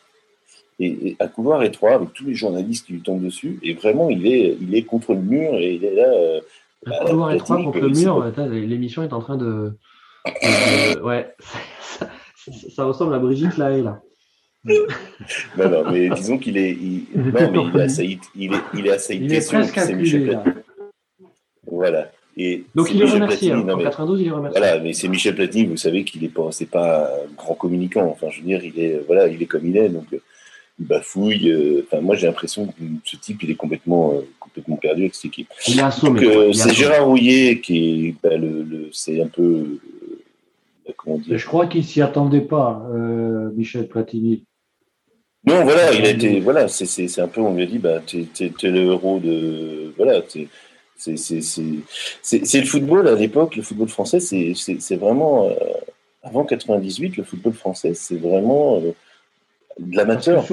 et, 0.81 0.87
et, 0.87 1.17
un 1.21 1.29
couloir 1.29 1.63
étroit 1.63 1.95
avec 1.95 2.15
tous 2.15 2.25
les 2.25 2.35
journalistes 2.35 2.87
qui 2.87 2.95
lui 2.95 3.03
tombent 3.03 3.23
dessus. 3.23 3.59
Et 3.63 3.75
vraiment, 3.75 4.09
il 4.09 4.27
est, 4.27 4.57
il 4.61 4.75
est 4.75 4.85
contre 4.85 5.13
le 5.13 5.21
mur 5.21 5.55
et 5.57 5.75
il 5.75 5.85
est 5.85 5.95
là. 5.95 6.09
Euh, 6.09 6.41
un 6.87 7.05
couloir 7.07 7.33
étroit 7.33 7.63
contre 7.63 7.79
le 7.79 7.89
mur, 7.89 8.33
l'émission 8.51 9.03
est 9.03 9.13
en 9.13 9.21
train 9.21 9.37
de. 9.37 9.73
ouais, 11.03 11.35
ça, 11.81 12.09
ça, 12.75 12.85
ressemble 12.85 13.15
à 13.15 13.19
Brigitte 13.19 13.57
là 13.57 13.77
et 13.77 13.83
là. 13.83 14.01
non, 14.65 15.69
non, 15.71 15.91
mais 15.91 16.09
disons 16.11 16.39
qu'il 16.39 16.57
est. 16.57 16.73
Il, 16.73 17.07
non, 17.15 17.71
mais 17.73 17.75
il 17.75 17.81
est 17.81 18.19
il 18.35 18.55
est, 18.55 18.59
il 18.75 18.87
est 18.87 19.11
il 19.11 19.35
est 19.35 19.49
presque 19.49 19.79
acculé, 19.79 20.39
Voilà. 21.67 22.11
Et 22.37 22.65
Donc 22.75 22.91
il 22.91 23.03
est 23.03 23.11
remercié. 23.11 23.53
Hein. 23.53 23.69
En 23.69 23.79
92, 23.79 24.21
il 24.21 24.27
est 24.29 24.31
remercié. 24.31 24.59
Voilà, 24.59 24.81
mais 24.81 24.93
c'est 24.95 25.09
Michel 25.09 25.35
Platini, 25.35 25.67
vous 25.67 25.77
savez 25.77 26.03
qu'il 26.03 26.23
n'est 26.23 26.29
pas, 26.29 26.51
c'est 26.51 26.71
pas 26.71 27.05
un 27.05 27.35
grand 27.37 27.55
communicant. 27.55 28.07
Enfin, 28.07 28.29
je 28.31 28.41
veux 28.41 28.47
dire, 28.47 28.65
il 28.65 28.79
est, 28.81 29.05
voilà, 29.07 29.29
il 29.29 29.43
est 29.43 29.47
comme 29.47 29.67
il 29.67 29.77
est. 29.77 29.89
Donc, 29.91 30.07
il 30.83 30.89
bafouille. 30.89 31.51
Euh, 31.51 31.87
enfin, 31.87 32.01
moi, 32.01 32.17
j'ai 32.17 32.27
l'impression 32.27 32.67
que 32.67 32.73
ce 33.05 33.17
type, 33.17 33.43
il 33.43 33.51
est 33.51 33.55
complètement, 33.55 34.15
euh, 34.15 34.21
complètement 34.41 34.77
perdu 34.77 35.03
avec 35.03 35.15
cette 35.15 35.27
équipe. 35.27 35.49
Il 35.69 35.79
est 35.79 35.83
assommé. 35.83 36.25
Euh, 36.25 36.53
c'est 36.53 36.75
Gérard 36.75 37.07
Rouillet 37.07 37.61
qui 37.61 38.09
est, 38.09 38.15
bah, 38.23 38.37
le, 38.37 38.63
le 38.63 38.89
c'est 38.93 39.23
un 39.23 39.29
peu, 39.29 39.79
comment 40.97 41.19
dire. 41.19 41.39
Je 41.39 41.47
crois 41.47 41.67
qu'il 41.67 41.85
s'y 41.85 42.03
attendait 42.03 42.41
pas, 42.41 42.87
Michel 43.55 43.89
Platini. 43.89 44.45
Non, 45.45 45.65
voilà, 45.65 45.93
il 45.93 46.05
a 46.07 46.11
été, 46.11 46.39
voilà, 46.39 46.69
c'est 46.69 47.21
un 47.21 47.27
peu, 47.27 47.41
on 47.41 47.55
lui 47.55 47.65
a 47.65 47.67
dit, 47.67 47.79
bah, 47.79 48.01
t'es 48.07 48.29
es, 48.41 48.71
le 48.71 48.93
héros 48.93 49.19
de, 49.19 49.93
voilà, 49.97 50.23
c'est 50.97 51.19
le 51.57 52.65
football 52.65 53.09
à 53.09 53.17
l'époque, 53.17 53.57
le 53.57 53.63
football 53.63 53.89
français, 53.89 54.21
c'est 54.21 54.97
vraiment, 54.97 55.51
avant 56.23 56.45
98, 56.45 57.17
le 57.17 57.25
football 57.25 57.55
français, 57.55 57.93
c'est 57.95 58.19
vraiment 58.19 58.81
de 59.79 59.97
l'amateur. 59.97 60.45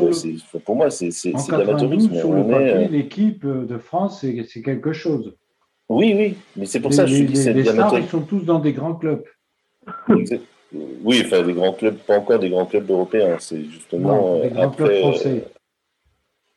Pour 0.65 0.75
moi, 0.75 0.89
c'est 0.89 1.09
de 1.09 1.51
l'amateurisme. 1.51 2.15
Sur 2.15 2.33
le 2.33 2.43
papier, 2.43 2.85
euh, 2.85 2.87
l'équipe 2.87 3.45
de 3.45 3.77
France, 3.77 4.21
c'est 4.21 4.61
quelque 4.61 4.93
chose. 4.93 5.35
Oui, 5.89 6.13
oui, 6.15 6.37
mais 6.55 6.65
c'est 6.65 6.79
pour 6.79 6.93
ça 6.93 7.03
que 7.05 7.09
je 7.09 7.23
dis 7.23 7.35
c'est 7.35 7.53
de 7.53 7.63
l'amateur. 7.63 7.99
Ils 7.99 8.07
sont 8.07 8.21
tous 8.21 8.41
dans 8.41 8.59
des 8.59 8.73
grands 8.73 8.95
clubs. 8.95 9.23
Oui, 11.03 11.23
enfin, 11.25 11.41
des 11.41 11.53
grands 11.53 11.73
clubs, 11.73 11.95
pas 11.95 12.19
encore 12.19 12.37
des 12.37 12.49
grands 12.49 12.65
clubs 12.65 12.89
européens. 12.89 13.37
C'est 13.39 13.63
justement 13.63 14.15
non, 14.15 14.41
des 14.41 14.49
grands 14.49 14.63
après, 14.63 14.83
clubs 14.83 14.99
français. 14.99 15.43
Euh, 15.47 15.49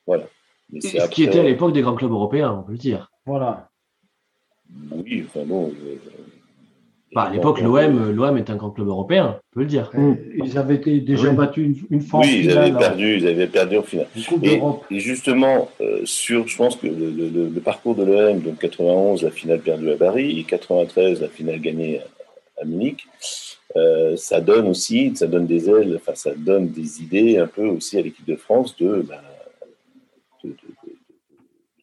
voilà. 0.05 0.25
Mais 0.69 0.81
ce 0.81 0.97
après, 0.97 1.09
qui 1.09 1.23
était 1.23 1.39
à 1.39 1.43
l'époque 1.43 1.73
des 1.73 1.81
grands 1.81 1.95
clubs 1.95 2.11
européens, 2.11 2.59
on 2.59 2.63
peut 2.63 2.73
le 2.73 2.77
dire. 2.77 3.11
Voilà. 3.25 3.69
Oui, 4.91 5.25
enfin 5.27 5.45
bon. 5.45 5.73
Euh, 7.13 7.19
bah, 7.19 7.27
à 7.29 7.31
l'époque, 7.31 7.61
l'OM, 7.61 8.11
l'OM 8.11 8.37
est 8.37 8.49
un 8.49 8.55
grand 8.55 8.71
club 8.71 8.87
européen, 8.87 9.39
on 9.51 9.53
peut 9.53 9.59
le 9.61 9.67
dire. 9.67 9.91
Mm. 9.93 10.13
Ils 10.43 10.57
avaient 10.57 10.75
été 10.75 10.99
déjà 10.99 11.29
oui. 11.29 11.35
battus 11.35 11.65
une, 11.65 11.97
une 11.97 12.01
fois. 12.01 12.21
Oui, 12.21 12.41
ils 12.43 12.57
avaient 12.57 12.77
perdu, 12.77 13.17
ils 13.17 13.27
avaient 13.27 13.47
perdu 13.47 13.77
au 13.77 13.83
final. 13.83 14.07
Et, 14.41 14.59
et, 14.91 14.99
justement, 14.99 15.69
euh, 15.81 16.01
sur, 16.05 16.47
je 16.47 16.57
pense 16.57 16.75
que 16.75 16.87
le, 16.87 17.11
le, 17.11 17.49
le 17.49 17.61
parcours 17.61 17.95
de 17.95 18.03
l'OM, 18.03 18.39
donc 18.39 18.59
91, 18.59 19.23
la 19.23 19.31
finale 19.31 19.59
perdue 19.59 19.91
à 19.91 19.95
Paris, 19.95 20.39
et 20.39 20.43
93, 20.43 21.21
la 21.21 21.27
finale 21.27 21.59
gagnée 21.59 21.99
à, 21.99 22.61
à 22.61 22.65
Munich, 22.65 23.07
euh, 23.75 24.15
ça 24.17 24.41
donne 24.41 24.67
aussi, 24.67 25.15
ça 25.15 25.27
donne 25.27 25.47
des 25.47 25.69
ailes, 25.69 25.95
enfin, 25.95 26.15
ça 26.15 26.31
donne 26.35 26.69
des 26.69 27.01
idées 27.01 27.37
un 27.37 27.47
peu 27.47 27.65
aussi 27.65 27.97
à 27.97 28.01
l'équipe 28.01 28.27
de 28.27 28.35
France 28.35 28.75
de, 28.77 29.03
bah, 29.07 29.21
de, 30.43 30.49
de, 30.49 30.55
de 30.55 30.95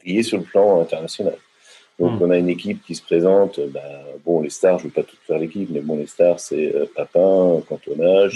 briller 0.00 0.22
sur 0.22 0.38
le 0.38 0.44
plan 0.44 0.80
international. 0.80 1.36
Donc, 2.00 2.18
mmh. 2.18 2.22
on 2.22 2.30
a 2.30 2.38
une 2.38 2.48
équipe 2.48 2.82
qui 2.82 2.94
se 2.94 3.02
présente. 3.02 3.60
Bah, 3.72 3.80
bon, 4.24 4.40
les 4.40 4.48
stars, 4.48 4.78
je 4.78 4.84
ne 4.84 4.88
veux 4.88 4.94
pas 4.94 5.02
tout 5.02 5.16
faire 5.26 5.38
l'équipe, 5.38 5.68
mais 5.70 5.80
bon, 5.80 5.96
les 5.96 6.06
stars, 6.06 6.40
c'est 6.40 6.74
euh, 6.74 6.86
Papin, 6.96 7.60
Cantona. 7.68 8.26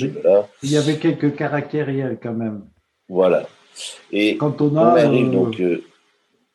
Il 0.63 0.71
y 0.71 0.77
avait 0.77 0.99
quelques 0.99 1.35
caractériels 1.35 2.19
quand 2.23 2.35
même. 2.35 2.61
Voilà. 3.09 3.49
Et 4.13 4.37
Cantona, 4.37 4.83
on 4.83 4.97
arrive 4.97 5.29
euh, 5.29 5.33
donc. 5.33 5.61
Euh, 5.61 5.83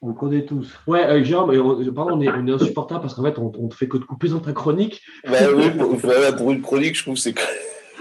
on 0.01 0.09
le 0.09 0.13
connaît 0.13 0.45
tous. 0.45 0.79
Ouais, 0.87 1.03
euh, 1.03 1.23
Jérôme, 1.23 1.49
on, 1.49 1.91
pardon, 1.91 2.17
on 2.17 2.21
est, 2.21 2.29
on 2.29 2.47
est 2.47 2.51
insupportable 2.51 3.01
parce 3.01 3.15
qu'en 3.15 3.23
fait, 3.23 3.37
on 3.37 3.51
ne 3.51 3.73
fait 3.73 3.87
que 3.87 3.97
de 3.97 4.05
couper 4.05 4.29
dans 4.29 4.39
ta 4.39 4.53
chronique. 4.53 5.01
Bah 5.27 5.37
oui, 5.53 5.69
pour, 5.77 5.95
voilà, 5.95 6.31
pour 6.31 6.51
une 6.51 6.61
chronique, 6.61 6.95
je 6.95 7.03
trouve 7.03 7.15
que 7.15 7.19
c'est 7.19 7.33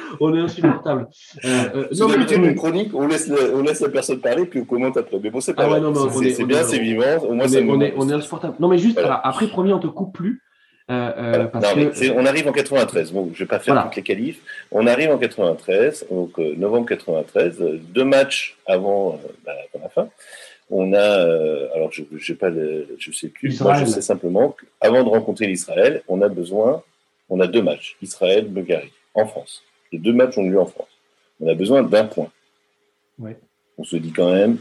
on 0.20 0.34
est 0.34 0.40
insupportable. 0.40 1.08
Euh, 1.44 1.48
euh, 1.74 1.88
non, 1.98 2.08
d'habitude, 2.08 2.44
une 2.44 2.54
chronique, 2.54 2.94
on 2.94 3.06
laisse, 3.06 3.28
la, 3.28 3.36
on 3.54 3.62
laisse 3.62 3.80
la 3.80 3.88
personne 3.88 4.20
parler, 4.20 4.46
puis 4.46 4.60
on 4.60 4.64
commente 4.64 4.96
après. 4.96 5.18
Mais 5.22 5.30
bon, 5.30 5.40
c'est 5.40 5.54
pas 5.54 5.64
ah 5.64 5.80
ouais, 5.80 6.32
c'est 6.32 6.44
bien, 6.44 6.62
c'est 6.62 6.78
vivant. 6.78 7.18
Au 7.22 7.34
moins, 7.34 7.46
on, 7.46 7.52
est, 7.52 7.68
on, 7.68 7.80
est, 7.80 7.94
on 7.96 8.08
est 8.08 8.14
insupportable. 8.14 8.54
Non, 8.60 8.68
mais 8.68 8.78
juste, 8.78 8.94
voilà. 8.94 9.14
alors, 9.14 9.26
après, 9.26 9.46
premier, 9.46 9.72
on 9.72 9.78
te 9.78 9.86
coupe 9.86 10.14
plus. 10.14 10.42
Euh, 10.90 11.12
voilà. 11.14 11.44
parce 11.48 11.76
non, 11.76 11.90
que... 11.90 12.10
on 12.12 12.24
arrive 12.24 12.48
en 12.48 12.52
93. 12.52 13.12
Bon, 13.12 13.30
je 13.34 13.38
vais 13.40 13.46
pas 13.46 13.58
faire 13.58 13.74
voilà. 13.74 13.88
toutes 13.88 13.96
les 13.96 14.02
qualifs. 14.02 14.40
On 14.72 14.86
arrive 14.86 15.10
en 15.10 15.18
93, 15.18 16.06
donc 16.10 16.38
euh, 16.38 16.54
novembre 16.56 16.86
93, 16.86 17.58
deux 17.80 18.04
matchs 18.04 18.56
avant, 18.66 19.20
bah, 19.44 19.52
avant 19.74 19.84
la 19.84 19.90
fin. 19.90 20.08
On 20.70 20.92
a, 20.92 20.98
euh, 20.98 21.68
alors 21.74 21.90
je, 21.92 22.32
pas, 22.34 22.50
le, 22.50 22.88
je 22.98 23.12
sais 23.12 23.28
plus. 23.28 23.60
Moi, 23.60 23.74
je 23.74 23.86
sais 23.86 24.02
simplement 24.02 24.54
qu'avant 24.80 25.02
de 25.02 25.08
rencontrer 25.08 25.46
l'Israël, 25.46 26.02
on 26.08 26.20
a 26.22 26.28
besoin, 26.28 26.82
on 27.28 27.40
a 27.40 27.46
deux 27.46 27.62
matchs, 27.62 27.96
Israël, 28.02 28.46
Bulgarie, 28.46 28.92
en 29.14 29.26
France. 29.26 29.62
Les 29.92 29.98
deux 29.98 30.12
matchs 30.12 30.36
ont 30.38 30.48
lieu 30.48 30.60
en 30.60 30.66
France. 30.66 30.88
On 31.40 31.48
a 31.48 31.54
besoin 31.54 31.82
d'un 31.82 32.04
point. 32.04 32.30
On 33.78 33.84
se 33.84 33.96
dit 33.96 34.12
quand 34.12 34.32
même, 34.32 34.58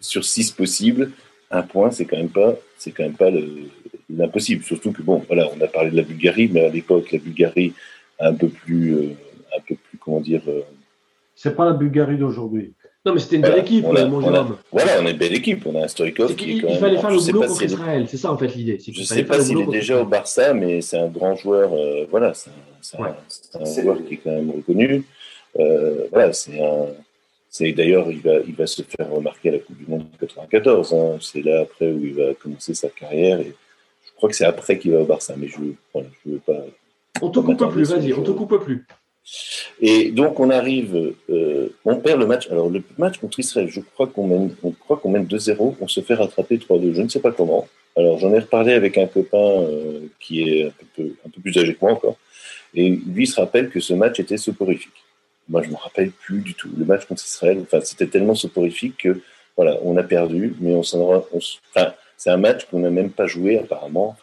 sur 0.00 0.24
six 0.24 0.50
possibles, 0.50 1.10
un 1.50 1.62
point, 1.62 1.90
c'est 1.90 2.06
quand 2.06 2.16
même 2.16 2.30
pas, 2.30 2.56
c'est 2.78 2.92
quand 2.92 3.02
même 3.02 3.16
pas 3.16 3.30
l'impossible. 4.08 4.64
Surtout 4.64 4.92
que 4.92 5.02
bon, 5.02 5.22
voilà, 5.26 5.48
on 5.54 5.60
a 5.60 5.66
parlé 5.68 5.90
de 5.90 5.96
la 5.96 6.02
Bulgarie, 6.02 6.48
mais 6.52 6.64
à 6.64 6.70
l'époque, 6.70 7.12
la 7.12 7.18
Bulgarie 7.18 7.74
un 8.18 8.34
peu 8.34 8.48
plus, 8.48 9.10
un 9.56 9.60
peu 9.66 9.74
plus, 9.74 9.98
comment 9.98 10.20
dire. 10.20 10.42
c'est 11.34 11.54
pas 11.54 11.66
la 11.66 11.72
Bulgarie 11.72 12.16
d'aujourd'hui. 12.16 12.72
Non, 13.04 13.14
mais 13.14 13.20
c'était 13.20 13.36
une 13.36 13.42
belle 13.42 13.58
équipe, 13.58 13.84
on 13.84 13.96
a, 13.96 14.04
mon 14.04 14.22
on 14.22 14.32
a, 14.32 14.46
Voilà, 14.70 15.00
on 15.00 15.06
a 15.06 15.10
une 15.10 15.16
belle 15.16 15.34
équipe. 15.34 15.66
On 15.66 15.74
a 15.74 15.84
un 15.84 15.88
Stoikov 15.88 16.36
qui. 16.36 16.58
Il, 16.58 16.66
il 16.68 16.78
fallait 16.78 16.98
faire 16.98 17.10
le 17.10 17.18
boulot 17.18 17.48
contre 17.48 17.62
Israël, 17.64 18.06
c'est 18.08 18.16
ça 18.16 18.30
en 18.30 18.38
fait 18.38 18.54
l'idée. 18.54 18.78
Je 18.78 19.00
ne 19.00 19.04
sais 19.04 19.24
pas 19.24 19.40
s'il 19.40 19.60
est 19.60 19.66
déjà 19.66 20.00
au 20.00 20.04
Barça, 20.04 20.54
mais 20.54 20.80
c'est 20.82 20.98
un 20.98 21.08
grand 21.08 21.34
joueur. 21.34 21.72
Euh, 21.74 22.06
voilà, 22.10 22.32
c'est 22.32 22.50
un, 22.96 23.02
ouais. 23.02 23.10
un, 23.54 23.60
un 23.60 23.64
joueur 23.64 24.04
qui 24.04 24.14
est 24.14 24.16
quand 24.18 24.30
même 24.30 24.52
reconnu. 24.52 25.04
Euh, 25.58 26.06
voilà, 26.12 26.32
c'est 26.32 26.62
un. 26.62 26.86
D'ailleurs, 27.74 28.10
il 28.10 28.20
va, 28.20 28.36
il 28.46 28.54
va 28.54 28.66
se 28.66 28.82
faire 28.82 29.10
remarquer 29.10 29.50
à 29.50 29.52
la 29.52 29.58
Coupe 29.58 29.76
du 29.76 29.84
Monde 29.86 30.06
94. 30.20 30.94
Hein. 30.94 31.18
C'est 31.20 31.42
là 31.42 31.62
après 31.62 31.90
où 31.90 32.04
il 32.04 32.14
va 32.14 32.34
commencer 32.34 32.72
sa 32.72 32.88
carrière. 32.88 33.40
Et 33.40 33.52
je 34.06 34.12
crois 34.14 34.30
que 34.30 34.36
c'est 34.36 34.46
après 34.46 34.78
qu'il 34.78 34.92
va 34.92 35.00
au 35.00 35.04
Barça, 35.04 35.34
mais 35.36 35.48
je 35.48 35.58
ne 35.58 35.72
voilà, 35.92 36.08
veux 36.24 36.38
pas. 36.38 36.64
On 37.20 37.30
te 37.30 37.40
coupe 37.40 37.70
plus, 37.70 37.90
vas-y, 37.90 38.12
on 38.14 38.22
te 38.22 38.30
coupe 38.30 38.56
plus. 38.64 38.86
Et 39.80 40.10
donc 40.10 40.40
on 40.40 40.50
arrive, 40.50 41.14
euh, 41.30 41.68
on 41.84 41.96
perd 41.96 42.20
le 42.20 42.26
match. 42.26 42.48
Alors 42.50 42.68
le 42.68 42.82
match 42.98 43.18
contre 43.18 43.40
Israël, 43.40 43.68
je 43.68 43.80
crois 43.80 44.06
qu'on 44.06 44.26
mène, 44.26 44.54
on 44.62 44.72
croit 44.72 44.96
qu'on 44.96 45.10
mène 45.10 45.24
2-0, 45.24 45.76
on 45.80 45.88
se 45.88 46.00
fait 46.00 46.14
rattraper 46.14 46.58
3-2. 46.58 46.92
Je 46.94 47.02
ne 47.02 47.08
sais 47.08 47.20
pas 47.20 47.32
comment. 47.32 47.68
Alors 47.96 48.18
j'en 48.18 48.32
ai 48.32 48.38
reparlé 48.38 48.72
avec 48.72 48.98
un 48.98 49.06
copain 49.06 49.38
euh, 49.38 50.00
qui 50.20 50.42
est 50.42 50.66
un 50.66 50.72
peu, 50.96 51.40
plus 51.40 51.56
âgé 51.58 51.74
que 51.74 51.78
moi 51.82 51.92
encore, 51.92 52.16
et 52.74 52.88
lui 52.88 53.26
se 53.26 53.40
rappelle 53.40 53.70
que 53.70 53.80
ce 53.80 53.94
match 53.94 54.18
était 54.20 54.38
soporifique. 54.38 55.04
Moi 55.48 55.62
je 55.62 55.70
me 55.70 55.76
rappelle 55.76 56.10
plus 56.10 56.40
du 56.40 56.54
tout. 56.54 56.70
Le 56.76 56.84
match 56.84 57.04
contre 57.06 57.24
Israël, 57.24 57.58
enfin 57.62 57.80
c'était 57.82 58.06
tellement 58.06 58.34
soporifique 58.34 58.96
que 58.98 59.20
voilà, 59.56 59.78
on 59.82 59.96
a 59.98 60.02
perdu, 60.02 60.54
mais 60.60 60.74
on 60.74 60.82
s'en, 60.82 61.24
c'est 62.16 62.30
un 62.30 62.36
match 62.38 62.64
qu'on 62.66 62.78
n'a 62.78 62.90
même 62.90 63.10
pas 63.10 63.26
joué 63.26 63.58
apparemment. 63.58 64.16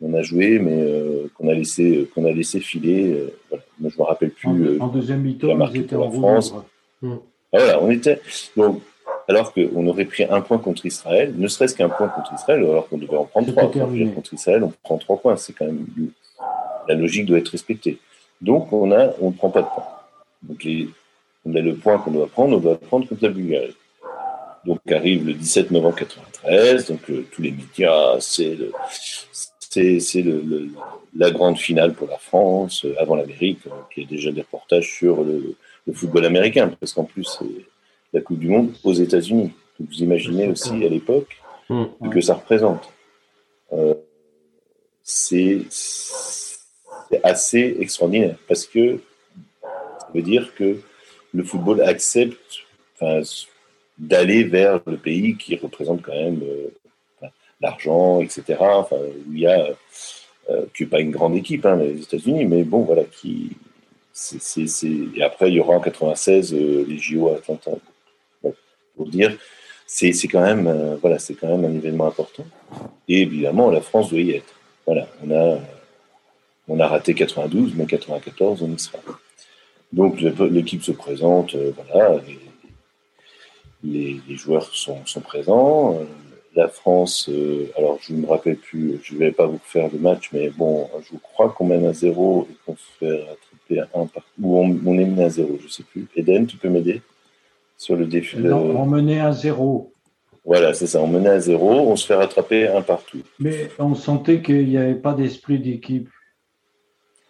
On 0.00 0.14
a 0.14 0.22
joué, 0.22 0.58
mais 0.58 0.80
euh, 0.80 1.28
qu'on 1.34 1.48
a 1.48 1.54
laissé 1.54 2.08
qu'on 2.14 2.24
a 2.24 2.30
laissé 2.30 2.60
filer. 2.60 3.12
Euh, 3.12 3.34
voilà. 3.48 3.64
Moi, 3.80 3.90
je 3.94 4.00
me 4.00 4.06
rappelle 4.06 4.30
plus. 4.30 4.80
En, 4.80 4.84
en 4.84 4.88
deuxième 4.88 5.22
mi-temps, 5.22 5.48
on 5.48 5.74
était 5.74 5.96
en 5.96 6.10
France. 6.10 6.54
Ah, 7.02 7.06
voilà, 7.52 7.82
on 7.82 7.90
était 7.90 8.20
donc 8.56 8.82
alors 9.28 9.52
qu'on 9.52 9.86
aurait 9.86 10.06
pris 10.06 10.24
un 10.24 10.40
point 10.40 10.58
contre 10.58 10.86
Israël, 10.86 11.34
ne 11.36 11.48
serait-ce 11.48 11.74
qu'un 11.74 11.88
point 11.90 12.08
contre 12.08 12.32
Israël, 12.32 12.60
alors 12.60 12.88
qu'on 12.88 12.96
devait 12.96 13.16
en 13.16 13.24
prendre 13.24 13.50
trois. 13.50 13.70
Contre 13.70 14.34
Israël, 14.34 14.64
on 14.64 14.72
prend 14.82 14.98
trois 14.98 15.18
points. 15.18 15.36
C'est 15.36 15.52
quand 15.52 15.66
même 15.66 15.86
la 16.88 16.94
logique 16.94 17.26
doit 17.26 17.38
être 17.38 17.50
respectée. 17.50 17.98
Donc 18.40 18.72
on 18.72 18.90
a, 18.92 19.10
on 19.20 19.30
ne 19.30 19.34
prend 19.34 19.50
pas 19.50 19.62
de 19.62 19.66
points. 19.66 19.86
Donc 20.42 20.64
les, 20.64 20.88
on 21.44 21.54
a 21.54 21.60
le 21.60 21.74
point 21.74 21.98
qu'on 21.98 22.10
doit 22.10 22.28
prendre, 22.28 22.56
on 22.56 22.60
doit 22.60 22.78
prendre 22.78 23.06
contre 23.06 23.22
la 23.22 23.30
Bulgarie. 23.30 23.76
Donc 24.64 24.80
arrive 24.90 25.26
le 25.26 25.34
17 25.34 25.70
novembre 25.70 25.96
93, 25.96 26.86
donc 26.86 27.00
euh, 27.10 27.26
tous 27.30 27.42
les 27.42 27.52
médias, 27.52 28.16
c'est 28.20 28.54
le, 28.54 28.72
c'est 29.70 30.22
le, 30.22 30.70
la 31.16 31.30
grande 31.30 31.58
finale 31.58 31.94
pour 31.94 32.08
la 32.08 32.18
France, 32.18 32.84
euh, 32.84 32.94
avant 32.98 33.16
l'Amérique, 33.16 33.60
euh, 33.66 33.70
qui 33.92 34.02
a 34.02 34.04
déjà 34.06 34.32
des 34.32 34.40
reportages 34.40 34.90
sur 34.90 35.22
le, 35.22 35.54
football 35.92 36.26
américain, 36.26 36.70
parce 36.78 36.92
qu'en 36.92 37.04
plus, 37.04 37.24
c'est 37.24 37.64
la 38.12 38.20
Coupe 38.20 38.38
du 38.38 38.48
Monde 38.48 38.74
aux 38.84 38.92
États-Unis. 38.92 39.52
Vous 39.80 40.02
imaginez 40.02 40.46
aussi 40.46 40.84
à 40.84 40.88
l'époque 40.88 41.38
mmh. 41.70 42.10
que 42.10 42.20
ça 42.20 42.34
représente. 42.34 42.92
Euh, 43.72 43.94
c'est 45.02 45.62
assez 47.22 47.76
extraordinaire, 47.80 48.36
parce 48.46 48.66
que 48.66 49.00
ça 49.62 50.08
veut 50.14 50.20
dire 50.20 50.54
que 50.54 50.78
le 51.32 51.42
football 51.42 51.80
accepte 51.80 52.66
d'aller 53.96 54.44
vers 54.44 54.80
le 54.86 54.98
pays 54.98 55.36
qui 55.38 55.56
représente 55.56 56.02
quand 56.02 56.12
même 56.12 56.42
l'argent, 57.60 58.20
etc. 58.20 58.56
Enfin, 58.60 58.96
il 59.30 59.38
y 59.38 59.46
a, 59.46 59.68
euh, 60.50 60.64
qui 60.74 60.86
pas 60.86 61.00
une 61.00 61.10
grande 61.10 61.36
équipe, 61.36 61.66
hein, 61.66 61.76
les 61.76 62.00
États-Unis, 62.02 62.46
mais 62.46 62.62
bon, 62.62 62.80
voilà, 62.82 63.04
qui. 63.04 63.50
Et 64.32 65.22
après, 65.22 65.48
il 65.48 65.54
y 65.54 65.60
aura 65.60 65.76
en 65.76 65.80
96 65.80 66.52
euh, 66.52 66.84
les 66.88 66.98
JO 66.98 67.28
à 67.28 67.36
Atlanta. 67.36 67.70
pour 68.96 69.06
dire, 69.06 69.38
c'est 69.86 70.12
quand 70.26 70.40
même, 70.40 70.66
euh, 70.66 70.96
voilà, 70.96 71.18
quand 71.40 71.46
même 71.46 71.64
un 71.64 71.76
événement 71.76 72.06
important. 72.06 72.44
Et 73.06 73.22
évidemment, 73.22 73.70
la 73.70 73.80
France 73.80 74.10
doit 74.10 74.20
y 74.20 74.32
être. 74.32 74.54
Voilà, 74.86 75.06
on 75.22 75.30
a, 75.30 75.58
on 76.66 76.80
a 76.80 76.88
raté 76.88 77.14
92, 77.14 77.74
mais 77.76 77.86
94, 77.86 78.62
on 78.62 78.72
y 78.72 78.78
sera. 78.78 78.98
Donc 79.92 80.20
l'équipe 80.20 80.82
se 80.82 80.92
présente, 80.92 81.54
voilà, 81.54 82.20
les, 83.84 84.20
les, 84.26 84.36
joueurs 84.36 84.74
sont, 84.74 85.04
sont 85.06 85.20
présents 85.20 86.00
la 86.58 86.68
France, 86.68 87.28
euh, 87.28 87.70
alors 87.76 87.98
je 88.02 88.12
ne 88.12 88.22
me 88.22 88.26
rappelle 88.26 88.56
plus, 88.56 88.98
je 89.04 89.14
ne 89.14 89.20
vais 89.20 89.30
pas 89.30 89.46
vous 89.46 89.60
faire 89.62 89.88
le 89.92 89.98
match, 89.98 90.30
mais 90.32 90.50
bon, 90.50 90.88
je 91.08 91.16
crois 91.16 91.50
qu'on 91.50 91.66
mène 91.66 91.86
à 91.86 91.92
zéro 91.92 92.48
et 92.50 92.54
qu'on 92.66 92.76
se 92.76 92.98
fait 92.98 93.20
rattraper 93.20 93.80
à 93.80 94.00
un 94.00 94.06
partout, 94.06 94.28
ou 94.40 94.58
on, 94.58 94.98
est 94.98 95.04
mené 95.04 95.24
à 95.24 95.28
zéro, 95.28 95.56
je 95.60 95.66
ne 95.66 95.70
sais 95.70 95.84
plus. 95.84 96.08
Eden, 96.16 96.46
tu 96.46 96.56
peux 96.56 96.68
m'aider 96.68 97.00
sur 97.76 97.94
le 97.94 98.06
défi 98.06 98.38
Non, 98.38 98.76
on 98.76 98.86
menait 98.86 99.20
à 99.20 99.30
zéro. 99.30 99.92
Voilà, 100.44 100.74
c'est 100.74 100.88
ça, 100.88 101.00
on 101.00 101.06
menait 101.06 101.28
à 101.28 101.38
zéro, 101.38 101.70
on 101.70 101.94
se 101.94 102.06
fait 102.06 102.16
rattraper 102.16 102.66
un 102.66 102.82
partout. 102.82 103.22
Mais 103.38 103.68
on 103.78 103.94
sentait 103.94 104.42
qu'il 104.42 104.68
n'y 104.68 104.78
avait 104.78 104.96
pas 104.96 105.14
d'esprit 105.14 105.60
d'équipe. 105.60 106.08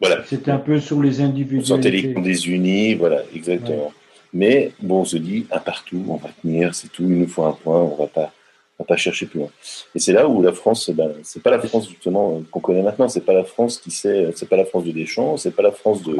Voilà. 0.00 0.24
C'était 0.24 0.52
un 0.52 0.58
peu 0.58 0.80
sur 0.80 1.02
les 1.02 1.20
individus. 1.20 1.58
On 1.60 1.76
sentait 1.76 1.90
les 1.90 2.14
des 2.14 2.48
unis, 2.48 2.94
voilà, 2.94 3.22
exactement. 3.34 3.92
Mais 4.32 4.72
bon, 4.80 5.00
on 5.00 5.04
se 5.04 5.18
dit, 5.18 5.46
un 5.50 5.58
partout, 5.58 6.02
on 6.08 6.16
va 6.16 6.30
tenir, 6.40 6.74
c'est 6.74 6.88
tout, 6.88 7.02
il 7.02 7.18
nous 7.18 7.28
faut 7.28 7.44
un 7.44 7.52
point, 7.52 7.82
on 7.82 7.92
ne 7.92 7.98
va 7.98 8.06
pas 8.06 8.32
va 8.78 8.84
pas 8.84 8.96
chercher 8.96 9.26
plus 9.26 9.40
loin. 9.40 9.50
Et 9.94 9.98
c'est 9.98 10.12
là 10.12 10.28
où 10.28 10.42
la 10.42 10.52
France, 10.52 10.90
ben, 10.90 11.12
c'est 11.22 11.42
pas 11.42 11.50
la 11.50 11.58
France 11.58 11.88
justement 11.88 12.42
qu'on 12.50 12.60
connaît 12.60 12.82
maintenant, 12.82 13.08
c'est 13.08 13.24
pas 13.24 13.32
la 13.32 13.44
France 13.44 13.78
qui 13.78 13.90
sait, 13.90 14.30
c'est 14.36 14.48
pas 14.48 14.56
la 14.56 14.64
France 14.64 14.84
de 14.84 14.92
Deschamps, 14.92 15.36
c'est 15.36 15.50
pas 15.50 15.62
la 15.62 15.72
France 15.72 16.02
de, 16.02 16.16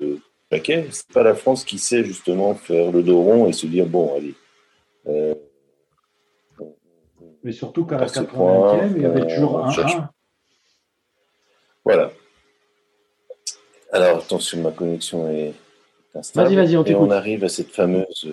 de 0.00 0.18
Paquet, 0.48 0.88
c'est 0.90 1.12
pas 1.12 1.22
la 1.22 1.34
France 1.34 1.64
qui 1.64 1.78
sait 1.78 2.04
justement 2.04 2.54
faire 2.54 2.90
le 2.90 3.02
dos 3.02 3.22
rond 3.22 3.46
et 3.46 3.52
se 3.52 3.66
dire 3.66 3.86
bon, 3.86 4.16
allez. 4.16 4.34
Euh, 5.06 5.34
Mais 7.44 7.52
surtout 7.52 7.84
qu'à 7.84 7.98
la 7.98 8.06
80e, 8.06 8.92
il 8.96 9.02
y 9.02 9.06
avait 9.06 9.26
toujours 9.26 9.64
un 9.64 9.70
1. 9.70 10.10
Voilà. 11.84 12.10
Alors 13.92 14.18
attention, 14.18 14.60
ma 14.60 14.72
connexion 14.72 15.28
est 15.30 15.54
instable. 16.14 16.48
Vas-y, 16.48 16.56
vas-y, 16.56 16.76
on 16.76 16.84
Et 16.84 16.94
on 16.94 17.10
arrive 17.10 17.44
à 17.44 17.48
cette 17.48 17.70
fameuse 17.70 18.28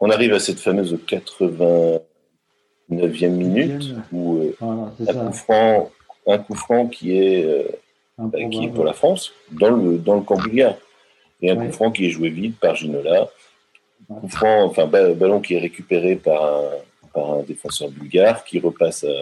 on 0.00 0.10
arrive 0.10 0.32
à 0.32 0.40
cette 0.40 0.60
fameuse 0.60 0.98
89e 1.06 3.28
minute 3.28 3.94
où 4.12 4.38
euh, 4.38 4.56
un, 4.60 4.90
coup 5.26 5.32
franc, 5.32 5.90
un, 6.26 6.38
coup 6.38 6.54
franc, 6.54 6.88
qui 6.88 7.16
est, 7.16 7.44
euh, 7.44 7.64
bah, 8.18 8.38
qui 8.50 8.64
est 8.64 8.68
pour 8.68 8.84
la 8.84 8.94
France 8.94 9.32
dans 9.52 9.70
le, 9.70 9.98
dans 9.98 10.16
le 10.16 10.22
camp 10.22 10.40
bulgare. 10.40 10.76
Et 11.42 11.50
un 11.50 11.56
coup 11.56 11.72
franc 11.72 11.90
qui 11.90 12.06
est 12.06 12.10
joué 12.10 12.30
vite 12.30 12.58
par 12.58 12.76
Ginola. 12.76 13.28
Coup 14.08 14.28
franc, 14.28 14.64
enfin, 14.64 14.86
ballon 14.86 15.40
qui 15.40 15.54
est 15.54 15.60
récupéré 15.60 16.16
par 16.16 16.42
un, 16.42 16.70
par 17.12 17.34
un 17.34 17.42
défenseur 17.42 17.90
bulgare 17.90 18.44
qui 18.44 18.58
repasse 18.58 19.04
à, 19.04 19.12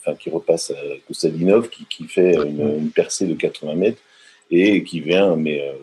enfin, 0.00 0.16
qui 0.16 0.30
repasse 0.30 0.70
à 0.70 0.76
Kostadinov 1.06 1.68
qui, 1.68 1.84
qui 1.84 2.04
fait 2.04 2.34
une, 2.34 2.90
percée 2.90 3.26
de 3.26 3.34
80 3.34 3.74
mètres 3.74 4.00
et 4.50 4.82
qui 4.82 5.00
vient, 5.00 5.36
mais 5.36 5.60
euh, 5.60 5.74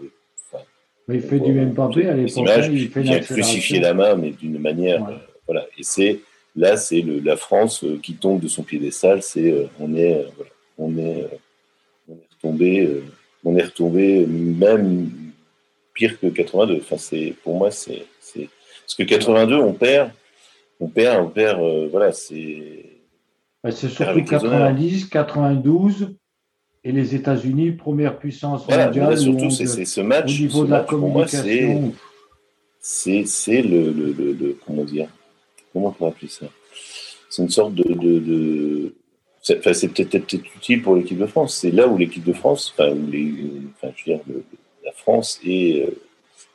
il 1.13 1.21
fait 1.21 1.39
du 1.39 1.53
même 1.53 1.71
Mbappé 1.71 2.07
à 2.07 2.13
l'époque. 2.13 2.45
Il 2.71 2.89
fait 2.89 3.01
vient 3.01 3.19
crucifier 3.19 3.79
la 3.79 3.93
main, 3.93 4.15
mais 4.15 4.31
d'une 4.31 4.57
manière. 4.59 5.07
Euh, 5.07 5.13
voilà. 5.45 5.65
Et 5.77 5.83
c'est 5.83 6.21
là, 6.55 6.77
c'est 6.77 7.03
la 7.23 7.37
France 7.37 7.83
euh, 7.83 7.99
qui 8.01 8.15
tombe 8.15 8.39
de 8.39 8.47
son 8.47 8.63
piédestal. 8.63 9.21
C'est 9.21 9.51
euh, 9.51 9.65
on 9.79 9.95
est, 9.95 10.25
on 10.77 10.97
est, 10.97 11.27
on 12.09 12.13
est 12.13 12.27
retombé, 12.35 13.03
on 13.43 13.55
est 13.55 13.63
retombé 13.63 14.25
même 14.25 15.09
pire 15.93 16.19
que 16.19 16.27
82. 16.27 16.77
Enfin, 16.77 16.97
c'est 16.97 17.35
pour 17.43 17.57
moi, 17.57 17.69
c'est 17.71 18.05
parce 18.31 18.95
que 18.97 19.03
82, 19.03 19.55
on 19.55 19.73
perd, 19.73 20.11
on 20.79 20.87
perd, 20.87 21.23
on 21.23 21.29
perd. 21.29 21.61
voilà, 21.89 22.11
c'est. 22.11 22.91
C'est 23.71 23.89
surtout 23.89 24.23
90, 24.23 25.09
92 25.09 26.15
et 26.85 26.91
les 26.91 27.15
États-Unis, 27.15 27.71
première 27.71 28.17
puissance 28.19 28.67
mondiale. 28.69 29.17
surtout, 29.17 29.49
c'est 29.49 29.85
ce 29.85 30.01
match. 30.01 30.39
Au 30.39 30.43
niveau 30.43 30.65
de 30.65 30.71
la 30.71 30.81
communication. 30.81 31.93
C'est 32.79 33.63
le, 33.63 33.91
le, 33.91 34.13
le, 34.13 34.57
Comment 34.63 34.83
dire 34.83 35.07
Comment 35.73 35.87
on 35.87 35.91
peut 35.91 36.05
appeler 36.05 36.27
ça? 36.27 36.45
C'est 37.29 37.41
une 37.41 37.49
sorte 37.49 37.73
de. 37.73 37.91
de, 37.91 38.19
de 38.19 38.95
c'est 39.41 39.59
peut-être 39.61 40.33
utile 40.33 40.83
pour 40.83 40.95
l'équipe 40.95 41.17
de 41.17 41.25
France. 41.25 41.55
C'est 41.55 41.71
là 41.71 41.87
où 41.87 41.97
l'équipe 41.97 42.23
de 42.23 42.33
France, 42.33 42.73
enfin, 42.73 42.91
où 42.91 43.09
les, 43.11 43.33
enfin, 43.75 43.91
je 43.95 44.11
veux 44.11 44.17
dire, 44.17 44.25
la 44.83 44.91
France 44.91 45.39
et 45.43 45.83
euh, 45.83 45.91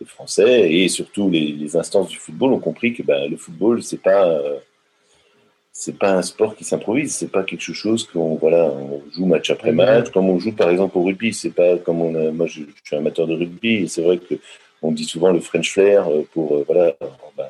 les 0.01 0.07
Français 0.07 0.73
et 0.73 0.89
surtout 0.89 1.29
les, 1.29 1.53
les, 1.53 1.77
instances 1.77 2.09
du 2.09 2.17
football 2.17 2.53
ont 2.53 2.59
compris 2.59 2.95
que 2.95 3.03
ben, 3.03 3.29
le 3.29 3.37
football, 3.37 3.83
c'est 3.83 4.01
pas. 4.01 4.29
Euh, 4.29 4.59
c'est 5.81 5.97
pas 5.97 6.13
un 6.13 6.21
sport 6.21 6.55
qui 6.57 6.65
s'improvise, 6.65 7.15
c'est 7.15 7.33
pas 7.33 7.43
quelque 7.43 7.73
chose 7.73 8.07
qu'on 8.07 8.35
voilà, 8.35 8.67
on 8.67 9.01
joue 9.11 9.25
match 9.25 9.49
après 9.49 9.73
match, 9.73 10.11
comme 10.11 10.29
on 10.29 10.39
joue 10.39 10.53
par 10.53 10.69
exemple 10.69 10.99
au 10.99 11.05
rugby, 11.05 11.33
c'est 11.33 11.55
pas 11.55 11.79
comme 11.79 12.03
on 12.03 12.15
a, 12.15 12.31
moi 12.33 12.47
je, 12.47 12.61
suis 12.85 12.97
amateur 12.97 13.27
de 13.27 13.35
rugby, 13.35 13.77
et 13.77 13.89
c'est 13.89 14.03
vrai 14.03 14.19
que 14.19 14.35
on 14.83 14.93
dit 14.93 15.05
souvent 15.05 15.33
le 15.33 15.41
French 15.41 15.73
flair 15.73 16.07
pour 16.35 16.63
voilà. 16.65 16.95
Ben, 17.35 17.47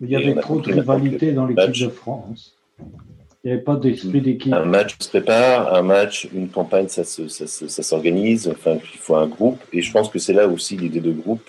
il 0.00 0.08
y 0.08 0.16
avait 0.16 0.34
trop 0.40 0.58
de 0.58 0.72
rivalité 0.72 1.32
dans 1.32 1.44
l'équipe 1.44 1.84
de 1.84 1.88
France. 1.90 2.56
Il 3.44 3.48
n'y 3.48 3.52
avait 3.52 3.62
pas 3.62 3.76
d'esprit 3.76 4.22
d'équipe. 4.22 4.54
Un 4.54 4.64
match 4.64 4.96
se 4.98 5.08
prépare, 5.10 5.74
un 5.74 5.82
match, 5.82 6.28
une 6.34 6.48
campagne, 6.48 6.88
ça, 6.88 7.04
s'organise. 7.04 8.48
Enfin, 8.48 8.78
il 8.94 8.98
faut 8.98 9.16
un 9.16 9.26
groupe. 9.26 9.60
Et 9.72 9.82
je 9.82 9.92
pense 9.92 10.08
que 10.08 10.18
c'est 10.18 10.32
là 10.32 10.48
aussi 10.48 10.78
l'idée 10.78 11.00
de 11.00 11.12
groupe, 11.12 11.42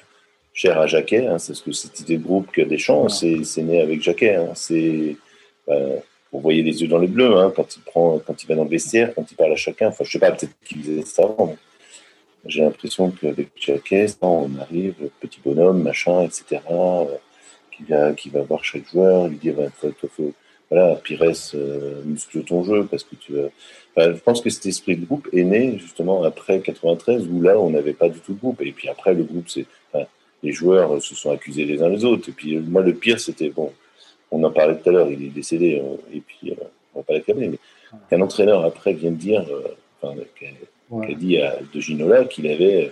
chère 0.53 0.77
à 0.77 0.87
Jacquet. 0.87 1.27
Hein, 1.27 1.37
c'est 1.37 1.53
ce 1.53 1.63
que 1.63 1.71
cette 1.71 1.97
idée 2.01 2.17
de 2.17 2.23
groupe 2.23 2.51
que 2.51 2.61
Deschamps, 2.61 3.07
c'est, 3.07 3.45
c'est 3.45 3.63
né 3.63 3.81
avec 3.81 4.01
Jacquet. 4.01 4.35
Hein, 4.35 4.51
c'est, 4.55 5.15
ben, 5.67 6.01
vous 6.31 6.39
voyez 6.39 6.63
les 6.63 6.81
yeux 6.81 6.87
dans 6.87 6.97
les 6.97 7.07
bleus 7.07 7.37
hein, 7.37 7.51
quand 7.55 7.75
il 7.75 7.81
prend, 7.81 8.19
quand 8.19 8.41
il 8.43 8.47
va 8.47 8.55
dans 8.55 8.63
le 8.63 8.69
vestiaire, 8.69 9.13
quand 9.13 9.29
il 9.29 9.35
parle 9.35 9.51
à 9.51 9.57
chacun. 9.57 9.89
Enfin, 9.89 10.03
je 10.03 10.11
sais 10.11 10.19
pas, 10.19 10.31
peut-être 10.31 10.53
qu'il 10.65 10.81
faisait 10.81 11.01
ça 11.03 11.23
avant. 11.23 11.55
J'ai 12.45 12.61
l'impression 12.61 13.11
qu'avec 13.11 13.49
Jacquet, 13.55 14.07
on 14.21 14.49
arrive, 14.59 14.95
petit 15.19 15.39
bonhomme, 15.43 15.83
machin, 15.83 16.23
etc. 16.23 16.61
Euh, 16.71 17.05
qui 17.75 17.83
va, 17.83 18.13
qui 18.13 18.29
va 18.29 18.41
voir 18.41 18.63
chaque 18.63 18.87
joueur, 18.89 19.27
lui 19.27 19.37
dire, 19.37 19.55
faut, 19.77 19.91
faut, 20.07 20.33
voilà, 20.71 20.95
Pires, 20.95 21.23
euh, 21.53 22.01
muscle 22.05 22.43
ton 22.43 22.63
jeu, 22.63 22.87
parce 22.89 23.03
que 23.03 23.15
tu 23.15 23.33
je 23.97 24.19
pense 24.19 24.41
que 24.41 24.49
cet 24.49 24.65
esprit 24.65 24.95
de 24.95 25.05
groupe 25.05 25.27
est 25.33 25.43
né 25.43 25.77
justement 25.77 26.23
après 26.23 26.61
93, 26.61 27.27
où 27.27 27.41
là, 27.41 27.59
on 27.59 27.69
n'avait 27.69 27.93
pas 27.93 28.07
du 28.09 28.19
tout 28.19 28.33
de 28.33 28.39
groupe. 28.39 28.61
Et 28.61 28.71
puis 28.71 28.87
après, 28.87 29.13
le 29.13 29.23
groupe, 29.23 29.49
c'est. 29.49 29.65
les 30.43 30.53
joueurs 30.53 31.01
se 31.01 31.13
sont 31.13 31.31
accusés 31.31 31.65
les 31.65 31.83
uns 31.83 31.89
les 31.89 32.05
autres. 32.05 32.29
Et 32.29 32.31
puis, 32.31 32.57
moi, 32.57 32.81
le 32.81 32.93
pire, 32.93 33.19
c'était. 33.19 33.49
Bon, 33.49 33.73
on 34.31 34.43
en 34.43 34.51
parlait 34.51 34.77
tout 34.77 34.89
à 34.89 34.93
l'heure, 34.93 35.11
il 35.11 35.25
est 35.25 35.29
décédé, 35.29 35.81
euh, 35.83 35.95
et 36.13 36.21
puis, 36.21 36.51
euh, 36.51 36.63
on 36.93 36.99
va 36.99 37.03
pas 37.03 37.13
l'accabler, 37.13 37.49
mais 37.49 37.59
qu'un 38.09 38.21
entraîneur 38.21 38.63
après 38.63 38.93
vient 38.93 39.11
de 39.11 39.17
dire, 39.17 39.45
enfin, 40.01 40.15
qui 40.37 41.11
a, 41.11 41.15
dit 41.15 41.37
à 41.37 41.57
De 41.73 41.79
Ginola 41.79 42.25
qu'il 42.25 42.47
avait. 42.47 42.91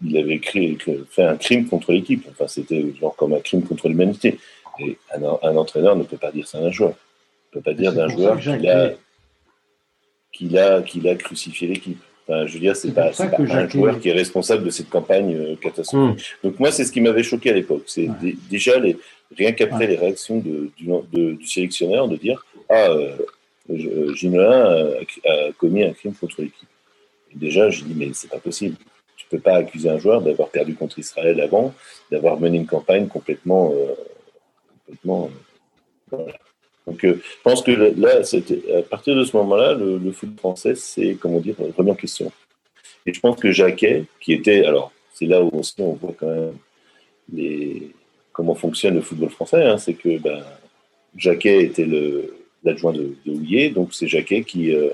Il 0.00 0.16
avait 0.16 0.38
créé, 0.38 0.78
fait 1.10 1.24
un 1.24 1.36
crime 1.36 1.66
contre 1.66 1.90
l'équipe. 1.92 2.24
Enfin, 2.30 2.46
c'était 2.46 2.94
genre 3.00 3.16
comme 3.16 3.32
un 3.32 3.40
crime 3.40 3.64
contre 3.64 3.88
l'humanité. 3.88 4.38
Et 4.78 4.96
un, 5.12 5.56
entraîneur 5.56 5.96
ne 5.96 6.04
peut 6.04 6.16
pas 6.16 6.30
dire 6.30 6.46
ça 6.46 6.60
d'un 6.60 6.70
joueur. 6.70 6.92
Il 6.92 7.58
ne 7.58 7.60
peut 7.60 7.70
pas 7.70 7.74
dire 7.74 7.92
d'un 7.92 8.06
joueur 8.06 8.38
qu'il 8.38 8.68
a, 8.68 8.92
qu'il 10.32 10.56
a, 10.56 10.82
qu'il 10.82 11.08
a 11.08 11.16
crucifié 11.16 11.66
l'équipe. 11.66 12.00
Enfin, 12.28 12.46
je 12.46 12.54
veux 12.54 12.60
dire, 12.60 12.76
c'est 12.76 12.92
pas, 12.92 13.10
pas 13.10 13.24
un 13.38 13.68
joueur 13.68 13.98
qui 13.98 14.10
est 14.10 14.12
responsable 14.12 14.64
de 14.64 14.70
cette 14.70 14.90
campagne 14.90 15.34
euh, 15.34 15.56
catastrophique. 15.56 16.26
Hmm. 16.42 16.46
Donc 16.46 16.60
moi, 16.60 16.70
c'est 16.70 16.84
ce 16.84 16.92
qui 16.92 17.00
m'avait 17.00 17.22
choqué 17.22 17.50
à 17.50 17.54
l'époque. 17.54 17.84
C'est 17.86 18.10
déjà 18.50 18.78
les, 18.78 18.98
rien 19.36 19.52
qu'après 19.52 19.86
les 19.86 19.96
réactions 19.96 20.38
de, 20.38 20.70
du, 20.76 21.46
sélectionneur 21.46 22.06
de 22.06 22.16
dire 22.16 22.44
ah 22.68 22.90
euh, 22.90 23.16
euh 23.70 25.04
a, 25.24 25.52
commis 25.56 25.84
un 25.84 25.92
crime 25.92 26.12
contre 26.14 26.42
l'équipe. 26.42 26.68
Déjà, 27.34 27.70
je 27.70 27.84
dis 27.84 27.94
mais 27.96 28.10
c'est 28.12 28.30
pas 28.30 28.38
possible. 28.38 28.76
Tu 29.16 29.26
peux 29.30 29.38
pas 29.38 29.56
accuser 29.56 29.88
un 29.88 29.98
joueur 29.98 30.20
d'avoir 30.20 30.50
perdu 30.50 30.74
contre 30.74 30.98
Israël 30.98 31.40
avant, 31.40 31.74
d'avoir 32.10 32.38
mené 32.38 32.58
une 32.58 32.66
campagne 32.66 33.08
complètement 33.08 33.72
euh, 36.12 36.26
donc, 36.88 37.04
euh, 37.04 37.20
je 37.22 37.42
pense 37.42 37.62
que 37.62 37.70
là, 37.70 38.22
à 38.78 38.82
partir 38.82 39.14
de 39.14 39.22
ce 39.22 39.36
moment-là, 39.36 39.74
le, 39.74 40.10
foot 40.10 40.30
français, 40.38 40.74
c'est, 40.74 41.16
comment 41.20 41.38
dire, 41.38 41.54
remis 41.76 41.90
en 41.90 41.94
question. 41.94 42.32
Et 43.04 43.12
je 43.12 43.20
pense 43.20 43.38
que 43.38 43.52
Jacquet, 43.52 44.04
qui 44.20 44.32
était, 44.32 44.64
alors, 44.64 44.90
c'est 45.12 45.26
là 45.26 45.42
où 45.42 45.50
aussi 45.58 45.74
on 45.78 45.92
voit 45.92 46.14
quand 46.18 46.28
même 46.28 46.54
comment 48.32 48.54
fonctionne 48.54 48.94
le 48.94 49.02
football 49.02 49.28
français, 49.28 49.64
hein, 49.64 49.76
c'est 49.76 49.94
que 49.94 50.18
ben, 50.18 50.42
Jacquet 51.16 51.64
était 51.64 51.86
l'adjoint 52.64 52.92
de, 52.92 53.14
de 53.26 53.68
donc 53.68 53.92
c'est 53.92 54.08
Jacquet 54.08 54.44
qui, 54.44 54.74
euh, 54.74 54.88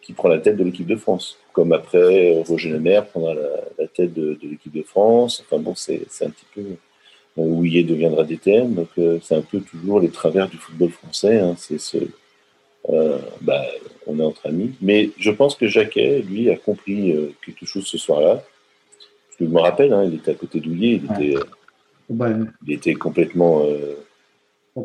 qui 0.00 0.14
prend 0.14 0.28
la 0.28 0.38
tête 0.38 0.56
de 0.56 0.64
l'équipe 0.64 0.86
de 0.86 0.96
France. 0.96 1.38
Comme 1.52 1.72
après, 1.72 2.42
Roger 2.46 2.70
Lemaire 2.70 3.06
prendra 3.06 3.34
la, 3.34 3.86
tête 3.88 4.14
de, 4.14 4.38
de 4.40 4.48
l'équipe 4.48 4.72
de 4.72 4.82
France. 4.82 5.44
Enfin 5.44 5.60
bon, 5.60 5.74
c'est 5.74 6.06
un 6.22 6.30
petit 6.30 6.46
peu 6.54 6.62
Houillet 7.36 7.82
deviendra 7.82 8.24
DTM. 8.24 8.74
Donc, 8.74 8.88
euh, 8.98 9.18
c'est 9.22 9.36
un 9.36 9.42
peu 9.42 9.60
toujours 9.60 10.00
les 10.00 10.10
travers 10.10 10.48
du 10.48 10.56
football 10.56 10.90
français. 10.90 11.38
Hein. 11.38 11.54
c'est 11.56 11.78
ce, 11.78 11.98
euh, 12.90 13.18
bah, 13.40 13.62
on 14.06 14.18
est 14.18 14.24
entre 14.24 14.46
amis. 14.46 14.72
Mais 14.80 15.10
je 15.18 15.30
pense 15.30 15.54
que 15.54 15.66
Jacquet, 15.66 16.22
lui, 16.22 16.50
a 16.50 16.56
compris 16.56 17.12
euh, 17.12 17.32
quelque 17.44 17.64
chose 17.64 17.86
ce 17.86 17.98
soir-là. 17.98 18.42
Je 19.40 19.46
me 19.46 19.60
rappelle, 19.60 19.92
hein, 19.92 20.04
il 20.04 20.14
était 20.14 20.32
à 20.32 20.34
côté 20.34 20.60
d'Houillet, 20.60 21.00
il, 21.02 21.10
était, 21.10 21.34
il 22.66 22.72
était 22.72 22.94
complètement 22.94 23.64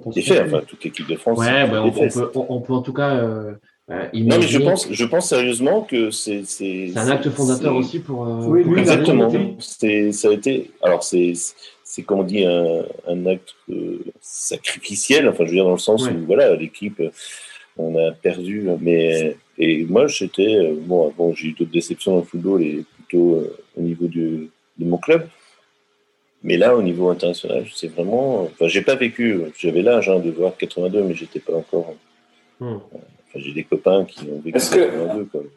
défait. 0.07 0.41
Enfin, 0.41 0.61
toute 0.65 0.83
l'équipe 0.83 1.07
de 1.07 1.15
France. 1.15 1.37
Ouais, 1.37 1.67
bah, 1.69 1.83
on, 1.83 1.91
peut, 1.91 2.31
on, 2.33 2.61
peut, 2.61 2.73
en 2.73 2.81
tout 2.81 2.93
cas. 2.93 3.21
non, 3.21 4.07
mais 4.13 4.41
je 4.41 4.57
pense, 4.57 4.87
je 4.89 5.05
pense 5.05 5.29
sérieusement 5.29 5.81
que 5.81 6.09
c'est. 6.09 6.43
C'est 6.45 6.91
un 6.95 7.09
acte 7.09 7.29
fondateur 7.29 7.75
aussi 7.75 7.99
pour. 7.99 8.21
oui, 8.47 8.79
exactement. 8.79 9.29
Ça 9.59 10.29
a 10.29 10.31
été. 10.31 10.71
Alors, 10.81 11.03
c'est 11.03 11.33
c'est 11.87 12.03
comme 12.03 12.19
on 12.19 12.23
dit 12.23 12.43
un, 12.43 13.25
acte 13.27 13.55
euh, 13.69 14.03
sacrificiel, 14.19 15.29
enfin 15.29 15.45
je 15.45 15.51
veux 15.51 15.55
dire 15.55 15.63
dans 15.63 15.71
le 15.71 15.77
sens 15.77 16.05
où 16.05 16.25
voilà 16.25 16.53
l'équipe 16.53 17.01
on 17.77 17.95
a 17.97 18.11
perdu, 18.11 18.67
mais 18.81 19.37
et 19.57 19.85
moi 19.85 20.07
j'étais 20.07 20.53
euh, 20.57 20.75
bon, 20.77 21.13
bon 21.17 21.33
j'ai 21.33 21.47
eu 21.47 21.51
d'autres 21.53 21.71
déceptions 21.71 22.11
dans 22.11 22.17
le 22.19 22.25
football 22.25 22.61
et 22.61 22.83
plutôt 22.97 23.35
euh, 23.35 23.57
au 23.77 23.81
niveau 23.81 24.07
de 24.07 24.49
mon 24.79 24.97
club, 24.97 25.29
mais 26.43 26.57
là 26.57 26.75
au 26.75 26.81
niveau 26.81 27.09
international 27.09 27.65
c'est 27.73 27.87
vraiment, 27.87 28.41
enfin 28.43 28.67
j'ai 28.67 28.81
pas 28.81 28.95
vécu, 28.95 29.39
j'avais 29.57 29.81
l'âge 29.81 30.09
hein, 30.09 30.19
de 30.19 30.29
voir 30.29 30.57
82 30.57 31.03
mais 31.03 31.13
j'étais 31.13 31.39
pas 31.39 31.55
encore. 31.55 31.95
Hmm. 32.59 32.79
Enfin, 33.29 33.39
j'ai 33.39 33.53
des 33.53 33.63
copains 33.63 34.03
qui 34.03 34.25
ont 34.29 34.41
vécu 34.43 34.57
est-ce 34.57 34.71
que, 34.71 34.79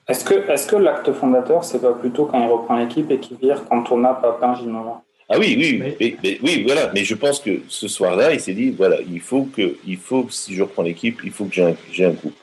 Est-ce 0.08 0.24
que, 0.24 0.50
est-ce 0.50 0.66
que 0.68 0.76
l'acte 0.76 1.10
fondateur, 1.12 1.64
c'est 1.64 1.80
pas 1.80 1.92
plutôt 1.92 2.26
quand 2.26 2.40
il 2.40 2.52
reprend 2.52 2.76
l'équipe 2.76 3.10
et 3.10 3.18
qu'il 3.18 3.36
vire 3.36 3.64
quand 3.68 3.90
on 3.90 4.04
a 4.04 4.14
Papin 4.14 4.54
Ginova 4.54 5.02
ah 5.32 5.38
oui, 5.38 5.56
oui, 5.56 5.94
mais, 6.00 6.38
oui, 6.42 6.64
voilà. 6.64 6.90
Mais 6.92 7.04
je 7.04 7.14
pense 7.14 7.38
que 7.38 7.60
ce 7.68 7.86
soir-là, 7.86 8.34
il 8.34 8.40
s'est 8.40 8.52
dit 8.52 8.70
voilà, 8.70 8.98
il 9.00 9.20
faut 9.20 9.44
que, 9.44 9.76
il 9.86 9.96
faut 9.96 10.26
si 10.28 10.56
je 10.56 10.62
reprends 10.62 10.82
l'équipe, 10.82 11.20
il 11.22 11.30
faut 11.30 11.44
que 11.44 11.54
j'ai 11.54 11.62
un, 11.62 12.08
un, 12.08 12.10
groupe. 12.10 12.34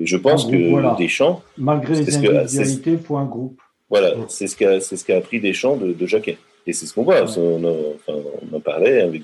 Et 0.00 0.06
je 0.06 0.16
pense 0.16 0.46
que 0.46 0.98
Deschamps, 0.98 1.40
malgré 1.56 1.94
les 1.94 2.16
individualités, 2.16 2.90
il 2.92 2.98
faut 2.98 3.16
un 3.16 3.26
groupe. 3.26 3.60
Voilà, 3.88 4.14
c'est 4.28 4.48
ce 4.48 4.56
qu'a, 4.56 4.80
c'est 4.80 4.96
ce 4.96 5.04
qu'a 5.04 5.18
appris 5.18 5.38
Deschamps 5.38 5.76
de, 5.76 5.92
de 5.92 6.06
Jacquet. 6.06 6.36
Et 6.66 6.72
c'est 6.72 6.86
ce 6.86 6.94
qu'on 6.94 7.04
voit. 7.04 7.24
On, 7.38 7.96
en 8.52 8.60
parlait 8.60 9.02
avec. 9.02 9.22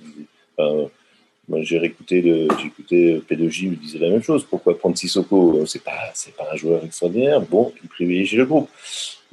moi, 0.56 1.60
j'ai 1.62 1.78
réécouté, 1.78 2.22
j'ai 2.22 2.66
écouté 2.66 3.22
P2J, 3.28 3.62
il 3.64 3.78
disait 3.78 3.98
la 3.98 4.10
même 4.10 4.22
chose. 4.22 4.44
Pourquoi 4.48 4.78
prendre 4.78 4.96
Sissoko? 4.96 5.66
C'est 5.66 5.82
pas, 5.82 6.12
c'est 6.14 6.36
pas 6.36 6.46
un 6.52 6.56
joueur 6.56 6.84
extraordinaire. 6.84 7.40
Bon, 7.40 7.72
il 7.82 7.88
privilégie 7.88 8.36
le 8.36 8.46
groupe. 8.46 8.68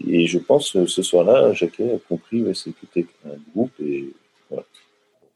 Et 0.06 0.28
je 0.28 0.38
pense 0.38 0.72
que 0.72 0.86
ce 0.86 1.02
soir-là, 1.02 1.54
Jacquet 1.54 1.96
a 1.96 1.98
compris 2.10 2.44
ouais, 2.44 2.54
c'était 2.54 3.06
un 3.26 3.38
groupe. 3.54 3.72
Et, 3.82 4.14
voilà. 4.50 4.66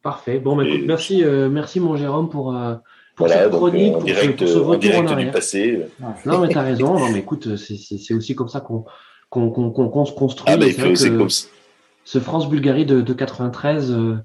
Parfait. 0.03 0.39
Bon, 0.39 0.55
bah, 0.55 0.65
écoute, 0.65 0.85
merci, 0.85 1.23
euh, 1.23 1.49
merci 1.49 1.79
mon 1.79 1.95
Jérôme 1.95 2.29
pour, 2.29 2.55
euh, 2.55 2.75
pour 3.15 3.27
voilà, 3.27 3.43
cette 3.43 3.51
chronique, 3.51 3.95
en 3.95 4.01
direct, 4.01 4.39
pour, 4.39 4.47
ce, 4.47 4.57
retour 4.57 4.75
en, 4.75 4.77
direct 4.77 5.09
en 5.09 5.15
du 5.15 5.31
passé. 5.31 5.85
Non, 6.25 6.39
mais 6.39 6.49
tu 6.49 6.57
as 6.57 6.63
raison. 6.63 6.99
Non, 6.99 7.09
mais 7.11 7.19
écoute, 7.19 7.55
c'est 7.55 8.13
aussi 8.13 8.35
comme 8.35 8.49
ça 8.49 8.59
qu'on 8.59 8.85
qu'on 9.29 9.49
qu'on 9.49 10.05
se 10.05 10.13
construit. 10.13 10.53
Ah, 10.53 10.57
bah, 10.57 10.65
c'est 10.95 11.09
comme 11.09 11.29
Ce 11.29 12.19
France-Bulgarie 12.19 12.85
de, 12.85 13.01
de 13.01 13.13
93, 13.13 13.91
euh, 13.91 14.17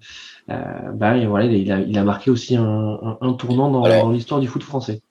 euh, 0.51 0.55
bah, 0.95 1.15
voilà, 1.27 1.47
il, 1.47 1.71
a, 1.71 1.81
il 1.81 1.99
a 1.99 2.05
marqué 2.05 2.31
aussi 2.31 2.57
un, 2.57 2.65
un, 2.65 3.19
un 3.21 3.33
tournant 3.35 3.71
dans, 3.71 3.83
dans 3.83 4.11
l'histoire 4.11 4.41
du 4.41 4.49
foot 4.49 4.63
français 4.63 5.03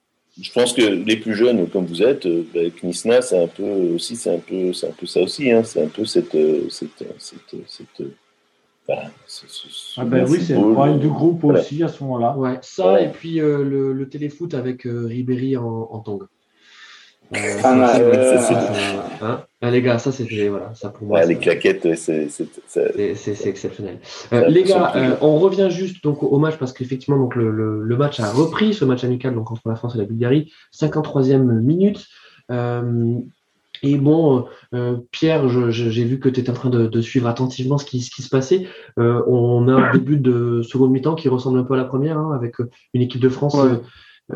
je 0.41 0.51
pense 0.51 0.73
que 0.73 0.81
les 0.81 1.17
plus 1.17 1.35
jeunes, 1.35 1.67
comme 1.69 1.85
vous 1.85 2.01
êtes, 2.01 2.25
euh, 2.25 2.45
avec 2.55 2.83
Nisna, 2.83 3.21
c'est 3.21 3.41
un 3.41 3.47
peu 3.47 3.63
aussi, 3.93 4.15
c'est 4.15 4.33
un 4.33 4.39
peu, 4.39 4.73
c'est 4.73 4.87
un 4.87 4.91
peu 4.91 5.05
ça 5.05 5.21
aussi. 5.21 5.51
Hein, 5.51 5.63
c'est 5.63 5.83
un 5.83 5.87
peu 5.87 6.05
cette, 6.05 6.33
euh, 6.35 6.67
cette, 6.69 7.03
cette, 7.19 7.55
cette 7.67 8.07
bah, 8.87 9.03
ah 9.97 10.03
ben 10.03 10.25
oui, 10.29 10.41
c'est 10.41 10.55
le 10.55 10.73
problème 10.73 10.99
du 10.99 11.07
groupe 11.07 11.45
aussi 11.45 11.83
à 11.83 11.87
ce 11.87 12.03
moment-là. 12.03 12.37
Ouais, 12.37 12.59
ça 12.61 13.01
et 13.01 13.09
puis 13.09 13.39
euh, 13.39 13.63
le, 13.63 13.93
le, 13.93 14.09
téléfoot 14.09 14.53
avec 14.53 14.85
euh, 14.85 15.05
Ribéry 15.05 15.55
en, 15.55 15.63
en 15.89 15.99
tong. 15.99 16.23
Euh, 17.37 17.59
ah, 17.63 17.97
hein 19.21 19.43
ah, 19.61 19.71
les 19.71 19.81
gars, 19.81 19.97
ça 19.97 20.11
c'était 20.11 20.49
voilà, 20.49 20.73
ça 20.75 20.89
pour 20.89 21.07
moi. 21.07 21.23
les 21.25 21.37
claquettes, 21.37 21.87
c'est 21.95 23.47
exceptionnel. 23.47 23.99
Euh, 24.33 24.47
les 24.49 24.63
gars, 24.63 24.91
euh, 24.95 25.15
on 25.21 25.37
revient 25.39 25.69
juste 25.71 26.03
donc 26.03 26.21
au 26.21 26.37
match 26.37 26.57
parce 26.57 26.73
qu'effectivement 26.73 27.17
donc 27.17 27.35
le, 27.35 27.49
le, 27.81 27.97
match 27.97 28.19
a 28.19 28.29
repris, 28.29 28.73
ce 28.73 28.85
match 28.85 29.03
amical 29.03 29.33
donc 29.33 29.51
entre 29.51 29.61
la 29.65 29.75
France 29.75 29.95
et 29.95 29.97
la 29.97 30.05
Bulgarie, 30.05 30.51
53e 30.75 31.61
minute. 31.61 32.05
et 32.51 33.97
bon, 33.97 34.45
Pierre, 35.11 35.49
j'ai 35.71 36.03
vu 36.03 36.19
que 36.19 36.29
tu 36.29 36.39
étais 36.39 36.51
en 36.51 36.55
train 36.55 36.69
de, 36.69 36.87
de, 36.87 37.01
suivre 37.01 37.27
attentivement 37.27 37.77
ce 37.77 37.85
qui, 37.85 38.01
ce 38.01 38.11
qui 38.11 38.21
se 38.21 38.29
passait. 38.29 38.67
on 38.97 39.67
a 39.69 39.73
un 39.73 39.91
début 39.93 40.17
de 40.17 40.61
seconde 40.61 40.91
mi-temps 40.91 41.15
qui 41.15 41.29
ressemble 41.29 41.57
un 41.59 41.63
peu 41.63 41.73
à 41.73 41.77
la 41.77 41.85
première, 41.85 42.17
hein, 42.17 42.31
avec 42.35 42.55
une 42.93 43.01
équipe 43.01 43.21
de 43.21 43.29
France 43.29 43.55
euh, 43.55 43.77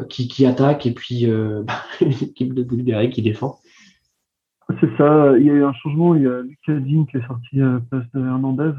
qui, 0.10 0.28
qui, 0.28 0.46
attaque 0.46 0.86
et 0.86 0.94
puis 0.94 1.30
euh, 1.30 1.64
bah, 1.68 1.74
une 2.02 2.12
équipe 2.12 2.54
de 2.54 2.64
Bulgarie 2.64 3.10
qui 3.10 3.22
défend. 3.22 3.60
C'est 4.82 4.98
ça, 4.98 5.38
il 5.38 5.46
y 5.46 5.50
a 5.50 5.54
eu 5.54 5.64
un 5.64 5.74
changement, 5.74 6.14
il 6.16 6.24
y 6.24 6.28
a 6.28 6.42
Lucas 6.42 6.76
Digne 6.76 7.06
qui 7.06 7.18
est 7.18 7.26
sorti 7.26 7.62
à 7.62 7.74
la 7.74 7.80
place 7.80 8.04
de 8.14 8.26
Hernandez. 8.26 8.74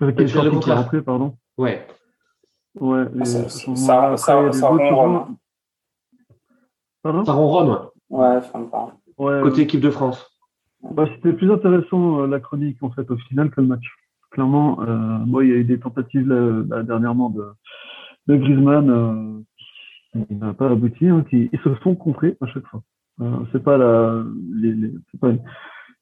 Euh, 0.00 0.12
qui 0.12 0.22
est 0.22 0.26
sorti 0.26 0.58
qui 0.58 0.72
rentré, 0.72 1.02
pardon. 1.02 1.36
Ouais. 1.58 1.86
Ouais, 2.80 3.04
ah, 3.20 3.24
ça, 3.26 3.48
ça, 3.50 4.16
ça, 4.16 4.52
ça 4.52 4.68
Rome. 4.68 5.36
Pardon? 7.02 7.24
Ça 7.26 7.32
Rome. 7.32 7.88
Ouais, 8.08 8.40
fin 8.40 8.66
ouais. 9.18 9.40
Côté 9.42 9.62
équipe 9.62 9.82
de 9.82 9.90
France. 9.90 10.26
Bah, 10.80 11.06
C'était 11.14 11.34
plus 11.34 11.52
intéressant 11.52 12.24
la 12.26 12.40
chronique 12.40 12.82
en 12.82 12.90
fait 12.90 13.08
au 13.10 13.18
final 13.18 13.50
que 13.50 13.60
le 13.60 13.66
match. 13.66 13.84
clairement, 14.30 14.78
moi, 15.26 15.44
il 15.44 15.50
y 15.50 15.52
a 15.52 15.56
eu 15.56 15.64
des 15.64 15.78
tentatives 15.78 16.26
là, 16.26 16.82
dernièrement 16.82 17.28
de, 17.28 17.44
de 18.28 18.36
Griezmann 18.36 19.44
qui 20.12 20.34
n'a 20.34 20.52
pas 20.52 20.70
abouti, 20.70 21.08
hein, 21.08 21.24
qui 21.28 21.48
ils 21.52 21.60
se 21.60 21.74
sont 21.82 21.94
contrés 21.94 22.36
à 22.40 22.46
chaque 22.46 22.66
fois. 22.66 22.82
c'est 23.52 23.62
pas 23.62 23.76
la, 23.76 24.24
les, 24.54 24.72
les, 24.72 24.92
c'est 25.10 25.20
pas 25.20 25.30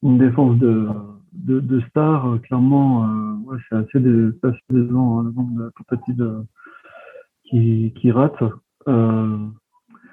une, 0.02 0.18
défense 0.18 0.58
de, 0.58 0.88
de, 1.32 1.60
de 1.60 1.80
star. 1.88 2.40
clairement, 2.42 3.06
ouais, 3.44 3.58
c'est 3.68 3.76
assez, 3.76 4.00
des, 4.00 4.30
assez 4.42 4.58
décevant 4.70 5.20
hein, 5.20 5.24
le 5.24 5.32
nombre 5.32 5.62
de 5.62 5.72
tentatives 5.76 6.44
qui, 7.44 7.94
qui 7.96 8.10
ratent. 8.10 8.42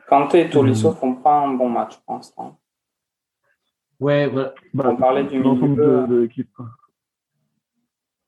Kanté 0.07 0.41
et 0.41 0.49
Tolisso 0.49 0.91
font 0.93 1.15
pas 1.15 1.41
un 1.41 1.53
bon 1.53 1.69
match 1.69 1.97
pour 2.05 2.15
l'instant. 2.15 2.57
Ouais, 3.99 4.27
voilà. 4.27 4.53
Bah, 4.73 4.89
on 4.89 4.95
parlait 4.95 5.23
du 5.23 5.39
milieu. 5.39 6.07
De, 6.07 6.21
l'équipe. 6.21 6.49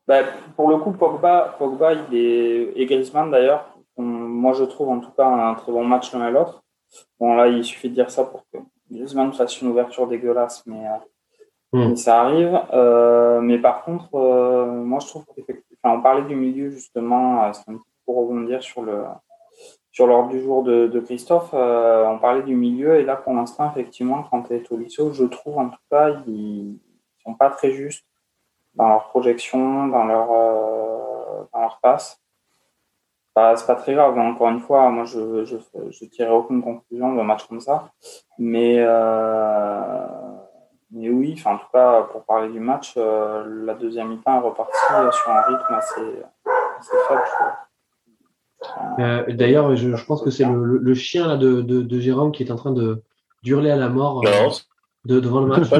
Bah, 0.08 0.24
pour 0.56 0.70
le 0.70 0.78
coup, 0.78 0.92
Pogba, 0.92 1.56
Pogba 1.58 1.94
il 1.94 2.16
est, 2.16 2.74
et 2.76 2.86
Griezmann 2.86 3.30
d'ailleurs, 3.30 3.78
moi 4.02 4.54
je 4.54 4.64
trouve 4.64 4.90
en 4.90 5.00
tout 5.00 5.12
cas 5.12 5.26
un 5.26 5.56
très 5.56 5.72
bon 5.72 5.84
match 5.84 6.14
l'un 6.14 6.28
et 6.28 6.32
l'autre. 6.32 6.64
Bon 7.20 7.36
là, 7.36 7.48
il 7.48 7.64
suffit 7.64 7.90
de 7.90 7.96
dire 7.96 8.10
ça 8.10 8.24
pour 8.24 8.46
que 8.52 8.58
Griezmann 8.92 9.34
fasse 9.34 9.62
une 9.62 9.70
ouverture 9.70 10.08
dégueulasse, 10.08 10.64
mais, 10.66 10.84
euh, 11.74 11.90
hmm. 11.92 11.96
ça 11.96 12.22
arrive. 12.22 12.60
Euh, 12.74 13.42
mais 13.42 13.60
par 13.60 13.84
contre, 13.84 14.16
euh, 14.16 14.66
moi 14.66 15.00
je 15.00 15.08
trouve 15.08 15.26
qu'effectivement, 15.36 15.94
on 15.94 16.02
parlait 16.02 16.24
du 16.24 16.36
milieu 16.36 16.70
justement, 16.70 17.52
c'est 17.54 17.70
un 17.70 17.76
petit 17.76 17.84
peu 17.84 18.02
pour 18.06 18.18
rebondir 18.18 18.64
sur 18.64 18.82
le 18.82 19.04
sur 19.92 20.08
l'ordre 20.08 20.30
du 20.30 20.40
jour 20.40 20.64
de, 20.64 21.00
Christophe, 21.00 21.50
euh, 21.54 22.06
on 22.06 22.20
parlait 22.20 22.44
du 22.44 22.56
milieu 22.56 23.00
et 23.00 23.04
là 23.04 23.18
pour 23.18 23.34
l'instant 23.34 23.70
effectivement 23.70 24.24
quand 24.32 24.50
est 24.52 24.62
Tolisso, 24.62 25.12
je 25.12 25.26
trouve 25.26 25.58
en 25.58 25.70
tout 25.70 25.80
cas 25.92 26.22
ils 26.26 26.78
sont 27.24 27.34
pas 27.34 27.50
très 27.50 27.72
justes 27.72 28.06
dans 28.76 28.88
leur 28.88 29.10
projection, 29.10 29.88
dans 29.88 30.06
leur 30.06 30.28
dans 31.52 31.60
leur 31.60 31.80
passe. 31.82 32.22
Bah, 33.40 33.54
c'est 33.56 33.68
pas 33.68 33.76
très 33.76 33.94
grave. 33.94 34.20
Encore 34.20 34.50
une 34.50 34.60
fois, 34.60 34.90
moi 34.90 35.06
je 35.06 35.46
je, 35.46 35.56
je 35.92 36.06
tirerai 36.06 36.34
aucune 36.34 36.62
conclusion 36.62 37.16
d'un 37.16 37.24
match 37.24 37.46
comme 37.48 37.62
ça, 37.62 37.90
mais 38.38 38.76
euh, 38.80 40.08
mais 40.92 41.10
oui, 41.10 41.36
enfin 41.38 41.54
en 41.54 41.58
tout 41.58 41.70
cas 41.72 42.02
pour 42.12 42.26
parler 42.26 42.50
du 42.50 42.60
match, 42.60 42.98
la 42.98 43.76
deuxième 43.76 44.10
mi-temps 44.10 44.42
est 44.42 44.46
repartie 44.46 44.78
sur 45.14 45.32
un 45.32 45.42
rythme 45.44 45.74
assez 45.74 46.02
assez 46.80 46.98
faible. 47.08 47.22
Euh, 49.00 49.34
d'ailleurs, 49.34 49.74
je, 49.78 50.06
pense 50.06 50.22
que 50.22 50.32
c'est 50.32 50.44
le, 50.46 50.94
chien 50.94 51.26
là, 51.26 51.38
de, 51.38 51.62
de, 51.62 52.00
Jérôme 52.02 52.34
qui 52.34 52.44
est 52.44 52.52
en 52.52 52.58
train 52.58 52.74
de 52.74 53.04
d'hurler 53.42 53.72
à 53.72 53.78
la 53.78 53.88
mort 53.88 54.22
euh, 54.28 54.50
de, 55.06 55.22
devant 55.22 55.40
le 55.40 55.48
match. 55.48 55.72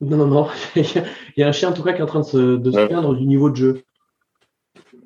Non, 0.00 0.16
non, 0.16 0.26
non. 0.26 0.48
Il 0.76 1.04
y 1.36 1.42
a 1.42 1.48
un 1.48 1.52
chien 1.52 1.68
en 1.68 1.74
tout 1.74 1.82
cas 1.82 1.92
qui 1.92 1.98
est 1.98 2.02
en 2.02 2.06
train 2.06 2.20
de 2.20 2.24
se, 2.24 2.56
de 2.56 2.70
se 2.70 2.86
plaindre 2.86 3.14
du 3.14 3.26
niveau 3.26 3.50
de 3.50 3.56
jeu. 3.56 3.84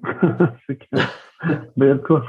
c'est 0.67 0.79
clair. 0.79 1.11
Mais 1.77 1.87
il 1.87 1.89
y 1.89 1.93
a 1.93 1.95
de 1.95 1.99
quoi. 1.99 2.25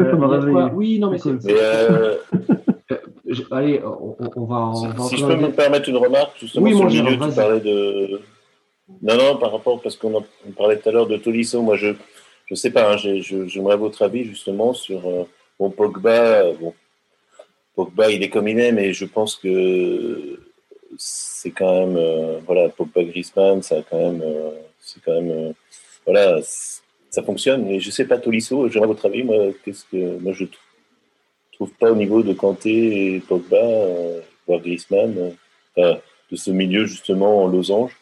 Euh, 0.00 0.68
oui, 0.72 0.98
non, 0.98 1.10
mais 1.10 1.18
c'est. 1.18 1.30
allez, 3.52 3.80
on, 3.84 4.44
va. 4.44 4.72
si, 5.08 5.16
je 5.16 5.26
peux 5.26 5.36
me 5.36 5.52
permettre 5.52 5.88
une 5.88 5.96
remarque, 5.96 6.36
justement, 6.40 6.64
oui, 6.64 6.74
sur 6.74 6.84
le 6.84 6.90
milieu, 6.90 7.12
tu 7.12 7.34
parlais 7.34 7.60
de 7.60 8.20
non, 9.02 9.16
non, 9.16 9.36
par 9.36 9.52
rapport, 9.52 9.80
parce 9.80 9.96
qu'on 9.96 10.24
parlait 10.56 10.78
tout 10.78 10.88
à 10.88 10.92
l'heure 10.92 11.06
de 11.06 11.16
Tolisso, 11.16 11.60
moi 11.60 11.76
je 11.76 11.94
je 12.46 12.54
sais 12.54 12.70
pas, 12.70 12.92
hein, 12.92 12.96
j'aimerais 12.96 13.76
votre 13.76 14.02
avis 14.02 14.24
justement 14.24 14.72
sur 14.72 15.06
euh, 15.06 15.24
bon, 15.58 15.70
Pogba. 15.70 16.52
Bon, 16.52 16.74
Pogba, 17.74 18.10
il 18.10 18.22
est 18.22 18.30
comme 18.30 18.46
il 18.46 18.60
est, 18.60 18.70
mais 18.70 18.92
je 18.92 19.04
pense 19.04 19.34
que 19.34 20.38
c'est 20.96 21.50
quand 21.50 21.86
même, 21.86 21.96
euh, 21.96 22.38
voilà, 22.46 22.68
Pogba 22.68 23.02
Griezmann, 23.02 23.62
ça 23.62 23.82
quand 23.90 23.98
même, 23.98 24.22
euh, 24.22 24.50
c'est 24.80 25.02
quand 25.02 25.20
même, 25.20 25.54
voilà, 26.06 26.40
ça 27.10 27.22
fonctionne. 27.22 27.66
Mais 27.66 27.80
je 27.80 27.90
sais 27.90 28.06
pas, 28.06 28.18
Tolisso, 28.18 28.68
j'aimerais 28.68 28.88
votre 28.88 29.06
avis, 29.06 29.22
moi, 29.22 29.36
qu'est-ce 29.64 29.84
que, 29.84 30.18
moi 30.18 30.32
je 30.32 30.44
trouve 31.52 31.72
pas 31.72 31.90
au 31.90 31.96
niveau 31.96 32.22
de 32.22 32.32
Kanté 32.32 33.14
et 33.14 33.20
Pogba, 33.20 33.62
voire 34.46 34.60
Griezmann, 34.60 35.32
de 35.76 36.36
ce 36.36 36.50
milieu 36.50 36.86
justement 36.86 37.44
en 37.44 37.46
losange. 37.46 37.96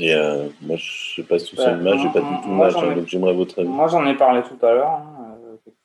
Et 0.00 0.14
euh, 0.14 0.48
moi, 0.62 0.76
je 0.76 1.14
sais 1.16 1.22
pas 1.22 1.38
si 1.38 1.56
c'est 1.56 1.72
le 1.72 1.82
match, 1.82 2.00
j'ai 2.00 2.10
pas 2.10 2.20
du 2.20 2.42
tout 2.42 2.50
match, 2.50 2.74
hein, 2.76 2.94
donc 2.94 3.08
j'aimerais 3.08 3.32
votre 3.32 3.58
avis. 3.58 3.68
Moi, 3.68 3.88
j'en 3.88 4.06
ai 4.06 4.14
parlé 4.14 4.42
tout 4.42 4.64
à 4.64 4.72
l'heure. 4.72 4.90
Hein, 4.90 5.36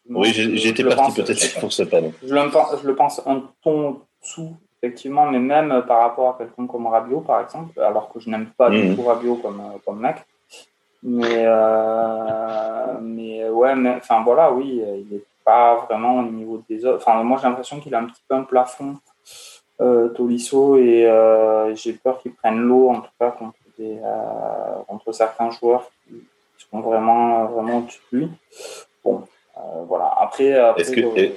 oui, 0.09 0.31
j'étais 0.33 0.83
parti 0.83 1.21
peut-être 1.21 1.59
pour 1.59 1.71
ça, 1.71 1.85
pardon. 1.85 2.13
Je 2.21 2.33
le, 2.33 2.41
je 2.81 2.87
le 2.87 2.95
pense 2.95 3.21
un 3.25 3.43
ton 3.63 4.01
dessous, 4.21 4.55
effectivement, 4.81 5.25
mais 5.25 5.39
même 5.39 5.83
par 5.87 6.01
rapport 6.01 6.35
à 6.35 6.37
quelqu'un 6.37 6.67
comme 6.67 6.87
Rabiot, 6.87 7.21
par 7.21 7.41
exemple, 7.41 7.79
alors 7.79 8.09
que 8.09 8.19
je 8.19 8.29
n'aime 8.29 8.47
pas 8.57 8.69
du 8.69 8.83
mmh. 8.83 8.95
tout 8.95 9.03
Rabiot 9.03 9.35
comme, 9.37 9.61
euh, 9.61 9.77
comme 9.85 9.99
mec. 10.01 10.17
Mais, 11.03 11.43
euh, 11.45 12.99
mais 13.01 13.49
ouais, 13.49 13.75
mais, 13.75 13.95
enfin 13.97 14.23
voilà, 14.23 14.51
oui, 14.51 14.81
il 14.81 15.13
n'est 15.13 15.23
pas 15.43 15.85
vraiment 15.85 16.19
au 16.19 16.23
niveau 16.23 16.63
des 16.69 16.85
autres. 16.85 17.05
Enfin, 17.05 17.21
moi, 17.23 17.37
j'ai 17.41 17.47
l'impression 17.47 17.79
qu'il 17.79 17.93
a 17.93 17.99
un 17.99 18.05
petit 18.05 18.21
peu 18.27 18.35
un 18.35 18.43
plafond, 18.43 18.97
euh, 19.81 20.09
Tolisso, 20.09 20.77
et 20.77 21.05
euh, 21.05 21.75
j'ai 21.75 21.93
peur 21.93 22.21
qu'il 22.21 22.33
prenne 22.33 22.59
l'eau, 22.59 22.89
en 22.89 23.01
tout 23.01 23.11
cas, 23.19 23.31
contre 23.31 23.57
euh, 23.79 24.83
contre 24.87 25.11
certains 25.11 25.49
joueurs 25.49 25.89
qui 26.07 26.15
sont 26.69 26.79
vraiment, 26.79 27.45
vraiment 27.45 27.79
au-dessus 27.79 28.01
de 28.11 28.17
lui. 28.19 28.29
Bon, 29.03 29.23
euh, 29.57 29.61
voilà. 29.87 30.13
Après, 30.19 30.45
est-ce 30.77 30.91
que, 30.91 31.01
euh, 31.01 31.29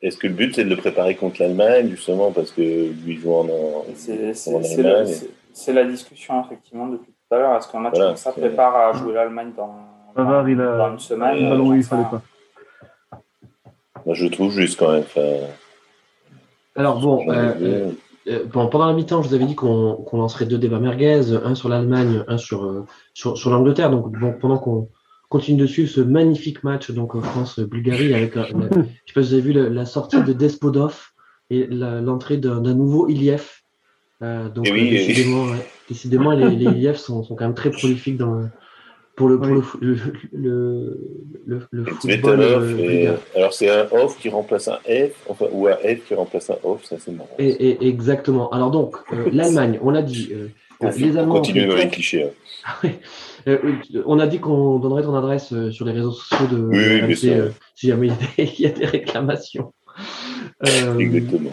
est-ce 0.00 0.16
que 0.16 0.26
le 0.26 0.32
but 0.32 0.54
c'est 0.54 0.64
de 0.64 0.70
le 0.70 0.76
préparer 0.76 1.16
contre 1.16 1.42
l'Allemagne 1.42 1.90
justement 1.90 2.32
parce 2.32 2.52
que 2.52 2.62
lui 2.62 3.18
joue 3.18 3.34
en, 3.34 3.48
en, 3.48 3.84
Allemagne 3.84 5.14
C'est 5.52 5.72
la 5.74 5.84
discussion 5.84 6.42
effectivement 6.42 6.86
depuis 6.86 7.12
tout 7.30 7.36
à 7.36 7.38
l'heure. 7.38 7.56
Est-ce 7.56 7.70
qu'un 7.70 7.80
match 7.80 7.98
comme 7.98 8.16
ça 8.16 8.32
prépare 8.32 8.76
à 8.76 8.92
jouer 8.92 9.14
l'Allemagne 9.14 9.52
dans, 9.56 9.74
dans, 10.16 10.46
il 10.46 10.60
a, 10.60 10.88
une 10.88 10.98
semaine 10.98 11.36
il 11.76 11.82
fallait 11.84 12.02
pas. 12.04 12.22
Moi, 14.04 14.14
je 14.14 14.26
trouve 14.26 14.50
juste 14.50 14.78
quand 14.78 14.92
même. 14.92 15.04
Alors 16.74 17.00
bon, 17.00 17.26
euh, 18.28 18.46
pendant 18.52 18.86
la 18.86 18.92
mi-temps, 18.92 19.22
je 19.22 19.28
vous 19.28 19.34
avais 19.34 19.46
dit 19.46 19.54
qu'on 19.54 20.04
lancerait 20.12 20.46
deux 20.46 20.58
débats 20.58 20.78
merguez, 20.78 21.34
un 21.44 21.54
sur 21.54 21.68
l'Allemagne, 21.68 22.24
un 22.28 22.38
sur, 22.38 22.64
euh, 22.64 22.86
sur, 23.14 23.36
sur 23.36 23.50
l'Angleterre. 23.50 23.90
Donc, 23.90 24.10
bon, 24.18 24.32
pendant 24.32 24.58
qu'on 24.58 24.88
continue 25.28 25.58
de 25.58 25.66
suivre 25.66 25.90
ce 25.90 26.00
magnifique 26.00 26.64
match 26.64 26.90
donc 26.90 27.14
euh, 27.14 27.20
France-Bulgarie, 27.20 28.14
avec, 28.14 28.34
je 28.34 28.42
sais 28.42 29.14
pas 29.14 29.22
si 29.22 29.28
vous 29.28 29.32
avez 29.32 29.42
vu 29.42 29.52
la, 29.52 29.86
sortie 29.86 30.22
de 30.22 30.32
Despodov 30.32 31.10
et 31.50 31.66
l'entrée 31.66 32.36
d'un 32.36 32.60
nouveau 32.60 33.08
Iliev. 33.08 33.59
Donc, 34.20 34.68
oui, 34.70 34.90
décidément, 34.90 35.46
décidément 35.88 36.30
les, 36.32 36.50
les 36.50 36.64
Iliev 36.66 36.96
sont, 36.96 37.22
sont, 37.22 37.34
quand 37.34 37.46
même 37.46 37.54
très 37.54 37.70
prolifiques 37.70 38.18
dans, 38.18 38.48
pour 39.20 39.28
le, 39.28 39.38
le, 39.82 39.96
le, 41.46 41.68
le, 41.70 41.84
football. 41.84 42.40
Euh, 42.40 43.16
alors, 43.36 43.52
c'est 43.52 43.68
un 43.68 43.86
off 43.92 44.18
qui 44.18 44.30
remplace 44.30 44.68
un 44.68 44.78
F, 44.86 45.12
enfin, 45.28 45.44
ou 45.52 45.66
un 45.66 45.76
F 45.76 46.06
qui 46.06 46.14
remplace 46.14 46.48
un 46.48 46.56
off, 46.64 46.84
ça 46.84 46.96
c'est 46.98 47.12
marrant. 47.12 47.28
Et, 47.38 47.86
exactement. 47.86 48.48
Alors, 48.50 48.70
donc, 48.70 48.96
euh, 49.12 49.28
l'Allemagne, 49.32 49.78
on 49.82 49.90
l'a 49.90 50.00
dit. 50.00 50.30
Euh, 50.32 50.48
les 50.96 51.18
Allemands. 51.18 51.34
Continue 51.34 51.66
dans 51.66 51.76
les 51.76 51.88
clichés. 51.88 52.30
Hein. 52.64 52.88
on 54.06 54.18
a 54.18 54.26
dit 54.26 54.38
qu'on 54.38 54.78
donnerait 54.78 55.02
ton 55.02 55.14
adresse 55.14 55.52
sur 55.70 55.84
les 55.84 55.92
réseaux 55.92 56.12
sociaux 56.12 56.46
de 56.46 56.62
oui, 56.62 57.16
si 57.74 57.88
jamais 57.88 58.08
il 58.38 58.60
y, 58.60 58.66
a 58.66 58.70
des, 58.70 58.86
réclamations. 58.86 59.74
Exactement. 60.98 61.52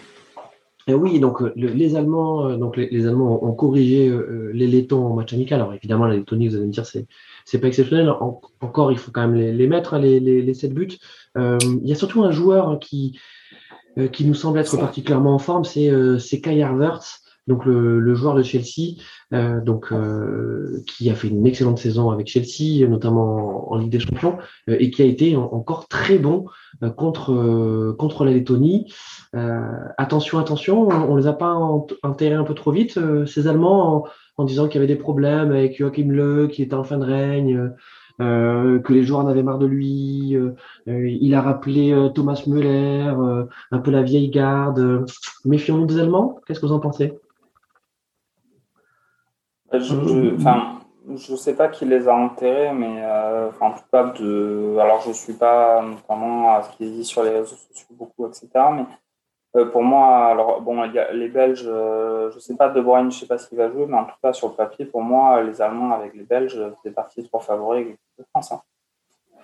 Et 0.87 0.93
oui, 0.93 1.19
donc 1.19 1.43
les 1.55 1.95
Allemands, 1.97 2.57
donc 2.57 2.77
les, 2.77 3.07
Allemands 3.07 3.43
ont, 3.43 3.53
corrigé 3.53 4.09
les 4.53 4.67
Lettons 4.67 5.05
en 5.05 5.15
match 5.15 5.33
amical. 5.33 5.59
Alors 5.59 5.73
évidemment, 5.73 6.05
la 6.05 6.15
Lettonie, 6.15 6.47
vous 6.47 6.55
allez 6.55 6.65
me 6.65 6.71
dire, 6.71 6.85
c'est 6.85 7.07
c'est 7.47 7.59
pas 7.59 7.69
exceptionnel. 7.69 8.09
encore, 8.09 8.91
il 8.91 8.97
faut 8.97 9.11
quand 9.11 9.25
même 9.25 9.35
les, 9.35 9.67
mettre, 9.67 9.93
hein, 9.93 9.99
les, 9.99 10.19
les, 10.19 10.53
7 10.53 10.73
buts. 10.73 10.97
Euh, 11.37 11.57
il 11.81 11.87
y 11.87 11.93
a 11.93 11.95
surtout 11.95 12.21
un 12.23 12.31
joueur 12.31 12.77
qui, 12.77 13.17
euh, 13.97 14.09
qui 14.09 14.25
nous 14.25 14.33
semble 14.33 14.59
être 14.59 14.75
particulièrement 14.75 15.33
en 15.33 15.39
forme, 15.39 15.63
c'est 15.63 15.89
euh, 15.89 16.17
Kai 16.19 16.61
Havertz, 16.61 17.21
donc 17.47 17.65
le, 17.65 18.15
joueur 18.15 18.35
de 18.35 18.43
Chelsea, 18.43 18.97
donc 19.31 19.93
qui 20.85 21.09
a 21.09 21.15
fait 21.15 21.27
une 21.27 21.45
excellente 21.45 21.77
saison 21.77 22.09
avec 22.09 22.27
Chelsea, 22.27 22.87
notamment 22.87 23.71
en, 23.71 23.77
Ligue 23.77 23.91
des 23.91 23.99
Champions, 23.99 24.37
et 24.67 24.89
qui 24.91 25.01
a 25.01 25.05
été 25.05 25.35
encore 25.35 25.87
très 25.87 26.17
bon 26.17 26.45
contre 26.95 27.95
contre 27.97 28.25
la 28.25 28.31
Lettonie. 28.31 28.91
attention, 29.97 30.39
attention, 30.39 30.87
on, 30.87 31.15
ne 31.15 31.21
les 31.21 31.27
a 31.27 31.33
pas 31.33 31.53
enterrés 32.03 32.35
un 32.35 32.43
peu 32.43 32.53
trop 32.53 32.71
vite, 32.71 32.99
ces 33.25 33.47
Allemands 33.47 34.05
en 34.37 34.45
disant 34.45 34.67
qu'il 34.67 34.75
y 34.75 34.83
avait 34.83 34.93
des 34.93 34.99
problèmes 34.99 35.51
avec 35.51 35.77
Joachim 35.77 36.11
Le, 36.11 36.47
qui 36.47 36.61
était 36.61 36.75
en 36.75 36.83
fin 36.83 36.97
de 36.97 37.05
règne, 37.05 37.71
euh, 38.19 38.79
que 38.79 38.93
les 38.93 39.03
joueurs 39.03 39.21
en 39.21 39.27
avaient 39.27 39.43
marre 39.43 39.59
de 39.59 39.65
lui. 39.65 40.35
Euh, 40.35 40.53
il 40.87 41.33
a 41.35 41.41
rappelé 41.41 41.91
euh, 41.91 42.09
Thomas 42.09 42.41
Müller, 42.47 43.13
un 43.71 43.79
peu 43.79 43.91
la 43.91 44.03
vieille 44.03 44.29
garde. 44.29 45.05
Méfions-nous 45.45 45.85
des 45.85 45.99
Allemands. 45.99 46.39
Qu'est-ce 46.45 46.59
que 46.59 46.65
vous 46.65 46.73
en 46.73 46.79
pensez? 46.79 47.13
Je 49.73 51.31
ne 51.31 51.37
sais 51.37 51.55
pas 51.55 51.67
qui 51.67 51.85
les 51.85 52.07
a 52.07 52.13
enterrés, 52.13 52.73
mais 52.73 53.01
en 53.59 53.71
tout 53.71 53.83
cas, 53.91 54.03
de, 54.03 54.77
alors 54.79 55.01
je 55.01 55.09
ne 55.09 55.13
suis 55.13 55.33
pas 55.33 55.81
notamment 55.81 56.55
à 56.55 56.63
ce 56.63 56.75
qu'il 56.77 56.91
dit 56.91 57.05
sur 57.05 57.23
les 57.23 57.29
réseaux 57.29 57.55
sociaux 57.55 57.87
beaucoup, 57.91 58.27
etc. 58.27 58.49
Mais 59.53 59.65
pour 59.65 59.83
moi, 59.83 60.27
alors 60.27 60.61
bon, 60.61 60.83
il 60.85 60.93
y 60.93 60.99
a 60.99 61.11
les 61.13 61.29
Belges, 61.29 61.63
je 61.63 62.35
ne 62.35 62.39
sais 62.39 62.55
pas 62.55 62.69
De 62.69 62.81
Bruyne, 62.81 63.11
je 63.11 63.19
sais 63.19 63.25
pas 63.25 63.37
s'il 63.37 63.57
va 63.57 63.69
jouer, 63.69 63.85
mais 63.87 63.97
en 63.97 64.05
tout 64.05 64.15
cas 64.21 64.33
sur 64.33 64.49
le 64.49 64.53
papier, 64.53 64.85
pour 64.85 65.01
moi, 65.01 65.41
les 65.41 65.61
Allemands 65.61 65.91
avec 65.93 66.13
les 66.13 66.23
Belges, 66.23 66.61
c'est 66.83 66.91
parti 66.91 67.27
pour 67.27 67.43
favoriser 67.43 67.85
l'équipe 67.85 67.99
de 68.19 68.25
France. 68.31 68.51
Hein. 68.51 68.61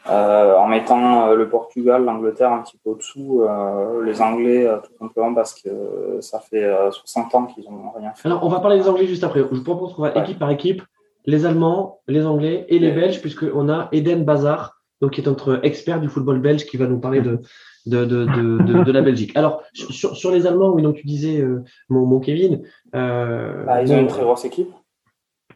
Euh, 0.10 0.58
en 0.58 0.68
mettant 0.68 1.30
euh, 1.30 1.36
le 1.36 1.48
Portugal, 1.48 2.04
l'Angleterre 2.04 2.52
un 2.52 2.62
petit 2.62 2.78
peu 2.84 2.90
au-dessous, 2.90 3.42
euh, 3.44 4.04
les 4.04 4.22
Anglais 4.22 4.68
tout 4.84 4.92
simplement 5.00 5.34
parce 5.34 5.54
que 5.54 6.18
ça 6.20 6.40
fait 6.40 6.70
60 6.92 7.36
ans 7.36 7.46
qu'ils 7.46 7.64
n'ont 7.64 7.92
rien 7.98 8.12
fait. 8.14 8.28
Alors, 8.28 8.44
on 8.44 8.50
va 8.50 8.60
parler 8.60 8.80
des 8.80 8.90
Anglais 8.90 9.08
juste 9.08 9.24
après. 9.24 9.42
Je 9.50 9.62
propose 9.62 9.94
qu'on 9.94 10.02
va 10.02 10.14
équipe 10.22 10.40
par 10.40 10.52
équipe, 10.52 10.82
les 11.26 11.46
Allemands, 11.46 12.00
les 12.08 12.26
Anglais 12.26 12.66
et 12.68 12.80
les 12.80 12.92
Belges, 12.92 13.22
puisqu'on 13.22 13.70
a 13.70 13.88
Eden 13.94 14.26
Bazar, 14.26 14.82
donc 15.00 15.12
qui 15.12 15.22
est 15.22 15.26
notre 15.26 15.62
expert 15.64 16.02
du 16.02 16.10
football 16.10 16.40
belge, 16.40 16.66
qui 16.66 16.76
va 16.76 16.88
nous 16.88 17.00
parler 17.00 17.22
de, 17.22 17.40
de, 17.86 18.04
de, 18.04 18.26
de, 18.26 18.84
de, 18.84 18.92
la 18.92 19.02
Belgique. 19.02 19.32
Alors, 19.36 19.64
sur, 19.74 20.18
sur, 20.18 20.32
les 20.32 20.48
Allemands, 20.48 20.72
oui, 20.74 20.82
donc 20.82 20.96
tu 20.96 21.08
disais, 21.08 21.46
mon, 21.88 22.06
mon, 22.06 22.20
Kevin. 22.20 22.64
Bah, 22.92 23.82
ils 23.82 23.94
ont 23.94 24.00
une 24.00 24.08
très 24.08 24.24
grosse 24.24 24.44
équipe. 24.44 24.70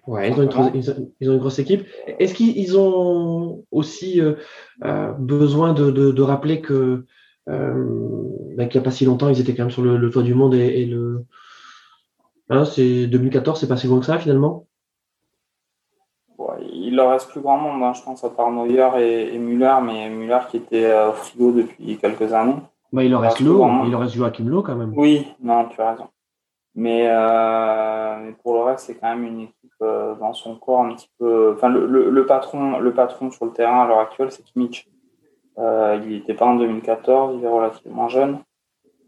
Ouais, 0.08 0.30
ils 0.30 0.40
ont, 0.40 0.44
une, 0.44 0.72
ils 0.74 0.90
ont, 1.30 1.34
une, 1.34 1.38
grosse 1.38 1.60
équipe. 1.60 1.86
Est-ce 2.08 2.34
qu'ils 2.34 2.78
ont 2.80 3.66
aussi 3.72 4.22
euh, 4.22 4.36
euh, 4.86 5.12
besoin 5.12 5.74
de, 5.74 5.92
de, 5.92 6.12
de, 6.12 6.22
rappeler 6.22 6.62
que 6.62 7.04
euh, 7.50 8.54
bah, 8.56 8.68
qu'il 8.68 8.80
n'y 8.80 8.86
a 8.86 8.90
pas 8.90 8.96
si 8.96 9.04
longtemps, 9.04 9.28
ils 9.28 9.42
étaient 9.42 9.54
quand 9.54 9.64
même 9.64 9.72
sur 9.72 9.82
le, 9.82 10.10
toit 10.10 10.24
du 10.24 10.34
monde 10.34 10.56
et, 10.56 10.86
le. 10.86 11.26
Hein, 12.50 12.64
c'est 12.64 13.08
2014, 13.08 13.60
c'est 13.60 13.68
pas 13.68 13.76
si 13.76 13.88
loin 13.88 14.00
que 14.00 14.06
ça 14.06 14.18
finalement? 14.18 14.66
Ouais, 16.38 16.56
il 16.72 16.96
leur 16.96 17.12
reste 17.12 17.30
plus 17.30 17.42
grand 17.42 17.58
monde, 17.58 17.84
hein, 17.84 17.92
je 17.94 18.02
pense, 18.02 18.24
à 18.24 18.30
part 18.30 18.50
Neuer 18.50 18.90
et, 19.00 19.36
et 19.36 19.38
Müller, 19.38 19.76
mais 19.84 20.10
Müller 20.10 20.40
qui 20.50 20.56
était 20.56 20.90
au 20.90 21.12
frigo 21.12 21.52
depuis 21.52 21.98
quelques 21.98 22.32
années. 22.32 22.56
Bah, 22.94 23.04
il 23.04 23.12
leur 23.12 23.20
reste 23.20 23.42
il 23.42 23.46
leur 23.46 24.00
reste 24.00 24.14
Joachim 24.14 24.48
Lowe 24.48 24.62
quand 24.62 24.76
même. 24.76 24.94
Oui, 24.96 25.28
non, 25.42 25.66
tu 25.66 25.82
as 25.82 25.92
raison. 25.92 26.08
Mais, 26.76 27.04
mais 28.24 28.32
pour 28.42 28.54
le 28.54 28.62
reste, 28.62 28.86
c'est 28.86 28.96
quand 28.96 29.14
même 29.14 29.26
une 29.26 29.42
équipe 29.42 29.57
euh, 29.82 30.16
dans 30.16 30.34
son 30.34 30.56
corps 30.56 30.82
un 30.82 30.96
petit 30.96 31.10
peu. 31.20 31.54
Enfin, 31.56 31.70
le, 31.70 32.26
patron, 32.26 32.80
le 32.80 32.94
patron 32.94 33.30
sur 33.32 33.46
le 33.46 33.52
terrain 33.52 33.84
à 33.84 33.88
l'heure 33.88 34.00
actuelle, 34.00 34.32
c'est 34.32 34.44
Kimmich. 34.44 34.90
Euh, 35.60 36.00
il 36.04 36.10
n'était 36.10 36.34
pas 36.34 36.46
en 36.46 36.56
2014, 36.56 37.36
il 37.38 37.44
est 37.44 37.48
relativement 37.48 38.10
jeune. 38.10 38.40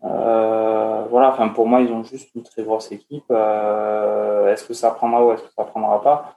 Euh, 0.03 1.05
voilà, 1.09 1.29
enfin 1.29 1.49
pour 1.49 1.67
moi, 1.67 1.81
ils 1.81 1.91
ont 1.91 2.03
juste 2.03 2.33
une 2.35 2.43
très 2.43 2.63
grosse 2.63 2.91
équipe. 2.91 3.31
est-ce 3.31 4.67
que 4.67 4.73
ça 4.73 4.91
prendra 4.91 5.25
ou 5.25 5.31
est-ce 5.31 5.43
que 5.43 5.53
ça 5.53 5.63
prendra 5.63 6.01
pas? 6.01 6.35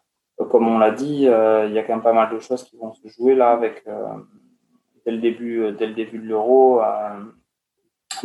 Comme 0.50 0.66
on 0.66 0.78
l'a 0.78 0.90
dit, 0.90 1.24
il 1.24 1.72
y 1.72 1.78
a 1.78 1.82
quand 1.82 1.94
même 1.94 2.02
pas 2.02 2.12
mal 2.12 2.32
de 2.32 2.38
choses 2.38 2.64
qui 2.64 2.76
vont 2.76 2.92
se 2.94 3.06
jouer 3.08 3.34
là 3.34 3.50
avec 3.50 3.84
dès 5.04 5.12
le 5.12 5.18
début, 5.18 5.72
dès 5.72 5.86
le 5.86 5.94
début 5.94 6.18
de 6.18 6.26
l'Euro 6.26 6.80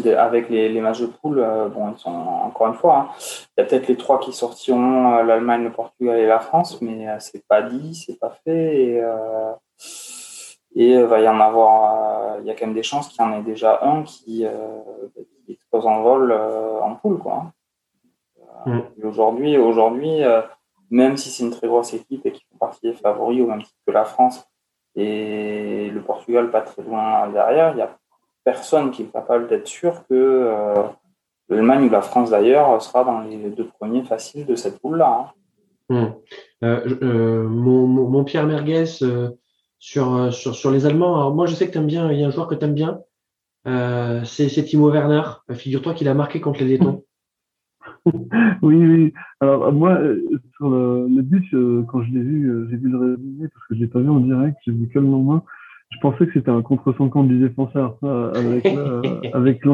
avec 0.05 0.49
les, 0.49 0.69
les, 0.69 0.81
matchs 0.81 1.01
de 1.01 1.07
poule, 1.07 1.39
euh, 1.39 1.67
bon, 1.69 1.91
ils 1.91 1.97
sont 1.97 2.11
encore 2.11 2.67
une 2.67 2.73
fois, 2.73 2.95
hein, 2.95 3.09
il 3.57 3.61
y 3.61 3.63
a 3.63 3.65
peut-être 3.65 3.87
les 3.87 3.97
trois 3.97 4.19
qui 4.19 4.33
sortiront, 4.33 5.15
euh, 5.15 5.23
l'Allemagne, 5.23 5.63
le 5.63 5.71
Portugal 5.71 6.19
et 6.19 6.27
la 6.27 6.39
France, 6.39 6.81
mais 6.81 7.07
euh, 7.07 7.17
c'est 7.19 7.45
pas 7.47 7.61
dit, 7.61 7.95
c'est 7.95 8.19
pas 8.19 8.31
fait. 8.43 8.75
Et, 8.75 9.01
et 10.75 11.01
va 11.01 11.19
y 11.21 11.27
en 11.27 11.39
avoir, 11.39 12.39
il 12.39 12.45
y 12.45 12.51
a 12.51 12.53
quand 12.53 12.67
même 12.67 12.75
des 12.75 12.83
chances 12.83 13.07
qu'il 13.07 13.21
y 13.21 13.25
en 13.25 13.33
ait 13.33 13.43
déjà 13.43 13.79
un 13.81 14.03
qui, 14.03 14.45
qui 15.45 15.51
explose 15.51 15.87
en 15.87 16.01
vol 16.01 16.31
en 16.31 16.95
poule, 16.95 17.17
quoi. 17.17 17.45
Hein. 18.65 18.83
Mm. 19.01 19.07
Aujourd'hui, 19.07 19.57
aujourd'hui, 19.57 20.21
même 20.91 21.17
si 21.17 21.29
c'est 21.29 21.43
une 21.43 21.51
très 21.51 21.67
grosse 21.67 21.93
équipe 21.93 22.25
et 22.25 22.31
qu'ils 22.31 22.45
font 22.51 22.57
partie 22.57 22.81
des 22.81 22.93
favoris 22.93 23.41
au 23.41 23.47
même 23.47 23.63
titre 23.63 23.79
que 23.85 23.91
la 23.91 24.05
France 24.05 24.47
et 24.95 25.89
le 25.89 26.01
Portugal 26.01 26.51
pas 26.51 26.61
très 26.61 26.81
loin 26.81 27.27
derrière, 27.29 27.71
il 27.71 27.77
y 27.77 27.81
a 27.81 27.97
personne 28.47 28.91
qui 28.91 29.01
est 29.01 29.11
capable 29.11 29.49
d'être 29.49 29.67
sûr 29.67 30.07
que 30.07 30.13
euh, 30.13 30.73
l'Allemagne 31.49 31.87
ou 31.87 31.89
la 31.89 32.01
France 32.01 32.29
d'ailleurs 32.29 32.81
sera 32.81 33.03
dans 33.03 33.19
les 33.19 33.49
deux 33.49 33.67
premiers 33.67 34.03
faciles 34.03 34.45
de 34.45 34.55
cette 34.55 34.79
poule-là. 34.79 35.33
Hein. 35.89 35.93
Hmm. 35.93 36.13
Euh, 36.63 36.97
euh, 37.01 37.43
mon, 37.43 38.23
Pierre 38.23 38.47
Merguez 38.47 38.85
sur, 39.79 40.33
sur, 40.33 40.55
sur, 40.55 40.71
les 40.71 40.85
Allemands, 40.85 41.17
alors 41.17 41.35
moi 41.35 41.45
je 41.45 41.55
sais 41.55 41.67
que 41.67 41.73
tu 41.73 41.77
aimes 41.77 41.87
bien, 41.87 42.09
il 42.09 42.21
y 42.21 42.23
a 42.23 42.27
un 42.27 42.31
joueur 42.31 42.47
que 42.47 42.55
tu 42.55 42.63
aimes 42.63 42.73
bien, 42.73 43.01
c'est 44.23 44.63
Timo 44.63 44.91
Werner. 44.91 45.23
Figure-toi 45.51 45.93
qu'il 45.93 46.07
a 46.07 46.13
marqué 46.13 46.39
contre 46.39 46.61
les 46.61 46.77
Lettons. 46.77 47.03
oui, 48.61 48.77
oui. 48.77 49.13
Alors 49.41 49.73
moi, 49.73 49.99
sur 50.55 50.69
le, 50.69 51.07
le 51.09 51.21
but, 51.21 51.51
quand 51.89 52.01
je 52.01 52.13
l'ai 52.13 52.23
vu, 52.23 52.67
j'ai 52.69 52.77
vu 52.77 52.87
le 52.87 52.97
résumé 52.97 53.49
parce 53.49 53.67
que 53.67 53.75
je 53.75 53.81
l'ai 53.81 53.87
pas 53.87 53.99
vu 53.99 54.09
en 54.09 54.21
direct, 54.21 54.57
j'ai 54.65 54.71
vu 54.71 54.87
que 54.87 54.99
le 54.99 55.07
lendemain 55.07 55.43
je 55.89 55.99
pensais 55.99 56.27
que 56.27 56.33
c'était 56.33 56.51
un 56.51 56.61
contre 56.61 56.93
50 56.97 57.27
du 57.27 57.39
défenseur 57.39 57.97
avec 58.03 58.65
euh, 58.65 59.01
avec 59.33 59.61
Je 59.63 59.69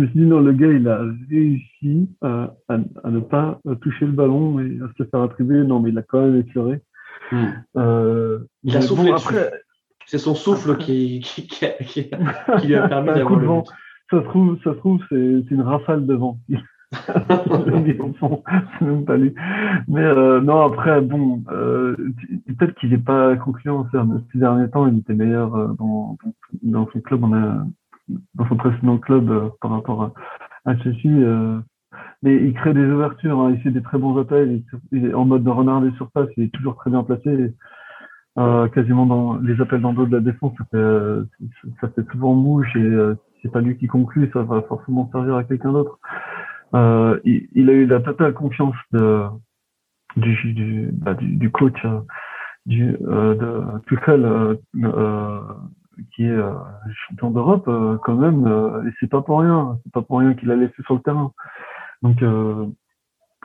me 0.00 0.06
suis 0.06 0.18
dit 0.18 0.26
non, 0.26 0.40
le 0.40 0.52
gars 0.52 0.72
il 0.72 0.88
a 0.88 1.00
réussi 1.30 2.08
à, 2.22 2.54
à, 2.68 3.10
ne 3.10 3.20
pas 3.20 3.60
toucher 3.82 4.06
le 4.06 4.12
ballon 4.12 4.58
et 4.60 4.78
à 4.82 4.88
se 4.96 5.04
faire 5.08 5.20
attribuer. 5.20 5.62
Non, 5.64 5.80
mais 5.80 5.90
il 5.90 5.98
a 5.98 6.02
quand 6.02 6.22
même. 6.22 6.42
Hmm. 7.30 7.46
Euh, 7.76 8.40
il 8.62 8.76
a 8.76 8.80
soufflé. 8.80 9.10
après, 9.10 9.50
c'est 10.06 10.18
son 10.18 10.34
souffle 10.34 10.76
qui 10.78 11.20
qui, 11.20 11.46
qui, 11.48 11.66
qui, 11.84 12.10
qui 12.60 12.66
lui 12.66 12.74
a 12.74 12.88
permis 12.88 13.08
d'avoir 13.08 13.38
le 13.38 13.46
vent. 13.46 13.64
Ça 14.10 14.20
se 14.20 14.28
trouve, 14.28 14.58
ça 14.62 14.72
se 14.72 14.78
trouve, 14.78 15.00
c'est 15.08 15.50
une 15.50 15.62
rafale 15.62 16.06
de 16.06 16.14
vent. 16.14 16.38
C'est 16.92 18.82
même 18.82 19.04
pas 19.04 19.16
lui. 19.16 19.34
Mais 19.88 20.00
euh, 20.00 20.40
non, 20.40 20.64
après, 20.66 21.00
bon, 21.00 21.42
euh, 21.50 21.96
peut-être 22.58 22.74
qu'il 22.74 22.90
n'est 22.90 22.98
pas 22.98 23.36
concluant. 23.36 23.86
Ces 24.32 24.38
derniers 24.38 24.70
temps, 24.70 24.86
il 24.86 24.98
était 24.98 25.14
meilleur 25.14 25.54
euh, 25.54 25.68
dans, 25.78 26.16
son 26.92 27.00
club, 27.00 27.20
dans 27.20 28.48
son 28.48 28.56
précédent 28.56 28.98
club 28.98 29.52
par 29.60 29.70
rapport 29.70 30.02
à, 30.02 30.70
à 30.70 30.74
mais 32.22 32.36
il 32.36 32.54
crée 32.54 32.72
des 32.72 32.86
ouvertures, 32.86 33.38
hein, 33.38 33.52
il 33.52 33.60
fait 33.60 33.70
des 33.70 33.82
très 33.82 33.98
bons 33.98 34.18
appels. 34.18 34.62
Il, 34.92 35.06
est 35.06 35.14
en 35.14 35.24
mode 35.24 35.44
de 35.44 35.50
renard 35.50 35.80
des 35.82 35.92
surfaces, 35.92 36.28
il 36.36 36.44
est 36.44 36.54
toujours 36.54 36.76
très 36.76 36.90
bien 36.90 37.02
placé. 37.02 37.54
Quasiment 38.72 39.06
dans 39.06 39.36
les 39.36 39.60
appels 39.60 39.80
dans 39.80 39.92
dos 39.92 40.06
de 40.06 40.16
la 40.16 40.20
défense, 40.20 40.52
ça 40.58 40.64
fait, 41.80 41.96
ça 41.96 42.02
souvent 42.10 42.34
mouche 42.34 42.74
et 42.74 43.14
c'est 43.44 43.52
pas 43.52 43.60
lui 43.60 43.76
qui 43.76 43.86
conclut, 43.86 44.30
ça 44.32 44.42
va 44.42 44.62
forcément 44.62 45.08
servir 45.12 45.36
à 45.36 45.44
quelqu'un 45.44 45.72
d'autre. 45.72 45.98
Euh, 46.74 47.20
il, 47.24 47.70
a 47.70 47.72
eu 47.72 47.86
la 47.86 48.00
totale 48.00 48.34
confiance 48.34 48.74
de, 48.92 49.26
du, 50.16 50.52
du, 50.52 50.88
bah, 50.92 51.14
du, 51.14 51.50
coach 51.50 51.72
euh, 51.84 52.00
du, 52.66 52.96
euh, 53.06 53.34
de 53.34 53.80
Tuchel, 53.86 54.24
euh, 54.24 55.40
qui 56.14 56.24
est 56.24 56.38
champion 57.08 57.30
d'Europe 57.30 57.70
quand 58.02 58.16
même, 58.16 58.46
et 58.86 58.90
c'est 58.98 59.08
pas 59.08 59.22
pour 59.22 59.40
rien, 59.40 59.78
c'est 59.84 59.92
pas 59.92 60.02
pour 60.02 60.18
rien 60.18 60.34
qu'il 60.34 60.50
a 60.50 60.56
laissé 60.56 60.74
sur 60.84 60.94
le 60.94 61.00
terrain. 61.00 61.32
Donc 62.02 62.22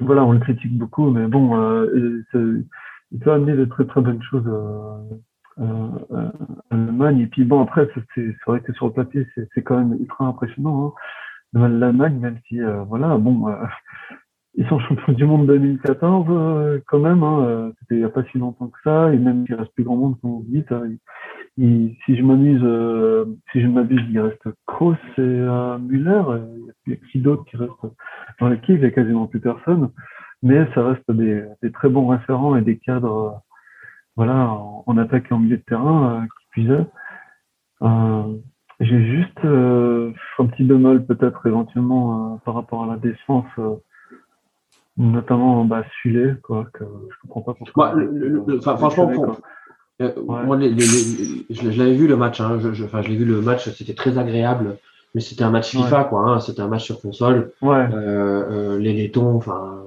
voilà, 0.02 0.24
on 0.24 0.32
le 0.32 0.40
critique 0.40 0.76
beaucoup, 0.76 1.12
mais 1.12 1.28
bon, 1.28 1.56
il 1.94 3.20
peut 3.22 3.32
amener 3.32 3.54
de 3.54 3.66
très 3.66 3.86
très 3.86 4.02
bonnes 4.02 4.24
choses 4.24 4.50
en 5.60 6.00
Allemagne. 6.72 7.20
Et 7.20 7.28
puis 7.28 7.44
bon, 7.44 7.62
après, 7.62 7.88
c'est 8.16 8.36
vrai 8.48 8.62
que 8.62 8.74
sur 8.74 8.88
le 8.88 8.94
papier, 8.94 9.28
c'est 9.54 9.62
quand 9.62 9.78
même 9.78 9.96
ultra 10.00 10.26
impressionnant. 10.26 10.88
Hein 10.88 11.02
l'Allemagne, 11.54 12.18
même 12.20 12.40
si, 12.48 12.62
euh, 12.62 12.84
voilà, 12.84 13.18
bon, 13.18 13.48
euh, 13.48 13.56
ils 14.56 14.68
sont 14.68 14.80
champions 14.80 15.14
du 15.14 15.26
monde 15.26 15.48
2014 15.48 16.28
euh, 16.30 16.80
quand 16.88 17.00
même. 17.00 17.24
Hein, 17.24 17.72
C'était 17.80 17.96
il 17.96 18.00
n'y 18.00 18.04
a 18.04 18.10
pas 18.10 18.24
si 18.32 18.38
longtemps 18.38 18.68
que 18.68 18.80
ça, 18.84 19.14
et 19.14 19.18
même 19.18 19.46
s'il 19.46 19.56
reste 19.56 19.74
plus 19.74 19.84
grand 19.84 19.96
monde, 19.96 20.20
comme 20.22 20.32
vous 20.32 20.46
dites. 20.48 20.72
Hein, 20.72 20.90
si 21.58 22.16
je 22.16 22.24
m'amuse, 22.24 23.36
si 23.52 23.62
je 23.62 23.68
m'abuse, 23.68 24.02
il 24.10 24.20
reste 24.20 24.48
Kroos 24.66 24.96
et 25.18 25.78
Müller. 25.80 26.24
Il 26.86 26.94
y 26.94 26.96
a 26.96 27.00
qui 27.12 27.20
d'autres 27.20 27.44
qui 27.46 27.58
restent 27.58 27.72
dans 28.40 28.48
l'équipe 28.48 28.76
Il 28.76 28.82
n'y 28.82 28.86
a 28.86 28.92
quasiment 28.92 29.28
plus 29.28 29.42
personne. 29.42 29.90
Mais 30.42 30.66
ça 30.74 30.86
reste 30.86 31.12
des, 31.12 31.44
très 31.74 31.90
bons 31.90 32.08
référents 32.08 32.56
et 32.56 32.62
des 32.62 32.78
cadres, 32.78 33.42
voilà, 34.16 34.52
en, 34.86 34.98
attaque 34.98 35.26
et 35.30 35.34
en 35.34 35.40
milieu 35.40 35.58
de 35.58 35.64
terrain 35.64 36.26
qui 36.40 36.48
puisaient. 36.52 36.86
J'ai 38.80 39.06
juste 39.06 39.44
un 40.40 40.46
petit 40.48 40.64
bémol 40.64 41.06
peut-être 41.06 41.46
éventuellement 41.46 42.34
euh, 42.34 42.38
par 42.46 42.56
rapport 42.56 42.84
à 42.84 42.88
la 42.88 42.98
défense, 42.98 43.46
euh, 43.60 43.76
notamment 44.98 45.66
bah, 45.66 45.84
Sulé, 46.02 46.34
quoi, 46.42 46.68
que 46.74 46.84
je 46.84 47.16
comprends 47.22 47.42
pas 47.42 47.54
pourquoi. 47.54 47.94
Bah, 47.96 48.78
franchement, 48.78 49.12
moi, 50.26 50.58
les, 50.58 50.70
les, 50.70 50.86
je, 51.50 51.78
l'avais 51.78 51.96
vu 51.96 52.08
le 52.08 52.16
match, 52.16 52.40
hein, 52.40 52.58
je, 52.62 52.74
je, 52.74 52.86
enfin, 52.86 53.02
je 53.02 53.10
l'ai 53.10 53.18
vu 53.18 53.26
le 53.26 53.42
match, 53.42 53.70
c'était 53.70 53.94
très 53.94 54.18
agréable, 54.18 54.78
mais 55.14 55.22
c'était 55.22 55.44
un 55.44 55.52
match 55.52 55.72
FIFA, 55.72 56.06
quoi, 56.06 56.22
hein, 56.22 56.40
c'était 56.40 56.62
un 56.62 56.68
match 56.68 56.86
sur 56.86 57.02
console. 57.02 57.52
Ouais. 57.62 57.88
les 58.80 58.94
Lettons, 58.94 59.36
enfin, 59.36 59.84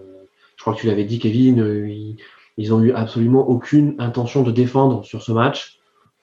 je 0.56 0.62
crois 0.62 0.74
que 0.74 0.80
tu 0.80 0.86
l'avais 0.86 1.04
dit, 1.04 1.18
Kevin, 1.18 1.56
ils, 1.88 2.16
ils 2.58 2.74
ont 2.74 2.82
eu 2.82 2.92
absolument 2.92 3.48
aucune 3.48 3.94
intention 3.98 4.42
de 4.42 4.50
défendre 4.50 5.04
sur 5.04 5.22
ce 5.22 5.32
match. 5.32 5.78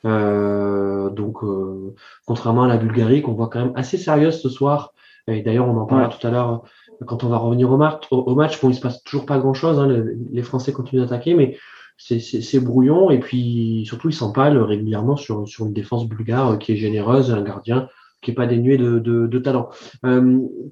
Euh, 0.05 1.09
donc, 1.09 1.43
euh, 1.43 1.93
contrairement 2.25 2.63
à 2.63 2.67
la 2.67 2.77
Bulgarie, 2.77 3.21
qu'on 3.21 3.33
voit 3.33 3.49
quand 3.49 3.59
même 3.59 3.73
assez 3.75 3.97
sérieuse 3.97 4.41
ce 4.41 4.49
soir. 4.49 4.93
Et 5.27 5.41
d'ailleurs, 5.41 5.67
on 5.67 5.77
en 5.77 5.85
parlera 5.85 6.09
tout 6.09 6.25
à 6.25 6.31
l'heure 6.31 6.63
quand 7.05 7.23
on 7.23 7.29
va 7.29 7.37
revenir 7.37 7.71
au, 7.71 7.77
match. 7.77 8.03
Au, 8.11 8.35
match, 8.35 8.59
bon, 8.61 8.69
il 8.69 8.75
se 8.75 8.81
passe 8.81 9.03
toujours 9.03 9.25
pas 9.25 9.37
grand-chose. 9.37 9.79
Hein, 9.79 10.05
les 10.31 10.41
Français 10.41 10.73
continuent 10.73 11.01
d'attaquer, 11.01 11.33
mais 11.33 11.57
c'est 11.97 12.59
brouillon. 12.59 13.11
Et 13.11 13.19
puis, 13.19 13.83
surtout, 13.85 14.09
ils 14.09 14.13
s'empalent 14.13 14.61
régulièrement 14.61 15.17
sur, 15.17 15.47
sur 15.47 15.65
une 15.65 15.73
défense 15.73 16.07
bulgare 16.07 16.57
qui 16.57 16.73
est 16.73 16.77
généreuse, 16.77 17.31
un 17.31 17.41
gardien 17.41 17.87
qui 18.21 18.31
est 18.31 18.33
pas 18.33 18.47
dénué 18.47 18.77
de, 18.77 18.99
de, 18.99 19.39
talent. 19.39 19.69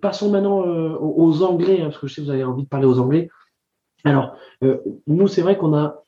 passons 0.02 0.30
maintenant 0.30 0.60
aux 0.60 1.44
Anglais, 1.44 1.80
hein, 1.80 1.86
parce 1.86 2.00
que 2.00 2.08
je 2.08 2.16
sais 2.16 2.22
que 2.22 2.26
vous 2.26 2.34
avez 2.34 2.44
envie 2.44 2.64
de 2.64 2.68
parler 2.68 2.88
aux 2.88 3.00
Anglais. 3.00 3.30
Alors, 4.04 4.36
nous, 5.06 5.28
c'est 5.28 5.42
vrai 5.42 5.58
qu'on 5.58 5.74
a 5.74 6.04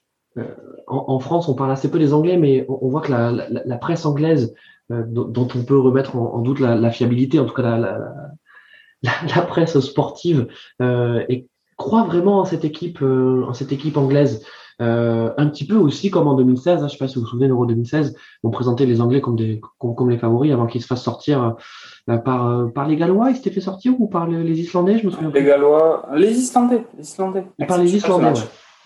en, 0.88 1.20
France, 1.20 1.48
on 1.50 1.54
parle 1.54 1.72
assez 1.72 1.92
peu 1.92 2.00
des 2.00 2.14
Anglais, 2.14 2.38
mais 2.38 2.66
on, 2.68 2.90
voit 2.90 3.02
que 3.02 3.12
la, 3.12 3.78
presse 3.78 4.06
anglaise, 4.06 4.54
dont, 4.90 5.48
on 5.56 5.64
peut 5.64 5.78
remettre 5.78 6.16
en, 6.16 6.40
doute 6.40 6.60
la, 6.60 6.90
fiabilité, 6.90 7.40
en 7.40 7.46
tout 7.46 7.54
cas 7.54 7.78
la, 7.78 9.42
presse 9.48 9.80
sportive, 9.80 10.48
et 10.82 11.48
croit 11.78 12.04
vraiment 12.04 12.40
en 12.40 12.46
cette 12.46 12.66
équipe, 12.66 13.02
en 13.02 13.54
cette 13.54 13.72
équipe 13.72 13.98
anglaise. 13.98 14.44
Euh, 14.82 15.34
un 15.38 15.48
petit 15.48 15.68
peu 15.68 15.76
aussi 15.76 16.10
comme 16.10 16.28
en 16.28 16.36
2016, 16.36 16.68
hein, 16.68 16.78
je 16.80 16.84
ne 16.84 16.90
sais 16.90 16.98
pas 16.98 17.08
si 17.10 17.16
vous 17.16 17.22
vous 17.22 17.28
souvenez, 17.28 17.48
l'Euro 17.48 17.66
2016, 17.66 18.16
on 18.44 18.50
présentait 18.50 18.86
les 18.86 19.02
Anglais 19.02 19.20
comme, 19.20 19.36
des, 19.36 19.60
comme, 19.78 20.10
les 20.10 20.18
favoris 20.18 20.54
avant 20.54 20.68
qu'ils 20.68 20.82
se 20.82 20.88
fassent 20.88 21.04
sortir 21.04 21.58
euh, 22.10 22.18
par, 22.18 22.48
euh, 22.48 22.68
par 22.68 22.88
les 22.88 22.96
Gallois. 22.96 23.30
Ils 23.30 23.36
s'étaient 23.36 23.52
fait 23.52 23.62
sortir 23.62 24.00
ou 24.00 24.08
par 24.08 24.28
les, 24.28 24.60
Islandais 24.60 25.00
Je 25.00 25.06
me 25.06 25.12
souviens. 25.12 25.32
Les 25.34 25.44
Gallois, 25.44 26.08
les 26.16 26.32
Islandais. 26.32 26.86
Les 26.98 27.04
Islandais. 27.04 27.46
Par 27.68 27.78
les 27.78 27.96
Islandais, 27.96 28.40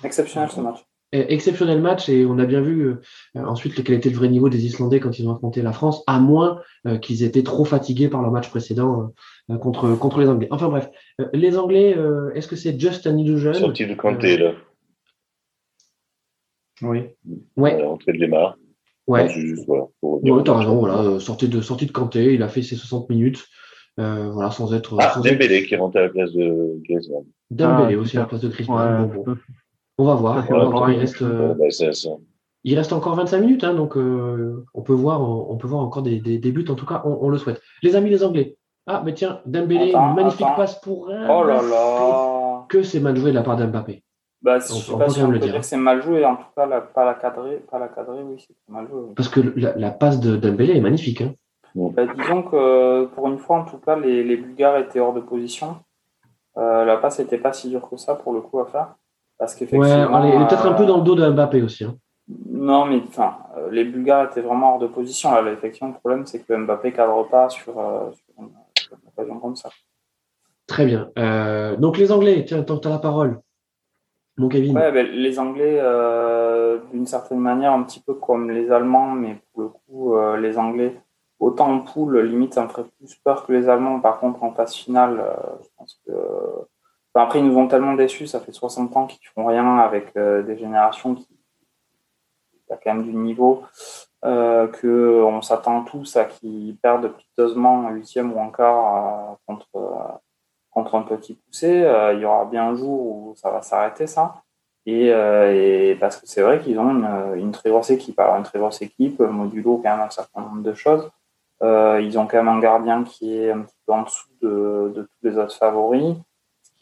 Exceptionnel 0.03 0.49
ce 0.49 0.61
match. 0.61 0.83
Exceptionnel 1.13 1.79
match 1.79 2.09
et 2.09 2.25
on 2.25 2.39
a 2.39 2.45
bien 2.45 2.61
vu 2.61 2.95
ensuite 3.35 3.83
quel 3.83 3.95
était 3.95 4.09
le 4.09 4.15
vrai 4.15 4.29
niveau 4.29 4.49
des 4.49 4.65
Islandais 4.65 4.99
quand 4.99 5.19
ils 5.19 5.27
ont 5.27 5.35
affronté 5.35 5.61
la 5.61 5.71
France, 5.71 6.03
à 6.07 6.19
moins 6.19 6.59
qu'ils 7.01 7.23
étaient 7.23 7.43
trop 7.43 7.65
fatigués 7.65 8.07
par 8.07 8.21
leur 8.21 8.31
match 8.31 8.49
précédent 8.49 9.13
contre, 9.61 9.95
contre 9.95 10.19
les 10.19 10.27
Anglais. 10.27 10.47
Enfin 10.49 10.69
bref, 10.69 10.89
les 11.33 11.57
Anglais, 11.57 11.95
est-ce 12.33 12.47
que 12.47 12.55
c'est 12.55 12.79
just 12.79 13.05
an 13.05 13.17
illusion? 13.17 13.53
Sorti 13.53 13.85
de 13.85 13.93
Kanté 13.93 14.37
là. 14.37 14.53
Oui. 16.81 17.01
Ouais. 17.55 17.81
Entrée 17.83 18.13
de 18.13 18.17
Lemar. 18.17 18.57
Ouais. 19.07 19.27
ouais, 20.01 20.43
t'as 20.43 20.57
raison, 20.57 20.79
voilà. 20.79 20.99
Euh, 20.99 21.19
sortie 21.19 21.49
de, 21.49 21.61
sortie 21.61 21.85
de 21.85 21.91
Kanté, 21.91 22.33
il 22.33 22.43
a 22.43 22.47
fait 22.47 22.61
ses 22.61 22.75
60 22.75 23.09
minutes. 23.09 23.45
Euh, 23.99 24.29
voilà, 24.31 24.49
sans 24.49 24.73
être. 24.73 24.97
Ah, 24.99 25.19
Dembélé 25.23 25.65
qui 25.65 25.73
est 25.73 25.77
rentré 25.77 25.99
à 25.99 26.03
la 26.03 26.09
place 26.09 26.31
de 26.31 26.81
Griezmann. 26.83 27.25
Dembélé 27.51 27.95
ah, 27.95 27.99
aussi 27.99 28.17
à 28.17 28.21
la 28.21 28.25
place 28.25 28.41
de 28.41 28.47
Griezmann. 28.47 29.11
On 29.97 30.05
va 30.05 30.15
voir. 30.15 30.45
On 30.49 30.57
va 30.57 30.65
voir. 30.65 30.91
Il 30.91 30.99
reste. 30.99 31.21
Euh, 31.21 31.55
il 32.65 32.77
reste 32.77 32.93
encore 32.93 33.15
25 33.15 33.39
minutes, 33.39 33.63
hein, 33.65 33.73
donc 33.73 33.97
euh, 33.97 34.65
on 34.73 34.83
peut 34.83 34.93
voir, 34.93 35.21
on 35.21 35.57
peut 35.57 35.67
voir 35.67 35.81
encore 35.81 36.01
des, 36.01 36.19
des, 36.21 36.37
des 36.37 36.51
buts. 36.51 36.65
En 36.69 36.75
tout 36.75 36.85
cas, 36.85 37.01
on, 37.03 37.17
on, 37.21 37.29
le 37.29 37.37
souhaite. 37.37 37.61
Les 37.81 37.97
amis, 37.97 38.09
les 38.09 38.23
Anglais. 38.23 38.55
Ah, 38.87 39.01
mais 39.03 39.13
tiens, 39.13 39.41
Dembélé, 39.45 39.93
magnifique 39.93 40.47
passe 40.55 40.79
pour. 40.79 41.09
Oh 41.09 41.43
là 41.43 41.61
là. 41.61 42.65
Que 42.69 42.81
c'est 42.81 43.01
mal 43.01 43.17
joué 43.17 43.31
de 43.31 43.35
la 43.35 43.43
part 43.43 43.57
d'Mbappé. 43.57 44.03
Bah, 44.41 44.59
je 44.59 44.73
ne 44.73 44.79
sais 44.79 44.97
pas 44.97 45.09
si 45.09 45.21
on 45.21 45.29
peut 45.29 45.39
dire 45.39 45.55
que 45.57 45.65
c'est 45.65 45.77
mal 45.77 46.01
joué, 46.01 46.25
en 46.25 46.35
tout 46.35 46.43
cas, 46.55 46.65
la, 46.65 46.81
pas 46.81 47.05
la 47.05 47.13
cadrer, 47.13 47.63
pas 47.71 47.79
la 47.79 47.87
cadrer, 47.87 48.21
oui, 48.23 48.35
c'est 48.45 48.55
mal 48.67 48.87
joué. 48.89 49.13
Parce 49.15 49.29
que 49.29 49.39
la, 49.39 49.75
la 49.77 49.91
passe 49.91 50.19
de 50.19 50.35
Dembélé 50.35 50.75
est 50.75 50.81
magnifique. 50.81 51.21
Hein. 51.21 51.33
Bah, 51.75 52.05
disons 52.05 52.43
que 52.43 53.05
pour 53.05 53.27
une 53.27 53.39
fois, 53.39 53.59
en 53.59 53.65
tout 53.65 53.77
cas, 53.77 53.97
les, 53.97 54.23
les 54.23 54.37
Bulgares 54.37 54.77
étaient 54.77 54.99
hors 54.99 55.13
de 55.13 55.21
position. 55.21 55.77
Euh, 56.57 56.85
la 56.85 56.97
passe 56.97 57.19
n'était 57.19 57.37
pas 57.37 57.53
si 57.53 57.69
dure 57.69 57.89
que 57.89 57.97
ça 57.97 58.15
pour 58.15 58.33
le 58.33 58.41
coup 58.41 58.59
à 58.59 58.65
faire. 58.65 58.95
Parce 59.43 59.55
qu'effectivement. 59.55 59.85
Ouais, 59.85 60.29
elle 60.31 60.41
est 60.41 60.47
peut-être 60.47 60.65
un 60.65 60.71
peu 60.71 60.85
dans 60.85 60.95
le 60.95 61.03
dos 61.03 61.15
de 61.15 61.29
Mbappé 61.29 61.61
aussi. 61.61 61.83
Hein. 61.83 61.97
Non, 62.49 62.85
mais 62.85 63.01
enfin, 63.05 63.35
euh, 63.57 63.69
les 63.71 63.83
Bulgares 63.83 64.31
étaient 64.31 64.39
vraiment 64.39 64.75
hors 64.75 64.79
de 64.79 64.87
position. 64.87 65.33
Là, 65.33 65.51
effectivement, 65.51 65.89
le 65.89 65.99
problème, 65.99 66.25
c'est 66.25 66.39
que 66.39 66.55
Mbappé 66.55 66.91
ne 66.91 66.95
cadre 66.95 67.27
pas 67.27 67.49
sur, 67.49 67.77
euh, 67.77 68.09
sur, 68.13 68.41
une, 68.41 68.99
occasion 69.05 69.39
comme 69.39 69.57
ça. 69.57 69.69
Très 70.65 70.85
bien. 70.85 71.09
Euh, 71.19 71.75
donc 71.75 71.97
les 71.97 72.13
Anglais, 72.13 72.45
tiens, 72.47 72.63
tant 72.63 72.77
que 72.77 72.83
tu 72.83 72.87
as 72.87 72.91
la 72.91 72.99
parole. 72.99 73.41
Ouais, 74.37 74.91
ben, 74.93 75.07
les 75.07 75.37
Anglais, 75.39 75.77
euh, 75.81 76.79
d'une 76.93 77.05
certaine 77.05 77.39
manière, 77.39 77.73
un 77.73 77.83
petit 77.83 77.99
peu 77.99 78.13
comme 78.13 78.49
les 78.49 78.71
Allemands, 78.71 79.11
mais 79.11 79.39
pour 79.51 79.61
le 79.63 79.67
coup, 79.67 80.15
les 80.37 80.57
Anglais, 80.57 80.95
autant 81.37 81.69
en 81.69 81.79
poule, 81.79 82.21
limite, 82.21 82.53
ça 82.53 82.63
me 82.63 82.69
ferait 82.69 82.85
plus 82.97 83.13
peur 83.25 83.45
que 83.45 83.51
les 83.51 83.67
Allemands. 83.67 83.99
Par 83.99 84.19
contre, 84.21 84.41
en 84.41 84.53
phase 84.53 84.73
finale, 84.73 85.21
je 85.61 85.67
pense 85.77 85.99
que. 86.07 86.13
Après, 87.15 87.39
ils 87.39 87.45
nous 87.45 87.57
ont 87.57 87.67
tellement 87.67 87.93
déçus, 87.93 88.27
ça 88.27 88.39
fait 88.39 88.51
60 88.51 88.97
ans 88.97 89.07
qu'ils 89.07 89.27
font 89.35 89.45
rien 89.45 89.77
avec 89.77 90.15
des 90.15 90.57
générations 90.57 91.15
qui. 91.15 91.27
ont 92.69 92.77
quand 92.83 92.93
même 92.93 93.03
du 93.03 93.13
niveau, 93.13 93.63
qu'on 94.23 95.41
s'attend 95.41 95.83
tous 95.83 96.15
à 96.15 96.25
qu'ils 96.25 96.75
perdent 96.77 97.13
piteusement 97.15 97.85
en 97.85 97.89
huitième 97.91 98.33
ou 98.33 98.39
en 98.39 98.49
quart 98.49 99.37
contre 99.45 100.19
contre 100.73 100.95
un 100.95 101.03
petit 101.03 101.35
poussé, 101.35 101.83
euh, 101.83 102.13
il 102.13 102.21
y 102.21 102.25
aura 102.25 102.45
bien 102.45 102.69
un 102.69 102.75
jour 102.75 102.89
où 102.89 103.33
ça 103.35 103.51
va 103.51 103.61
s'arrêter 103.61 104.07
ça. 104.07 104.35
Euh, 104.89 105.95
parce 105.99 106.17
que 106.17 106.27
c'est 106.27 106.41
vrai 106.41 106.59
qu'ils 106.59 106.77
ont 106.77 106.89
une, 107.35 107.51
très 107.51 107.69
grosse 107.69 107.89
équipe. 107.89 108.19
Alors 108.19 108.35
une 108.35 108.43
très 108.43 108.59
grosse 108.59 108.81
équipe, 108.81 109.19
modulo 109.19 109.77
quand 109.77 109.91
même 109.91 110.05
un 110.05 110.09
certain 110.09 110.41
nombre 110.41 110.61
de 110.61 110.73
choses. 110.73 111.09
Euh, 111.61 112.01
ils 112.01 112.19
ont 112.19 112.27
quand 112.27 112.37
même 112.37 112.49
un 112.49 112.59
gardien 112.59 113.03
qui 113.03 113.37
est 113.37 113.51
un 113.51 113.61
petit 113.61 113.77
peu 113.85 113.93
en 113.93 114.03
dessous 114.03 114.27
de, 114.41 114.91
tous 114.95 115.27
les 115.27 115.37
autres 115.37 115.55
favoris, 115.55 116.15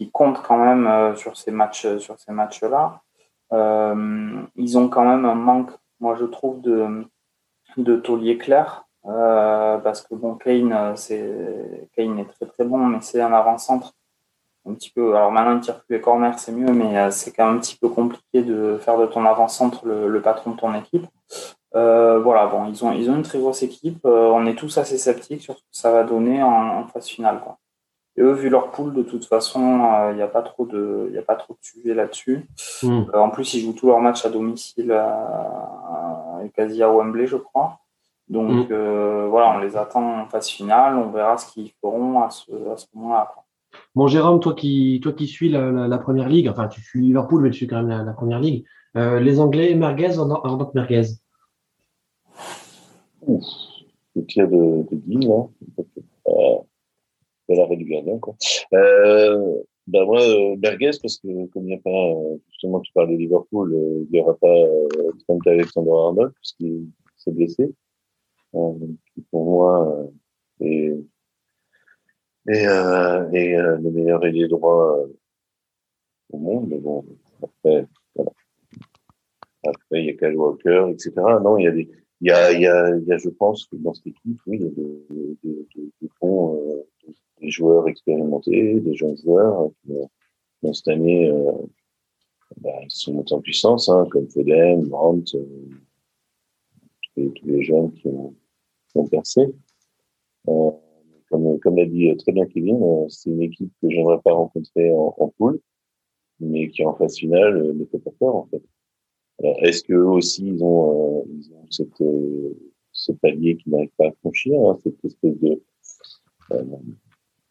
qui 0.02 0.12
compte 0.12 0.42
quand 0.42 0.58
même 0.58 1.16
sur 1.16 1.38
ces 1.38 1.52
matchs, 1.52 1.98
sur 1.98 2.20
ces 2.20 2.32
matchs-là. 2.32 3.02
ils 3.52 4.78
ont 4.78 4.90
quand 4.90 5.06
même 5.06 5.26
un 5.26 5.36
manque, 5.36 5.72
moi 6.00 6.16
je 6.20 6.26
trouve, 6.26 6.62
de, 6.62 7.06
de 7.78 7.96
taulier 7.98 8.38
clair. 8.38 8.86
Euh, 9.08 9.78
parce 9.80 10.02
que 10.02 10.14
bon, 10.14 10.36
Kane, 10.36 10.74
euh, 10.74 10.96
c'est 10.96 11.90
Kane 11.96 12.20
est 12.20 12.26
très 12.26 12.46
très 12.46 12.64
bon, 12.64 12.86
mais 12.86 13.00
c'est 13.02 13.22
un 13.22 13.34
avant-centre 13.34 13.94
un 14.68 14.74
petit 14.76 14.92
peu. 14.92 15.16
Alors 15.16 15.32
maintenant, 15.32 15.56
il 15.56 15.62
tire 15.62 15.84
plus 15.84 15.96
les 15.96 16.02
corners, 16.02 16.38
c'est 16.38 16.52
mieux, 16.52 16.72
mais 16.72 16.98
euh, 16.98 17.12
c'est 17.12 17.32
quand 17.32 17.48
même 17.48 17.56
un 17.58 17.60
petit 17.60 17.78
peu 17.78 17.90
compliqué 17.90 18.44
de 18.44 18.78
faire 18.80 18.98
de 18.98 19.08
ton 19.08 19.26
avant-centre 19.26 19.86
le, 19.88 20.22
patron 20.22 20.52
de 20.52 20.58
ton 20.58 20.74
équipe. 20.76 21.08
voilà, 21.74 22.46
bon, 22.48 22.68
ils 22.70 22.86
ont 22.86 22.92
ils 22.92 23.10
ont 23.10 23.16
une 23.16 23.24
très 23.24 23.40
grosse 23.40 23.64
équipe. 23.64 24.06
on 24.06 24.46
est 24.46 24.56
tous 24.56 24.78
assez 24.78 24.98
sceptiques 24.98 25.42
sur 25.42 25.56
ce 25.58 25.62
que 25.62 25.68
ça 25.72 25.92
va 25.92 26.04
donner 26.04 26.44
en, 26.44 26.86
phase 26.88 27.08
finale, 27.08 27.42
quoi. 27.44 27.58
Et 28.18 28.22
eux, 28.22 28.34
vu 28.34 28.50
leur 28.50 28.72
poule, 28.72 28.94
de 28.94 29.04
toute 29.04 29.26
façon, 29.26 30.10
il 30.12 30.16
n'y 30.16 30.22
a 30.22 30.28
pas 30.28 30.42
trop 30.42 30.66
de, 30.66 31.08
il 31.12 31.18
a 31.18 31.22
pas 31.22 31.36
trop 31.36 31.54
de 31.54 31.60
sujet 31.62 31.94
là-dessus. 31.94 32.46
Hmm. 32.84 33.04
en 33.14 33.30
plus, 33.30 33.54
ils 33.54 33.62
jouent 33.62 33.74
tous 33.74 33.88
leurs 33.88 34.02
matchs 34.02 34.26
à 34.26 34.30
domicile, 34.30 34.94
quasi 36.54 36.84
à 36.84 36.92
Wembley, 36.92 37.28
je 37.28 37.38
crois. 37.38 37.82
Donc 38.32 38.70
mm. 38.70 38.72
euh, 38.72 39.28
voilà, 39.30 39.58
on 39.58 39.60
les 39.60 39.76
attend 39.76 40.22
en 40.22 40.26
phase 40.26 40.48
finale, 40.48 40.96
on 40.96 41.12
verra 41.12 41.38
ce 41.38 41.52
qu'ils 41.52 41.72
feront 41.82 42.22
à 42.22 42.30
ce, 42.30 42.52
moment-là. 42.96 43.30
Bon, 43.94 44.08
Jérôme, 44.08 44.40
toi 44.40 44.54
qui, 44.54 45.02
toi 45.04 45.12
qui 45.12 45.28
suis 45.28 45.50
la, 45.50 45.98
première 45.98 46.30
ligue, 46.30 46.48
enfin 46.48 46.70
tu 46.70 46.82
suis 46.82 47.02
Liverpool, 47.02 47.42
mais 47.42 47.50
tu 47.50 47.58
suis 47.58 47.68
quand 47.68 47.84
même 47.84 48.06
la, 48.06 48.14
première 48.14 48.40
ligue, 48.40 48.66
euh, 48.96 49.20
les 49.20 49.42
Anglais, 49.42 49.76
merguez 49.76 50.16
tant 50.16 50.66
que 50.66 50.72
merguez 50.76 51.04
Le 53.28 54.26
tir 54.26 54.48
de, 54.48 54.86
de 54.90 54.96
Guy, 54.96 55.28
là. 55.28 55.44
Euh, 57.52 57.56
de 57.56 57.58
la 57.58 57.66
régulière, 57.66 58.04
quoi. 58.22 58.36
Euh, 58.74 59.62
ben 59.88 60.06
moi, 60.06 60.22
euh, 60.22 60.56
parce 61.02 61.18
que 61.18 61.48
comme 61.48 61.64
il 61.64 61.68
n'y 61.68 61.74
a 61.74 61.80
pas, 61.80 62.14
justement, 62.50 62.80
tu 62.82 62.94
parles 62.94 63.12
de 63.12 63.16
Liverpool, 63.16 63.74
il 63.74 64.08
n'y 64.12 64.20
aura 64.20 64.36
pas 64.36 64.54
Trent 65.26 65.40
Alexander-Arnold, 65.46 66.34
puisqu'il 66.34 66.88
s'est 67.18 67.32
blessé 67.32 67.74
qui 68.52 69.22
pour 69.32 69.46
moi 69.46 70.10
est, 70.60 70.98
est, 72.48 72.68
euh, 72.68 73.24
euh, 73.34 73.78
le 73.78 73.92
meilleur 73.92 74.26
ailier 74.26 74.48
droit 74.48 74.98
euh, 75.00 75.08
au 76.32 76.38
monde. 76.38 76.68
Mais 76.70 76.80
bon, 76.80 77.06
après, 77.42 77.88
voilà. 78.16 78.32
Après, 79.64 80.02
il 80.02 80.06
y 80.06 80.10
a 80.10 80.14
Kyle 80.14 80.36
Walker, 80.38 80.88
etc. 80.92 81.12
Non, 81.42 81.58
il 81.58 81.64
y 81.64 81.68
a 81.68 81.72
des, 81.72 81.90
y 82.22 82.32
a, 82.32 82.52
y 82.52 82.66
a, 82.68 82.98
y 82.98 83.12
a, 83.12 83.18
je 83.18 83.30
pense 83.30 83.66
que 83.66 83.76
dans 83.78 83.94
cette 83.94 84.08
équipe, 84.08 84.40
oui, 84.48 84.58
il 84.60 84.64
y 84.64 84.68
a 84.68 84.70
des, 84.70 85.38
des, 85.44 85.68
des, 86.02 86.10
euh, 86.24 86.84
des 87.42 87.50
joueurs 87.50 87.88
expérimentés, 87.88 88.80
des 88.80 88.96
jeunes 88.96 89.18
joueurs 89.18 89.70
qui, 89.84 89.94
qui 90.60 90.74
cette 90.74 90.88
année, 90.90 91.30
euh, 91.30 91.52
bah, 92.60 92.70
ils 92.84 92.92
sont 92.92 93.26
en 93.34 93.42
puissance, 93.42 93.90
hein, 93.90 94.06
comme 94.12 94.28
Foden, 94.30 94.88
Brandt, 94.88 95.36
euh, 95.36 95.70
tous, 97.16 97.46
les, 97.46 97.64
jeunes 97.64 97.92
qui 97.94 98.08
ont, 98.08 98.34
sont 98.94 99.08
percés. 99.08 99.54
Euh, 100.48 100.72
comme, 101.30 101.78
l'a 101.78 101.86
dit 101.86 102.16
très 102.18 102.32
bien 102.32 102.46
Kevin, 102.46 102.82
euh, 102.84 103.06
c'est 103.10 103.30
une 103.30 103.42
équipe 103.42 103.72
que 103.82 103.90
j'aimerais 103.90 104.20
pas 104.22 104.34
rencontrer 104.34 104.92
en, 104.92 105.16
en 105.18 105.30
poule, 105.30 105.60
mais 106.40 106.70
qui 106.70 106.84
en 106.84 106.94
phase 106.96 107.16
finale 107.18 107.58
euh, 107.58 107.74
ne 107.74 107.86
fait 107.86 108.00
pas 108.00 108.12
peur 108.20 108.36
en 108.36 108.48
fait. 108.48 108.62
Est-ce 109.64 109.84
que 109.84 109.94
aussi 109.94 110.46
ils 110.46 110.64
ont, 110.64 111.26
ils 111.30 111.52
ont 111.54 111.66
cette, 111.72 112.04
ce 112.92 113.12
palier 113.14 113.58
qu'ils 113.58 113.72
n'arrivent 113.72 113.90
pas 113.98 114.08
à 114.08 114.12
franchir, 114.20 114.60
hein, 114.60 114.78
cette 114.84 115.04
espèce 115.04 115.40
de, 115.40 115.62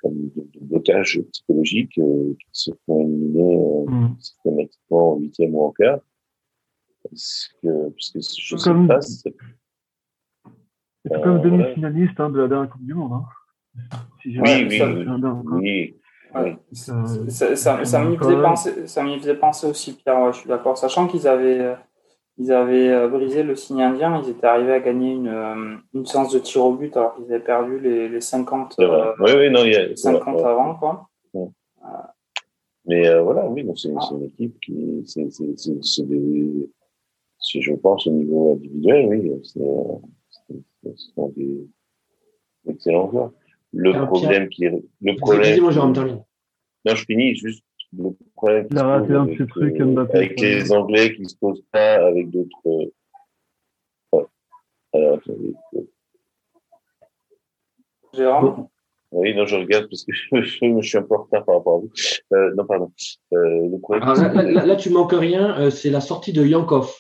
comme 0.03 0.15
de, 0.15 0.43
de, 0.55 0.61
blocage 0.61 1.21
psychologique 1.33 1.99
euh, 1.99 2.35
qui 2.39 2.49
se 2.53 2.71
font 2.87 3.03
éliminer 3.03 3.85
mmh. 3.87 4.17
systématiquement 4.19 5.13
en 5.13 5.17
huitième 5.19 5.55
ou 5.55 5.65
en 5.65 5.73
quart. 5.73 6.01
Parce 7.03 7.51
que, 7.63 7.91
puisque 7.91 8.19
je 8.41 8.57
sais 8.57 8.71
pas, 8.87 9.01
c'est 9.01 9.33
quand 11.05 11.35
même 11.35 11.43
demi-finaliste 11.43 12.19
hein, 12.21 12.31
de 12.31 12.41
la 12.41 12.49
dernière 12.49 12.71
Coupe 12.71 12.85
du 12.85 12.95
Monde. 12.95 13.13
Hein. 13.13 13.25
Si 14.23 14.39
oui, 14.39 14.67
oui, 14.69 14.83
oui, 14.83 15.95
oui. 16.35 16.57
Ça, 16.73 17.57
ça, 17.57 17.85
ça 17.85 18.05
m'y 18.05 18.17
faisait, 18.17 18.43
penser, 18.43 18.73
faisait 18.87 19.35
penser 19.35 19.67
aussi, 19.67 19.95
Pierre, 19.95 20.21
ouais, 20.21 20.33
je 20.33 20.39
suis 20.39 20.49
d'accord. 20.49 20.77
Sachant 20.77 21.07
qu'ils 21.07 21.27
avaient, 21.27 21.75
ils 22.41 22.53
avaient 22.53 23.07
brisé 23.09 23.43
le 23.43 23.55
signe 23.55 23.83
indien. 23.83 24.23
Ils 24.25 24.31
étaient 24.31 24.47
arrivés 24.47 24.73
à 24.73 24.81
gagner 24.81 25.12
une, 25.12 25.81
une 25.95 26.07
séance 26.07 26.33
de 26.33 26.39
tir 26.39 26.65
au 26.65 26.73
but 26.73 26.97
alors 26.97 27.15
qu'ils 27.15 27.27
avaient 27.27 27.45
perdu 27.45 27.79
les, 27.79 28.09
les 28.09 28.21
50, 28.21 28.77
oui, 28.79 28.87
oui, 29.37 29.51
non, 29.51 29.65
il 29.65 29.73
y 29.73 29.77
a, 29.77 29.95
50 29.95 30.41
avant. 30.41 30.75
Quoi. 30.75 31.11
Mais 32.87 33.21
voilà, 33.21 33.47
oui, 33.47 33.67
c'est 33.77 33.93
ah. 33.97 34.09
une 34.12 34.25
équipe 34.25 34.59
qui. 34.61 35.03
C'est 35.07 36.09
des. 36.09 36.71
Je 37.61 37.73
pense 37.75 38.07
au 38.07 38.11
niveau 38.11 38.53
individuel, 38.55 39.07
oui, 39.07 39.31
c'est 39.43 39.61
des 41.37 41.67
excellents 42.69 43.11
joueurs. 43.11 43.33
Le 43.73 44.07
problème 44.07 44.49
qui. 44.49 44.65
Le 44.65 45.17
problème. 45.17 45.71
Jérôme, 45.71 45.93
non, 46.87 46.95
je 46.95 47.05
finis 47.05 47.37
juste 47.37 47.62
le 47.97 48.11
problème. 48.37 48.69
Il 48.71 48.79
a 48.79 48.85
raté 48.85 49.15
un 49.15 49.27
petit 49.27 49.47
truc, 49.47 49.81
Mbappé. 49.81 50.17
Avec 50.17 50.41
les 50.41 50.73
Anglais 50.73 51.15
qui 51.15 51.25
se 51.25 51.37
posent 51.37 51.65
pas 51.73 52.07
avec 52.07 52.31
d'autres. 52.31 52.59
Euh... 52.67 54.23
Alors, 54.93 55.15
attendez. 55.15 55.55
Jérôme 58.12 58.67
Oui, 59.12 59.35
non, 59.35 59.47
je 59.47 59.57
regarde 59.57 59.89
parce 59.89 60.05
que 60.05 60.12
je, 60.33 60.43
je, 60.43 60.89
suis 60.89 60.99
un 60.99 61.03
peu 61.03 61.15
en 61.15 61.23
retard 61.23 61.45
par 61.45 61.57
rapport 61.57 61.77
à 61.77 61.79
vous. 61.79 61.91
Euh, 62.33 62.55
non, 62.55 62.65
pardon. 62.65 62.93
Euh, 63.33 63.69
le 63.69 63.79
problème, 63.79 64.03
Alors, 64.03 64.17
là, 64.17 64.43
là, 64.43 64.67
là, 64.67 64.77
tu 64.77 64.91
manques 64.91 65.12
rien, 65.12 65.59
euh, 65.59 65.71
c'est 65.71 65.91
la 65.91 66.01
sortie 66.01 66.33
de 66.33 66.45
Yankov. 66.45 66.93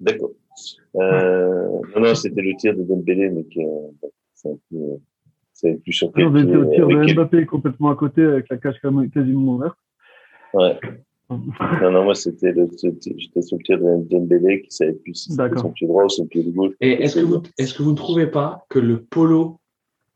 D'accord. 0.00 0.30
Euh, 0.96 1.68
non, 1.94 2.00
non, 2.00 2.14
c'était 2.14 2.42
le 2.42 2.54
tir 2.56 2.76
de 2.76 2.82
Dembélé, 2.82 3.30
mais 3.30 3.44
qui, 3.44 3.60
c'est 4.34 4.48
un 4.48 4.58
peu 4.70 4.98
c'est 5.52 5.74
plus 5.82 5.92
surpris. 5.92 6.22
Non, 6.22 6.30
mais 6.30 6.42
le 6.42 6.70
tir 6.70 6.86
de 6.86 7.14
Mbappé 7.14 7.38
est 7.38 7.46
complètement 7.46 7.90
à 7.90 7.96
côté 7.96 8.22
avec 8.22 8.48
la 8.48 8.58
cage 8.58 8.80
quasiment 8.80 9.54
ouverte. 9.54 9.76
Ouais. 10.54 10.78
non, 11.30 11.90
non, 11.90 12.04
moi, 12.04 12.14
c'était 12.14 12.52
le, 12.52 12.68
j'étais 12.80 13.42
sur 13.42 13.58
le 13.58 13.62
tir 13.62 13.78
de 13.78 14.08
Dembélé 14.08 14.62
qui 14.62 14.70
savait 14.70 14.92
plus 14.92 15.14
si 15.14 15.32
c'était 15.32 15.56
son 15.56 15.70
pied 15.70 15.86
droit 15.86 16.04
ou 16.04 16.08
son 16.08 16.26
pied 16.26 16.42
gauche. 16.44 16.72
Et 16.80 17.02
est-ce 17.02 17.16
que 17.16 17.24
vous, 17.24 17.42
est-ce 17.58 17.74
que 17.74 17.82
vous 17.82 17.90
ne 17.90 17.96
trouvez 17.96 18.26
pas 18.26 18.64
que 18.70 18.78
le 18.78 19.02
polo 19.02 19.60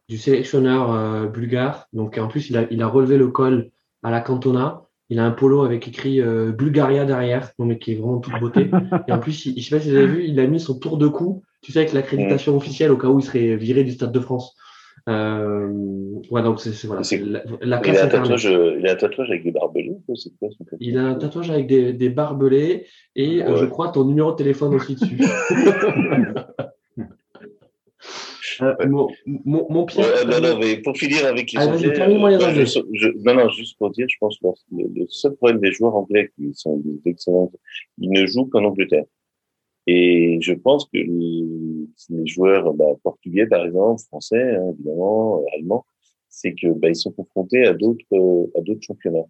du 0.09 0.19
sélectionneur 0.19 0.93
euh, 0.93 1.27
bulgare, 1.27 1.89
donc 1.93 2.19
en 2.19 2.29
plus, 2.29 2.51
il 2.51 2.57
a, 2.57 2.67
il 2.71 2.83
a 2.83 2.87
relevé 2.87 3.17
le 3.17 3.29
col 3.29 3.71
à 4.03 4.11
la 4.11 4.21
Cantona, 4.21 4.83
il 5.09 5.19
a 5.19 5.25
un 5.25 5.31
polo 5.31 5.65
avec 5.65 5.87
écrit 5.89 6.21
euh, 6.21 6.53
Bulgaria 6.53 7.05
derrière, 7.05 7.51
donc 7.59 7.69
mais 7.69 7.79
qui 7.79 7.93
est 7.93 7.95
vraiment 7.95 8.19
toute 8.19 8.39
beauté. 8.41 8.71
Et 9.09 9.13
en 9.13 9.19
plus, 9.19 9.47
il, 9.47 9.61
je 9.61 9.69
sais 9.69 9.77
pas 9.77 9.83
si 9.83 9.91
vous 9.91 9.97
avez 9.97 10.07
vu, 10.07 10.25
il 10.25 10.39
a 10.41 10.47
mis 10.47 10.61
son 10.61 10.79
tour 10.79 10.99
de 10.99 11.09
cou, 11.09 11.43
tu 11.63 11.73
sais, 11.73 11.81
avec 11.81 11.93
l'accréditation 11.93 12.57
officielle 12.57 12.91
au 12.91 12.97
cas 12.97 13.09
où 13.09 13.21
il 13.21 13.23
serait 13.23 13.57
viré 13.57 13.85
du 13.85 13.93
Stade 13.93 14.13
de 14.13 14.21
France. 14.21 14.57
Euh, 15.09 15.69
ouais, 16.31 16.43
donc 16.43 16.61
c'est 16.61 16.87
voilà, 16.87 17.03
la, 17.11 17.43
la 17.61 17.83
il, 17.85 17.97
a 17.97 18.05
un 18.05 18.09
tatouage, 18.09 18.45
il 18.45 18.87
a 18.87 18.93
un 18.93 18.97
tatouage 18.97 19.31
avec 19.31 19.43
des 19.43 19.51
Quoi, 20.39 20.51
il 20.81 20.99
a 20.99 21.05
un 21.05 21.15
tatouage 21.15 21.51
avec 21.51 21.67
des, 21.67 21.93
des 21.93 22.09
barbelés 22.09 22.87
et 23.15 23.43
euh, 23.43 23.53
ouais. 23.53 23.59
je 23.59 23.67
crois 23.67 23.89
ton 23.89 24.05
numéro 24.05 24.33
de 24.33 24.37
téléphone 24.37 24.75
aussi 24.75 24.95
dessus. 24.95 25.19
euh, 28.63 28.75
mon, 28.87 29.09
mon. 29.27 29.87
Ouais, 29.87 30.25
non, 30.27 30.41
non, 30.41 30.59
mais 30.59 30.79
pour 30.79 30.97
finir 30.97 31.27
avec 31.27 31.53
les 31.53 31.61
ah, 31.61 31.67
Anglais. 31.67 32.01
Euh, 32.01 32.65
je, 32.65 32.81
je, 32.93 33.09
non, 33.25 33.35
non, 33.35 33.49
juste 33.51 33.79
pour 33.79 33.91
dire, 33.91 34.07
je 34.09 34.17
pense 34.21 34.39
que 34.39 34.47
le, 34.73 34.89
le 34.95 35.07
seul 35.09 35.35
problème 35.37 35.61
des 35.61 35.73
joueurs 35.73 35.95
anglais 35.97 36.31
qui 36.37 36.53
sont 36.55 36.79
des 36.79 37.01
excellents, 37.11 37.51
ils 37.99 38.11
ne 38.11 38.27
jouent 38.27 38.47
qu'en 38.47 38.65
Angleterre. 38.65 39.05
Et 39.87 40.39
je 40.41 40.53
pense 40.53 40.85
que 40.87 40.99
les 40.99 42.27
joueurs 42.27 42.73
bah, 42.75 42.85
portugais, 43.03 43.47
par 43.47 43.65
exemple, 43.65 44.01
français, 44.03 44.55
hein, 44.55 44.73
évidemment, 44.75 45.43
allemands, 45.57 45.85
c'est 46.29 46.55
que 46.55 46.69
bah, 46.73 46.89
ils 46.89 46.97
sont 46.97 47.11
confrontés 47.13 47.67
à 47.67 47.75
d'autres 47.75 48.05
à 48.57 48.61
d'autres 48.61 48.83
championnats. 48.83 49.27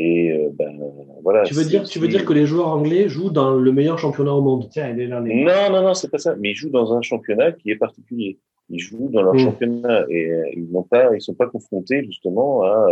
Et 0.00 0.30
euh, 0.30 0.50
ben 0.52 0.78
voilà. 1.24 1.42
Tu 1.42 1.54
veux 1.54 1.64
dire, 1.64 1.82
tu 1.82 1.98
veux 1.98 2.06
dire 2.06 2.24
que 2.24 2.32
les 2.32 2.46
joueurs 2.46 2.68
anglais 2.68 3.08
jouent 3.08 3.30
dans 3.30 3.56
le 3.56 3.72
meilleur 3.72 3.98
championnat 3.98 4.32
au 4.32 4.40
monde 4.40 4.68
Tiens, 4.70 4.94
Non, 4.94 5.72
non, 5.72 5.82
non, 5.82 5.94
c'est 5.94 6.10
pas 6.10 6.18
ça. 6.18 6.36
Mais 6.36 6.52
ils 6.52 6.54
jouent 6.54 6.70
dans 6.70 6.94
un 6.94 7.02
championnat 7.02 7.52
qui 7.52 7.70
est 7.70 7.76
particulier. 7.76 8.38
Ils 8.70 8.78
jouent 8.78 9.08
dans 9.10 9.22
leur 9.22 9.34
mmh. 9.34 9.38
championnat 9.38 10.04
et 10.08 10.30
euh, 10.30 10.50
ils 10.54 10.70
n'ont 10.70 10.84
pas, 10.84 11.14
ils 11.14 11.20
sont 11.20 11.34
pas 11.34 11.46
confrontés 11.46 12.04
justement 12.04 12.62
à, 12.62 12.86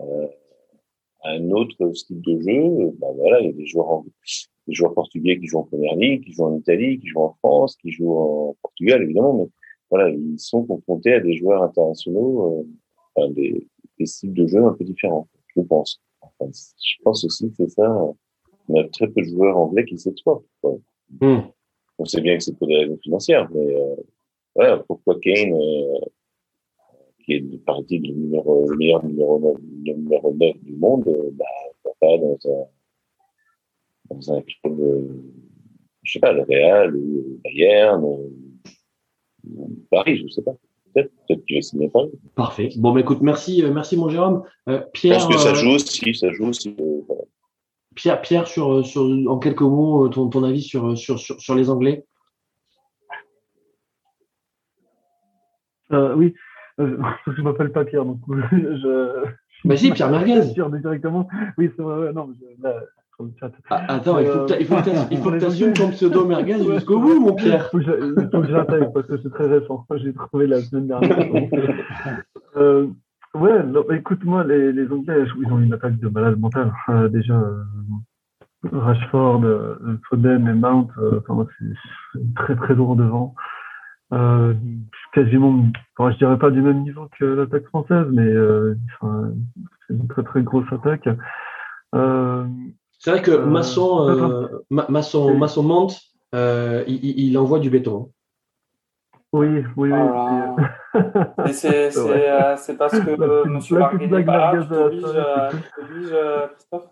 euh, 0.00 0.26
à 1.22 1.30
un 1.30 1.50
autre 1.52 1.92
style 1.94 2.20
de 2.20 2.38
jeu. 2.40 2.92
Ben 3.00 3.08
voilà, 3.16 3.40
il 3.40 3.46
y 3.46 3.50
a 3.50 3.52
des 3.52 3.66
joueurs 3.66 3.88
anglais 3.88 4.12
des 4.70 4.74
joueurs 4.74 4.94
portugais 4.94 5.38
qui 5.38 5.46
jouent 5.46 5.58
en 5.58 5.64
première 5.64 5.96
ligue, 5.96 6.24
qui 6.24 6.32
jouent 6.32 6.44
en 6.44 6.56
Italie, 6.56 7.00
qui 7.00 7.08
jouent 7.08 7.22
en 7.22 7.36
France, 7.42 7.76
qui 7.76 7.90
jouent 7.90 8.16
en 8.16 8.56
Portugal, 8.62 9.02
évidemment, 9.02 9.34
mais 9.34 9.48
voilà, 9.90 10.10
ils 10.10 10.38
sont 10.38 10.64
confrontés 10.64 11.14
à 11.14 11.20
des 11.20 11.36
joueurs 11.36 11.62
internationaux, 11.64 12.60
euh, 12.60 12.68
enfin, 13.14 13.30
des, 13.32 13.66
des, 13.98 14.06
styles 14.06 14.32
de 14.32 14.46
jeu 14.46 14.64
un 14.64 14.72
peu 14.72 14.84
différents, 14.84 15.28
je 15.56 15.60
pense. 15.62 16.00
Enfin, 16.40 16.50
je 16.52 17.02
pense 17.02 17.24
aussi 17.24 17.50
que 17.50 17.56
c'est 17.56 17.70
ça. 17.70 18.04
On 18.68 18.80
a 18.80 18.88
très 18.88 19.08
peu 19.08 19.22
de 19.22 19.28
joueurs 19.28 19.56
anglais 19.56 19.84
qui 19.84 19.98
s'exportent. 19.98 20.44
Mm. 21.20 21.40
On 21.98 22.04
sait 22.04 22.20
bien 22.20 22.36
que 22.36 22.42
c'est 22.42 22.56
pour 22.56 22.68
des 22.68 22.76
raisons 22.76 22.98
financières, 23.02 23.48
mais 23.52 23.76
euh, 23.76 23.96
voilà, 24.54 24.78
pourquoi 24.78 25.18
Kane, 25.20 25.52
euh, 25.52 25.98
qui 27.24 27.34
est, 27.34 27.40
le, 27.40 28.12
numéro, 28.12 28.68
le 28.68 28.76
meilleur 28.76 29.04
numéro, 29.04 29.58
le 29.84 29.92
numéro 29.92 30.34
9 30.34 30.58
du 30.62 30.72
monde, 30.76 31.06
euh, 31.08 31.30
bah, 31.32 31.44
pas 32.00 32.18
dans 32.18 32.38
un 32.46 32.66
dans 34.10 34.32
un 34.32 34.42
club, 34.42 34.80
euh, 34.80 35.08
je 36.02 36.12
sais 36.12 36.18
pas, 36.18 36.32
le 36.32 36.42
Real 36.42 36.96
ou 36.96 37.40
Bayern 37.44 38.02
ou 38.04 38.30
Paris, 39.90 40.16
je 40.16 40.28
sais 40.28 40.42
pas. 40.42 40.56
Peut-être, 40.94 41.10
peut-être 41.28 41.44
qu'il 41.44 41.56
va 41.56 41.62
signer 41.62 41.88
Paris. 41.88 42.10
Parfait. 42.34 42.70
Bon, 42.76 42.92
bah, 42.92 43.00
écoute, 43.00 43.20
merci, 43.20 43.62
euh, 43.62 43.72
merci 43.72 43.96
mon 43.96 44.08
Jérôme. 44.08 44.42
Euh, 44.68 44.80
Pierre. 44.92 45.20
Je 45.20 45.26
pense 45.26 45.36
que 45.36 45.40
ça 45.42 45.54
joue 45.54 45.70
aussi, 45.70 46.14
ça 46.14 46.30
joue 46.32 46.48
aussi. 46.48 46.76
Voilà. 47.06 47.22
Pierre, 47.94 48.22
Pierre, 48.22 48.46
sur, 48.46 48.84
sur, 48.86 49.02
en 49.02 49.38
quelques 49.38 49.62
mots, 49.62 50.08
ton, 50.08 50.28
ton 50.28 50.44
avis 50.44 50.62
sur, 50.62 50.96
sur, 50.96 51.18
sur, 51.18 51.40
sur 51.40 51.54
les 51.54 51.70
Anglais. 51.70 52.04
Euh, 55.92 56.14
oui, 56.14 56.34
euh, 56.78 56.98
je 57.26 57.42
m'appelle 57.42 57.72
pas 57.72 57.84
Pierre, 57.84 58.04
donc 58.04 58.20
je. 58.28 59.24
Vas-y, 59.64 59.92
Pierre 59.92 60.10
Merguez. 60.10 60.52
Pierre 60.54 60.70
directement. 60.70 61.28
Oui, 61.58 61.70
c'est 61.76 61.82
vrai. 61.82 62.12
Non, 62.12 62.32
je, 62.32 62.62
là, 62.62 62.80
ah, 63.70 63.84
attends, 63.88 64.18
il 64.18 64.66
faut 64.66 64.76
que 64.76 65.38
tu 65.38 65.44
assumes 65.44 65.72
ton 65.72 65.90
pseudo 65.90 66.26
merguez 66.26 66.62
jusqu'au 66.64 67.00
bout, 67.00 67.20
mon 67.20 67.34
Pierre. 67.34 67.70
Il 67.72 68.28
faut 68.32 68.40
que 68.40 68.48
j'intègre 68.48 68.92
parce 68.92 69.06
que 69.06 69.18
c'est 69.18 69.30
très 69.30 69.46
récent. 69.46 69.86
J'ai 69.96 70.12
trouvé 70.12 70.46
la 70.46 70.60
semaine 70.60 70.86
dernière. 70.88 71.18
euh, 72.56 72.86
ouais, 73.34 73.62
écoute-moi, 73.92 74.44
les, 74.44 74.72
les 74.72 74.90
Anglais, 74.90 75.24
ils 75.40 75.52
ont 75.52 75.58
une 75.58 75.72
attaque 75.72 75.98
de 75.98 76.08
malade 76.08 76.38
mental. 76.38 76.72
Euh, 76.88 77.08
déjà, 77.08 77.34
euh, 77.34 77.62
Rashford, 78.72 79.44
euh, 79.44 79.76
Foden 80.08 80.46
et 80.46 80.54
Mount, 80.54 80.88
euh, 80.98 81.20
enfin, 81.28 81.46
c'est 82.12 82.34
très 82.34 82.56
très 82.56 82.74
lourd 82.74 82.96
devant. 82.96 83.34
Euh, 84.12 84.54
quasiment, 85.12 85.66
enfin, 85.96 86.10
je 86.12 86.18
dirais 86.18 86.38
pas 86.38 86.50
du 86.50 86.60
même 86.60 86.82
niveau 86.82 87.08
que 87.18 87.24
l'attaque 87.24 87.66
française, 87.66 88.06
mais 88.12 88.28
enfin, 89.00 89.30
c'est 89.86 89.94
une 89.94 90.08
très 90.08 90.22
très 90.24 90.42
grosse 90.42 90.70
attaque. 90.72 91.08
Euh, 91.94 92.44
c'est 93.00 93.10
vrai 93.12 93.22
que 93.22 93.30
euh, 93.30 93.46
Masson, 93.46 94.08
euh, 94.08 94.46
Masson, 94.68 95.34
Masson 95.34 95.62
monte, 95.62 95.98
euh, 96.34 96.84
il, 96.86 97.18
il, 97.18 97.38
envoie 97.38 97.58
du 97.58 97.70
béton. 97.70 98.12
Oui, 99.32 99.64
oui, 99.76 99.90
oui. 99.90 99.98
Et 101.48 101.52
c'est 101.54 101.90
c'est 101.90 102.76
parce 102.76 103.00
que 103.00 103.48
Monsieur 103.48 103.78
Marguerite 103.78 104.10
n'est 104.12 104.24
pas 104.24 104.52
là, 104.52 104.66
t'oblige, 104.66 106.14
Christophe 106.52 106.90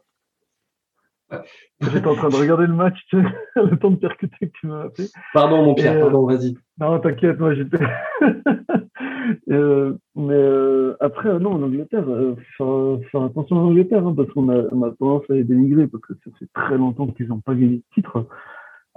J'étais 1.80 2.06
en 2.06 2.14
train 2.16 2.28
de 2.28 2.36
regarder 2.36 2.66
le 2.66 2.74
match, 2.74 2.98
le 3.12 3.76
temps 3.76 3.90
de 3.90 3.96
percuter 3.96 4.48
que 4.48 4.52
tu 4.60 4.66
m'as 4.66 4.84
appelé. 4.84 5.08
Pardon, 5.34 5.64
mon 5.64 5.74
Pierre, 5.74 6.00
pardon, 6.00 6.26
vas-y. 6.26 6.56
Non, 6.80 6.98
t'inquiète, 7.00 7.38
moi 7.38 7.54
j'étais. 7.54 7.84
euh, 9.50 9.94
mais 10.16 10.34
euh, 10.34 10.96
après, 11.00 11.38
non, 11.38 11.52
en 11.52 11.62
Angleterre, 11.62 12.08
euh, 12.08 12.34
faire, 12.56 13.10
faire, 13.10 13.22
attention 13.22 13.56
en 13.56 13.66
Angleterre, 13.66 14.06
hein, 14.06 14.14
parce 14.16 14.30
qu'on 14.30 14.48
a, 14.48 14.62
on 14.72 14.82
a 14.82 14.90
tendance 14.92 15.24
à 15.28 15.34
les 15.34 15.44
dénigrer, 15.44 15.86
parce 15.86 16.02
que 16.04 16.14
ça 16.24 16.30
fait 16.38 16.48
très 16.54 16.78
longtemps 16.78 17.06
qu'ils 17.08 17.28
n'ont 17.28 17.40
pas 17.40 17.54
gagné 17.54 17.76
de 17.76 17.82
titre. 17.94 18.26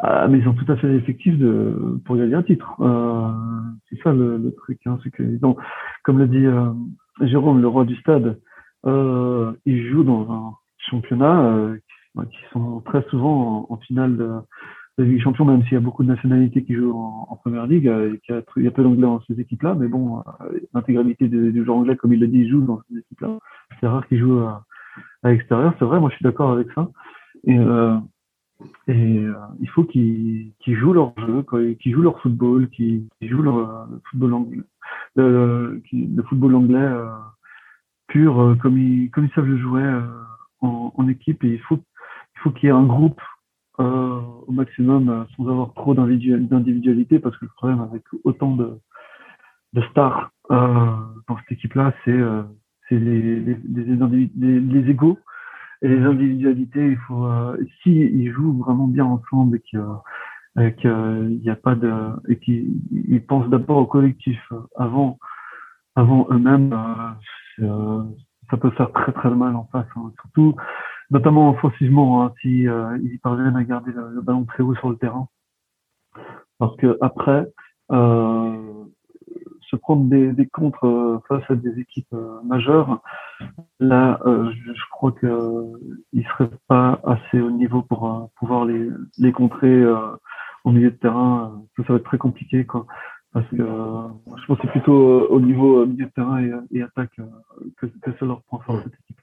Ah, 0.04 0.28
mais 0.28 0.40
ils 0.40 0.48
ont 0.48 0.54
tout 0.54 0.70
à 0.72 0.76
fait 0.78 0.88
l'effectif 0.88 1.38
de, 1.38 2.00
pour 2.06 2.18
gagner 2.18 2.34
un 2.34 2.42
titre. 2.42 2.74
Euh, 2.80 3.30
c'est 3.90 4.02
ça 4.02 4.12
le, 4.12 4.38
le 4.38 4.52
truc, 4.52 4.80
hein, 4.86 4.98
c'est 5.04 5.12
que, 5.12 5.22
donc, 5.22 5.60
comme 6.04 6.18
l'a 6.18 6.26
dit 6.26 6.44
euh, 6.44 6.72
Jérôme, 7.22 7.62
le 7.62 7.68
roi 7.68 7.86
du 7.86 7.96
stade, 7.98 8.40
euh, 8.88 9.52
il 9.66 9.88
joue 9.92 10.04
dans 10.04 10.32
un 10.32 10.54
championnat 10.90 11.76
qui 12.30 12.40
sont 12.52 12.82
très 12.82 13.04
souvent 13.10 13.68
en, 13.70 13.78
finale 13.78 14.18
de, 14.18 14.32
de 14.98 15.04
Ligue 15.04 15.16
des 15.16 15.22
Champions, 15.22 15.46
même 15.46 15.64
s'il 15.64 15.74
y 15.74 15.78
a 15.78 15.82
beaucoup 15.82 16.04
de 16.04 16.10
nationalités 16.10 16.64
qui 16.64 16.76
jouent 16.76 16.96
en, 16.96 17.28
en 17.30 17.36
Première 17.38 17.68
Ligue, 17.68 17.88
euh, 17.88 18.18
il 18.30 18.34
y 18.34 18.38
a, 18.38 18.42
il 18.58 18.72
peu 18.72 18.84
d'anglais 18.84 19.02
dans 19.02 19.22
ces 19.22 19.40
équipes-là, 19.40 19.76
mais 19.76 19.88
bon, 19.88 20.20
euh, 20.20 20.60
l'intégralité 20.74 21.28
du 21.28 21.64
joueurs 21.64 21.78
anglais, 21.78 21.96
comme 21.96 22.14
il 22.14 22.20
le 22.20 22.28
dit, 22.28 22.50
joue 22.50 22.62
dans 22.62 22.82
ces 22.90 22.98
équipes-là. 22.98 23.38
C'est 23.80 23.88
rare 23.88 24.08
qu'ils 24.08 24.20
jouent 24.20 24.40
à, 24.40 24.66
à 25.24 25.32
l'extérieur, 25.32 25.74
c'est 25.80 25.86
vrai, 25.86 26.00
moi 26.00 26.10
je 26.10 26.16
suis 26.16 26.24
d'accord 26.24 26.52
avec 26.52 26.68
ça. 26.74 26.90
Et, 27.46 27.58
euh, 27.58 27.98
et 28.88 29.20
euh, 29.20 29.34
il 29.60 29.70
faut 29.70 29.84
qu'ils 29.84 30.52
qu 30.60 30.76
jouent 30.76 30.94
leur 30.94 31.14
jeu, 31.18 31.44
qu'ils 31.80 31.94
jouent 31.94 32.04
leur 32.04 32.20
football, 32.22 32.70
qu'ils 32.70 33.08
jouent 33.22 33.42
leur 33.42 33.88
le 33.88 34.02
football 34.10 34.34
anglais, 36.56 36.78
euh, 36.78 37.10
pur, 38.08 38.58
comme 38.62 38.78
ils, 38.78 39.10
savent 39.34 39.46
le 39.46 39.58
jouer 39.58 39.84
en, 40.62 40.94
en 40.96 41.08
équipe. 41.08 41.44
Et 41.44 41.54
il 41.54 41.62
faut 41.62 41.80
faut 42.42 42.52
qu'il 42.52 42.68
y 42.68 42.72
ait 42.72 42.76
un 42.76 42.86
groupe 42.86 43.22
au 43.78 44.52
maximum 44.52 45.26
sans 45.36 45.50
avoir 45.50 45.74
trop 45.74 45.96
d'individualité 45.96 47.18
parce 47.18 47.36
que 47.38 47.46
le 47.46 47.52
problème 47.56 47.82
avec 47.82 48.04
autant 48.24 48.56
de, 48.56 48.78
de 49.74 49.82
stars 49.90 50.30
dans 50.50 51.38
cette 51.40 51.54
équipe-là, 51.54 51.92
c'est 52.06 52.12
les, 52.92 53.40
les, 53.40 53.40
les, 53.40 54.60
les, 54.60 54.90
égaux 54.92 55.18
et 55.82 55.88
les 55.88 56.04
individualités. 56.04 56.92
Il 56.92 56.98
faut, 57.08 57.28
si 57.82 57.92
ils 57.92 58.32
jouent 58.32 58.60
vraiment 58.60 58.88
bien 58.88 59.06
ensemble 59.06 59.58
et 59.58 59.62
qu'il 60.76 61.40
n'y 61.44 61.50
a 61.50 61.56
pas 61.56 61.74
de 61.74 61.92
et 62.28 62.38
qu'ils 62.38 63.26
pensent 63.28 63.50
d'abord 63.50 63.78
au 63.78 63.88
collectif 63.88 64.40
avant 64.76 65.18
avant 65.96 66.28
eux-mêmes, 66.32 66.74
euh, 67.60 68.04
ça 68.50 68.58
peut 68.58 68.72
faire 68.72 68.92
très 68.92 69.12
très 69.12 69.30
mal 69.30 69.56
en 69.56 69.68
face, 69.72 69.88
hein. 69.96 70.12
surtout 70.22 70.56
notamment 71.12 71.52
offensivement, 71.52 72.24
hein, 72.24 72.34
si 72.42 72.68
euh, 72.68 72.98
ils 73.04 73.20
parviennent 73.20 73.56
à 73.56 73.64
garder 73.64 73.92
le, 73.92 74.22
ballon 74.22 74.46
très 74.46 74.64
haut 74.64 74.76
sur 74.76 74.90
le 74.90 74.96
terrain. 74.98 75.28
Parce 76.58 76.76
que 76.78 76.98
après, 77.02 77.48
euh, 77.92 78.86
se 79.70 79.76
prendre 79.76 80.10
des, 80.10 80.32
des 80.32 80.48
contres 80.48 80.86
euh, 80.86 81.20
face 81.28 81.44
à 81.50 81.56
des 81.56 81.80
équipes 81.80 82.16
majeures, 82.44 83.02
là, 83.80 84.20
je, 84.26 84.90
crois 84.92 85.12
que 85.12 85.74
ils 86.14 86.26
seraient 86.26 86.50
pas 86.68 87.00
assez 87.04 87.40
au 87.40 87.52
niveau 87.52 87.82
pour 87.82 88.30
pouvoir 88.38 88.66
les, 88.66 88.90
les 89.18 89.32
contrer 89.32 89.84
au 90.64 90.72
milieu 90.72 90.92
de 90.92 90.96
terrain. 90.96 91.62
ça 91.78 91.84
va 91.90 91.96
être 91.96 92.06
très 92.06 92.18
compliqué, 92.18 92.66
quoi. 92.66 92.86
Parce 93.34 93.48
que 93.50 93.62
euh, 93.62 94.08
je 94.36 94.54
c'est 94.62 94.72
plutôt 94.72 95.28
au 95.30 95.40
niveau 95.40 95.86
milieu 95.86 96.06
de 96.06 96.12
terrain 96.12 96.44
et, 96.72 96.82
attaque 96.82 97.16
que, 97.78 97.86
que 97.86 98.12
ça 98.20 98.26
leur 98.26 98.42
prend 98.44 98.60
fort 98.60 98.82
cette 98.84 98.94
équipe. 98.94 99.21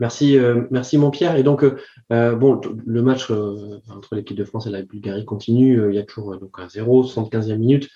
Merci, 0.00 0.36
merci 0.70 0.98
mon 0.98 1.10
Pierre. 1.10 1.36
Et 1.36 1.42
donc, 1.42 1.64
bon, 2.10 2.60
le 2.86 3.02
match 3.02 3.30
entre 3.30 4.16
l'équipe 4.16 4.36
de 4.36 4.44
France 4.44 4.66
et 4.66 4.70
la 4.70 4.82
Bulgarie 4.82 5.24
continue. 5.24 5.88
il 5.90 5.94
y 5.94 5.98
a 5.98 6.02
toujours 6.02 6.36
donc 6.38 6.58
un 6.58 6.68
0, 6.68 7.04
75e 7.04 7.56
minute. 7.56 7.88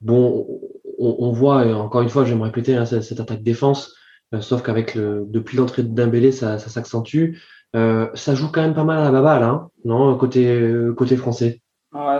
bon, 0.00 0.60
on, 0.98 1.32
voit, 1.32 1.66
encore 1.76 2.02
une 2.02 2.08
fois, 2.08 2.24
je 2.24 2.30
vais 2.30 2.38
me 2.38 2.44
répéter, 2.44 2.76
hein, 2.76 2.86
cette, 2.86 3.20
attaque 3.20 3.42
défense, 3.42 3.94
sauf 4.40 4.62
qu'avec 4.62 4.94
le, 4.94 5.26
depuis 5.28 5.58
l'entrée 5.58 5.82
de 5.82 5.94
Dembélé, 5.94 6.32
ça, 6.32 6.58
ça 6.58 6.70
s'accentue. 6.70 7.36
ça 7.74 8.34
joue 8.34 8.48
quand 8.50 8.62
même 8.62 8.74
pas 8.74 8.84
mal 8.84 9.00
à 9.00 9.04
la 9.04 9.10
baballe, 9.10 9.42
hein, 9.42 9.68
non, 9.84 10.16
côté, 10.16 10.72
côté 10.96 11.16
français? 11.16 11.62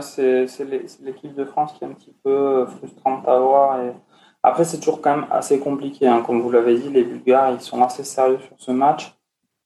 C'est 0.01 0.65
l'équipe 1.03 1.35
de 1.35 1.45
France 1.45 1.73
qui 1.73 1.85
est 1.85 1.87
un 1.87 1.93
petit 1.93 2.15
peu 2.23 2.31
euh, 2.31 2.67
frustrante 2.67 3.27
à 3.27 3.39
voir. 3.39 3.81
Et... 3.81 3.93
Après, 4.43 4.65
c'est 4.65 4.79
toujours 4.79 5.01
quand 5.01 5.17
même 5.17 5.27
assez 5.31 5.61
compliqué. 5.61 6.07
Hein. 6.07 6.23
Comme 6.27 6.41
vous 6.41 6.51
l'avez 6.51 6.77
dit, 6.77 6.91
les 6.91 7.05
Bulgares, 7.05 7.53
ils 7.53 7.61
sont 7.61 7.83
assez 7.83 8.05
sérieux 8.05 8.39
sur 8.39 8.57
ce 8.59 8.73
match. 8.73 9.15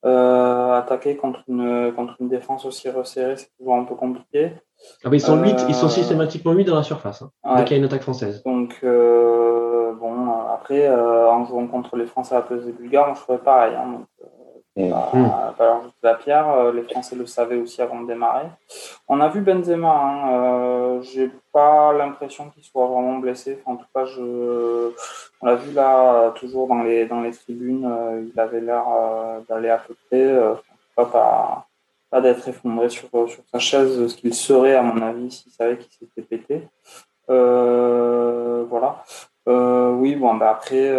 Euh, 0.04 0.74
attaquer 0.74 1.16
contre 1.16 1.40
une, 1.48 1.92
contre 1.96 2.16
une 2.20 2.28
défense 2.28 2.64
aussi 2.64 2.88
resserrée, 2.90 3.36
c'est 3.36 3.48
toujours 3.58 3.74
un 3.74 3.84
peu 3.84 3.94
compliqué. 3.94 4.52
Ah 5.02 5.08
bah 5.08 5.16
ils, 5.16 5.20
sont 5.20 5.42
8, 5.42 5.64
ils 5.68 5.74
sont 5.74 5.86
euh, 5.86 5.88
systématiquement 5.88 6.52
8 6.52 6.64
dans 6.64 6.76
la 6.76 6.82
surface, 6.82 7.22
hein, 7.22 7.56
dès 7.56 7.64
qu'il 7.64 7.72
y 7.72 7.74
a 7.76 7.78
une 7.78 7.86
attaque 7.86 8.02
française. 8.02 8.42
Donc, 8.44 8.78
bon, 8.82 10.30
après, 10.52 10.88
en 10.88 11.44
jouant 11.46 11.66
contre 11.66 11.96
les 11.96 12.06
Français 12.06 12.34
à 12.34 12.38
la 12.38 12.44
place 12.44 12.64
des 12.64 12.72
Bulgares, 12.72 13.06
moi, 13.06 13.14
je 13.16 13.20
ferais 13.20 13.38
pareil. 13.38 13.74
Hein, 13.74 13.92
donc, 13.92 14.06
Mm. 14.76 14.90
Bah, 14.90 15.54
alors, 15.58 15.84
la 16.02 16.14
pierre, 16.14 16.50
euh, 16.50 16.72
les 16.72 16.82
Français 16.82 17.16
le 17.16 17.24
savaient 17.26 17.56
aussi 17.56 17.80
avant 17.80 18.02
de 18.02 18.06
démarrer. 18.06 18.46
On 19.08 19.20
a 19.20 19.28
vu 19.28 19.40
Benzema, 19.40 19.88
hein, 19.88 20.32
euh, 20.32 21.02
j'ai 21.02 21.30
pas 21.52 21.94
l'impression 21.94 22.50
qu'il 22.50 22.62
soit 22.62 22.86
vraiment 22.86 23.16
blessé. 23.16 23.62
en 23.64 23.76
tout 23.76 23.86
cas, 23.94 24.04
je, 24.04 24.92
on 25.40 25.46
l'a 25.46 25.54
vu 25.54 25.72
là, 25.72 26.30
toujours 26.32 26.68
dans 26.68 26.82
les, 26.82 27.06
dans 27.06 27.22
les 27.22 27.32
tribunes, 27.32 27.86
euh, 27.86 28.26
il 28.32 28.38
avait 28.38 28.60
l'air 28.60 28.84
d'aller 29.48 29.70
à 29.70 29.78
peu 29.78 29.94
près, 30.10 30.36
pas, 30.94 31.66
pas, 32.10 32.20
d'être 32.20 32.46
effondré 32.46 32.90
sur, 32.90 33.08
sur 33.10 33.42
sa 33.50 33.58
chaise, 33.58 34.06
ce 34.08 34.14
qu'il 34.14 34.34
serait, 34.34 34.74
à 34.74 34.82
mon 34.82 35.00
avis, 35.00 35.30
s'il 35.30 35.52
savait 35.52 35.78
qu'il 35.78 35.90
s'était 35.90 36.22
pété. 36.22 36.68
voilà. 37.28 39.02
oui, 39.46 40.16
bon, 40.16 40.34
bah 40.34 40.50
après, 40.50 40.90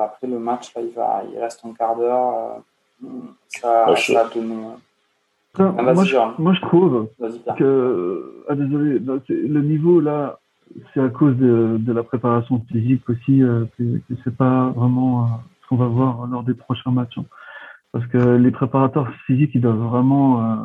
après 0.00 0.28
le 0.28 0.38
match, 0.38 0.72
là, 0.76 0.82
il, 0.82 0.92
va, 0.92 1.22
il 1.32 1.38
reste 1.40 1.64
un 1.64 1.72
quart 1.72 1.96
d'heure 1.96 2.62
ça, 3.48 3.86
moi, 5.56 6.04
je, 6.04 6.60
trouve 6.60 7.08
que, 7.56 8.42
ah, 8.48 8.54
désolé, 8.54 8.98
le 8.98 9.62
niveau 9.62 10.00
là, 10.00 10.40
c'est 10.92 11.00
à 11.00 11.08
cause 11.08 11.36
de, 11.36 11.76
de, 11.78 11.92
la 11.92 12.02
préparation 12.02 12.60
physique 12.70 13.08
aussi, 13.08 13.42
euh, 13.42 13.64
que, 13.78 13.84
c'est 14.24 14.36
pas 14.36 14.70
vraiment 14.70 15.22
euh, 15.22 15.26
ce 15.62 15.68
qu'on 15.68 15.76
va 15.76 15.86
voir 15.86 16.26
lors 16.26 16.42
des 16.42 16.54
prochains 16.54 16.90
matchs. 16.90 17.18
Hein. 17.18 17.24
Parce 17.92 18.06
que 18.08 18.18
les 18.18 18.50
préparateurs 18.50 19.08
physiques, 19.26 19.52
ils 19.54 19.60
doivent 19.60 19.76
vraiment 19.76 20.42
euh, 20.42 20.56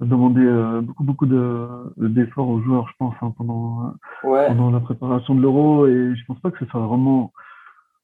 demander 0.00 0.44
euh, 0.44 0.80
beaucoup 0.80 1.04
beaucoup 1.04 1.26
de 1.26 1.68
d'efforts 1.98 2.48
aux 2.48 2.62
joueurs, 2.62 2.88
je 2.88 2.94
pense, 2.98 3.14
hein, 3.20 3.34
pendant 3.36 3.92
pendant 4.22 4.70
la 4.70 4.80
préparation 4.80 5.34
de 5.34 5.42
l'Euro, 5.42 5.86
et 5.86 6.14
je 6.16 6.24
pense 6.26 6.40
pas 6.40 6.50
que 6.50 6.58
ce 6.58 6.70
soit 6.70 6.80
vraiment 6.80 7.32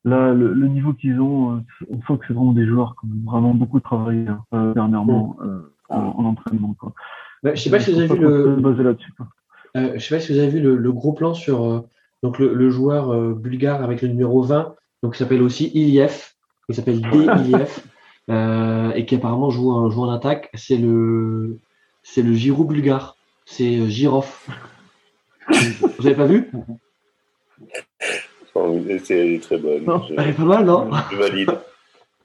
là, 0.05 0.33
le, 0.33 0.53
le 0.53 0.69
niveau 0.69 0.93
qu'ils 0.93 1.21
ont, 1.21 1.57
euh, 1.57 1.87
on 1.91 1.97
sent 2.03 2.19
que 2.19 2.27
c'est 2.29 2.35
vraiment 2.35 2.53
des 2.53 2.67
joueurs 2.67 2.97
qui 3.01 3.07
ont 3.07 3.31
vraiment 3.31 3.55
beaucoup 3.55 3.81
travaillé 3.81 4.27
hein, 4.29 4.45
euh, 4.55 4.75
dernièrement 4.75 5.37
euh, 5.43 5.61
en, 5.89 6.25
entraînement. 6.25 6.75
Quoi. 6.79 6.93
Bah, 7.43 7.55
je 7.55 7.63
sais 7.63 7.71
pas 7.71 7.81
si 7.81 7.93
vous 7.93 7.99
avez 7.99 8.09
vu 8.09 8.21
le. 8.21 8.97
Euh, 9.77 9.93
je 9.95 9.99
sais 9.99 10.15
pas 10.17 10.21
si 10.21 10.33
vous 10.33 10.39
avez 10.39 10.49
vu 10.49 10.61
le, 10.61 10.77
le 10.77 10.93
gros 10.93 11.13
plan 11.13 11.33
sur 11.33 11.85
donc 12.23 12.39
le, 12.39 12.55
le 12.55 12.71
joueur 12.71 13.35
bulgare 13.35 13.83
avec 13.83 14.03
le 14.03 14.09
numéro 14.09 14.43
20, 14.43 14.75
donc 15.03 15.15
il 15.15 15.19
s'appelle 15.19 15.43
aussi 15.43 15.71
Iliev, 15.75 16.33
il 16.69 16.75
s'appelle 16.75 17.01
D 17.01 17.09
Iliev, 17.45 17.79
et 18.97 19.07
qui 19.07 19.15
apparemment 19.15 19.51
joue 19.51 19.71
en, 19.71 19.89
joue 19.91 20.03
en 20.03 20.11
attaque. 20.11 20.51
C'est 20.55 20.77
le 20.77 21.59
c'est 22.03 22.23
le 22.23 22.33
bulgare, 22.65 23.17
c'est 23.47 23.89
Girov. 23.89 24.47
vous 25.49 26.07
avez 26.07 26.17
pas 26.17 26.27
vu? 26.27 26.51
C'est 29.05 29.41
très 29.43 29.59
bonne. 29.59 29.85
je, 30.09 30.15
elle 30.17 30.31
est 30.31 30.33
pas 30.33 30.45
mal, 30.45 30.65
non 30.65 30.91
Je 31.11 31.17
valide. 31.17 31.51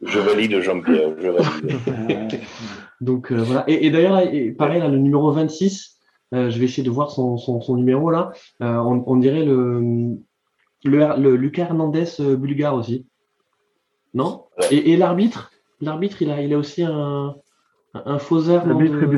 Je 0.01 0.19
valide 0.19 0.61
Jean-Pierre. 0.61 1.11
Je 1.19 1.29
valide. 1.29 2.41
Donc 3.01 3.31
euh, 3.31 3.37
voilà. 3.37 3.63
Et, 3.67 3.89
d'ailleurs, 3.89 4.21
pareil, 4.57 4.79
là, 4.79 4.87
le 4.87 4.97
numéro 4.97 5.31
26, 5.31 5.99
euh, 6.33 6.49
je 6.49 6.59
vais 6.59 6.65
essayer 6.65 6.83
de 6.83 6.91
voir 6.91 7.11
son, 7.11 7.37
son, 7.37 7.75
numéro 7.75 8.09
là. 8.09 8.31
Euh, 8.61 8.77
on, 8.77 9.15
dirait 9.17 9.45
le, 9.45 10.17
le, 10.83 11.19
le, 11.19 11.35
Lucas 11.35 11.63
Hernandez 11.63 12.05
bulgare 12.19 12.75
aussi. 12.75 13.05
Non 14.13 14.45
Et, 14.71 14.95
l'arbitre 14.95 15.51
L'arbitre, 15.81 16.21
il 16.21 16.31
a, 16.31 16.41
il 16.41 16.53
a 16.53 16.57
aussi 16.57 16.83
un, 16.83 17.35
un 17.93 18.19
fauseur. 18.19 18.63
Il 18.65 19.15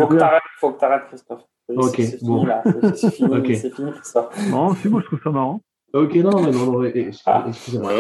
faut 0.60 0.72
que 0.72 0.80
tu 0.80 0.86
arrêtes, 0.86 1.06
Christophe. 1.08 1.44
Ok, 1.70 2.02
bon. 2.22 2.48
C'est 2.96 3.12
fini, 3.12 3.56
c'est 3.56 3.74
fini, 3.74 3.92
Christophe. 3.92 4.50
Non, 4.50 4.74
c'est 4.76 4.90
bon, 4.90 5.00
je 5.02 5.06
trouve 5.06 5.20
ça 5.24 5.30
marrant. 5.30 5.62
Ok, 5.94 6.16
non, 6.16 6.32
non, 6.32 6.52
non, 6.52 6.92
ah. 7.26 7.46
excusez-moi. 7.48 7.94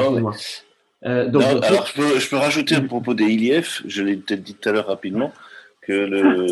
Euh, 1.06 1.30
alors, 1.30 1.86
je 1.86 1.94
peux, 1.94 2.20
je 2.20 2.30
peux, 2.30 2.36
rajouter 2.36 2.76
à 2.76 2.82
propos 2.82 3.14
des 3.14 3.26
Iliev, 3.26 3.82
je 3.86 4.02
l'ai 4.02 4.16
peut-être 4.18 4.44
dit 4.44 4.56
tout 4.56 4.70
à 4.70 4.72
l'heure 4.72 4.88
rapidement, 4.88 5.32
que 5.82 5.94
le, 5.94 6.48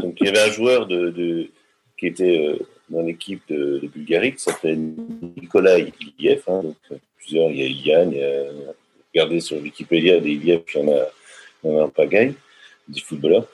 donc, 0.00 0.16
il 0.20 0.26
y 0.26 0.28
avait 0.28 0.40
un 0.40 0.50
joueur 0.50 0.86
de, 0.86 1.10
de 1.10 1.48
qui 1.98 2.06
était 2.06 2.48
euh, 2.48 2.58
dans 2.88 3.02
l'équipe 3.02 3.42
de, 3.48 3.78
de, 3.78 3.86
Bulgarie 3.86 4.34
qui 4.34 4.42
s'appelait 4.42 4.76
Nicolas 4.76 5.78
Iliev. 5.78 6.42
Hein, 6.48 6.62
donc, 6.62 6.76
plusieurs, 7.18 7.50
il 7.50 7.58
y 7.58 7.62
a 7.62 7.66
Ilian, 7.66 8.10
il 8.10 8.18
y 8.18 8.24
a, 8.24 8.72
regardez 9.14 9.40
sur 9.40 9.58
Wikipédia 9.58 10.20
des 10.20 10.30
Iliev, 10.30 10.62
il 10.74 10.80
y 10.80 10.84
en 10.84 10.88
a, 10.88 11.06
il 11.62 11.70
y 11.70 11.74
en 11.74 11.80
a 11.80 11.84
un 11.84 11.88
pagaille, 11.88 12.34
des 12.88 13.00
footballeurs. 13.00 13.46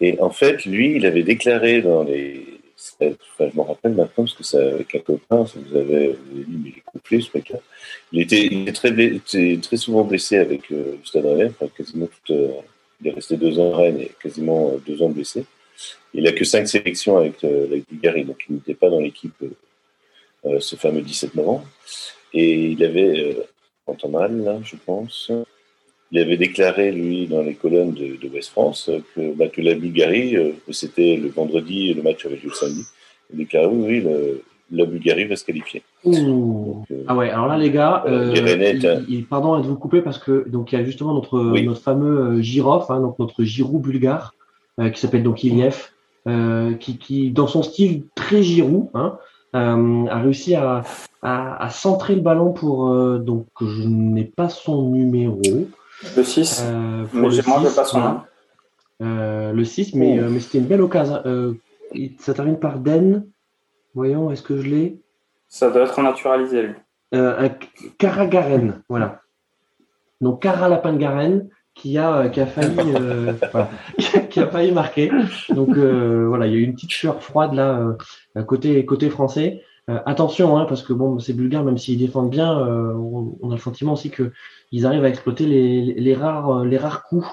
Et 0.00 0.18
en 0.20 0.30
fait, 0.30 0.64
lui, 0.64 0.96
il 0.96 1.06
avait 1.06 1.22
déclaré 1.22 1.82
dans 1.82 2.02
les 2.02 2.46
je 3.00 3.44
me 3.56 3.62
rappelle 3.62 3.92
maintenant 3.92 4.24
parce 4.24 4.34
que 4.34 4.44
ça, 4.44 4.58
avec 4.58 4.94
un 4.94 4.98
copain, 5.00 5.46
ça 5.46 5.58
vous 5.58 5.76
avait, 5.76 6.16
dit, 6.32 6.46
mais 6.48 6.72
il 7.10 7.16
est 7.16 7.20
ce 7.20 7.30
mec-là. 7.34 7.58
Il 8.12 8.20
était, 8.20 8.46
il 8.46 8.68
est 8.68 8.72
très, 8.72 8.92
très 9.58 9.76
souvent 9.76 10.04
blessé 10.04 10.36
avec 10.36 10.70
euh, 10.70 10.96
le 10.98 11.04
Stade 11.04 11.24
Rennais, 11.24 11.50
enfin, 11.50 11.70
quasiment 11.76 12.06
tout, 12.06 12.32
euh, 12.32 12.48
il 13.00 13.08
est 13.08 13.12
resté 13.12 13.36
deux 13.36 13.58
ans 13.58 13.74
à 13.74 13.76
Rennes 13.78 14.00
et 14.00 14.12
quasiment 14.22 14.70
euh, 14.70 14.78
deux 14.86 15.02
ans 15.02 15.08
blessé. 15.08 15.44
Il 16.12 16.26
a 16.26 16.32
que 16.32 16.44
cinq 16.44 16.66
sélections 16.66 17.16
avec 17.16 17.42
la 17.42 17.76
Bulgarie, 17.90 18.24
donc 18.24 18.44
il 18.48 18.56
n'était 18.56 18.74
pas 18.74 18.88
dans 18.88 19.00
l'équipe 19.00 19.34
ce 20.60 20.76
fameux 20.76 21.02
17 21.02 21.34
novembre. 21.34 21.66
Et 22.32 22.70
il 22.70 22.84
avait, 22.84 23.36
en 23.86 24.08
mal, 24.08 24.40
là, 24.44 24.60
je 24.62 24.76
pense, 24.76 25.32
il 26.10 26.20
avait 26.20 26.36
déclaré, 26.36 26.92
lui, 26.92 27.26
dans 27.26 27.42
les 27.42 27.54
colonnes 27.54 27.92
de, 27.92 28.16
de 28.20 28.32
West 28.32 28.50
France, 28.50 28.90
que, 29.14 29.34
bah, 29.34 29.48
que 29.48 29.60
la 29.60 29.74
Bulgarie, 29.74 30.36
euh, 30.36 30.52
c'était 30.70 31.16
le 31.16 31.28
vendredi 31.28 31.90
et 31.90 31.94
le 31.94 32.02
match 32.02 32.24
avait 32.26 32.36
lieu 32.36 32.48
le 32.48 32.54
samedi. 32.54 32.84
Il 33.30 33.34
a 33.34 33.38
déclaré, 33.38 33.66
oui, 33.66 34.04
oui, 34.06 34.40
la 34.70 34.84
Bulgarie 34.86 35.24
va 35.24 35.36
se 35.36 35.44
qualifier. 35.44 35.82
Donc, 36.04 36.86
euh, 36.90 37.04
ah 37.06 37.16
ouais, 37.16 37.30
alors 37.30 37.46
là, 37.46 37.58
les 37.58 37.70
gars, 37.70 38.04
euh, 38.06 38.32
il, 39.08 39.26
pardon 39.26 39.58
de 39.60 39.66
vous 39.66 39.76
couper 39.76 40.02
parce 40.02 40.18
que 40.18 40.48
donc 40.48 40.72
il 40.72 40.78
y 40.78 40.82
a 40.82 40.84
justement 40.84 41.14
notre, 41.14 41.38
notre 41.38 41.80
fameux 41.80 42.40
Girov, 42.40 42.86
hein, 42.90 43.00
donc 43.00 43.18
notre 43.18 43.44
Giroud 43.44 43.82
bulgare, 43.82 44.34
qui 44.92 45.00
s'appelle 45.00 45.22
donc 45.22 45.44
Iliev, 45.44 45.90
qui, 46.80 46.98
qui, 46.98 47.30
dans 47.30 47.46
son 47.46 47.62
style 47.62 48.04
très 48.14 48.42
Giroud, 48.42 48.88
hein, 48.94 49.18
a 49.52 50.18
réussi 50.20 50.54
à, 50.54 50.82
à, 51.22 51.64
à, 51.64 51.70
centrer 51.70 52.14
le 52.14 52.22
ballon 52.22 52.52
pour 52.52 52.88
donc 53.18 53.46
je 53.60 53.82
n'ai 53.86 54.24
pas 54.24 54.48
son 54.48 54.90
numéro. 54.90 55.40
Le 56.16 56.22
6. 56.22 56.62
Euh, 56.64 57.04
mais 57.12 57.20
moi, 57.20 57.30
je 57.30 57.42
pas 57.74 57.84
son 57.84 58.00
nom. 58.00 58.20
le 59.00 59.64
6, 59.64 59.94
mais, 59.94 60.18
mais 60.18 60.40
c'était 60.40 60.58
une 60.58 60.66
belle 60.66 60.82
occasion. 60.82 61.22
ça 62.18 62.34
termine 62.34 62.58
par 62.58 62.78
Den. 62.78 63.26
Voyons, 63.94 64.30
est-ce 64.30 64.42
que 64.42 64.56
je 64.56 64.66
l'ai? 64.66 65.00
Ça 65.48 65.70
doit 65.70 65.82
être 65.82 66.02
naturalisé, 66.02 66.62
lui. 66.62 66.74
un 67.12 67.48
Karagaren, 67.98 68.82
voilà. 68.88 69.20
Donc 70.20 70.42
Cara 70.42 70.68
Lapin 70.68 70.94
de 70.94 70.98
Garenne 70.98 71.48
qui 71.74 71.98
a 71.98 72.28
qui 72.28 72.40
a 72.40 72.46
failli 72.46 72.76
qui 74.30 74.40
a 74.40 74.46
failli 74.48 74.72
marquer. 74.72 75.12
Donc 75.50 75.76
voilà, 75.76 76.46
il 76.46 76.52
y 76.52 76.56
a 76.56 76.58
eu 76.58 76.62
une 76.62 76.74
petite 76.74 76.92
sueur 76.92 77.22
froide 77.22 77.52
là 77.54 77.96
côté 78.46 78.84
côté 78.84 79.10
français. 79.10 79.62
Euh, 79.90 79.98
attention, 80.06 80.56
hein, 80.56 80.64
parce 80.66 80.82
que 80.82 80.94
bon, 80.94 81.18
ces 81.18 81.34
Bulgares, 81.34 81.64
même 81.64 81.76
s'ils 81.76 81.98
défendent 81.98 82.30
bien, 82.30 82.58
euh, 82.58 82.94
on, 82.94 83.50
a 83.50 83.54
le 83.54 83.60
sentiment 83.60 83.92
aussi 83.92 84.10
qu'ils 84.10 84.86
arrivent 84.86 85.04
à 85.04 85.10
exploiter 85.10 85.44
les, 85.44 86.14
rares, 86.14 86.60
euh, 86.60 86.64
les 86.64 86.78
rares 86.78 87.04
coups 87.04 87.26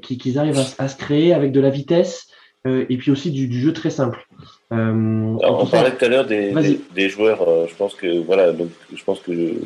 qu'ils 0.00 0.38
arrivent 0.38 0.58
à, 0.78 0.88
se 0.88 0.96
créer 0.96 1.34
avec 1.34 1.52
de 1.52 1.60
la 1.60 1.68
vitesse 1.68 2.28
et 2.64 2.96
puis 2.96 3.10
aussi 3.10 3.30
du, 3.30 3.60
jeu 3.60 3.74
très 3.74 3.90
simple. 3.90 4.26
on 4.70 5.66
parlait 5.70 5.94
tout 5.94 6.04
à 6.04 6.08
l'heure 6.08 6.26
des, 6.26 7.08
joueurs. 7.10 7.68
je 7.68 7.74
pense 7.74 7.94
que 7.94 8.18
voilà, 8.20 8.52
donc 8.52 8.70
je 8.94 9.04
pense 9.04 9.20
que 9.20 9.56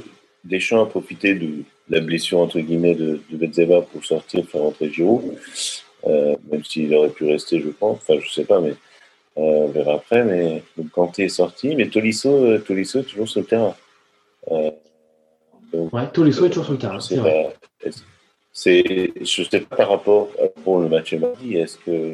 Deschamps 0.45 0.83
a 0.83 0.87
profité 0.87 1.37
de 1.37 1.63
la 1.89 2.01
blessure 2.01 2.41
entre 2.41 2.59
guillemets 2.59 2.97
de, 2.97 3.21
de 3.31 3.81
pour 3.93 4.05
sortir, 4.05 4.45
faire 4.45 4.63
rentrer 4.63 4.91
Giroud, 4.91 5.23
même 6.05 6.65
s'il 6.65 6.93
aurait 6.97 7.11
pu 7.11 7.25
rester, 7.25 7.61
je 7.61 7.69
pense. 7.69 7.99
Enfin, 7.99 8.19
je 8.21 8.29
sais 8.29 8.45
pas, 8.45 8.61
mais 8.61 8.75
on 9.37 9.69
verra 9.69 9.95
après, 9.95 10.25
mais 10.25 10.63
donc, 10.77 10.91
Kanté 10.91 11.25
est 11.25 11.29
sorti, 11.29 11.75
mais 11.75 11.89
Tolisso, 11.89 12.31
euh, 12.31 12.59
Tolisso 12.59 13.01
est 13.01 13.05
toujours 13.05 13.29
sur 13.29 13.41
le 13.41 13.47
terrain. 13.47 13.75
Euh, 14.51 14.71
ouais, 15.73 16.07
Tolisso 16.13 16.45
est 16.45 16.51
toujours 16.51 16.65
sur 16.65 16.73
le 16.75 16.79
terrain. 16.79 17.01
C'est 17.01 17.17
vrai. 17.17 17.55
C'est, 18.53 19.13
je 19.19 19.43
sais 19.45 19.61
pas 19.61 19.77
par 19.77 19.89
rapport 19.89 20.29
pour 20.63 20.79
le 20.81 20.89
match 20.89 21.15
mardi, 21.15 21.57
est-ce 21.57 21.79
que 21.79 22.13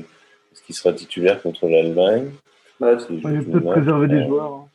est-ce 0.53 0.63
qu'il 0.63 0.75
sera 0.75 0.93
titulaire 0.93 1.43
contre 1.43 1.67
l'Allemagne? 1.67 2.31
Bah, 2.79 2.97
Il 3.11 3.45
peut 3.45 3.61
préserver 3.61 4.07
des 4.07 4.25
joueurs. 4.25 4.69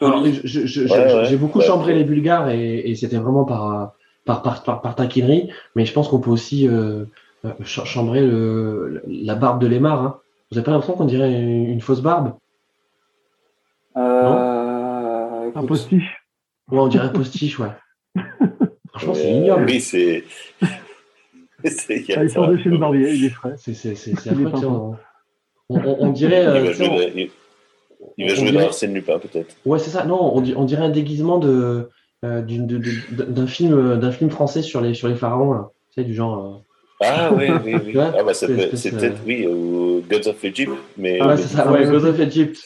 Hein. 0.00 0.22
j'ai 1.24 1.36
beaucoup 1.36 1.60
chambré 1.60 1.94
les 1.94 2.04
Bulgares 2.04 2.50
et, 2.50 2.94
c'était 2.94 3.16
vraiment 3.16 3.44
par 3.44 3.94
par, 4.24 4.42
par, 4.42 4.80
par, 4.80 4.94
taquinerie, 4.94 5.50
mais 5.74 5.84
je 5.84 5.92
pense 5.92 6.06
qu'on 6.08 6.20
peut 6.20 6.30
aussi 6.30 6.68
chambrer 7.64 8.20
le, 8.20 9.02
la 9.08 9.34
barbe 9.34 9.60
de 9.60 9.66
Lemar. 9.66 10.04
Hein. 10.04 10.20
Vous 10.50 10.56
n'avez 10.56 10.64
pas 10.64 10.72
l'impression 10.72 10.94
qu'on 10.94 11.04
dirait 11.04 11.32
une, 11.32 11.80
fausse 11.80 12.00
barbe? 12.00 12.34
Euh, 13.96 15.50
Un 15.54 15.66
postiche 15.66 16.24
Ouais, 16.70 16.78
on 16.78 16.88
dirait 16.88 17.06
un 17.06 17.10
postiche, 17.10 17.58
ouais. 17.58 17.70
Franchement, 18.90 19.14
c'est 19.14 19.30
ignoble. 19.30 19.66
Oui, 19.66 19.80
c'est. 19.80 20.24
ah, 22.16 22.24
il 22.24 22.30
sort 22.30 22.48
de 22.48 22.56
chez 22.56 22.68
le 22.68 22.78
barbier, 22.78 23.12
il 23.12 23.24
est 23.26 23.30
frais. 23.30 23.54
C'est 23.56 23.76
affreux. 24.28 24.66
On, 24.66 24.96
on, 25.68 25.96
on, 26.00 26.10
dirait. 26.10 26.42
il 26.42 26.46
va 26.46 26.54
euh, 26.56 26.72
jouer, 26.72 27.12
il, 27.14 27.30
il 28.18 28.28
va 28.28 28.34
jouer 28.34 28.50
dans 28.50 28.60
Arsène 28.60 28.92
Lupin, 28.92 29.20
peut-être. 29.20 29.54
Ouais, 29.64 29.78
c'est 29.78 29.90
ça. 29.90 30.04
Non, 30.04 30.36
on, 30.36 30.42
on, 30.56 30.64
dirait 30.64 30.84
un 30.84 30.90
déguisement 30.90 31.38
de, 31.38 31.90
euh, 32.24 32.42
d'un 32.42 33.46
film, 33.46 33.96
d'un 33.98 34.10
film 34.10 34.30
français 34.30 34.62
sur 34.62 34.80
les, 34.80 34.94
sur 34.94 35.06
les 35.06 35.14
pharaons, 35.14 35.52
là. 35.52 35.70
Tu 35.90 36.00
sais, 36.00 36.04
du 36.04 36.14
genre. 36.14 36.64
Euh, 37.02 37.06
ah 37.06 37.30
oui, 37.32 37.46
oui, 37.64 37.74
oui. 37.86 37.94
ah 37.98 38.22
bah 38.22 38.34
c'est 38.34 38.46
peut-être, 38.46 39.20
oui, 39.26 39.46
ou 39.46 40.02
Gods 40.08 40.28
of 40.28 40.44
Egypt. 40.44 40.72
Mais, 40.98 41.18
ah, 41.20 41.36
c'est 41.36 41.56
ça, 41.56 41.70
ouais, 41.70 41.84
Gods 41.84 42.06
of 42.06 42.20
Egypt. 42.20 42.58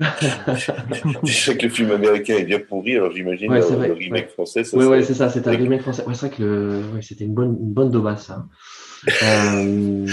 je 0.00 1.32
sais 1.32 1.56
que 1.56 1.64
le 1.64 1.72
film 1.72 1.90
américain 1.90 2.36
est 2.36 2.44
bien 2.44 2.60
pourri, 2.60 2.94
alors 2.94 3.10
j'imagine 3.10 3.50
ouais, 3.50 3.60
le, 3.60 3.88
le, 3.88 3.94
remake 3.94 4.30
français. 4.30 4.62
oui, 4.74 4.84
ouais, 4.84 5.02
c'est 5.02 5.14
ça, 5.14 5.28
c'est 5.28 5.48
un 5.48 5.50
remake 5.50 5.82
français. 5.82 6.04
Ouais, 6.06 6.14
c'est 6.14 6.28
vrai 6.28 6.36
que 6.36 6.42
le... 6.42 6.82
ouais, 6.94 7.02
c'était 7.02 7.24
une 7.24 7.34
bonne, 7.34 7.56
une 7.60 7.72
bonne 7.72 7.90
daubasse, 7.90 8.26
ça. 8.26 8.44
Euh... 9.22 10.06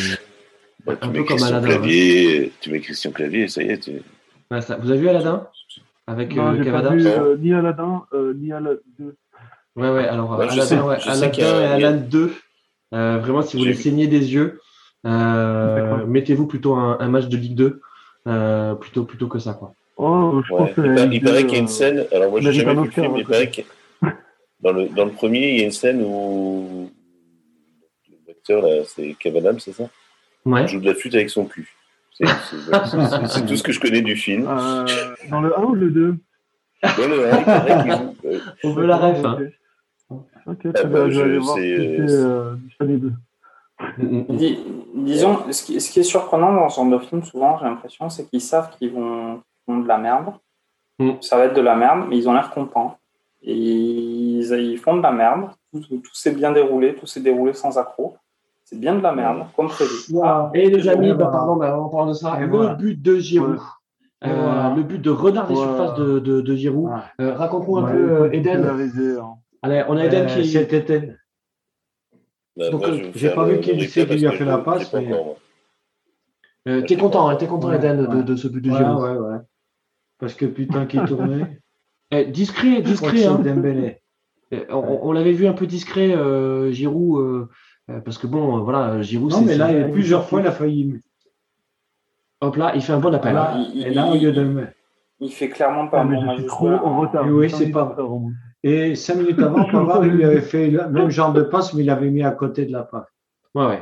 Ouais, 0.86 0.96
un 1.02 1.10
peu 1.10 1.24
comme 1.24 1.42
Aladdin. 1.42 1.68
Clavier, 1.68 2.52
Tu 2.62 2.72
mets 2.72 2.80
Christian 2.80 3.12
Clavier, 3.12 3.48
ça 3.48 3.64
y 3.64 3.70
est. 3.70 3.80
Tu... 3.80 4.02
Ouais, 4.52 4.62
ça... 4.62 4.78
Vous 4.78 4.92
avez 4.92 5.00
vu 5.00 5.10
Aladdin? 5.10 5.48
Avec 6.08 6.36
non, 6.36 6.54
euh, 6.54 6.64
Cavada 6.64 6.90
pas 6.90 6.96
vu, 6.96 7.08
euh, 7.08 7.38
Ni 7.38 7.54
Aladdin, 7.54 8.04
euh, 8.14 8.34
ni 8.36 8.52
Aladdin 8.52 8.80
2. 9.00 9.16
Ouais, 9.76 9.90
ouais, 9.90 10.08
alors 10.08 10.40
Aladdin, 10.40 10.62
sais, 10.62 10.80
ouais, 10.80 10.98
Aladdin 11.08 11.62
et 11.62 11.66
Aladdin 11.66 11.98
2. 11.98 12.34
Euh, 12.94 13.20
vraiment, 13.20 13.42
si 13.42 13.58
vous 13.58 13.64
voulez 13.64 13.74
saigner 13.74 14.08
des 14.08 14.34
yeux, 14.34 14.60
euh, 15.06 16.06
mettez-vous 16.06 16.48
plutôt 16.48 16.76
un, 16.76 16.98
un, 17.00 17.08
match 17.10 17.26
de 17.28 17.38
Ligue 17.38 17.56
2 17.56 17.82
euh, 18.28 18.76
plutôt, 18.76 19.04
plutôt 19.04 19.28
que 19.28 19.40
ça. 19.40 19.54
Quoi. 19.54 19.74
Oh, 19.98 20.42
je 20.44 20.50
pense 20.50 20.70
il, 20.78 21.14
il 21.14 21.22
paraît 21.22 21.44
qu'il 21.44 21.54
y 21.54 21.58
a 21.58 21.60
une 21.60 21.68
scène, 21.68 22.06
alors 22.12 22.32
moi 22.32 22.42
j'ai 22.42 22.54
jamais 22.54 22.74
vu 22.74 22.86
le 22.86 22.92
film, 22.92 23.14
mais 23.14 23.20
il 23.20 23.26
paraît 23.26 23.50
que 23.50 23.62
dans 24.62 24.72
le, 24.72 24.88
dans 24.90 25.06
le 25.06 25.12
premier, 25.12 25.52
il 25.52 25.60
y 25.60 25.62
a 25.62 25.66
une 25.66 25.72
scène 25.72 26.04
où 26.04 26.92
l'acteur, 28.28 28.62
là, 28.62 28.84
c'est 28.86 29.16
Kevin 29.20 29.60
c'est 29.60 29.74
ça? 29.74 29.90
Ouais. 30.46 30.64
Il 30.64 30.68
joue 30.68 30.80
de 30.80 30.86
la 30.86 30.96
flûte 30.96 31.16
avec 31.16 31.30
son 31.30 31.46
cul. 31.46 31.72
C'est 32.20 33.46
tout 33.46 33.58
ce 33.58 33.64
que 33.64 33.74
je 33.74 33.80
connais 33.82 34.02
du 34.02 34.16
film. 34.16 34.48
Euh, 34.48 34.86
dans 35.30 35.42
le 35.42 35.58
1 35.60 35.64
ou 35.64 35.76
le 35.76 35.90
2 35.90 36.16
Dans 36.82 37.08
le 37.10 37.30
1, 37.30 37.40
il 37.40 37.44
paraît 37.44 37.84
qu'il 37.84 37.92
joue. 37.92 38.40
On 38.64 38.74
veut 38.74 38.86
la 38.86 38.96
ref. 38.96 39.26
Hein. 39.26 39.40
Ok, 40.48 40.60
ah 40.66 40.84
bah. 40.84 41.10
Je, 41.10 41.22
vais 41.22 41.22
aller 41.22 41.38
voir 41.38 41.58
euh, 41.60 42.56
disons, 44.96 45.52
ce 45.52 45.64
qui, 45.64 45.82
ce 45.82 45.92
qui, 45.92 46.00
est 46.00 46.04
surprenant 46.04 46.54
dans 46.54 46.70
ce 46.70 46.78
genre 46.78 46.90
de 46.90 46.98
film, 47.00 47.24
souvent, 47.24 47.58
j'ai 47.58 47.66
l'impression, 47.66 48.10
c'est 48.10 48.30
qu'ils 48.30 48.42
savent 48.42 48.70
qu'ils 48.78 48.94
vont 48.94 49.42
font 49.66 49.80
de 49.80 49.88
la 49.88 49.98
merde. 49.98 50.34
Mm. 51.00 51.14
Ça 51.22 51.38
va 51.38 51.46
être 51.46 51.56
de 51.56 51.62
la 51.62 51.76
merde, 51.76 52.06
mais 52.10 52.18
ils 52.18 52.30
ont 52.30 52.34
l'air 52.34 52.52
contents. 52.52 52.98
Et 53.42 53.56
ils, 53.56 54.52
ils, 54.52 54.78
font 54.78 54.98
de 54.98 55.02
la 55.02 55.12
merde. 55.12 55.50
Tout, 55.74 55.82
tout, 55.82 56.14
s'est 56.16 56.34
bien 56.34 56.52
déroulé, 56.52 56.96
tout 56.96 57.06
s'est 57.06 57.22
déroulé 57.22 57.54
sans 57.54 57.78
accroc. 57.78 58.16
C'est 58.64 58.80
bien 58.80 58.96
de 58.96 59.02
la 59.02 59.14
merde, 59.14 59.46
comme 59.56 59.68
prévu. 59.68 59.92
Et 60.56 60.70
les 60.70 60.88
amis, 60.88 61.14
bah, 61.14 61.30
pardon, 61.32 61.56
bah, 61.56 61.80
on 61.80 61.90
parle 61.90 62.10
de 62.10 62.14
ça. 62.14 62.40
le 62.40 62.76
but 62.76 63.00
de 63.00 63.18
Giroud. 63.18 63.60
Euh, 64.24 64.76
le 64.76 64.82
but 64.82 65.00
de 65.00 65.12
renard 65.12 65.48
des 65.48 65.56
surfaces 65.56 65.94
de, 65.96 66.18
de, 66.18 66.42
de 66.42 66.56
Giroud. 66.56 66.90
Euh, 67.22 67.36
Raconte-nous 67.36 67.78
un 67.78 67.92
peu, 67.92 68.12
euh, 68.12 68.32
Eden. 68.32 68.66
Allez, 69.66 69.84
on 69.88 69.98
a 69.98 70.06
Eden 70.06 70.28
qui. 70.28 70.48
C'est 70.48 70.72
Eden. 70.72 71.18
Bah, 72.56 72.70
Donc, 72.70 72.84
j'ai 73.16 73.32
pas 73.32 73.46
vu 73.46 73.60
qui 73.60 73.90
c'est 73.90 74.08
qui 74.08 74.18
lui 74.18 74.28
a 74.28 74.32
fait 74.32 74.46
la 74.46 74.60
passe. 74.60 74.94
Mais... 74.94 75.12
Euh, 76.68 76.82
t'es 76.84 76.96
content, 76.96 77.28
hein, 77.28 77.36
t'es 77.36 77.48
content, 77.48 77.70
ouais, 77.70 77.78
Eden, 77.78 78.02
ouais. 78.02 78.16
de, 78.18 78.22
de, 78.22 78.36
ce 78.36 78.48
but 78.48 78.62
de 78.62 78.70
ouais, 78.70 78.78
Giroud. 78.78 79.02
Ouais, 79.02 79.18
ouais. 79.18 79.38
Parce 80.20 80.36
que 80.36 80.46
putain, 80.46 80.86
qui 80.86 81.04
tournait. 81.06 81.60
eh, 82.12 82.26
discret, 82.26 82.82
discret. 82.84 83.26
Hein. 83.26 83.42
Eh, 84.52 84.66
on, 84.70 85.08
on 85.08 85.12
l'avait 85.12 85.34
vu 85.34 85.48
un 85.48 85.54
peu 85.54 85.66
discret, 85.66 86.16
euh, 86.16 86.72
Giroud, 86.72 87.20
euh, 87.20 87.50
euh 87.90 88.02
parce 88.02 88.20
que 88.20 88.28
bon, 88.28 88.60
voilà, 88.60 89.02
Giroud. 89.02 89.32
Non, 89.32 89.42
mais 89.42 89.58
là, 89.58 89.72
il 89.72 89.92
plusieurs 89.92 90.30
fois, 90.30 90.42
il 90.42 90.48
a 90.48 90.52
failli. 90.52 91.02
Hop 92.42 92.56
là, 92.56 92.74
il 92.76 92.82
fait 92.84 92.94
un 92.94 93.00
bon 93.00 93.14
appel. 93.16 93.34
Là, 93.34 93.58
il, 93.74 93.88
et 93.88 93.90
là, 93.90 94.12
au 94.12 94.16
lieu 94.16 94.32
de. 94.32 94.68
Il 95.20 95.32
fait 95.32 95.50
clairement 95.50 95.88
pas 95.88 96.02
un 96.02 96.06
bon 96.06 96.22
match. 96.22 96.46
trop 96.46 96.70
en 96.70 97.00
retard. 97.00 97.26
Oui, 97.28 97.50
c'est 97.50 97.72
pas. 97.72 97.96
Et 98.66 98.96
cinq 98.96 99.18
minutes 99.18 99.40
avant, 99.40 99.64
Pavard, 99.72 100.04
il 100.08 100.14
lui 100.14 100.26
avait 100.26 100.42
fait 100.42 100.72
le 100.72 100.90
même 100.90 101.12
genre 101.12 101.32
de 101.32 101.44
passe, 101.44 101.76
mais 101.76 101.84
il 101.84 101.86
l'avait 101.86 102.10
mis 102.10 102.24
à 102.24 102.32
côté 102.32 102.66
de 102.66 102.72
la 102.72 102.82
passe. 102.82 103.06
Ouais, 103.54 103.68
ouais. 103.68 103.82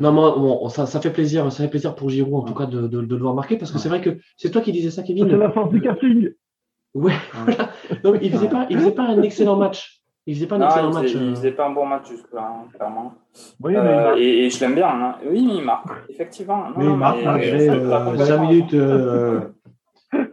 Non, 0.00 0.12
bon, 0.12 0.68
ça, 0.68 0.86
ça, 0.86 1.00
fait 1.00 1.10
plaisir, 1.10 1.50
ça 1.50 1.64
fait 1.64 1.68
plaisir 1.68 1.96
pour 1.96 2.08
Giroud 2.08 2.44
en 2.44 2.46
tout 2.46 2.54
cas 2.54 2.66
de, 2.66 2.86
de, 2.86 3.02
de, 3.02 3.16
le 3.16 3.20
voir 3.20 3.34
marquer 3.34 3.58
parce 3.58 3.70
que 3.72 3.78
c'est 3.78 3.88
vrai 3.88 4.00
que 4.00 4.18
c'est 4.36 4.50
toi 4.50 4.62
qui 4.62 4.70
disais 4.72 4.90
ça, 4.90 5.02
Kevin. 5.02 5.28
C'est 5.28 5.36
la 5.36 5.50
force 5.50 5.70
du 5.70 5.80
karting. 5.80 6.30
Ouais, 6.94 7.12
voilà. 7.44 7.70
Non, 8.04 8.14
il 8.22 8.30
faisait 8.30 8.48
pas, 8.48 8.66
il 8.70 8.78
faisait 8.78 8.92
pas 8.92 9.02
un 9.02 9.20
excellent 9.20 9.56
match. 9.56 10.00
Il 10.26 10.34
faisait 10.34 10.46
pas 10.46 10.56
un 10.56 10.66
excellent 10.66 10.90
il 10.90 10.94
match. 10.94 11.12
Il 11.12 11.36
faisait 11.36 11.52
pas 11.52 11.66
un 11.66 11.70
bon 11.70 11.86
match 11.86 12.08
jusque-là, 12.08 12.42
hein, 12.42 12.68
clairement. 12.72 13.14
Oui, 13.60 13.74
euh, 13.76 14.14
et, 14.16 14.46
et, 14.46 14.50
je 14.50 14.60
l'aime 14.60 14.74
bien. 14.74 14.88
Hein. 14.88 15.16
Oui, 15.28 15.44
mais 15.44 15.56
il 15.56 15.64
marque, 15.64 15.88
effectivement. 16.08 16.68
Non, 16.70 16.74
mais 16.76 16.84
il 16.84 16.96
marque 16.96 17.24
malgré 17.24 17.68
euh, 17.68 18.16
5 18.16 18.38
minutes. 18.38 18.74
Euh, 18.74 19.40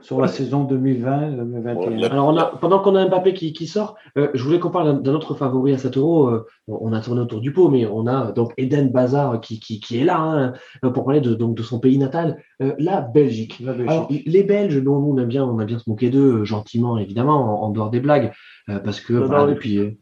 sur 0.02 0.22
la 0.22 0.28
saison 0.28 0.66
2020-2021. 0.66 2.06
Alors, 2.06 2.28
on 2.28 2.38
a, 2.38 2.46
pendant 2.46 2.80
qu'on 2.80 2.96
a 2.96 3.06
Mbappé 3.08 3.34
qui, 3.34 3.54
qui 3.54 3.68
sort, 3.68 3.96
euh, 4.18 4.30
je 4.34 4.44
voulais 4.44 4.60
qu'on 4.60 4.70
parle 4.70 5.02
d'un 5.02 5.14
autre 5.14 5.36
favori 5.36 5.74
à 5.74 5.78
cet 5.78 5.98
euro. 5.98 6.28
Euh, 6.30 6.46
on 6.68 6.94
a 6.94 7.02
tourné 7.02 7.22
autour 7.22 7.42
du 7.42 7.52
pot, 7.52 7.70
mais 7.70 7.86
on 7.86 8.08
a 8.08 8.32
donc 8.32 8.54
Eden 8.58 8.92
Bazar 8.92 9.42
qui, 9.42 9.60
qui, 9.60 9.80
qui 9.80 10.00
est 10.00 10.06
là 10.06 10.20
hein, 10.20 10.54
pour 10.94 11.04
parler 11.06 11.22
de, 11.22 11.34
donc, 11.34 11.56
de 11.56 11.64
son 11.64 11.80
pays 11.80 11.98
natal, 11.98 12.42
euh, 12.62 12.74
la 12.80 13.02
Belgique. 13.02 13.60
La 13.60 13.74
Belgique. 13.74 13.92
Alors, 13.92 14.10
les 14.10 14.44
Belges, 14.44 14.78
nous, 14.78 14.92
on 14.92 15.18
aime 15.18 15.28
bien, 15.28 15.44
on 15.44 15.60
a 15.60 15.66
bien 15.66 15.80
se 15.80 15.90
moquer 15.90 16.10
d'eux, 16.10 16.44
gentiment, 16.46 16.98
évidemment, 16.98 17.64
en, 17.64 17.70
dehors 17.70 17.90
des 17.90 18.00
blagues, 18.00 18.32
parce 18.68 19.02
que 19.02 19.14
voilà, 19.14 19.46
depuis, 19.48 19.98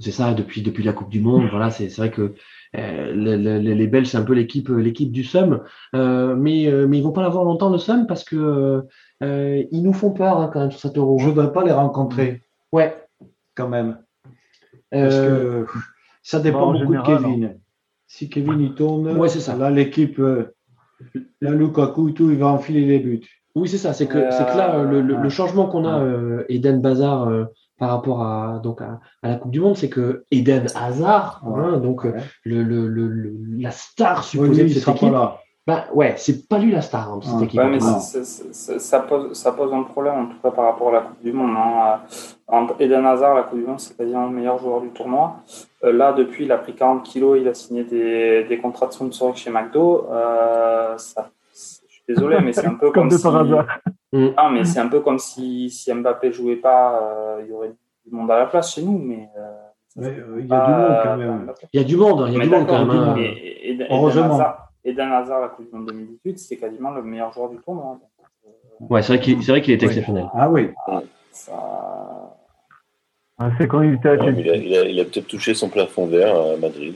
c'est 0.00 0.12
ça, 0.12 0.32
depuis, 0.32 0.62
depuis 0.62 0.84
la 0.84 0.92
Coupe 0.92 1.10
du 1.10 1.20
Monde, 1.20 1.48
voilà, 1.50 1.70
c'est 1.70 1.88
vrai 1.96 2.10
que 2.10 2.34
euh, 2.76 3.12
les, 3.14 3.74
les, 3.74 3.86
Belges, 3.86 4.08
c'est 4.08 4.18
un 4.18 4.22
peu 4.22 4.34
l'équipe 4.34 4.68
l'équipe 4.68 5.10
du 5.10 5.24
SUM, 5.24 5.60
euh, 5.94 6.36
mais 6.36 6.68
euh, 6.68 6.86
mais 6.86 6.98
ils 6.98 7.02
vont 7.02 7.12
pas 7.12 7.22
l'avoir 7.22 7.44
longtemps 7.44 7.70
le 7.70 7.78
SUM 7.78 8.06
parce 8.06 8.24
que 8.24 8.82
ils 9.20 9.82
nous 9.82 9.92
font 9.92 10.12
peur 10.12 10.40
hein, 10.40 10.50
quand 10.52 10.60
même 10.60 10.70
sur 10.70 10.80
cet 10.80 10.96
euro. 10.96 11.18
Je 11.18 11.26
voudrais 11.26 11.52
pas 11.52 11.64
les 11.64 11.72
rencontrer. 11.72 12.42
Ouais, 12.72 12.94
quand 13.54 13.68
même. 13.68 13.98
Parce 14.90 15.16
que 15.16 15.66
ça 16.22 16.40
dépend 16.40 16.72
beaucoup 16.72 16.94
de 16.94 17.02
Kevin. 17.02 17.44
Hein. 17.44 17.54
Si 18.06 18.30
Kevin 18.30 18.60
il 18.60 18.74
tourne, 18.74 19.16
ouais, 19.18 19.28
c'est 19.28 19.40
ça. 19.40 19.56
là 19.56 19.70
l'équipe, 19.70 20.18
là 21.40 21.50
Lukaku 21.50 22.10
et 22.10 22.14
tout, 22.14 22.30
il 22.30 22.38
va 22.38 22.46
enfiler 22.46 22.86
les 22.86 22.98
buts. 22.98 23.20
Oui, 23.54 23.68
c'est 23.68 23.78
ça. 23.78 23.92
C'est 23.92 24.06
que 24.06 24.14
que 24.14 24.58
là 24.58 24.82
le, 24.82 25.00
le, 25.00 25.28
changement 25.28 25.66
qu'on 25.66 25.84
a 25.84 26.42
Eden 26.48 26.80
Bazar 26.80 27.28
par 27.78 27.90
rapport 27.90 28.22
à, 28.22 28.60
donc 28.62 28.82
à, 28.82 29.00
la 29.22 29.36
Coupe 29.36 29.52
du 29.52 29.60
Monde, 29.60 29.76
c'est 29.76 29.88
que 29.88 30.24
Eden 30.30 30.66
Hazard, 30.74 31.42
hein, 31.46 31.78
donc 31.78 32.04
le, 32.44 32.62
le, 32.62 32.88
le, 32.88 33.36
la 33.56 33.70
star 33.70 34.24
supposée 34.24 34.64
de 34.64 34.68
cette 34.68 34.88
équipe, 34.88 35.12
là. 35.12 35.38
Bah, 35.68 35.84
ouais, 35.92 36.14
c'est 36.16 36.48
pas 36.48 36.58
lui 36.58 36.72
la 36.72 36.80
star 36.80 37.12
hein, 37.12 37.18
de 37.18 37.24
cette 37.24 37.42
équipe. 37.42 37.60
Ouais, 37.60 37.68
mais 37.68 37.78
ça, 37.78 39.00
pose, 39.00 39.34
ça 39.34 39.52
pose 39.52 39.70
un 39.74 39.82
problème, 39.82 40.14
en 40.14 40.24
tout 40.24 40.38
cas 40.42 40.50
par 40.50 40.64
rapport 40.64 40.88
à 40.88 40.92
la 40.92 41.00
Coupe 41.02 41.22
du 41.22 41.30
Monde. 41.30 41.54
Hein. 41.58 42.66
Eden 42.80 43.04
Hazard, 43.04 43.34
la 43.34 43.42
Coupe 43.42 43.58
du 43.58 43.66
Monde, 43.66 43.78
c'est 43.78 43.94
quasiment 43.94 44.28
le 44.28 44.32
meilleur 44.32 44.56
joueur 44.56 44.80
du 44.80 44.88
tournoi. 44.88 45.36
Euh, 45.84 45.92
là, 45.92 46.14
depuis, 46.14 46.46
il 46.46 46.52
a 46.52 46.56
pris 46.56 46.74
40 46.74 47.02
kilos, 47.02 47.36
il 47.38 47.46
a 47.46 47.52
signé 47.52 47.84
des, 47.84 48.44
des 48.44 48.56
contrats 48.56 48.86
de 48.86 48.92
sponsoring 48.92 49.34
chez 49.34 49.50
McDo. 49.50 50.08
Euh, 50.10 50.96
ça, 50.96 51.28
je 51.52 51.92
suis 51.92 52.02
désolé, 52.08 52.38
mais 52.40 52.54
c'est 52.54 52.66
un 52.66 52.76
peu 52.76 52.90
comme, 52.94 53.10
si. 53.10 53.28
Mm. 54.10 54.28
Ah, 54.38 54.48
mais 54.50 54.64
c'est 54.64 54.80
un 54.80 54.88
peu 54.88 55.00
comme 55.00 55.18
si, 55.18 55.68
si 55.68 55.92
Mbappé 55.92 56.32
jouait 56.32 56.56
pas, 56.56 56.98
euh, 57.02 57.42
il 57.44 57.50
y 57.50 57.52
aurait 57.52 57.74
du 58.06 58.16
monde 58.16 58.30
à 58.30 58.38
la 58.38 58.46
place 58.46 58.74
chez 58.74 58.80
nous, 58.80 58.98
mais. 58.98 59.28
il 59.98 60.46
y 60.46 60.50
a 60.50 60.64
du 60.66 60.72
monde 60.72 60.96
quand 61.02 61.16
même. 61.18 61.52
Il 61.74 61.78
y 61.78 61.84
a 61.84 61.86
du 61.86 61.96
monde, 61.98 62.24
il 62.28 62.38
y 62.38 62.40
a 62.40 62.44
du 62.44 62.48
monde 62.48 62.66
quand 62.66 62.86
même. 62.86 62.90
Hein. 62.90 63.86
Heureusement. 63.90 64.40
Eden 64.88 65.12
Hazard, 65.12 65.40
la 65.40 65.48
Coupe 65.48 65.70
du 65.70 65.76
Monde 65.76 65.88
2018, 65.88 66.38
c'était 66.38 66.56
quasiment 66.56 66.90
le 66.90 67.02
meilleur 67.02 67.32
joueur 67.32 67.50
du 67.50 67.58
tournoi. 67.58 68.00
Euh, 68.22 68.50
ouais, 68.88 69.02
c'est 69.02 69.14
vrai 69.14 69.20
qu'il 69.20 69.38
qu'il 69.38 69.72
est 69.72 69.82
exceptionnel. 69.82 70.26
Ah 70.34 70.48
oui. 70.48 70.70
Ça... 71.32 71.52
Ah, 73.40 73.50
c'est 73.56 73.68
quand 73.68 73.82
il 73.82 73.94
était 73.94 74.08
à 74.08 74.18
Chelsea. 74.18 74.40
il 74.40 74.74
a, 74.74 74.84
il 74.84 75.00
a, 75.00 75.04
peut-être 75.04 75.28
touché 75.28 75.54
son 75.54 75.68
plafond 75.68 76.06
vert 76.06 76.34
à 76.34 76.56
Madrid. 76.56 76.94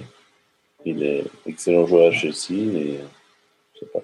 Il 0.84 1.02
est 1.04 1.24
excellent 1.46 1.86
joueur 1.86 2.08
à 2.08 2.10
Chelsea. 2.10 2.54
Et... 2.54 3.00
Je 3.74 3.80
sais 3.80 3.86
pas. 3.86 4.00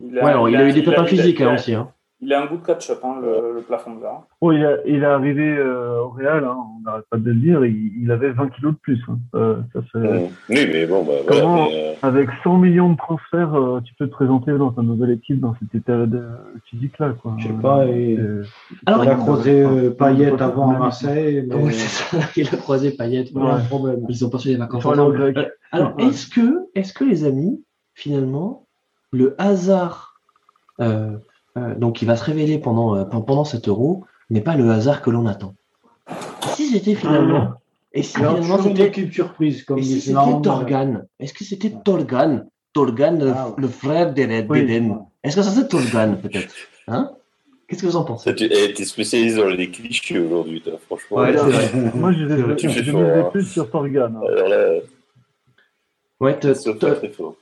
Il 0.00 0.18
a, 0.18 0.24
ouais, 0.24 0.30
alors, 0.30 0.48
il, 0.48 0.56
a, 0.56 0.66
eu 0.66 0.72
des 0.72 0.82
pépins 0.82 1.04
physiques 1.04 1.40
hein, 1.40 1.54
aussi. 1.54 1.74
Hein. 1.74 1.92
Il 2.22 2.34
a 2.34 2.42
un 2.42 2.46
goût 2.46 2.58
de 2.58 2.66
catch-up, 2.66 3.00
hein, 3.02 3.18
le, 3.22 3.62
plafond 3.62 3.94
de 3.94 4.00
verre. 4.00 4.22
Oh, 4.42 4.52
il, 4.52 4.80
il 4.84 5.02
est 5.02 5.06
arrivé 5.06 5.56
euh, 5.56 6.02
au 6.02 6.10
Real, 6.10 6.44
hein, 6.44 6.56
on 6.76 6.82
n'arrête 6.82 7.06
pas 7.10 7.16
de 7.16 7.24
le 7.24 7.34
dire, 7.34 7.64
il, 7.64 7.92
il, 8.02 8.10
avait 8.10 8.30
20 8.30 8.48
kilos 8.50 8.74
de 8.74 8.78
plus. 8.78 9.00
Hein. 9.08 9.18
Euh, 9.34 9.56
ça, 9.72 9.98
mmh. 9.98 10.28
Oui, 10.50 10.68
mais 10.70 10.86
bon, 10.86 11.02
bah, 11.02 11.12
Comment, 11.26 11.70
mais, 11.70 11.94
euh... 11.94 12.06
avec 12.06 12.28
100 12.44 12.58
millions 12.58 12.92
de 12.92 12.98
transferts, 12.98 13.54
euh, 13.54 13.80
tu 13.82 13.94
peux 13.94 14.06
te 14.06 14.12
présenter 14.12 14.52
dans 14.52 14.70
ta 14.70 14.82
nouvelle 14.82 15.12
équipe 15.12 15.40
dans 15.40 15.54
cet 15.60 15.74
état 15.74 16.04
physique-là 16.66 17.14
quoi. 17.22 17.36
Je 17.38 17.46
sais 17.46 17.54
pas. 17.54 17.86
Et... 17.86 18.18
Alors, 18.84 19.04
il 19.04 19.10
a 19.10 19.14
croisé 19.14 19.90
Payet 19.98 20.42
avant 20.42 20.74
à 20.74 20.78
Marseille. 20.78 21.46
Mais... 21.48 21.54
Oui, 21.54 21.72
c'est 21.72 21.88
ça, 21.88 22.18
il 22.36 22.48
a 22.48 22.56
croisé 22.58 22.90
Payet. 22.90 23.32
Ouais. 23.32 23.50
un 23.50 23.60
problème. 23.60 24.04
Ils 24.10 24.24
ont 24.26 24.30
passé 24.30 24.50
les 24.50 24.56
vacances. 24.56 24.84
Alors, 25.72 25.94
est-ce 25.98 26.28
que, 26.28 26.66
est-ce 26.74 26.92
que 26.92 27.04
les 27.04 27.24
amis, 27.24 27.64
finalement, 27.94 28.66
le 29.10 29.34
hasard 29.38 30.20
donc 31.56 32.02
il 32.02 32.06
va 32.06 32.16
se 32.16 32.24
révéler 32.24 32.58
pendant, 32.58 32.96
euh, 32.96 33.04
pendant 33.04 33.44
cet 33.44 33.68
euro, 33.68 34.04
n'est 34.30 34.40
pas 34.40 34.56
le 34.56 34.70
hasard 34.70 35.02
que 35.02 35.10
l'on 35.10 35.26
attend. 35.26 35.54
Si 36.54 36.66
c'était 36.66 36.94
finalement. 36.94 37.54
Et 37.92 38.02
si 38.02 38.16
finalement 38.16 38.62
c'était. 38.62 38.86
équipe 38.86 39.12
surprise, 39.12 39.64
comme 39.64 39.78
et 39.78 39.82
si 39.82 40.00
c'était 40.00 40.40
Torgan 40.42 41.06
Est-ce 41.18 41.34
que 41.34 41.44
c'était 41.44 41.72
Torgan? 41.84 42.46
Torgan, 42.72 43.20
ah, 43.34 43.52
le, 43.56 43.66
frère 43.66 44.12
d'Eden 44.12 44.46
oui. 44.48 44.92
Est-ce 45.24 45.36
que 45.36 45.42
ça 45.42 45.50
c'est 45.50 45.66
Torgan, 45.66 46.16
peut-être 46.22 46.54
hein? 46.86 47.10
Qu'est-ce 47.66 47.82
que 47.82 47.86
vous 47.86 47.96
en 47.96 48.04
pensez? 48.04 48.34
Tu 48.34 48.44
es 48.44 48.84
spécialisé 48.84 49.40
dans 49.40 49.48
les 49.48 49.70
clichés 49.70 50.18
aujourd'hui, 50.18 50.62
franchement. 50.86 51.18
Ouais, 51.18 51.32
Moi, 51.94 52.12
je 52.12 52.24
vais 52.24 53.30
plus 53.30 53.44
sur 53.44 53.70
Torgan. 53.70 54.12
Hein. 54.16 54.20
Alors 54.26 54.48
là. 54.48 54.80
Ouais, 56.20 56.38
c'est 56.42 56.78
très 56.78 57.08
fort. 57.08 57.36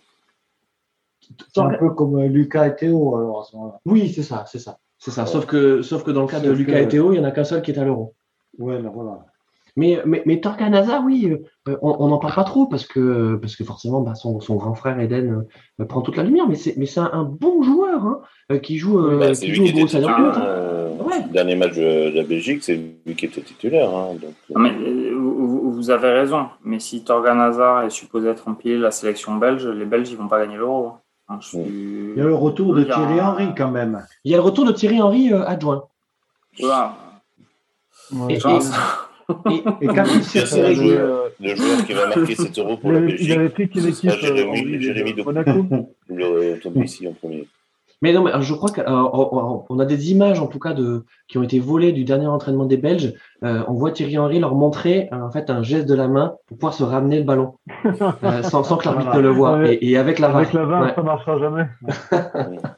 C'est 1.54 1.60
un 1.60 1.74
peu 1.74 1.90
comme 1.90 2.18
euh, 2.18 2.26
Lucas 2.26 2.66
et 2.66 2.76
Théo 2.76 3.16
alors 3.16 3.40
à 3.40 3.44
ce 3.44 3.56
moment-là. 3.56 3.80
Oui, 3.84 4.12
c'est 4.14 4.22
ça, 4.22 4.44
c'est 4.46 4.58
ça. 4.58 4.78
C'est 4.98 5.10
ça. 5.10 5.26
Sauf 5.26 5.46
que, 5.46 5.82
sauf 5.82 6.02
que 6.02 6.10
dans 6.10 6.22
le 6.22 6.28
cas 6.28 6.40
de 6.40 6.50
Lucas 6.50 6.80
et 6.80 6.88
Théo, 6.88 7.12
il 7.12 7.20
n'y 7.20 7.24
en 7.24 7.28
a 7.28 7.30
qu'un 7.30 7.44
seul 7.44 7.62
qui 7.62 7.70
est 7.70 7.78
à 7.78 7.84
l'euro. 7.84 8.14
Ouais, 8.58 8.80
ben 8.80 8.90
voilà. 8.92 9.26
Mais, 9.78 10.02
mais, 10.04 10.22
mais 10.26 10.40
Torganaza, 10.40 11.00
oui, 11.06 11.30
euh, 11.68 11.76
on 11.82 12.08
n'en 12.08 12.18
parle 12.18 12.34
pas 12.34 12.42
trop 12.42 12.66
parce 12.66 12.84
que, 12.84 13.36
parce 13.36 13.54
que 13.54 13.62
forcément, 13.62 14.00
bah, 14.00 14.16
son, 14.16 14.40
son, 14.40 14.56
grand 14.56 14.74
frère 14.74 14.98
Eden 14.98 15.46
euh, 15.80 15.84
prend 15.84 16.02
toute 16.02 16.16
la 16.16 16.24
lumière. 16.24 16.48
Mais 16.48 16.56
c'est, 16.56 16.76
mais 16.76 16.86
c'est 16.86 16.98
un, 16.98 17.22
bon 17.22 17.62
joueur 17.62 18.04
hein, 18.50 18.58
qui 18.58 18.78
joue, 18.78 19.00
bah, 19.18 19.30
qui 19.30 19.54
joue 19.54 19.62
au 19.62 19.70
gros 19.70 19.86
Le 19.86 21.32
dernier 21.32 21.54
match 21.54 21.76
de 21.76 22.10
la 22.12 22.24
Belgique, 22.24 22.64
c'est 22.64 22.74
lui 22.74 23.14
qui 23.14 23.26
était 23.26 23.40
titulaire. 23.40 23.94
Hein, 23.94 24.16
donc, 24.20 24.34
mais, 24.60 24.72
vous, 25.12 25.70
vous, 25.70 25.90
avez 25.90 26.10
raison. 26.10 26.46
Mais 26.64 26.80
si 26.80 27.04
Torgan 27.04 27.38
est 27.86 27.90
supposé 27.90 28.30
être 28.30 28.48
en 28.48 28.54
pied 28.54 28.76
la 28.76 28.90
sélection 28.90 29.36
belge, 29.36 29.64
les 29.64 29.84
Belges, 29.84 30.10
ils 30.10 30.18
vont 30.18 30.26
pas 30.26 30.40
gagner 30.40 30.56
l'euro. 30.56 30.94
Il 31.52 32.14
y 32.16 32.20
a 32.20 32.24
le 32.24 32.34
retour 32.34 32.74
de 32.74 32.84
Thierry 32.84 33.20
Henry 33.20 33.54
quand 33.56 33.70
même. 33.70 34.04
Il 34.24 34.32
y 34.32 34.34
a 34.34 34.38
le 34.38 34.42
retour 34.42 34.64
de 34.64 34.72
Thierry 34.72 35.00
Henry 35.00 35.32
euh, 35.32 35.46
adjoint. 35.46 35.84
Voilà. 36.58 36.96
Et, 38.30 38.34
et, 38.34 38.36
et, 38.36 39.62
et 39.82 39.86
quand 39.88 40.04
il 40.14 40.24
s'est 40.24 40.74
joueur, 40.74 41.30
le 41.38 41.54
joueur 41.54 41.84
qui 41.84 41.92
va 41.92 42.06
marquer 42.06 42.34
cet 42.34 42.58
euro 42.58 42.78
pour 42.78 42.92
la 42.92 43.00
Belgique, 43.00 43.20
il 43.20 43.32
avait 43.32 43.50
pris 43.50 43.68
quelle 43.68 43.88
équipe 43.88 44.10
Jérémy, 44.10 44.76
euh, 44.76 44.80
Jérémy 44.80 45.12
de 45.12 45.22
Monaco. 45.22 45.66
Le 46.08 46.58
tombe 46.60 46.82
ici 46.82 47.06
en 47.06 47.12
premier. 47.12 47.46
Mais 48.00 48.12
non, 48.12 48.22
mais 48.22 48.30
je 48.40 48.54
crois 48.54 48.70
qu'on 48.70 49.78
a 49.78 49.84
des 49.84 50.12
images 50.12 50.38
en 50.40 50.46
tout 50.46 50.60
cas 50.60 50.72
de 50.72 51.04
qui 51.26 51.36
ont 51.36 51.42
été 51.42 51.58
volées 51.58 51.92
du 51.92 52.04
dernier 52.04 52.26
entraînement 52.26 52.64
des 52.64 52.76
Belges. 52.76 53.14
Euh, 53.42 53.64
on 53.66 53.74
voit 53.74 53.90
Thierry 53.90 54.18
Henry 54.18 54.38
leur 54.38 54.54
montrer 54.54 55.08
en 55.10 55.30
fait 55.30 55.50
un 55.50 55.62
geste 55.62 55.86
de 55.86 55.94
la 55.94 56.06
main 56.06 56.36
pour 56.46 56.58
pouvoir 56.58 56.74
se 56.74 56.84
ramener 56.84 57.18
le 57.18 57.24
ballon 57.24 57.54
euh, 57.84 58.42
sans, 58.42 58.62
sans, 58.62 58.76
que 58.76 58.84
l'arbitre 58.86 59.16
ne 59.16 59.20
le 59.20 59.30
voit. 59.30 59.72
Et, 59.72 59.78
et, 59.82 59.96
avec 59.96 60.20
la 60.20 60.28
VAR. 60.28 60.36
Avec 60.38 60.52
la 60.52 60.64
VAR, 60.64 60.82
ouais. 60.82 60.94
ça 60.94 61.02
marchera 61.02 61.38
jamais. 61.40 61.66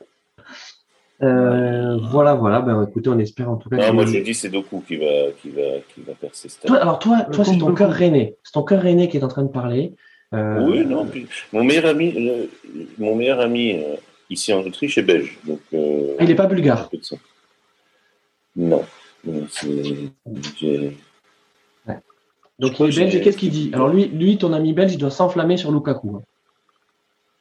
euh, 1.22 1.98
voilà, 2.10 2.34
voilà. 2.34 2.60
Ben, 2.62 2.86
écoutez, 2.88 3.10
on 3.10 3.18
espère 3.18 3.50
en 3.50 3.56
tout 3.56 3.68
cas. 3.68 3.76
Non, 3.76 3.92
moi 3.92 4.06
je 4.06 4.18
dis 4.18 4.32
c'est 4.34 4.48
Doku 4.48 4.82
qui 4.88 4.96
va, 4.96 5.32
qui 5.42 5.50
va, 5.50 5.80
qui 5.94 6.00
va 6.00 6.14
percer 6.14 6.48
toi, 6.64 6.78
Alors 6.78 6.98
toi, 6.98 7.26
toi 7.30 7.44
c'est 7.44 7.58
ton 7.58 7.74
cœur 7.74 7.94
René. 7.94 8.36
C'est 8.42 8.52
ton 8.52 8.62
cœur 8.62 8.82
René 8.82 9.08
qui 9.08 9.18
est 9.18 9.24
en 9.24 9.28
train 9.28 9.42
de 9.42 9.48
parler. 9.48 9.94
Euh... 10.32 10.60
Oui, 10.60 10.86
non. 10.86 11.06
Puis, 11.06 11.26
mon 11.52 11.64
meilleur 11.64 11.86
ami, 11.86 12.12
le, 12.12 12.48
mon 12.98 13.16
meilleur 13.16 13.40
ami 13.40 13.72
euh, 13.72 13.96
ici 14.30 14.52
en 14.52 14.60
Autriche 14.60 14.96
est 14.96 15.02
belge. 15.02 15.38
Donc, 15.44 15.60
euh, 15.74 16.14
il 16.20 16.26
n'est 16.26 16.34
pas 16.34 16.46
bulgare 16.46 16.88
Non. 18.56 18.84
Donc 19.24 19.62
il 22.80 22.86
est 22.86 22.96
belge 22.96 23.16
et 23.16 23.20
qu'est-ce 23.20 23.36
qu'il 23.36 23.50
dit 23.50 23.70
Alors 23.74 23.88
lui, 23.88 24.06
lui, 24.06 24.38
ton 24.38 24.52
ami 24.52 24.72
belge, 24.72 24.94
il 24.94 24.98
doit 24.98 25.10
s'enflammer 25.10 25.56
sur 25.56 25.72
Lukaku. 25.72 26.16
Hein. 26.16 26.22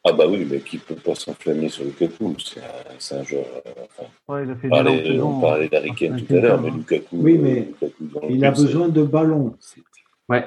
Ah 0.05 0.13
bah 0.13 0.25
oui, 0.27 0.47
mais 0.49 0.59
qui 0.59 0.77
peut 0.77 0.95
pas 0.95 1.13
s'enflammer 1.13 1.69
sur 1.69 1.83
Lukaku? 1.83 2.35
C'est 2.39 2.61
un, 2.61 3.19
un 3.19 3.23
joueur. 3.23 3.45
Enfin, 3.65 4.09
ouais, 4.29 4.45
il 4.45 4.51
a 4.51 4.55
fait 4.55 4.69
parlait, 4.69 5.19
on 5.19 5.41
parlait 5.41 5.67
d'Harry 5.67 5.91
tout 5.93 6.35
à 6.35 6.39
l'heure, 6.39 6.61
mais 6.61 6.71
Lukaku. 6.71 7.17
Oui, 7.17 7.37
mais 7.37 7.67
Lukaku 7.81 8.21
il 8.29 8.45
a 8.45 8.51
besoin 8.51 8.87
de 8.87 9.03
ballon. 9.03 9.55
Ouais. 10.29 10.45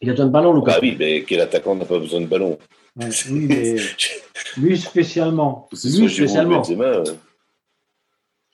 Il 0.00 0.10
a 0.10 0.12
besoin 0.12 0.26
de 0.26 0.32
ballon, 0.32 0.54
Lukaku. 0.54 0.76
Ah 0.76 0.80
oui, 0.82 0.96
mais 0.98 1.22
quel 1.22 1.40
attaquant 1.40 1.76
n'a 1.76 1.84
pas 1.84 1.98
besoin 1.98 2.20
de 2.20 2.26
ballon? 2.26 2.58
Oui, 3.30 3.46
mais 3.48 3.76
lui 4.56 4.78
spécialement. 4.78 5.68
Lui 5.72 6.08
spécialement. 6.08 6.62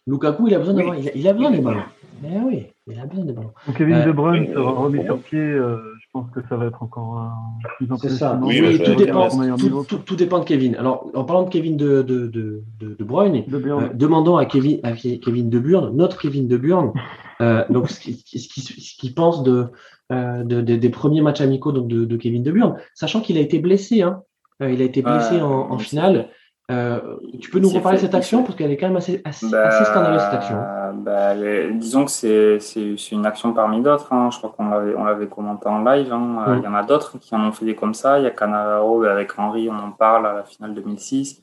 Lukaku, 0.07 0.49
il 0.49 0.55
a 0.55 0.59
besoin 0.59 0.75
d'avoir, 0.75 0.97
il, 0.99 1.29
a 1.29 1.33
besoin 1.33 1.51
des 1.51 1.61
ballons. 1.61 1.83
Eh 2.23 2.39
oui, 2.45 2.67
il 2.87 3.01
a 3.01 3.07
besoin 3.07 3.25
des 3.25 3.33
ballons. 3.33 3.53
Donc 3.67 3.77
Kevin 3.77 3.95
euh, 3.95 4.05
De 4.05 4.13
Bruyne 4.13 4.53
sera 4.53 4.73
remis 4.73 5.03
sur 5.05 5.19
pied. 5.19 5.39
Euh, 5.39 5.79
je 6.15 6.21
pense 6.21 6.31
que 6.31 6.41
ça 6.49 6.57
va 6.57 6.67
être 6.67 6.81
encore 6.81 7.19
un 7.19 7.33
plus 7.77 7.91
impressionnant. 7.91 8.47
Oui, 8.47 8.61
oui 8.61 8.81
tout, 8.81 8.95
dépend, 8.95 9.29
tout, 9.29 9.85
tout, 9.85 9.99
tout, 9.99 10.15
dépend 10.15 10.39
de 10.39 10.45
Kevin. 10.45 10.77
Alors, 10.77 11.11
en 11.15 11.25
parlant 11.25 11.43
de 11.43 11.51
Kevin 11.51 11.77
De, 11.77 12.03
de, 12.03 12.29
de, 12.29 12.63
de, 12.79 12.95
de 12.95 13.05
Bruyne, 13.05 13.45
de 13.49 13.57
euh, 13.57 13.89
demandons 13.95 14.37
à 14.37 14.47
Kevin, 14.47 14.79
à 14.85 14.93
Kevin 14.93 15.51
De 15.51 15.59
Burne, 15.59 15.97
notre 15.97 16.21
Kevin 16.21 16.47
De 16.47 16.57
Burne, 16.57 16.93
euh, 17.41 17.65
donc 17.69 17.91
ce 17.91 17.99
qu'il 17.99 18.17
ce 18.17 18.97
qui, 18.97 19.13
pense 19.13 19.43
de, 19.43 19.67
euh, 20.13 20.45
de, 20.45 20.61
de, 20.61 20.77
des 20.77 20.91
premiers 20.91 21.21
matchs 21.21 21.41
amicaux 21.41 21.73
donc 21.73 21.89
de, 21.89 22.05
de 22.05 22.17
Kevin 22.17 22.45
De 22.45 22.53
Burne, 22.53 22.77
sachant 22.95 23.21
qu'il 23.21 23.37
a 23.37 23.41
été 23.41 23.59
blessé. 23.59 24.03
Hein. 24.03 24.23
Euh, 24.63 24.71
il 24.71 24.81
a 24.81 24.85
été 24.85 25.03
blessé 25.03 25.41
en, 25.41 25.71
en 25.71 25.79
finale. 25.79 26.29
Euh, 26.71 27.17
tu 27.43 27.51
peux 27.51 27.59
nous 27.59 27.69
reparler 27.69 27.99
de 27.99 28.03
cette 28.03 28.15
action? 28.15 28.43
parce 28.43 28.57
qu'elle 28.57 28.71
est 28.71 28.79
quand 28.79 28.87
même 28.87 28.97
assez, 28.97 29.21
assez, 29.25 29.51
bah, 29.51 29.67
assez 29.67 29.85
scandaleuse 29.85 30.23
cette 30.23 30.35
action. 30.35 30.57
Bah, 30.95 31.35
les, 31.35 31.73
disons 31.75 32.07
que 32.07 32.11
c'est 32.11 33.13
une 33.13 33.27
action 33.27 33.53
parmi 33.53 33.83
d'autres. 33.83 34.13
Hein. 34.13 34.31
Je 34.33 34.39
crois 34.39 34.55
qu'on 34.57 34.71
l'avait 34.71 34.95
on 34.95 35.05
l'avait 35.05 35.27
commenté 35.27 35.69
en 35.69 35.85
live. 35.85 36.11
Hein. 36.13 36.57
Il 36.59 36.65
y 36.65 36.67
en 36.67 36.75
a 36.75 36.83
d'autres 36.83 37.19
qui 37.19 37.35
en 37.35 37.47
ont 37.47 37.53
fait 37.53 37.67
des 37.67 37.75
comme 37.75 37.93
ça. 37.95 38.19
Il 38.19 38.25
y 38.25 38.27
a 38.27 38.31
Canavaro 38.31 39.05
avec 39.05 39.39
Henry, 39.39 39.69
on 39.69 39.79
en 39.79 39.91
parle 39.91 40.27
à 40.27 40.33
la 40.33 40.45
finale 40.45 40.75
2006. 40.75 41.43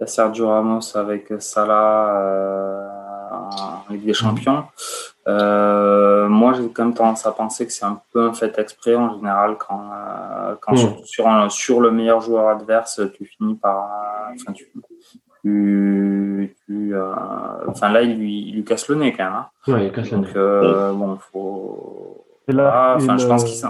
y 0.00 0.04
a 0.04 0.06
Sergio 0.06 0.48
Ramos 0.48 0.96
avec 0.96 1.32
Salah 1.40 2.20
euh, 2.20 2.88
en 3.32 3.92
Ligue 3.92 4.06
des 4.06 4.14
Champions. 4.14 4.64
Euh, 5.28 6.28
moi, 6.28 6.52
j'ai 6.52 6.68
quand 6.68 6.84
même 6.84 6.94
tendance 6.94 7.26
à 7.26 7.32
penser 7.32 7.66
que 7.66 7.72
c'est 7.72 7.84
un 7.84 8.00
peu 8.12 8.28
un 8.28 8.32
fait 8.32 8.58
exprès 8.58 8.96
en 8.96 9.14
général 9.14 9.56
quand, 9.56 9.80
euh, 9.80 10.54
quand 10.60 10.72
mmh. 10.72 11.04
sur, 11.04 11.28
un, 11.28 11.48
sur 11.48 11.80
le 11.80 11.90
meilleur 11.90 12.20
joueur 12.20 12.48
adverse, 12.48 13.00
tu 13.14 13.24
finis 13.24 13.54
par. 13.54 13.88
Enfin, 14.34 14.52
tu, 14.52 14.72
tu, 15.44 16.56
tu 16.66 16.94
euh, 16.94 17.14
enfin 17.68 17.90
là, 17.90 18.02
il 18.02 18.18
lui, 18.18 18.48
il 18.48 18.54
lui 18.56 18.64
casse 18.64 18.88
le 18.88 18.96
nez 18.96 19.12
quand 19.12 19.24
même. 19.24 19.34
Hein. 19.34 19.46
Ouais, 19.68 19.86
il 19.86 19.92
casse 19.92 20.10
Donc, 20.10 20.24
le 20.24 20.30
nez. 20.30 20.36
Euh, 20.36 20.92
bon, 20.92 21.16
faut. 21.16 22.26
Là, 22.48 22.94
enfin, 22.96 23.16
je 23.16 23.26
pense 23.26 23.44
qu'il 23.44 23.60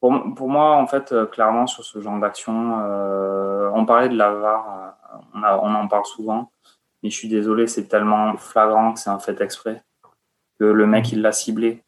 pour, 0.00 0.34
pour 0.34 0.48
moi, 0.48 0.76
en 0.76 0.86
fait, 0.86 1.12
euh, 1.12 1.26
clairement, 1.26 1.66
sur 1.66 1.84
ce 1.84 2.00
genre 2.00 2.18
d'action, 2.18 2.80
euh, 2.80 3.70
on 3.74 3.84
parlait 3.84 4.08
de 4.08 4.16
la 4.16 4.32
VAR, 4.32 4.96
on, 5.34 5.42
a, 5.42 5.58
on 5.58 5.74
en 5.74 5.86
parle 5.88 6.06
souvent, 6.06 6.50
mais 7.02 7.10
je 7.10 7.16
suis 7.16 7.28
désolé, 7.28 7.66
c'est 7.66 7.86
tellement 7.86 8.34
flagrant 8.36 8.94
que 8.94 8.98
c'est 8.98 9.10
un 9.10 9.18
fait 9.18 9.40
exprès 9.40 9.82
que 10.60 10.64
le 10.64 10.86
mec 10.86 11.10
il 11.10 11.22
l'a 11.22 11.32
ciblé. 11.32 11.82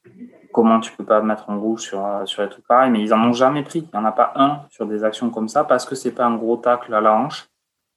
Comment 0.52 0.80
tu 0.80 0.92
peux 0.92 1.04
pas 1.04 1.22
mettre 1.22 1.48
en 1.48 1.60
rouge 1.60 1.82
sur, 1.82 2.02
sur 2.24 2.42
les 2.42 2.48
trucs 2.48 2.66
pareils? 2.66 2.90
Mais 2.90 3.00
ils 3.02 3.14
en 3.14 3.22
ont 3.22 3.32
jamais 3.32 3.62
pris. 3.62 3.80
Il 3.80 3.98
n'y 3.98 4.04
en 4.04 4.06
a 4.06 4.12
pas 4.12 4.32
un 4.34 4.62
sur 4.70 4.86
des 4.86 5.04
actions 5.04 5.30
comme 5.30 5.48
ça 5.48 5.64
parce 5.64 5.84
que 5.84 5.94
c'est 5.94 6.12
pas 6.12 6.26
un 6.26 6.36
gros 6.36 6.56
tacle 6.56 6.92
à 6.92 7.00
la 7.00 7.14
hanche. 7.14 7.48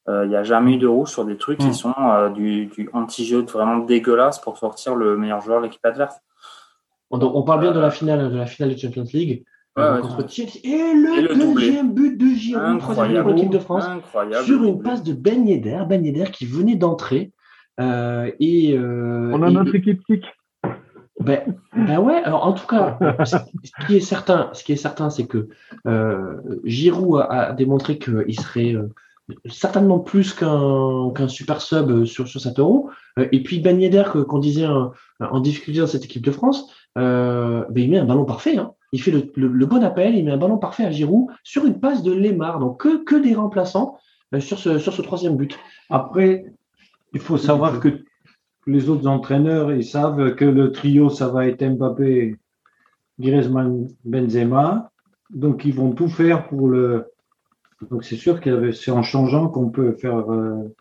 Euh, 0.07 0.25
il 0.25 0.29
n'y 0.29 0.35
a 0.35 0.43
jamais 0.43 0.73
eu 0.73 0.77
de 0.77 0.87
rouge 0.87 1.09
sur 1.09 1.25
des 1.25 1.37
trucs 1.37 1.57
qui 1.57 1.67
hmm. 1.67 1.73
sont 1.73 1.95
euh, 1.97 2.29
du, 2.29 2.67
du 2.67 2.89
anti-jeu 2.93 3.41
vraiment 3.41 3.77
dégueulasse 3.77 4.39
pour 4.39 4.57
sortir 4.57 4.95
le 4.95 5.17
meilleur 5.17 5.41
joueur 5.41 5.59
de 5.61 5.65
l'équipe 5.65 5.83
adverse. 5.83 6.15
On, 7.09 7.43
parle 7.43 7.61
bien 7.61 7.71
de 7.71 7.79
la 7.79 7.91
finale 7.91 8.29
de 8.29 8.37
la 8.37 8.45
finale 8.45 8.73
de 8.73 8.77
Champions 8.77 9.05
League. 9.13 9.45
contre 9.75 10.29
Chelsea. 10.29 10.59
Et 10.63 10.93
le, 10.93 11.53
deuxième 11.53 11.93
but 11.93 12.17
de 12.17 12.25
Giroud, 12.25 12.79
troisième 12.79 13.23
pour 13.23 13.31
l'équipe 13.31 13.49
de 13.49 13.59
France, 13.59 13.85
sur 14.43 14.63
une 14.63 14.81
passe 14.81 15.03
de 15.03 15.13
Ben 15.13 15.47
Yedder, 15.47 15.83
Ben 15.87 16.03
Yedder 16.03 16.29
qui 16.31 16.45
venait 16.45 16.75
d'entrer. 16.75 17.31
Euh, 17.79 18.29
et, 18.39 18.77
On 18.77 19.41
a 19.41 19.49
notre 19.49 19.75
équipe 19.75 20.03
tic. 20.05 20.23
Ben, 21.19 21.57
ben, 21.73 21.99
ouais, 21.99 22.21
alors 22.23 22.45
en 22.45 22.53
tout 22.53 22.67
cas, 22.67 22.97
ce 23.25 23.85
qui 23.87 23.95
est 23.95 24.01
certain, 24.01 24.49
ce 24.53 24.63
qui 24.63 24.73
est 24.73 24.77
certain, 24.77 25.09
c'est 25.09 25.25
que 25.25 25.47
euh, 25.87 26.41
Giroud 26.65 27.25
a, 27.29 27.53
démontré 27.53 27.97
qu'il 27.97 28.37
serait 28.37 28.73
euh, 28.73 28.89
certainement 29.45 29.99
plus 29.99 30.33
qu'un 30.33 31.27
super 31.27 31.61
sub 31.61 32.03
sur, 32.03 32.27
sur 32.27 32.41
7 32.41 32.59
euros. 32.59 32.89
Euh, 33.17 33.29
et 33.31 33.41
puis 33.43 33.59
Ben 33.59 33.79
Yedder, 33.79 34.03
qu'on 34.27 34.39
disait 34.39 34.67
en, 34.67 35.39
difficulté 35.39 35.79
dans 35.79 35.87
cette 35.87 36.03
équipe 36.03 36.25
de 36.25 36.31
France, 36.31 36.69
ben, 36.95 37.65
il 37.75 37.89
met 37.89 37.99
un 37.99 38.05
ballon 38.05 38.25
parfait. 38.25 38.57
Hein. 38.57 38.73
Il 38.91 39.01
fait 39.01 39.11
le, 39.11 39.31
le, 39.35 39.65
bon 39.65 39.83
appel, 39.83 40.15
il 40.15 40.25
met 40.25 40.31
un 40.31 40.37
ballon 40.37 40.57
parfait 40.57 40.85
à 40.85 40.91
Giroud 40.91 41.27
sur 41.43 41.65
une 41.65 41.79
passe 41.79 42.03
de 42.03 42.11
Lemar. 42.11 42.59
Donc 42.59 42.81
que, 42.81 43.03
que 43.03 43.15
des 43.15 43.35
remplaçants 43.35 43.97
sur, 44.39 44.59
ce, 44.59 44.79
sur 44.79 44.93
ce 44.93 45.01
troisième 45.01 45.37
but. 45.37 45.57
Après, 45.89 46.45
il 47.13 47.21
faut 47.21 47.37
savoir 47.37 47.79
que 47.79 48.03
les 48.67 48.89
autres 48.89 49.07
entraîneurs, 49.07 49.71
ils 49.71 49.85
savent 49.85 50.35
que 50.35 50.45
le 50.45 50.71
trio, 50.71 51.09
ça 51.09 51.27
va 51.27 51.47
être 51.47 51.63
Mbappé, 51.63 52.35
Griezmann, 53.19 53.87
Benzema. 54.03 54.91
Donc, 55.29 55.65
ils 55.65 55.73
vont 55.73 55.91
tout 55.91 56.09
faire 56.09 56.47
pour 56.47 56.67
le. 56.67 57.11
Donc, 57.89 58.03
c'est 58.03 58.15
sûr 58.15 58.39
que 58.41 58.71
c'est 58.71 58.91
en 58.91 59.03
changeant 59.03 59.49
qu'on 59.49 59.69
peut 59.69 59.93
faire. 59.93 60.31
Euh, 60.31 60.73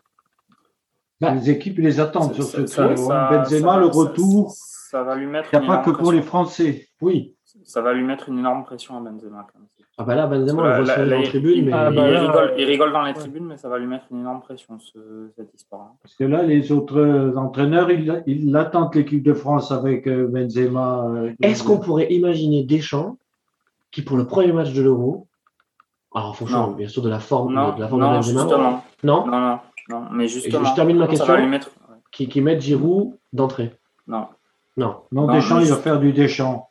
bah, 1.21 1.33
les 1.33 1.49
équipes 1.49 1.77
les 1.77 1.99
attendent 1.99 2.33
sur 2.33 2.43
ce 2.43 2.61
trio. 2.61 3.11
Hein. 3.11 3.29
Benzema, 3.31 3.79
le 3.79 3.87
retour. 3.87 4.51
Ça 4.51 5.03
va 5.03 5.15
lui 5.15 5.27
mettre. 5.27 5.49
Il 5.53 5.59
n'y 5.59 5.65
a 5.65 5.67
pas 5.67 5.83
que 5.83 5.91
pour 5.91 6.11
les 6.11 6.21
Français. 6.21 6.87
Oui. 7.01 7.35
Ça 7.63 7.81
va 7.81 7.93
lui 7.93 8.03
mettre 8.03 8.29
une 8.29 8.39
énorme 8.39 8.63
pression 8.63 8.97
à 8.97 9.01
Benzema. 9.01 9.47
Quand 9.51 9.59
même. 9.59 9.67
Ah 9.97 10.03
bah 10.03 10.15
là, 10.15 10.27
Benzema, 10.27 10.61
on 10.61 10.65
le 10.65 10.83
voit 10.83 10.95
dans 11.05 11.19
les 11.19 11.23
tribunes, 11.23 11.65
mais 11.65 11.71
ah 11.71 11.89
bah 11.89 12.09
il, 12.09 12.17
rigole, 12.17 12.53
il, 12.57 12.65
rigole, 12.65 12.91
dans 12.91 13.03
les 13.03 13.13
tribunes, 13.13 13.45
mais 13.45 13.55
ça 13.55 13.69
va 13.69 13.79
lui 13.79 13.87
mettre 13.87 14.05
une 14.11 14.19
énorme 14.19 14.41
pression, 14.41 14.77
ce, 14.77 15.29
cette 15.37 15.53
histoire. 15.53 15.93
Parce 16.03 16.15
que 16.15 16.25
là, 16.25 16.43
les 16.43 16.73
autres 16.73 17.33
entraîneurs, 17.37 17.89
ils, 17.89 18.21
ils 18.27 18.55
attendent 18.57 18.93
l'équipe 18.93 19.23
de 19.23 19.33
France 19.33 19.71
avec 19.71 20.05
euh, 20.07 20.27
Benzema. 20.27 21.05
Euh, 21.07 21.31
Est-ce 21.41 21.63
qu'on 21.63 21.79
pourrait 21.79 22.11
imaginer 22.11 22.63
Deschamps 22.63 23.17
qui, 23.91 24.01
pour 24.01 24.17
le 24.17 24.27
premier 24.27 24.51
match 24.51 24.73
de 24.73 24.81
l'Euro, 24.81 25.27
alors 26.13 26.29
en 26.29 26.33
fonction, 26.33 26.71
bien 26.71 26.89
sûr, 26.89 27.01
de 27.01 27.09
la 27.09 27.19
forme, 27.19 27.53
non, 27.53 27.75
de, 27.75 27.79
la 27.79 27.87
forme 27.87 28.01
non, 28.01 28.09
de 28.09 28.15
Benzema, 28.15 28.41
justement. 28.41 28.83
Non, 29.03 29.25
non, 29.25 29.39
non, 29.39 29.59
non, 29.87 30.03
mais 30.11 30.27
justement. 30.27 30.65
je 30.65 30.75
termine 30.75 30.97
ma 30.97 31.07
question. 31.07 31.25
Ça 31.25 31.33
va 31.33 31.39
lui 31.39 31.47
mettre... 31.47 31.69
qui, 32.11 32.27
qui 32.27 32.41
met 32.41 32.59
Giroud 32.59 33.17
d'entrée. 33.31 33.71
Non. 34.07 34.27
Non. 34.75 35.03
Non, 35.13 35.27
Deschamps, 35.27 35.61
il 35.61 35.67
va 35.67 35.77
faire 35.77 36.01
du 36.01 36.11
Deschamps. 36.11 36.67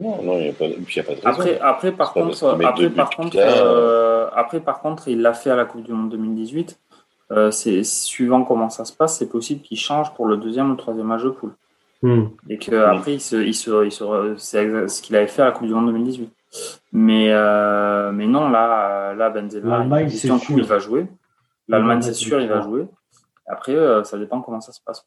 Non, 0.00 0.22
non, 0.22 0.38
il 0.38 0.44
n'y 0.44 0.48
a, 0.48 0.52
pas, 0.52 0.66
a 0.66 0.68
pas 0.68 1.14
de 1.14 1.16
raison. 1.16 1.20
Après, 1.24 1.58
après 1.60 1.92
par 1.92 2.12
contre, 2.12 2.46
après, 2.64 2.90
par 2.90 3.10
contre 3.10 3.36
euh, 3.36 4.28
après, 4.32 4.60
par 4.60 4.80
contre, 4.80 5.08
il 5.08 5.20
l'a 5.20 5.34
fait 5.34 5.50
à 5.50 5.56
la 5.56 5.64
Coupe 5.64 5.82
du 5.82 5.92
Monde 5.92 6.10
2018. 6.10 6.78
Euh, 7.30 7.50
c'est 7.50 7.84
suivant 7.84 8.44
comment 8.44 8.70
ça 8.70 8.84
se 8.84 8.92
passe, 8.92 9.18
c'est 9.18 9.28
possible 9.28 9.60
qu'il 9.60 9.78
change 9.78 10.14
pour 10.14 10.26
le 10.26 10.36
deuxième 10.36 10.68
ou 10.68 10.70
le 10.72 10.76
troisième 10.76 11.06
match 11.06 11.22
de 11.22 11.30
poule. 11.30 11.52
Hmm. 12.00 12.26
Et 12.48 12.58
qu'après, 12.58 13.14
il 13.14 13.20
se, 13.20 13.36
il 13.36 13.54
se, 13.54 13.84
il 13.84 13.92
se, 13.92 14.34
c'est 14.38 14.88
ce 14.88 15.02
qu'il 15.02 15.16
avait 15.16 15.26
fait 15.26 15.42
à 15.42 15.46
la 15.46 15.52
Coupe 15.52 15.66
du 15.66 15.74
Monde 15.74 15.86
2018. 15.86 16.30
Mais, 16.92 17.30
euh, 17.30 18.12
mais 18.12 18.26
non, 18.26 18.48
là, 18.48 19.14
là 19.14 19.30
Benzema, 19.30 20.02
il, 20.02 20.10
sûr. 20.10 20.40
il 20.48 20.62
va 20.62 20.78
jouer. 20.78 21.06
L'Allemagne, 21.66 22.00
c'est 22.00 22.14
sûr, 22.14 22.40
il 22.40 22.48
va 22.48 22.62
jouer. 22.62 22.86
Après, 23.46 23.74
euh, 23.74 24.04
ça 24.04 24.18
dépend 24.18 24.40
comment 24.40 24.60
ça 24.60 24.72
se 24.72 24.80
passe. 24.80 25.04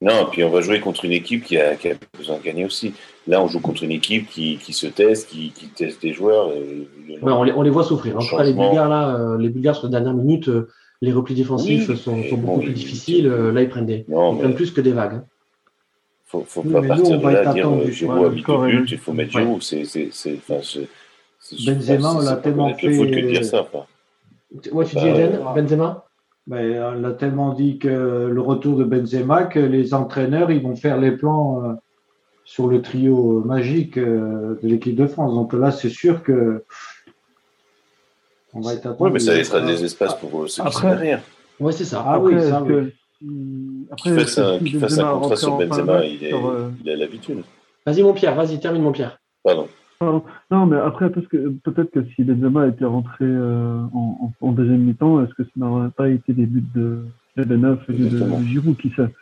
Non, 0.00 0.26
puis 0.30 0.44
on 0.44 0.50
va 0.50 0.60
jouer 0.60 0.80
contre 0.80 1.04
une 1.04 1.12
équipe 1.12 1.44
qui 1.44 1.58
a, 1.58 1.76
qui 1.76 1.90
a, 1.90 1.94
besoin 2.16 2.38
de 2.38 2.42
gagner 2.42 2.64
aussi. 2.64 2.94
Là, 3.28 3.42
on 3.42 3.46
joue 3.46 3.60
contre 3.60 3.84
une 3.84 3.90
équipe 3.90 4.26
qui, 4.26 4.56
qui 4.56 4.72
se 4.72 4.86
teste, 4.86 5.28
qui, 5.28 5.50
qui, 5.50 5.68
teste 5.68 6.00
des 6.00 6.14
joueurs. 6.14 6.50
on, 7.20 7.44
les, 7.44 7.52
on, 7.52 7.60
les, 7.60 7.68
voit 7.68 7.84
souffrir. 7.84 8.16
En 8.16 8.20
tout 8.20 8.34
cas, 8.34 8.42
les 8.42 8.54
Bulgares, 8.54 8.88
là, 8.88 9.16
euh, 9.16 9.38
les 9.38 9.50
Bulgares, 9.50 9.76
sur 9.76 9.86
les 9.86 9.92
dernières 9.92 10.14
minutes, 10.14 10.48
euh, 10.48 10.68
les 11.02 11.12
replis 11.12 11.34
défensifs 11.34 11.94
sont, 11.94 12.22
sont, 12.24 12.36
beaucoup 12.38 12.60
plus 12.60 12.72
difficiles. 12.72 13.26
Euh, 13.26 13.52
là, 13.52 13.60
ils 13.60 13.68
prennent, 13.68 13.84
des, 13.84 14.06
non, 14.08 14.34
ils 14.34 14.38
prennent 14.38 14.54
plus 14.54 14.70
que 14.70 14.80
des 14.80 14.92
vagues. 14.92 15.16
Hein. 15.16 15.24
Faut, 16.24 16.42
faut 16.46 16.62
pas 16.62 16.80
partir 16.80 17.20
de 17.20 17.28
là 17.28 17.52
dire 17.52 17.90
Giroud 17.90 18.24
a 18.24 18.30
8 18.30 18.44
buts, 18.44 18.88
il 18.90 18.98
faut 18.98 19.12
mettre 19.12 19.32
Giroud. 19.32 19.62
C'est, 19.62 19.84
c'est, 19.84 20.08
c'est, 20.10 20.38
Benzema, 21.66 22.14
on 22.14 22.20
l'a 22.20 22.36
tellement 22.36 22.74
fait. 22.74 22.92
Faute 22.92 23.10
que 23.10 23.20
de 23.20 23.28
dire 23.28 23.44
ça. 23.44 23.66
Ouais, 24.72 24.84
tu 24.86 24.96
dis 24.96 25.06
Eden, 25.06 25.40
Benzema? 25.54 26.04
Ben, 26.46 26.96
on 26.96 27.04
a 27.04 27.12
tellement 27.12 27.52
dit 27.52 27.78
que 27.78 28.30
le 28.32 28.40
retour 28.40 28.78
de 28.78 28.84
Benzema 28.84 29.44
que 29.44 29.58
les 29.58 29.92
entraîneurs 29.92 30.50
ils 30.50 30.62
vont 30.62 30.76
faire 30.76 30.98
les 30.98 31.10
plans 31.12 31.62
euh, 31.62 31.74
sur 32.48 32.66
le 32.66 32.80
trio 32.80 33.42
magique 33.44 33.98
euh, 33.98 34.58
de 34.62 34.68
l'équipe 34.68 34.96
de 34.96 35.06
France. 35.06 35.34
Donc 35.34 35.52
là, 35.52 35.70
c'est 35.70 35.90
sûr 35.90 36.22
que 36.22 36.64
on 38.54 38.60
va 38.62 38.72
être 38.72 38.96
Oui, 38.98 39.10
mais 39.12 39.18
ça 39.18 39.34
laissera 39.34 39.60
des 39.60 39.84
espaces 39.84 40.18
pour 40.18 40.44
euh, 40.44 40.46
ceux 40.46 40.64
qui 40.64 40.72
sont 40.72 40.88
derrière. 40.88 41.20
Oui, 41.60 41.74
c'est 41.74 41.84
ça. 41.84 42.02
Ah, 42.06 42.18
oui, 42.18 42.40
ça, 42.40 42.62
oui. 42.62 42.94
Qui 43.98 44.10
fasse 44.14 44.38
un, 44.98 45.10
un 45.10 45.18
contrat 45.18 45.36
sur 45.36 45.58
Benzema, 45.58 46.06
il, 46.06 46.24
est, 46.24 46.32
il 46.82 46.90
a 46.90 46.96
l'habitude. 46.96 47.42
Vas-y, 47.84 48.02
mon 48.02 48.14
Pierre, 48.14 48.34
vas-y, 48.34 48.58
termine, 48.58 48.82
mon 48.82 48.92
Pierre. 48.92 49.20
Pardon. 49.44 49.68
Non, 50.50 50.64
mais 50.66 50.78
après, 50.78 51.10
parce 51.10 51.26
que 51.26 51.50
peut-être 51.64 51.90
que 51.90 52.02
si 52.14 52.24
Benzema 52.24 52.66
était 52.68 52.86
rentré 52.86 53.26
euh, 53.26 53.82
en, 53.92 54.32
en, 54.40 54.52
deuxième 54.52 54.84
mi-temps, 54.84 55.22
est-ce 55.22 55.34
que 55.34 55.42
ça 55.42 55.50
n'aurait 55.56 55.90
pas 55.90 56.08
été 56.08 56.32
des 56.32 56.46
buts 56.46 56.64
de, 56.74 57.00
de 57.36 57.42
et 57.42 57.46
de, 57.46 58.08
de, 58.08 58.44
Giroud 58.46 58.76
qui 58.78 58.90
sait? 58.96 59.12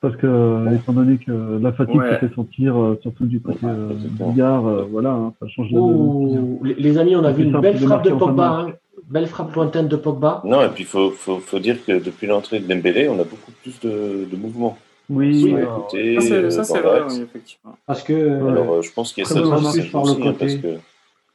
Parce 0.00 0.16
que, 0.16 0.26
euh, 0.26 0.76
étant 0.76 0.92
donné 0.92 1.18
que 1.18 1.58
la 1.60 1.72
fatigue 1.72 1.96
ouais. 1.96 2.18
fait 2.18 2.32
sentir, 2.34 2.78
euh, 2.78 2.98
surtout 3.02 3.26
du 3.26 3.40
côté 3.40 3.58
euh, 3.64 3.90
Bigard, 3.94 4.62
voilà, 4.90 5.10
hein, 5.10 5.32
ça 5.40 5.48
change 5.48 5.68
oh, 5.72 6.58
de, 6.62 6.74
Les 6.74 6.98
amis, 6.98 7.16
on 7.16 7.24
a 7.24 7.32
vu 7.32 7.44
une 7.44 7.60
belle 7.60 7.78
frappe 7.78 8.04
de 8.04 8.10
Pogba, 8.10 8.48
hein. 8.48 8.72
belle 9.10 9.26
frappe 9.26 9.52
lointaine 9.54 9.88
de 9.88 9.96
Pogba. 9.96 10.40
Non, 10.44 10.62
et 10.62 10.68
puis 10.68 10.84
il 10.84 10.86
faut, 10.86 11.10
faut, 11.10 11.40
faut, 11.40 11.58
dire 11.58 11.84
que 11.84 12.02
depuis 12.02 12.28
l'entrée 12.28 12.60
de 12.60 12.72
Dembélé, 12.72 13.08
on 13.08 13.18
a 13.18 13.24
beaucoup 13.24 13.50
plus 13.62 13.80
de, 13.80 14.28
de 14.30 14.36
mouvements. 14.36 14.78
Oui, 15.10 15.54
oui 15.94 16.50
ça 16.50 16.64
c'est 16.64 16.80
vrai, 16.80 17.00
oui, 17.08 17.22
effectivement. 17.22 17.76
Parce 17.86 18.02
que. 18.02 18.12
Alors, 18.12 18.74
euh, 18.74 18.82
je 18.82 18.92
pense 18.92 19.12
qu'il 19.12 19.24
y 19.24 19.26
a 19.26 19.30
ça, 19.30 19.40
aussi, 19.40 19.82
par 19.88 20.04
le 20.04 20.14
côté. 20.14 20.32
parce 20.38 20.54
que. 20.56 20.76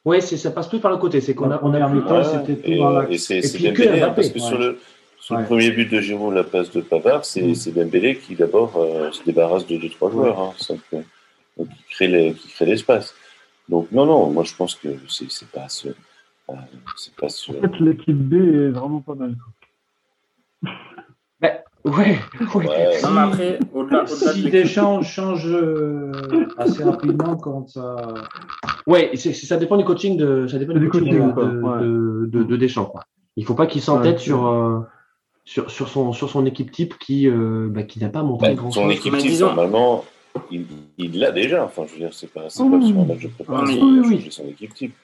Oui, 0.06 0.22
ça 0.22 0.52
passe 0.52 0.68
plus 0.68 0.80
par 0.80 0.92
le 0.92 0.98
côté. 0.98 1.22
C'est 1.22 1.34
qu'on 1.34 1.50
a, 1.50 1.60
on 1.64 1.74
a 1.74 1.90
plus 1.90 2.04
temps, 2.04 2.24
c'était 2.24 2.56
tout 2.56 2.78
dans 2.78 2.92
l'axe. 2.92 3.32
Et 3.32 3.42
c'est 3.42 3.58
Dembélé, 3.64 4.02
hein, 4.02 4.14
parce 4.16 4.30
que 4.30 4.40
sur 4.40 4.60
le, 4.60 4.78
sur 5.24 5.38
le 5.38 5.46
premier 5.46 5.72
but 5.72 5.90
de 5.90 6.02
Giroud, 6.02 6.34
la 6.34 6.44
passe 6.44 6.70
de 6.72 6.82
Pavard, 6.82 7.24
c'est 7.24 7.42
mm. 7.42 7.72
Dembélé 7.74 8.18
qui 8.18 8.36
d'abord 8.36 8.76
euh, 8.76 9.10
se 9.12 9.24
débarrasse 9.24 9.66
de 9.66 9.78
deux 9.78 9.90
trois 9.90 10.12
joueurs, 10.12 10.38
hein, 10.38 10.52
donc, 10.68 11.06
donc, 11.58 11.70
qui 11.70 11.84
crée 11.92 12.08
les, 12.10 12.34
qui 12.34 12.50
crée 12.50 12.66
l'espace. 12.66 13.16
Donc 13.70 13.90
non, 13.94 14.06
non, 14.06 14.30
moi 14.32 14.44
je 14.44 14.54
pense 14.54 14.76
que 14.76 14.90
c'est 15.08 15.48
pas 15.50 15.70
ce, 15.70 15.88
euh, 16.50 16.54
c'est 16.98 17.16
pas 17.16 17.30
ce. 17.30 17.52
En 17.52 17.62
fait, 17.62 17.80
l'équipe 17.80 18.18
B 18.18 18.34
est 18.34 18.70
vraiment 18.70 19.00
pas 19.00 19.16
mal. 19.16 19.36
Ben, 21.42 21.58
Ouais, 21.86 22.18
ouais. 22.56 23.02
Non, 23.04 23.12
mais 23.12 23.22
après, 23.22 23.60
au-delà, 23.74 24.04
au 24.04 24.08
si 24.08 24.50
Deschamps 24.50 25.02
change 25.02 25.46
euh, 25.48 26.14
assez 26.58 26.82
rapidement 26.82 27.36
quand 27.36 27.68
ça. 27.68 28.14
Ouais, 28.88 29.12
ça 29.18 29.58
dépend 29.58 29.76
du 29.76 29.84
coaching 29.84 30.16
de, 30.16 30.48
ça 30.48 30.60
dépend 30.60 30.74
du 30.74 30.88
coaching, 30.88 31.14
de, 31.14 31.42
de, 31.42 32.26
de, 32.28 32.44
de, 32.44 32.56
Deschamps. 32.56 32.86
Quoi. 32.86 33.04
Il 33.36 33.44
faut 33.46 33.54
pas 33.54 33.68
qu'il 33.68 33.82
s'entête 33.82 34.20
sur, 34.20 34.48
euh, 34.48 34.80
sur, 35.46 35.70
sur, 35.70 35.88
son, 35.90 36.14
sur 36.14 36.30
son 36.30 36.46
équipe 36.46 36.72
type 36.72 36.98
qui, 36.98 37.28
euh, 37.28 37.68
bah, 37.70 37.84
qui 37.84 38.00
n'a 38.00 38.10
pas 38.10 38.24
montré 38.24 38.50
bah, 38.50 38.56
grand-chose. 38.56 38.84
Son 38.84 38.90
équipe 38.90 39.18
type, 39.18 39.40
normalement, 39.40 40.06
il 40.52 41.20
l'a 41.20 41.32
déjà. 41.32 41.66
Enfin, 41.66 41.84
je 41.88 41.94
veux 41.94 42.00
dire, 42.00 42.14
c'est 42.14 42.32
pas, 42.32 42.50
c'est 42.50 42.64
pas 42.64 42.82
sur 42.82 43.00
un 43.00 43.06
match 43.06 43.24
de 43.24 43.28
préparation. 43.28 43.82
Oui, 43.82 44.00
oui, 44.00 44.22
oui. 44.24 44.28
son 44.32 44.48
équipe 44.48 44.74
type. 44.74 44.96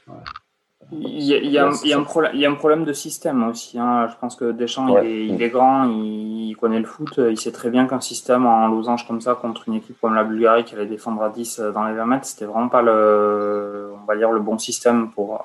Il 0.91 1.21
y, 1.21 1.35
a, 1.35 1.37
il, 1.37 1.51
y 1.51 1.57
a 1.59 1.67
un, 1.67 1.73
il, 1.83 1.89
y 1.89 1.93
a 1.93 1.99
un 1.99 2.03
problème, 2.03 2.31
il 2.33 2.39
y 2.39 2.47
a 2.47 2.49
un 2.49 2.55
problème 2.55 2.83
de 2.83 2.93
système 2.93 3.47
aussi. 3.47 3.77
Hein. 3.77 4.07
Je 4.07 4.15
pense 4.19 4.35
que 4.35 4.51
Deschamps, 4.51 4.89
ouais. 4.89 5.05
il, 5.05 5.11
est, 5.11 5.35
il, 5.35 5.43
est, 5.43 5.49
grand, 5.49 5.87
il 5.87 6.55
connaît 6.59 6.79
le 6.79 6.85
foot. 6.85 7.19
Il 7.29 7.37
sait 7.37 7.51
très 7.51 7.69
bien 7.69 7.85
qu'un 7.85 7.99
système 7.99 8.47
en 8.47 8.67
losange 8.69 9.05
comme 9.05 9.21
ça 9.21 9.35
contre 9.35 9.67
une 9.67 9.75
équipe 9.75 9.97
comme 10.01 10.15
la 10.15 10.23
Bulgarie 10.23 10.63
qui 10.63 10.73
allait 10.73 10.87
défendre 10.87 11.21
à 11.21 11.29
10 11.29 11.59
dans 11.75 11.83
les 11.83 11.93
20 11.93 12.05
mètres, 12.07 12.25
c'était 12.25 12.45
vraiment 12.45 12.69
pas 12.69 12.81
le, 12.81 13.91
on 14.01 14.05
va 14.05 14.15
dire, 14.15 14.31
le 14.31 14.39
bon 14.39 14.57
système 14.57 15.11
pour, 15.11 15.39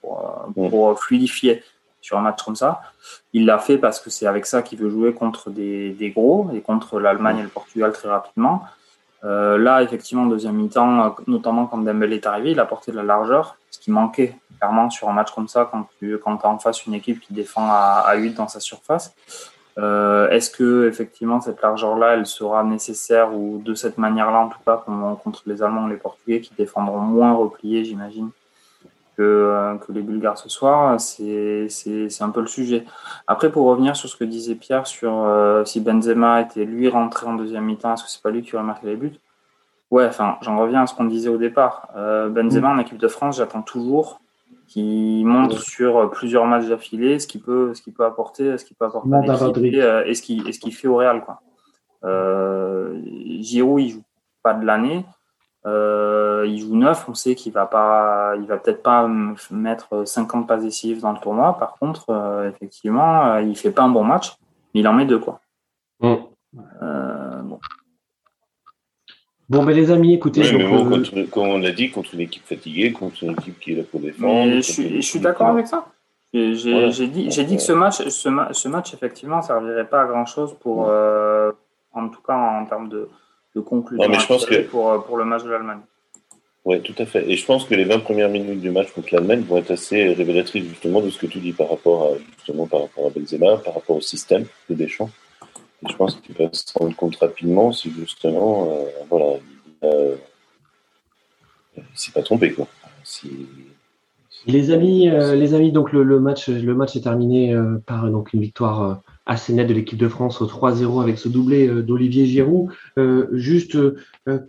pour, 0.00 0.48
pour 0.68 0.98
fluidifier 0.98 1.62
sur 2.08 2.18
un 2.18 2.22
match 2.22 2.42
comme 2.42 2.56
ça. 2.56 2.80
Il 3.32 3.44
l'a 3.44 3.58
fait 3.58 3.78
parce 3.78 4.00
que 4.00 4.08
c'est 4.10 4.26
avec 4.26 4.46
ça 4.46 4.62
qu'il 4.62 4.78
veut 4.78 4.88
jouer 4.88 5.12
contre 5.12 5.50
des, 5.50 6.12
gros 6.14 6.50
et 6.54 6.60
contre 6.60 6.98
l'Allemagne 6.98 7.38
et 7.38 7.42
le 7.42 7.48
Portugal 7.48 7.92
très 7.92 8.08
rapidement. 8.08 8.62
Euh, 9.24 9.58
là, 9.58 9.82
effectivement, 9.82 10.26
deuxième 10.26 10.54
mi-temps, 10.54 11.16
notamment 11.26 11.66
quand 11.66 11.78
Dembélé 11.78 12.16
est 12.16 12.26
arrivé, 12.26 12.52
il 12.52 12.60
a 12.60 12.64
porté 12.64 12.92
de 12.92 12.96
la 12.96 13.02
largeur, 13.02 13.56
ce 13.70 13.78
qui 13.78 13.90
manquait 13.90 14.36
clairement 14.58 14.90
sur 14.90 15.08
un 15.08 15.12
match 15.12 15.32
comme 15.32 15.48
ça 15.48 15.68
quand 15.70 15.86
tu 15.98 16.18
quand 16.18 16.44
as 16.44 16.48
en 16.48 16.58
face 16.58 16.86
une 16.86 16.94
équipe 16.94 17.20
qui 17.20 17.32
défend 17.32 17.66
à, 17.70 18.04
à 18.06 18.14
8 18.16 18.34
dans 18.34 18.48
sa 18.48 18.60
surface. 18.60 19.14
Euh, 19.78 20.28
est-ce 20.30 20.50
que 20.50 20.88
effectivement 20.88 21.40
cette 21.40 21.62
largeur-là, 21.62 22.14
elle 22.14 22.26
sera 22.26 22.64
nécessaire 22.64 23.32
ou 23.32 23.62
de 23.64 23.74
cette 23.74 23.96
manière-là 23.96 24.40
en 24.40 24.48
tout 24.48 24.58
cas 24.66 24.82
contre 25.22 25.42
les 25.46 25.62
Allemands 25.62 25.84
ou 25.84 25.88
les 25.88 25.96
Portugais 25.96 26.40
qui 26.40 26.52
défendront 26.58 26.98
moins 26.98 27.32
repliés, 27.32 27.84
j'imagine, 27.84 28.30
que, 29.18 29.22
euh, 29.22 29.76
que, 29.76 29.92
les 29.92 30.00
Bulgares 30.00 30.38
ce 30.38 30.48
soir 30.48 30.98
C'est 30.98 31.68
un 32.20 32.30
peu 32.30 32.40
le 32.40 32.46
sujet. 32.46 32.86
Après, 33.26 33.52
pour 33.52 33.66
revenir 33.66 33.96
sur 33.96 34.08
ce 34.08 34.16
que 34.16 34.24
disait 34.24 34.54
Pierre 34.54 34.86
sur 34.86 35.24
euh, 35.24 35.64
si 35.64 35.80
Benzema 35.80 36.40
était 36.40 36.64
lui 36.64 36.88
rentré 36.88 37.26
en 37.26 37.34
deuxième 37.34 37.64
mi-temps, 37.64 37.94
est-ce 37.94 38.04
que 38.04 38.10
c'est 38.10 38.22
pas 38.22 38.30
lui 38.30 38.42
qui 38.42 38.54
aurait 38.54 38.64
marqué 38.64 38.86
les 38.86 38.96
buts? 38.96 39.18
Ouais, 39.90 40.06
enfin, 40.06 40.38
j'en 40.40 40.58
reviens 40.58 40.82
à 40.82 40.86
ce 40.86 40.94
qu'on 40.94 41.04
disait 41.04 41.30
au 41.30 41.38
départ. 41.38 41.88
Benzema 41.94 42.70
en 42.70 42.78
équipe 42.78 42.98
de 42.98 43.08
France, 43.08 43.38
j'attends 43.38 43.62
toujours 43.62 44.20
qui 44.68 45.22
montre 45.24 45.62
sur 45.62 46.10
plusieurs 46.10 46.44
matchs 46.44 46.66
d'affilée 46.66 47.18
ce 47.18 47.26
qu'il 47.26 47.40
peut, 47.40 47.72
ce 47.74 47.80
qu'il 47.80 47.94
peut 47.94 48.04
apporter, 48.04 48.58
ce 48.58 48.64
qu'il 48.64 48.76
peut 48.76 48.84
apporter 48.84 49.82
euh, 49.82 50.04
et, 50.04 50.14
ce 50.14 50.22
qu'il 50.22 50.44
qu'il 50.44 50.74
fait 50.74 50.86
au 50.86 50.96
Real 50.96 51.24
quoi. 51.24 51.40
Euh, 52.04 53.00
Giroud 53.40 53.80
il 53.80 53.90
joue 53.90 54.04
pas 54.42 54.54
de 54.54 54.64
l'année, 54.64 55.04
euh, 55.66 56.44
il 56.46 56.60
joue 56.60 56.76
neuf, 56.76 57.08
on 57.08 57.14
sait 57.14 57.34
qu'il 57.34 57.52
va 57.52 57.66
pas, 57.66 58.34
il 58.36 58.46
va 58.46 58.56
peut-être 58.58 58.82
pas 58.82 59.08
mettre 59.50 60.04
50 60.04 60.46
passes 60.46 60.62
décisives 60.62 61.00
dans 61.00 61.12
le 61.12 61.18
tournoi. 61.18 61.58
Par 61.58 61.74
contre, 61.74 62.10
euh, 62.10 62.48
effectivement, 62.48 63.38
il 63.38 63.56
fait 63.56 63.70
pas 63.70 63.82
un 63.82 63.88
bon 63.88 64.04
match, 64.04 64.36
mais 64.74 64.80
il 64.80 64.88
en 64.88 64.92
met 64.92 65.06
deux 65.06 65.18
quoi. 65.18 65.40
Mm. 66.00 66.14
bon. 67.44 67.60
Bon, 69.48 69.64
ben 69.64 69.74
les 69.74 69.90
amis, 69.90 70.12
écoutez. 70.12 70.42
Euh, 70.42 71.26
comme 71.30 71.48
on 71.48 71.58
l'a 71.58 71.72
dit, 71.72 71.90
contre 71.90 72.14
une 72.14 72.20
équipe 72.20 72.44
fatiguée, 72.44 72.92
contre 72.92 73.24
une 73.24 73.30
équipe 73.30 73.58
qui 73.58 73.72
est 73.72 73.76
là 73.76 73.82
pour 73.82 74.00
défendre. 74.00 74.60
je 74.60 75.00
suis, 75.00 75.20
d'accord 75.20 75.48
avec 75.48 75.66
ça. 75.66 75.86
J'ai 76.34 77.08
dit, 77.08 77.28
dit 77.28 77.56
que 77.56 77.62
ce 77.62 77.72
match, 77.72 78.06
ce, 78.08 78.10
ce, 78.52 78.68
match, 78.68 78.92
effectivement, 78.92 79.38
ne 79.38 79.42
servirait 79.42 79.88
pas 79.88 80.02
à 80.02 80.06
grand-chose 80.06 80.54
pour, 80.60 80.88
euh, 80.90 81.50
en 81.92 82.10
tout 82.10 82.20
cas 82.20 82.36
en 82.36 82.66
termes 82.66 82.90
de, 82.90 83.08
de 83.54 83.60
conclusion 83.60 84.08
mais 84.08 84.18
je 84.18 84.26
pense 84.26 84.46
que... 84.46 84.62
pour, 84.62 84.90
euh, 84.90 84.98
pour 84.98 85.16
le 85.16 85.24
match 85.24 85.44
de 85.44 85.50
l'Allemagne. 85.50 85.80
Oui, 86.64 86.82
tout 86.82 86.94
à 86.98 87.06
fait. 87.06 87.28
Et 87.30 87.36
je 87.36 87.46
pense 87.46 87.64
que 87.64 87.74
les 87.74 87.84
20 87.84 88.00
premières 88.00 88.28
minutes 88.28 88.60
du 88.60 88.70
match 88.70 88.92
contre 88.92 89.14
l'Allemagne 89.14 89.40
vont 89.40 89.56
être 89.56 89.70
assez 89.70 90.12
révélatrices 90.12 90.64
justement 90.64 91.00
de 91.00 91.08
ce 91.08 91.18
que 91.18 91.26
tu 91.26 91.38
dis 91.38 91.52
par 91.52 91.70
rapport 91.70 92.04
à, 92.04 92.08
justement, 92.36 92.66
par 92.66 92.82
rapport 92.82 93.06
à 93.06 93.10
Benzema, 93.10 93.56
par 93.58 93.74
rapport 93.74 93.96
au 93.96 94.00
système 94.00 94.44
de 94.68 94.74
Deschamps 94.74 95.10
je 95.86 95.94
pense 95.94 96.16
qu'il 96.16 96.34
va 96.36 96.48
se 96.52 96.78
rendre 96.78 96.96
compte 96.96 97.16
rapidement 97.16 97.72
si 97.72 97.90
justement, 97.90 98.68
euh, 98.70 98.84
voilà, 99.08 99.36
euh, 99.84 100.16
il 101.76 101.82
s'est 101.94 102.12
pas 102.12 102.22
trompé 102.22 102.52
quoi. 102.52 102.66
Les 104.46 104.70
amis, 104.70 105.08
euh, 105.08 105.34
les 105.34 105.54
amis, 105.54 105.72
donc 105.72 105.92
le, 105.92 106.20
match, 106.20 106.48
le 106.48 106.74
match 106.74 106.96
est 106.96 107.02
terminé 107.02 107.56
par 107.86 108.08
donc 108.10 108.32
une 108.32 108.40
victoire 108.40 109.00
assez 109.28 109.52
nette 109.52 109.68
de 109.68 109.74
l'équipe 109.74 109.98
de 109.98 110.08
France 110.08 110.40
au 110.42 110.46
3-0 110.46 111.00
avec 111.00 111.18
ce 111.18 111.28
doublé 111.28 111.68
d'Olivier 111.82 112.26
Giroud. 112.26 112.70
juste 113.32 113.78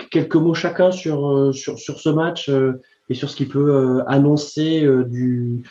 quelques 0.09 0.35
mots 0.35 0.55
chacun 0.55 0.91
sur, 0.91 1.53
sur, 1.53 1.77
sur 1.77 1.99
ce 1.99 2.09
match 2.09 2.49
et 3.09 3.13
sur 3.13 3.29
ce 3.29 3.35
qui 3.35 3.45
peut 3.45 4.01
annoncer 4.07 4.87
du 5.07 5.63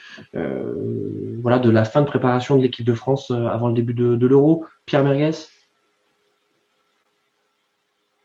voilà 1.42 1.58
de 1.58 1.70
la 1.70 1.84
fin 1.84 2.02
de 2.02 2.06
préparation 2.06 2.56
de 2.56 2.62
l'équipe 2.62 2.86
de 2.86 2.94
France 2.94 3.30
avant 3.30 3.68
le 3.68 3.74
début 3.74 3.94
de, 3.94 4.14
de 4.14 4.26
l'Euro. 4.26 4.64
Pierre 4.86 5.02
Merguez 5.02 5.32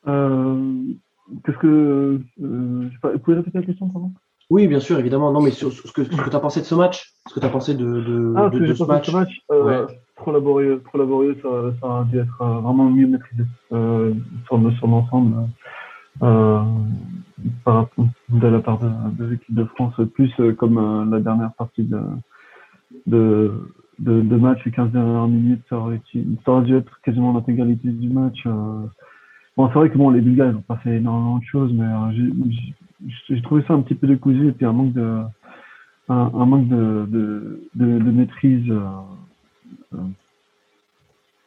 euh, 0.07 0.55
Qu'est-ce 1.45 1.57
que. 1.57 2.19
Euh, 2.41 2.89
vous 3.03 3.19
pouvez 3.19 3.37
répéter 3.37 3.57
la 3.59 3.65
question, 3.65 3.87
pardon? 3.89 4.11
Oui, 4.49 4.67
bien 4.67 4.79
sûr, 4.79 4.99
évidemment. 4.99 5.31
Non, 5.31 5.41
mais 5.41 5.51
sur, 5.51 5.71
ce 5.71 5.91
que, 5.91 6.01
tu 6.01 6.35
as 6.35 6.39
pensé 6.39 6.59
de 6.59 6.65
ce 6.65 6.75
match? 6.75 7.13
Ce 7.29 7.33
que 7.33 7.39
tu 7.39 7.45
as 7.45 7.49
pensé 7.49 7.73
de, 7.73 7.85
de, 7.85 8.33
ah, 8.35 8.49
de, 8.49 8.73
ce 8.73 8.83
match, 8.83 9.07
ce 9.07 9.11
match? 9.11 9.41
euh, 9.51 9.87
Trop 10.15 10.31
laborieux, 10.31 10.81
trop 10.85 10.99
laborieux, 10.99 11.35
ça, 11.41 11.49
ça 11.81 11.87
a 11.99 12.03
dû 12.03 12.19
être 12.19 12.41
euh, 12.41 12.59
vraiment 12.59 12.89
mieux 12.89 13.07
maîtrisé 13.07 13.43
euh, 13.71 14.13
sur, 14.45 14.57
l'ensemble. 14.59 15.49
Euh, 16.21 16.61
de 18.29 18.47
la 18.47 18.59
part 18.59 18.79
de, 18.79 19.25
l'équipe 19.25 19.55
de 19.55 19.65
France, 19.65 19.95
plus 20.13 20.31
comme 20.57 21.09
la 21.09 21.19
dernière 21.19 21.51
partie 21.53 21.83
de, 21.83 23.51
match, 24.37 24.63
les 24.65 24.71
15 24.71 24.91
dernières 24.91 25.27
minutes, 25.27 25.63
ça 25.67 25.77
aurait, 25.77 25.99
ça 26.45 26.51
aurait 26.51 26.65
dû 26.65 26.75
être 26.77 27.01
quasiment 27.01 27.33
l'intégralité 27.33 27.89
du 27.89 28.09
match. 28.09 28.45
Bon, 29.57 29.67
c'est 29.67 29.73
vrai 29.73 29.89
que 29.89 29.97
bon, 29.97 30.11
les 30.11 30.21
Bulgares 30.21 30.51
ils 30.51 30.57
ont 30.57 30.61
pas 30.61 30.77
fait 30.77 30.97
énormément 30.97 31.39
de 31.39 31.43
choses, 31.43 31.73
mais 31.73 31.85
j'ai 33.27 33.41
trouvé 33.41 33.63
ça 33.67 33.73
un 33.73 33.81
petit 33.81 33.95
peu 33.95 34.07
décousu 34.07 34.49
et 34.49 34.51
puis 34.51 34.65
un 34.65 34.73
manque 34.73 34.93
de, 34.93 35.23
maîtrise. 38.11 38.71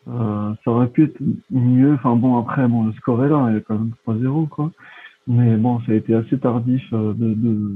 Euh, 0.09 0.55
ça 0.65 0.71
aurait 0.71 0.89
pu 0.89 1.05
être 1.05 1.19
mieux. 1.51 1.95
Enfin 1.95 2.17
bon, 2.17 2.39
après, 2.39 2.67
bon, 2.69 2.85
le 2.87 2.93
score 2.93 3.25
est 3.25 3.29
là, 3.29 3.47
il 3.51 3.55
y 3.55 3.57
a 3.59 3.61
quand 3.61 3.79
même 3.79 3.93
3-0, 4.07 4.49
quoi. 4.49 4.71
Mais 5.27 5.57
bon, 5.57 5.81
ça 5.81 5.93
a 5.93 5.95
été 5.97 6.15
assez 6.15 6.39
tardif 6.39 6.83
de, 6.93 7.35
de 7.35 7.71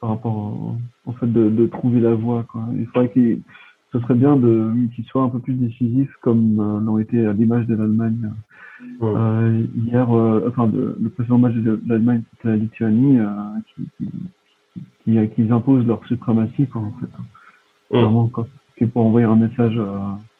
par 0.00 0.10
rapport 0.10 0.76
au, 1.06 1.12
fait 1.12 1.26
de, 1.26 1.50
de, 1.50 1.66
trouver 1.66 2.00
la 2.00 2.14
voie, 2.14 2.44
quoi. 2.44 2.62
Il 2.78 2.86
faudrait 2.86 3.10
qu'il 3.10 3.42
ce 3.92 3.98
serait 4.00 4.14
bien 4.14 4.36
de 4.36 4.72
qu'il 4.94 5.04
soit 5.06 5.22
un 5.22 5.28
peu 5.28 5.40
plus 5.40 5.54
décisif 5.54 6.08
comme 6.20 6.60
euh, 6.60 6.80
l'ont 6.80 6.98
été 6.98 7.26
à 7.26 7.32
l'image 7.32 7.66
de 7.66 7.74
l'Allemagne 7.74 8.30
euh, 9.02 9.66
hier, 9.74 10.10
euh, 10.14 10.46
enfin 10.48 10.66
de, 10.66 10.96
le 11.00 11.10
précédent 11.10 11.38
match 11.38 11.54
de 11.54 11.80
l'Allemagne 11.86 12.22
contre 12.30 12.48
la 12.48 12.56
Lituanie, 12.56 13.18
euh, 13.18 13.26
qui, 13.74 14.08
qui, 15.04 15.28
qui, 15.34 15.52
imposent 15.52 15.86
leur 15.86 16.04
suprématie 16.06 16.66
quoi, 16.66 16.82
en 16.82 16.92
fait. 16.92 17.06
Vraiment 17.90 18.28
quoi, 18.28 18.46
qui 18.80 18.86
pour 18.86 19.04
envoyer 19.04 19.26
un 19.26 19.36
message 19.36 19.80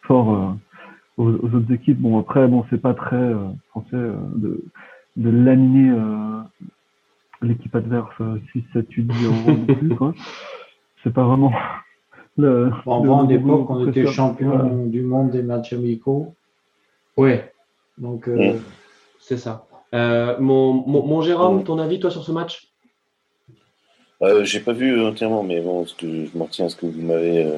fort 0.03 0.57
aux, 1.17 1.25
aux, 1.25 1.55
autres 1.55 1.73
équipes. 1.73 2.01
Bon 2.01 2.19
après 2.19 2.49
bon 2.49 2.65
c'est 2.71 2.81
pas 2.81 2.95
très 2.95 3.33
français 3.69 3.97
de 4.37 4.65
de 5.17 5.31
laminer 5.31 5.93
l'équipe 7.43 7.75
adverse 7.75 8.15
6 8.53 8.65
7 8.73 8.87
8 8.91 9.13
0 9.13 9.35
non 9.47 9.75
plus 9.75 9.97
quoi. 9.97 10.15
C'est 11.03 11.13
pas 11.13 11.25
vraiment 11.25 11.53
le, 12.37 12.71
en 12.87 13.27
l'époque, 13.27 13.71
on 13.71 13.89
était 13.89 14.07
champion 14.07 14.87
du 14.87 15.03
monde 15.03 15.31
des 15.31 15.43
matchs 15.43 15.73
amicaux. 15.73 16.35
Ouais. 17.17 17.53
Donc, 17.99 18.29
euh, 18.29 18.55
c'est 19.21 19.37
ça. 19.37 19.67
Euh, 19.95 20.37
mon, 20.39 20.73
mon, 20.73 21.21
Jérôme, 21.23 21.65
ton 21.65 21.79
avis, 21.79 22.01
toi, 22.01 22.11
sur 22.11 22.25
ce 22.25 22.33
match? 22.33 22.69
Euh, 24.23 24.45
J'ai 24.45 24.61
pas 24.61 24.73
vu 24.73 25.05
entièrement, 25.05 25.43
mais 25.43 25.61
bon, 25.61 25.85
ce 25.87 25.95
que 25.95 26.27
je 26.27 26.39
m'en 26.39 26.47
tiens 26.47 26.67
à 26.67 26.69
ce 26.69 26.77
que 26.77 26.87
vous 26.87 27.03
m'avez 27.03 27.51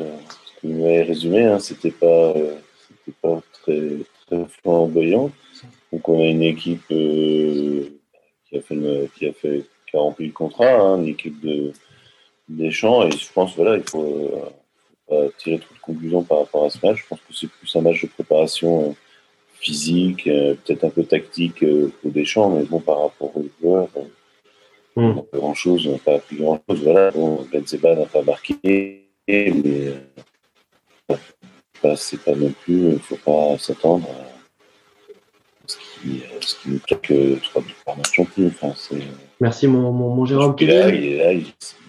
euh, 0.65 1.05
résumé. 1.05 1.45
Hein, 1.45 1.59
C'était 1.59 1.91
pas, 1.91 2.35
c'était 2.89 3.17
pas 3.21 3.43
très, 3.53 3.91
très 4.27 4.45
flamboyant. 4.61 5.31
Donc, 5.93 6.09
on 6.09 6.21
a 6.21 6.27
une 6.27 6.43
équipe 6.43 6.87
qui 6.89 8.57
a 8.57 8.61
fait, 8.61 9.11
qui 9.17 9.27
a 9.27 9.33
fait, 9.33 9.65
qui 9.87 9.97
a 9.97 10.01
rempli 10.01 10.27
le 10.27 10.33
contrat, 10.33 10.73
hein, 10.73 10.99
une 10.99 11.09
équipe 11.09 11.41
de 11.41 11.73
des 12.49 12.71
champs, 12.71 13.07
et 13.07 13.11
je 13.11 13.33
pense 13.33 13.57
voilà, 13.57 13.77
il 13.77 13.89
faut 13.89 14.53
tirer 15.39 15.59
trop 15.59 15.75
de 15.75 15.81
conclusions 15.81 16.23
par 16.23 16.41
rapport 16.41 16.65
à 16.65 16.71
ce 16.71 16.85
match. 16.85 17.03
Je 17.03 17.07
pense 17.09 17.21
que 17.21 17.35
c'est 17.35 17.49
plus 17.49 17.77
un 17.77 17.83
match 17.83 18.03
de 18.03 18.09
préparation 18.09 18.91
euh, 18.91 18.93
physique, 19.55 20.27
euh, 20.27 20.55
peut-être 20.55 20.85
un 20.85 20.91
peu 20.91 21.05
tactique 21.05 21.63
euh, 21.63 21.93
au 22.05 22.11
Deschamps, 22.11 22.51
mais 22.51 22.65
bon, 22.65 22.81
par 22.81 23.03
rapport 23.03 23.37
aux 23.37 23.47
joueurs, 23.61 23.89
mm. 24.97 25.15
pas 25.15 25.39
grand-chose, 25.39 25.87
on 25.87 25.93
n'a 25.93 25.99
pas 25.99 26.15
appris 26.15 26.37
grand-chose. 26.37 26.83
Voilà, 26.83 27.11
bon, 27.11 27.47
Benzema 27.53 27.95
n'a 27.95 28.07
pas 28.07 28.23
marqué, 28.23 29.09
mais 29.29 29.53
c'est 31.97 32.23
pas 32.23 32.35
non 32.35 32.53
plus, 32.63 32.75
il 32.75 32.93
ne 32.95 32.99
faut 32.99 33.17
pas 33.17 33.59
s'attendre 33.59 34.09
à 34.09 35.69
ce 35.69 35.77
qui, 35.77 36.23
nous 36.67 36.79
claque 36.81 37.13
trois 37.43 37.63
buts 37.63 37.75
par 37.85 37.97
match. 37.97 38.19
Enfin, 38.19 38.75
Merci 39.41 39.67
mon, 39.67 39.93
mon, 39.93 40.15
mon 40.15 40.25
Jérôme. 40.27 40.55
Il 40.61 40.71
est 40.71 40.79
là, 40.79 40.89
il, 40.89 41.05
est 41.05 41.19
là 41.19 41.33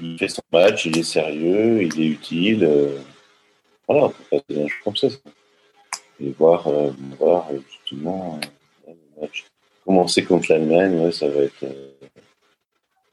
il, 0.02 0.18
fait 0.18 0.28
son 0.28 0.41
match, 0.52 0.86
il 0.86 0.98
est 0.98 1.03
sérieux, 1.03 1.84
il 1.84 2.02
est 2.02 2.07
utile. 2.07 2.68
Voilà, 3.88 4.06
on 4.06 4.10
peut 4.10 4.24
passer 4.32 4.44
des 4.49 4.68
choses 4.68 4.84
comme 4.84 4.95
ça. 4.95 5.07
Et 6.22 6.30
voir, 6.32 6.68
euh, 6.68 6.91
voir 7.20 7.48
euh, 7.52 7.60
justement 7.70 8.40
euh, 8.88 9.28
commencer 9.86 10.24
contre 10.24 10.52
l'Allemagne, 10.52 10.99
ouais, 10.99 11.11
ça 11.11 11.28
va 11.28 11.41
être. 11.41 11.64
Euh, 11.64 11.91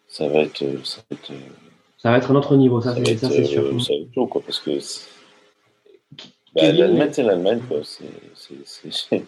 ça 0.07 0.29
va 0.29 0.41
être. 0.41 0.65
Ça 0.85 1.01
va 1.11 1.17
être, 1.17 1.33
ça 1.99 2.11
va 2.11 2.19
être 2.19 2.31
un 2.31 2.35
autre 2.35 2.57
niveau, 2.57 2.81
ça, 2.81 2.95
c'est 2.95 3.45
sûr. 3.45 3.83
ça 3.83 3.93
va 3.93 4.01
être 4.01 4.15
chaud, 4.15 4.27
quoi, 4.27 4.43
parce 4.43 4.61
que. 4.61 4.79
Bah, 6.55 6.73
L'Allemagne, 6.73 7.11
c'est 7.13 7.23
l'Allemagne, 7.23 7.61
quoi. 7.69 7.79
C'est. 7.85 9.25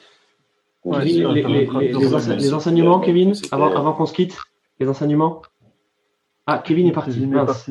Ouais, 0.84 1.04
les, 1.04 1.12
les, 1.12 1.42
les, 1.42 1.92
les, 1.92 2.54
enseignements, 2.54 2.98
Kevin, 2.98 3.34
avant, 3.52 3.72
avant 3.72 3.92
qu'on 3.92 4.06
se 4.06 4.12
quitte, 4.12 4.36
les 4.80 4.88
enseignements? 4.88 5.42
Ah, 6.46 6.60
Kevin 6.64 6.88
est 6.88 6.92
parti. 6.92 7.24
Mince. 7.24 7.70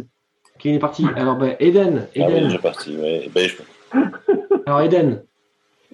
Qui 0.57 0.69
est 0.69 0.79
parti 0.79 1.05
Alors, 1.15 1.35
ben, 1.35 1.55
Eden. 1.59 2.07
Eden. 2.15 2.45
Ah 2.45 2.51
oui, 2.51 2.57
parti, 2.59 2.95
ouais. 2.95 3.29
ben, 3.33 3.49
je... 3.49 3.57
Alors, 4.65 4.81
Eden. 4.81 5.23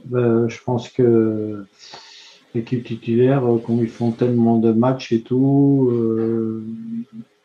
Ben, 0.05 0.47
je 0.47 0.61
pense 0.63 0.89
que 0.89 1.65
l'équipe 2.53 2.83
titulaire, 2.83 3.45
euh, 3.45 3.57
comme 3.57 3.79
ils 3.79 3.89
font 3.89 4.11
tellement 4.11 4.57
de 4.57 4.71
matchs 4.71 5.11
et 5.11 5.21
tout, 5.21 5.89
euh, 5.91 6.63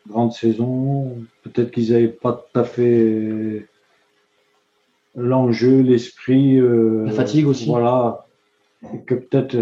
grande 0.07 0.33
saison, 0.33 1.17
peut-être 1.43 1.71
qu'ils 1.71 1.91
n'avaient 1.91 2.09
pas 2.09 2.33
tout 2.33 2.59
à 2.59 2.63
fait 2.63 3.65
l'enjeu, 5.15 5.81
l'esprit. 5.81 6.59
La 6.59 7.11
fatigue 7.11 7.47
aussi. 7.47 7.67
Voilà. 7.67 8.25
Et 8.93 8.99
que 8.99 9.15
peut-être, 9.15 9.55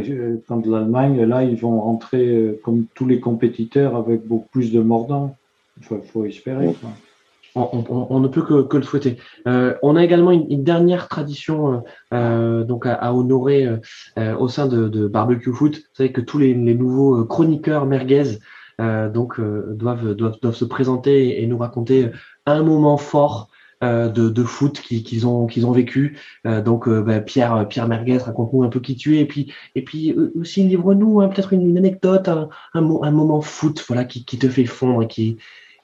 quand 0.48 0.65
l'Allemagne, 0.65 1.23
là, 1.23 1.44
ils 1.44 1.56
vont 1.56 1.80
rentrer 1.80 2.60
comme 2.64 2.86
tous 2.95 3.06
les 3.06 3.19
compétiteurs 3.19 3.95
avec 3.95 4.26
beaucoup 4.26 4.49
plus 4.52 4.72
de 4.72 4.82
mordants. 4.82 5.36
Il 5.80 6.02
faut, 6.02 6.26
espérer. 6.26 6.76
On, 7.56 8.19
ne 8.19 8.28
peut 8.28 8.44
que, 8.44 8.78
le 8.78 8.84
souhaiter. 8.84 9.18
Euh, 9.48 9.76
on 9.84 9.95
a 9.95 10.03
également 10.03 10.32
une, 10.32 10.64
dernière 10.64 11.10
tradition 11.10 11.73
euh, 11.73 11.80
euh, 12.14 12.64
donc 12.64 12.86
à, 12.86 13.14
honorer 13.14 13.68
au 14.40 14.48
sein 14.48 14.68
de, 14.68 15.07
Barbecue 15.07 15.52
Foot. 15.52 15.78
Vous 15.78 15.95
savez 15.95 16.11
que 16.11 16.22
tous 16.22 16.38
les, 16.38 16.53
nouveaux 16.53 17.26
chroniqueurs 17.26 17.86
merguez 17.86 18.38
donc 18.80 19.40
doivent, 19.40 20.14
doivent, 20.14 20.56
se 20.56 20.65
présenter 20.65 21.44
et 21.44 21.48
nous 21.48 21.57
raconter 21.57 22.10
un 22.45 22.64
moment 22.64 22.98
fort 22.98 23.49
de, 23.82 24.44
foot 24.44 24.80
qu'ils 24.82 25.28
ont 25.28 25.48
qu'ils 25.48 25.66
ont 25.66 25.72
vécu. 25.72 26.18
donc 26.45 26.90
bah, 26.90 27.20
Pierre 27.20 27.68
Pierre 27.68 27.88
Merguez, 27.88 28.18
raconte-nous 28.18 28.64
un 28.64 28.70
peu 28.70 28.80
qui 28.80 28.95
tu 28.95 29.18
es 29.18 29.22
et 29.22 29.26
puis 29.26 29.53
et 29.76 29.84
puis 29.84 30.16
aussi 30.40 30.64
livre-nous 30.64 31.22
hein, 31.22 31.30
peut-être 31.30 31.53
une, 31.53 31.78
anecdote, 31.78 32.28
un, 32.28 32.49
un, 32.74 32.82
moment 32.82 33.41
foot 33.41 33.84
voilà 33.88 34.06
qui, 34.06 34.26
qui 34.26 34.38
te 34.38 34.49
fait 34.49 34.66
fondre 34.66 35.03
et 35.03 35.08
qui 35.08 35.38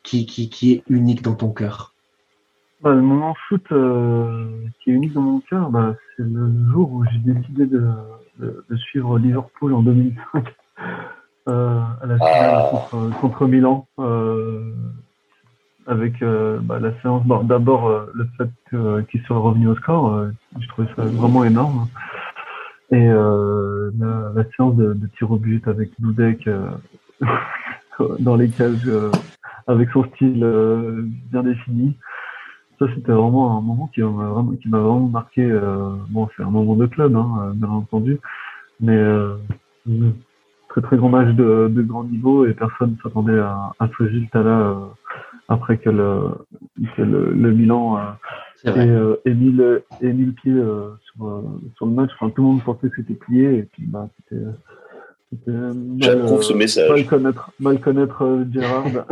qui, 0.08 0.50
qui, 0.50 0.72
est 0.72 0.84
unique 0.88 1.22
dans 1.22 1.36
ton 1.36 1.52
cœur 1.52 1.94
bah, 2.82 2.94
Le 2.94 3.02
moment 3.02 3.36
foot 3.48 3.64
euh, 3.72 4.46
qui 4.80 4.92
est 4.92 4.94
unique 4.94 5.14
dans 5.14 5.22
mon 5.22 5.40
cœur, 5.42 5.70
bah, 5.70 5.96
c'est 6.16 6.24
le 6.24 6.52
jour 6.72 6.92
où 6.92 7.06
j'ai 7.06 7.18
décidé 7.20 7.66
de, 7.66 7.90
de, 8.40 8.76
suivre 8.76 9.18
Liverpool 9.20 9.74
en 9.74 9.82
2005 9.82 10.56
euh, 11.50 11.80
à 12.02 12.06
la 12.06 12.16
finale 12.16 12.56
ah. 12.56 12.70
contre, 12.72 13.20
contre, 13.20 13.48
Milan. 13.48 13.88
Euh, 14.00 14.74
avec 15.88 16.22
bah, 16.22 16.80
la 16.80 16.92
séance, 17.02 17.24
d'abord 17.46 18.08
le 18.14 18.28
fait 18.38 18.50
qu'il 19.10 19.22
soit 19.24 19.40
revenu 19.40 19.70
au 19.70 19.76
score, 19.76 20.28
je 20.60 20.68
trouvais 20.68 20.88
ça 20.96 21.04
vraiment 21.04 21.44
énorme. 21.44 21.88
Et 22.92 23.08
la, 23.08 24.32
la, 24.36 24.44
séance 24.56 24.76
de, 24.76 24.94
de 24.94 25.08
tir 25.18 25.32
au 25.32 25.38
but 25.38 25.68
avec 25.68 25.90
Dudek 26.00 26.50
dans 28.20 28.36
les 28.36 28.50
cages 28.50 28.88
avec 29.68 29.90
son 29.92 30.04
style 30.06 30.44
euh, 30.44 31.04
bien 31.32 31.44
défini. 31.44 31.96
Ça, 32.80 32.86
c'était 32.96 33.12
vraiment 33.12 33.58
un 33.58 33.62
moment 33.62 33.90
qui 33.94 34.02
m'a 34.02 34.28
vraiment, 34.28 34.52
qui 34.54 34.70
m'a 34.70 34.80
vraiment 34.80 35.08
marqué. 35.08 35.44
Euh, 35.44 35.90
bon, 36.10 36.30
c'est 36.36 36.44
un 36.44 36.50
moment 36.50 36.76
de 36.76 36.86
club, 36.86 37.16
hein, 37.16 37.52
bien 37.56 37.70
entendu, 37.70 38.20
mais 38.80 38.96
euh, 38.96 39.36
très 40.70 40.82
très 40.82 40.98
grand 40.98 41.10
match 41.10 41.34
de, 41.36 41.68
de 41.70 41.82
grand 41.82 42.04
niveau 42.04 42.46
et 42.46 42.54
personne 42.54 42.92
ne 42.92 42.98
s'attendait 43.02 43.40
à, 43.40 43.74
à, 43.80 43.88
ce 43.88 44.04
résultat-là 44.04 44.78
après 45.48 45.78
que 45.78 45.90
le, 45.90 46.32
que 46.96 47.02
le, 47.02 47.32
le 47.32 47.52
Milan 47.54 47.98
ait, 48.66 48.70
ait, 48.70 49.34
mis 49.34 49.52
le, 49.52 49.84
ait 50.02 50.14
mis 50.14 50.26
le 50.26 50.32
pied 50.34 50.54
sur, 50.54 51.44
sur 51.76 51.86
le 51.86 51.92
match. 51.92 52.12
Enfin, 52.20 52.30
tout 52.32 52.42
le 52.42 52.48
monde 52.48 52.64
pensait 52.64 52.90
que 52.90 52.96
c'était 52.98 53.14
plié 53.14 53.60
et 53.60 53.64
puis 53.64 53.84
bah, 53.86 54.10
c'était 54.18 54.44
J'approuve 55.98 56.44
ce 56.44 56.54
message. 56.54 56.90
Mal 56.90 57.06
connaître, 57.06 57.52
mal 57.60 57.80
connaître 57.82 58.24
euh, 58.24 58.46
Gérard. 58.52 58.86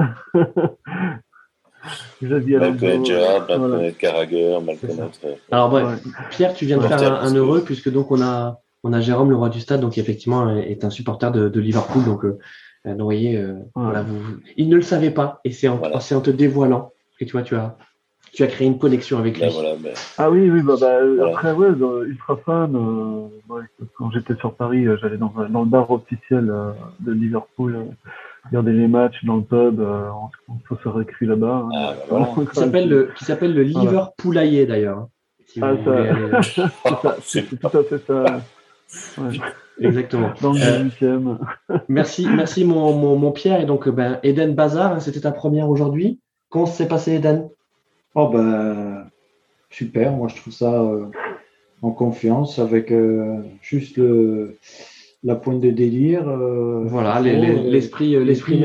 mal 2.21 2.77
connaître 2.77 3.05
Gérard, 3.05 3.47
mal 3.49 3.59
connaître 3.59 3.97
Carragher, 3.97 4.57
mal 4.65 4.77
connaître. 4.77 5.19
Euh, 5.25 5.35
Alors 5.51 5.69
bref, 5.69 6.01
Pierre, 6.31 6.53
tu 6.53 6.65
viens 6.65 6.77
de 6.77 6.83
faire 6.83 7.21
un, 7.21 7.35
heureux 7.35 7.63
puisque 7.63 7.91
donc 7.91 8.11
on 8.11 8.21
a 8.21 8.61
on 8.83 8.93
a 8.93 9.01
Jérôme, 9.01 9.31
le 9.31 9.35
roi 9.35 9.49
du 9.49 9.59
stade, 9.59 9.81
donc 9.81 9.97
effectivement 9.97 10.55
est 10.55 10.85
un 10.85 10.91
supporter 10.91 11.31
de, 11.31 11.49
de 11.49 11.59
Liverpool, 11.59 12.05
donc 12.05 12.23
euh, 12.23 12.37
vous 12.85 13.03
voyez, 13.03 13.43
voilà, 13.75 14.03
vous, 14.03 14.21
il 14.57 14.69
ne 14.69 14.75
le 14.75 14.81
savait 14.81 15.11
pas 15.11 15.39
et 15.43 15.51
c'est 15.51 15.67
en, 15.67 15.81
en 15.81 16.21
te 16.21 16.29
dévoilant 16.29 16.91
que 17.19 17.25
tu 17.25 17.31
vois, 17.31 17.41
tu 17.41 17.55
as 17.55 17.77
tu 18.35 18.43
as 18.43 18.47
créé 18.47 18.67
une 18.67 18.77
connexion 18.77 19.17
avec 19.17 19.39
lui. 19.39 19.49
Ah 20.17 20.29
oui, 20.29 20.49
oui, 20.49 20.61
bah, 20.61 20.75
bah 20.79 20.99
après, 21.27 21.53
ouais, 21.53 21.69
ultra 22.05 22.35
fan. 22.45 22.75
Euh, 22.75 23.61
quand 23.97 24.11
j'étais 24.11 24.35
sur 24.35 24.53
Paris, 24.53 24.85
euh, 24.85 24.97
j'allais 25.01 25.17
dans, 25.17 25.33
dans, 25.49 25.61
le 25.61 25.69
bar 25.69 25.89
officiel 25.89 26.49
euh, 26.49 26.71
de 26.99 27.13
Liverpool, 27.13 27.87
regarder 28.45 28.73
les 28.73 28.87
matchs 28.87 29.23
dans 29.23 29.37
le 29.37 29.43
pub, 29.43 29.79
on, 29.79 30.29
on 30.69 30.77
se 30.77 30.89
récrit 30.89 31.25
là-bas. 31.25 31.65
Hein. 31.73 31.95
Ah, 32.11 32.25
qui 32.51 32.59
s'appelle 32.59 32.89
le, 32.89 33.09
qui 33.15 33.23
s'appelle 33.23 33.55
le 33.55 34.65
d'ailleurs. 34.65 35.07
Hein, 35.61 35.77
ah, 35.85 36.41
ça, 36.43 37.15
c'est 37.21 37.43
tout 37.43 37.77
à 37.77 37.83
fait 37.83 38.05
ça. 38.05 38.25
Exactement. 39.79 40.31
Dans 40.41 40.53
le 40.53 41.37
merci, 41.89 42.27
merci 42.27 42.63
mon, 42.63 42.93
mon, 42.93 43.17
mon, 43.17 43.31
Pierre. 43.31 43.61
Et 43.61 43.65
donc, 43.65 43.89
ben, 43.89 44.19
Eden 44.23 44.55
Bazar, 44.55 44.93
hein, 44.93 44.99
c'était 44.99 45.21
ta 45.21 45.31
première 45.31 45.69
aujourd'hui. 45.69 46.19
Comment 46.49 46.65
s'est 46.65 46.87
passé, 46.87 47.15
Eden? 47.15 47.49
Oh 48.13 48.29
ben 48.29 49.09
super, 49.69 50.13
moi 50.13 50.29
je 50.29 50.37
trouve 50.37 50.53
ça 50.53 50.81
euh, 50.81 51.07
en 51.81 51.91
confiance 51.91 52.59
avec 52.59 52.91
euh, 52.91 53.41
juste 53.61 53.97
le, 53.97 54.57
la 55.23 55.35
pointe 55.35 55.59
de 55.59 55.69
délire. 55.69 56.27
Euh, 56.29 56.83
voilà, 56.85 57.19
l'esprit 57.19 58.15
l'esprit 58.23 58.63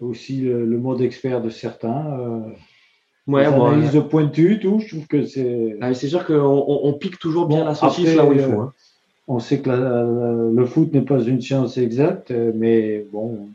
aussi 0.00 0.42
le, 0.42 0.78
mode 0.78 1.00
expert 1.00 1.40
de 1.40 1.48
certains. 1.48 2.44
Ouais, 3.32 3.44
analyse 3.44 3.92
de 3.92 4.00
pointu, 4.00 4.58
tout, 4.60 4.80
je 4.80 4.88
trouve 4.88 5.06
que 5.06 5.24
c'est. 5.24 5.76
Ah, 5.80 5.94
c'est 5.94 6.08
sûr 6.08 6.26
qu'on 6.26 6.34
on, 6.34 6.92
pique 6.92 7.18
toujours 7.18 7.46
bien 7.46 7.64
la 7.64 7.74
saucisse 7.74 8.14
là 8.14 8.24
où 8.24 8.32
il 8.32 8.40
faut. 8.40 8.60
Hein. 8.60 8.72
On 9.28 9.38
sait 9.38 9.60
que 9.60 9.70
le 9.70 10.66
foot 10.66 10.92
n'est 10.92 11.02
pas 11.02 11.20
une 11.20 11.40
science 11.40 11.78
exacte, 11.78 12.32
mais 12.54 13.04
bon, 13.12 13.48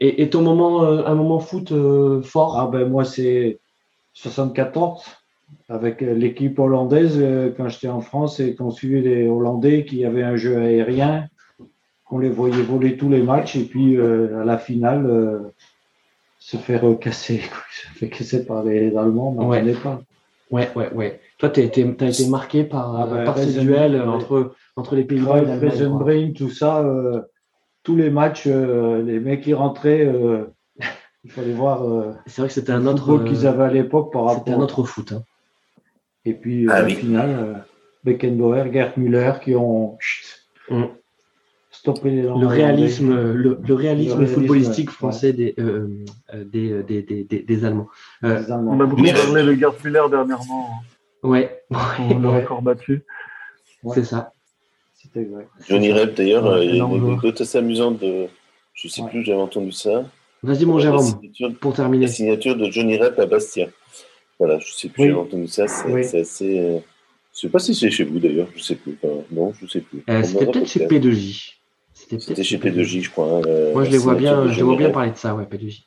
et, 0.00 0.30
ton 0.30 0.42
moment, 0.42 0.84
euh, 0.84 1.04
un 1.06 1.14
moment 1.14 1.40
foot 1.40 1.72
euh, 1.72 2.22
fort? 2.22 2.56
Ah 2.58 2.68
ben 2.70 2.88
moi 2.88 3.04
c'est 3.04 3.58
74 4.14 5.04
avec 5.68 6.02
euh, 6.02 6.14
l'équipe 6.14 6.58
hollandaise 6.58 7.20
quand 7.56 7.68
j'étais 7.68 7.88
en 7.88 8.00
France 8.00 8.38
et 8.38 8.54
qu'on 8.54 8.70
suivait 8.70 9.00
les 9.00 9.28
Hollandais 9.28 9.84
qui 9.84 10.04
avaient 10.04 10.22
un 10.22 10.36
jeu 10.36 10.56
aérien, 10.56 11.26
qu'on 12.04 12.18
les 12.18 12.28
voyait 12.28 12.62
voler 12.62 12.96
tous 12.96 13.08
les 13.08 13.22
matchs 13.22 13.56
et 13.56 13.64
puis 13.64 13.98
à 14.00 14.44
la 14.44 14.56
finale 14.56 15.52
se 16.38 16.56
faire 16.56 16.82
casser, 17.00 17.42
se 17.70 17.98
faire 17.98 18.10
casser 18.10 18.46
par 18.46 18.64
les 18.64 18.96
Allemands, 18.96 19.34
on 19.38 19.48
ouais. 19.48 19.74
pas. 19.74 20.00
Ouais, 20.50 20.70
ouais, 20.76 20.90
ouais. 20.94 21.20
Toi, 21.38 21.50
tu 21.50 21.60
as 21.60 21.64
été, 21.64 21.82
été 21.82 22.26
marqué 22.28 22.64
par, 22.64 22.96
ah 22.98 23.06
ben, 23.06 23.24
par 23.24 23.36
ces 23.36 23.60
duels 23.60 24.00
entre, 24.00 24.54
entre 24.76 24.96
les 24.96 25.04
Pays-Bas 25.04 25.42
et 25.42 25.44
l'Allemagne. 25.44 26.32
tout 26.32 26.48
ça 26.48 26.82
tous 27.88 27.96
les 27.96 28.10
matchs, 28.10 28.44
euh, 28.46 29.02
les 29.02 29.18
mecs 29.18 29.40
qui 29.40 29.54
rentraient, 29.54 30.04
euh, 30.04 30.44
il 31.24 31.30
fallait 31.30 31.54
voir. 31.54 31.88
Euh, 31.88 32.12
c'est 32.26 32.42
vrai 32.42 32.48
que 32.48 32.54
c'était 32.54 32.72
un 32.72 32.86
autre 32.86 33.24
qu'ils 33.24 33.46
avaient 33.46 33.64
à 33.64 33.72
l'époque 33.72 34.12
par 34.12 34.24
rapport. 34.24 34.44
C'était 34.44 34.52
un 34.52 34.60
autre 34.60 34.84
foot. 34.84 35.12
Hein. 35.12 35.22
Et 36.26 36.34
puis 36.34 36.66
ah, 36.68 36.84
au 36.84 36.88
final, 36.88 37.64
Beckenbauer, 38.04 38.70
Gerd 38.70 38.98
Müller 38.98 39.32
qui 39.42 39.54
ont 39.54 39.96
mm. 40.68 40.84
Le 41.86 42.46
réalisme, 42.46 43.32
le, 43.32 43.74
réalisme, 43.74 44.26
footballistique 44.26 44.90
français 44.90 45.32
des, 45.32 45.54
des, 46.34 46.82
des, 46.82 47.02
des, 47.02 47.24
des, 47.24 47.64
Allemands. 47.64 47.88
On 48.22 48.80
a 48.80 48.86
beaucoup 48.86 49.02
parlé 49.02 49.42
de 49.42 49.54
Gerd 49.54 49.74
Müller 49.84 50.04
dernièrement. 50.10 50.70
Ouais. 51.22 51.62
On 51.70 52.18
l'a 52.20 52.30
encore 52.30 52.62
battu. 52.62 53.02
C'est 53.94 54.04
ça. 54.04 54.32
Johnny 55.68 55.92
Rep, 55.92 56.14
d'ailleurs, 56.14 56.46
euh, 56.46 56.64
il 56.64 56.76
y 56.76 56.80
a 56.80 56.84
une 56.84 57.08
anecdote 57.08 57.40
assez 57.40 57.58
amusante 57.58 58.00
de. 58.00 58.26
Je 58.74 58.86
ne 58.86 58.90
sais 58.90 59.02
plus, 59.08 59.24
j'avais 59.24 59.40
entendu 59.40 59.72
ça. 59.72 60.04
Vas-y, 60.42 60.64
mon 60.64 60.78
Jérôme, 60.78 61.04
pour 61.60 61.74
terminer. 61.74 62.06
La 62.06 62.12
signature 62.12 62.56
de 62.56 62.70
Johnny 62.70 62.96
Rep 62.96 63.18
à 63.18 63.26
Bastia. 63.26 63.68
Voilà, 64.38 64.58
je 64.60 64.66
ne 64.66 64.72
sais 64.72 64.88
plus, 64.88 65.08
j'avais 65.08 65.18
entendu 65.18 65.48
ça. 65.48 65.66
C'est 65.66 66.20
assez. 66.20 66.58
Euh, 66.58 66.78
je 67.32 67.46
ne 67.46 67.48
sais 67.48 67.52
pas 67.52 67.58
si 67.58 67.74
c'est 67.74 67.90
chez 67.90 68.04
vous 68.04 68.18
d'ailleurs, 68.18 68.48
je 68.52 68.58
ne 68.58 68.62
sais 68.62 68.74
plus. 68.74 68.98
non, 69.30 69.52
je 69.58 69.64
ne 69.64 69.70
sais 69.70 69.80
plus. 69.80 70.02
Euh, 70.08 70.22
c'était 70.22 70.46
peut-être 70.46 70.66
chez 70.66 70.86
P2J. 70.86 71.54
C'était 72.08 72.42
chez 72.42 72.58
P2J, 72.58 73.02
je 73.02 73.10
crois. 73.10 73.38
Hein, 73.38 73.72
Moi, 73.72 73.84
je 73.84 73.90
les 73.90 73.98
vois 73.98 74.14
bien, 74.14 74.50
je 74.50 74.64
vois 74.64 74.76
bien 74.76 74.90
parler 74.90 75.10
de 75.10 75.16
ça, 75.16 75.34
ouais, 75.34 75.44
P2J. 75.44 75.82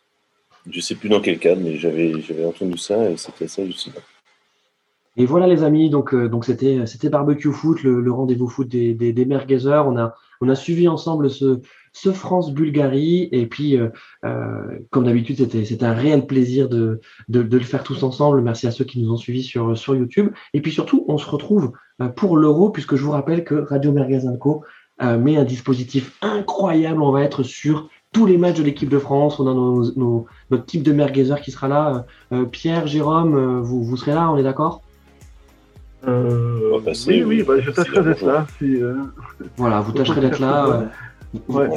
Je 0.70 0.78
ne 0.78 0.82
sais 0.82 0.96
plus 0.96 1.10
dans 1.10 1.22
quel 1.22 1.40
cadre, 1.40 1.62
mais 1.62 1.78
j'avais 1.78 2.46
entendu 2.46 2.78
ça 2.78 3.10
et 3.10 3.18
c'était 3.18 3.48
ça 3.48 3.64
aussi. 3.64 3.92
Et 5.18 5.26
voilà 5.26 5.48
les 5.48 5.64
amis, 5.64 5.90
donc 5.90 6.14
euh, 6.14 6.30
donc 6.30 6.46
c'était 6.46 6.86
c'était 6.86 7.10
barbecue 7.10 7.52
foot, 7.52 7.84
le, 7.84 8.12
rendez-vous 8.12 8.48
foot 8.48 8.68
des, 8.68 8.94
des, 8.94 9.12
des 9.12 9.26
merguezers. 9.26 9.86
On 9.86 9.98
a 9.98 10.16
on 10.40 10.48
a 10.48 10.56
suivi 10.56 10.88
ensemble 10.88 11.30
ce 11.30 11.60
ce 11.92 12.14
France 12.14 12.54
Bulgarie 12.54 13.28
et 13.34 13.46
puis 13.46 13.78
euh, 13.78 13.90
euh, 14.24 14.80
comme 14.90 15.04
d'habitude 15.04 15.38
c'était 15.38 15.66
c'était 15.66 15.86
un 15.86 15.94
réel 15.94 16.28
plaisir 16.28 16.70
de, 16.70 17.02
de, 17.28 17.44
de 17.44 17.58
le 17.58 17.64
faire 17.64 17.84
tous 17.84 18.04
ensemble. 18.04 18.42
Merci 18.42 18.68
à 18.68 18.72
ceux 18.72 18.86
qui 18.86 19.02
nous 19.02 19.12
ont 19.12 19.18
suivis 19.18 19.44
sur 19.44 19.78
sur 19.78 19.96
YouTube 19.96 20.30
et 20.54 20.62
puis 20.62 20.72
surtout 20.72 21.04
on 21.10 21.18
se 21.18 21.30
retrouve 21.30 21.74
pour 22.16 22.38
l'Euro 22.38 22.70
puisque 22.70 22.96
je 22.96 23.04
vous 23.04 23.12
rappelle 23.12 23.44
que 23.44 23.56
Radio 23.56 23.92
Merguez 23.92 24.22
Co 24.40 24.64
met 25.02 25.38
un 25.38 25.44
dispositif 25.44 26.18
incroyable. 26.22 27.02
On 27.02 27.12
va 27.12 27.22
être 27.22 27.44
sur 27.44 27.90
tous 28.12 28.26
les 28.26 28.38
matchs 28.38 28.58
de 28.58 28.64
l'équipe 28.64 28.90
de 28.90 29.00
France. 29.00 29.40
On 29.40 29.48
a 29.48 29.54
nos, 29.54 29.92
nos, 29.96 30.26
notre 30.50 30.66
type 30.66 30.84
de 30.84 30.92
merguezer 30.92 31.42
qui 31.42 31.52
sera 31.52 31.68
là. 31.68 32.06
Pierre, 32.52 32.88
Jérôme, 32.88 33.62
vous, 33.62 33.84
vous 33.84 33.98
serez 33.98 34.14
là, 34.14 34.32
on 34.32 34.38
est 34.38 34.44
d'accord? 34.44 34.82
Euh, 36.08 36.80
oui, 37.08 37.24
oui, 37.24 37.44
bah, 37.44 37.60
je 37.60 37.72
tâcherai 37.72 38.04
d'être 38.04 38.26
là. 38.26 38.48
Si, 38.58 38.82
euh... 38.82 38.96
Voilà, 39.58 39.82
vous 39.82 39.92
tâcherez 39.92 40.22
d'être 40.22 40.40
là. 40.40 40.90
Ouais. 41.48 41.70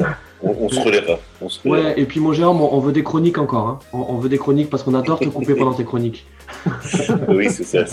On, 0.43 0.69
se 0.69 0.81
relèvera. 0.81 1.19
Ouais, 1.65 1.95
et 1.99 2.05
puis 2.07 2.21
mon 2.21 2.33
Jérôme, 2.33 2.61
on, 2.61 2.81
veut 2.81 2.93
des 2.93 3.05
chroniques 3.05 3.39
encore. 3.39 3.69
Hein. 3.69 3.79
On, 3.93 4.17
veut 4.17 4.29
des 4.29 4.39
chroniques 4.39 4.69
parce 4.69 4.83
qu'on 4.83 4.95
adore 4.95 5.21
te 5.21 5.29
couper 5.29 5.55
pendant 5.55 5.75
tes 5.75 5.85
chroniques. 5.85 6.27
oui, 7.29 7.49
c'est 7.51 7.65
ça. 7.65 7.85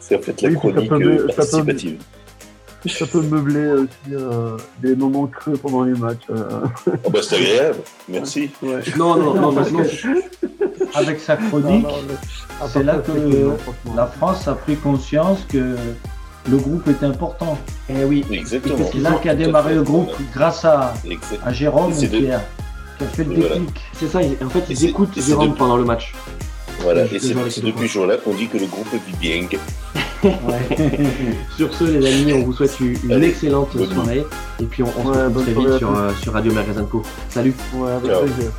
C'est 0.00 0.16
en 0.16 0.20
fait 0.20 0.42
la 0.42 0.54
chronique 0.54 0.92
euh, 0.92 1.26
participative. 1.34 1.98
Ça 2.88 3.06
peut 3.06 3.22
meubler 3.22 3.72
aussi 3.72 4.14
euh, 4.14 4.56
des 4.80 4.94
moments 4.94 5.26
creux 5.26 5.56
pendant 5.56 5.82
les 5.82 5.92
matchs. 5.92 6.26
Euh. 6.30 6.60
Oh 7.04 7.10
bah 7.10 7.20
c'est 7.22 7.36
agréable, 7.36 7.78
merci. 8.08 8.50
Non, 8.96 9.16
non, 9.16 9.34
non, 9.34 9.52
maintenant. 9.52 9.82
Avec 10.94 11.20
sa 11.20 11.36
chronique, 11.36 11.86
c'est 12.68 12.82
là 12.82 12.98
que 12.98 13.50
la 13.94 14.06
France 14.06 14.46
a 14.48 14.54
pris 14.54 14.76
conscience 14.76 15.44
que 15.48 15.76
le 16.48 16.56
groupe 16.56 16.88
est 16.88 17.04
important. 17.04 17.58
Eh 17.88 18.04
oui, 18.04 18.24
exactement. 18.30 18.78
C'est 18.92 18.98
là 18.98 19.18
qu'a 19.22 19.34
démarré 19.34 19.74
le 19.74 19.82
groupe 19.82 20.10
grâce 20.32 20.64
à, 20.64 20.94
à 21.44 21.52
Jérôme 21.52 21.92
qui, 21.94 22.30
a, 22.30 22.40
fait 23.12 23.24
le 23.24 23.34
déclic. 23.34 23.80
C'est 23.94 24.08
ça, 24.08 24.20
en 24.20 24.48
fait, 24.48 24.64
ils 24.70 24.84
écoutent 24.86 25.20
Jérôme 25.20 25.54
pendant 25.54 25.76
le 25.76 25.84
match. 25.84 26.14
Voilà, 26.80 27.04
et 27.04 27.18
c'est 27.18 27.62
depuis 27.62 27.88
ce 27.88 27.94
jour-là 27.94 28.16
qu'on 28.18 28.34
dit 28.34 28.48
que 28.48 28.58
le 28.58 28.66
groupe 28.66 28.88
vit 28.92 29.16
bien. 29.20 29.48
sur 31.56 31.72
ce, 31.74 31.84
les 31.84 32.06
amis, 32.06 32.32
on 32.32 32.42
vous 32.44 32.52
souhaite 32.52 32.78
une, 32.80 33.22
excellente 33.22 33.70
soirée. 33.72 34.24
Et 34.60 34.64
puis 34.64 34.82
on, 34.82 34.86
se 34.86 34.96
retrouve 34.96 35.42
très 35.42 35.54
vite 35.54 35.78
sur, 35.78 35.96
euh, 35.96 36.10
sur 36.22 36.32
Radio 36.32 36.52
Magazine 36.52 36.86
Co. 36.86 37.02
Salut. 37.28 37.54
Ouais, 37.74 37.90
avec 37.92 38.10
plaisir. 38.10 38.52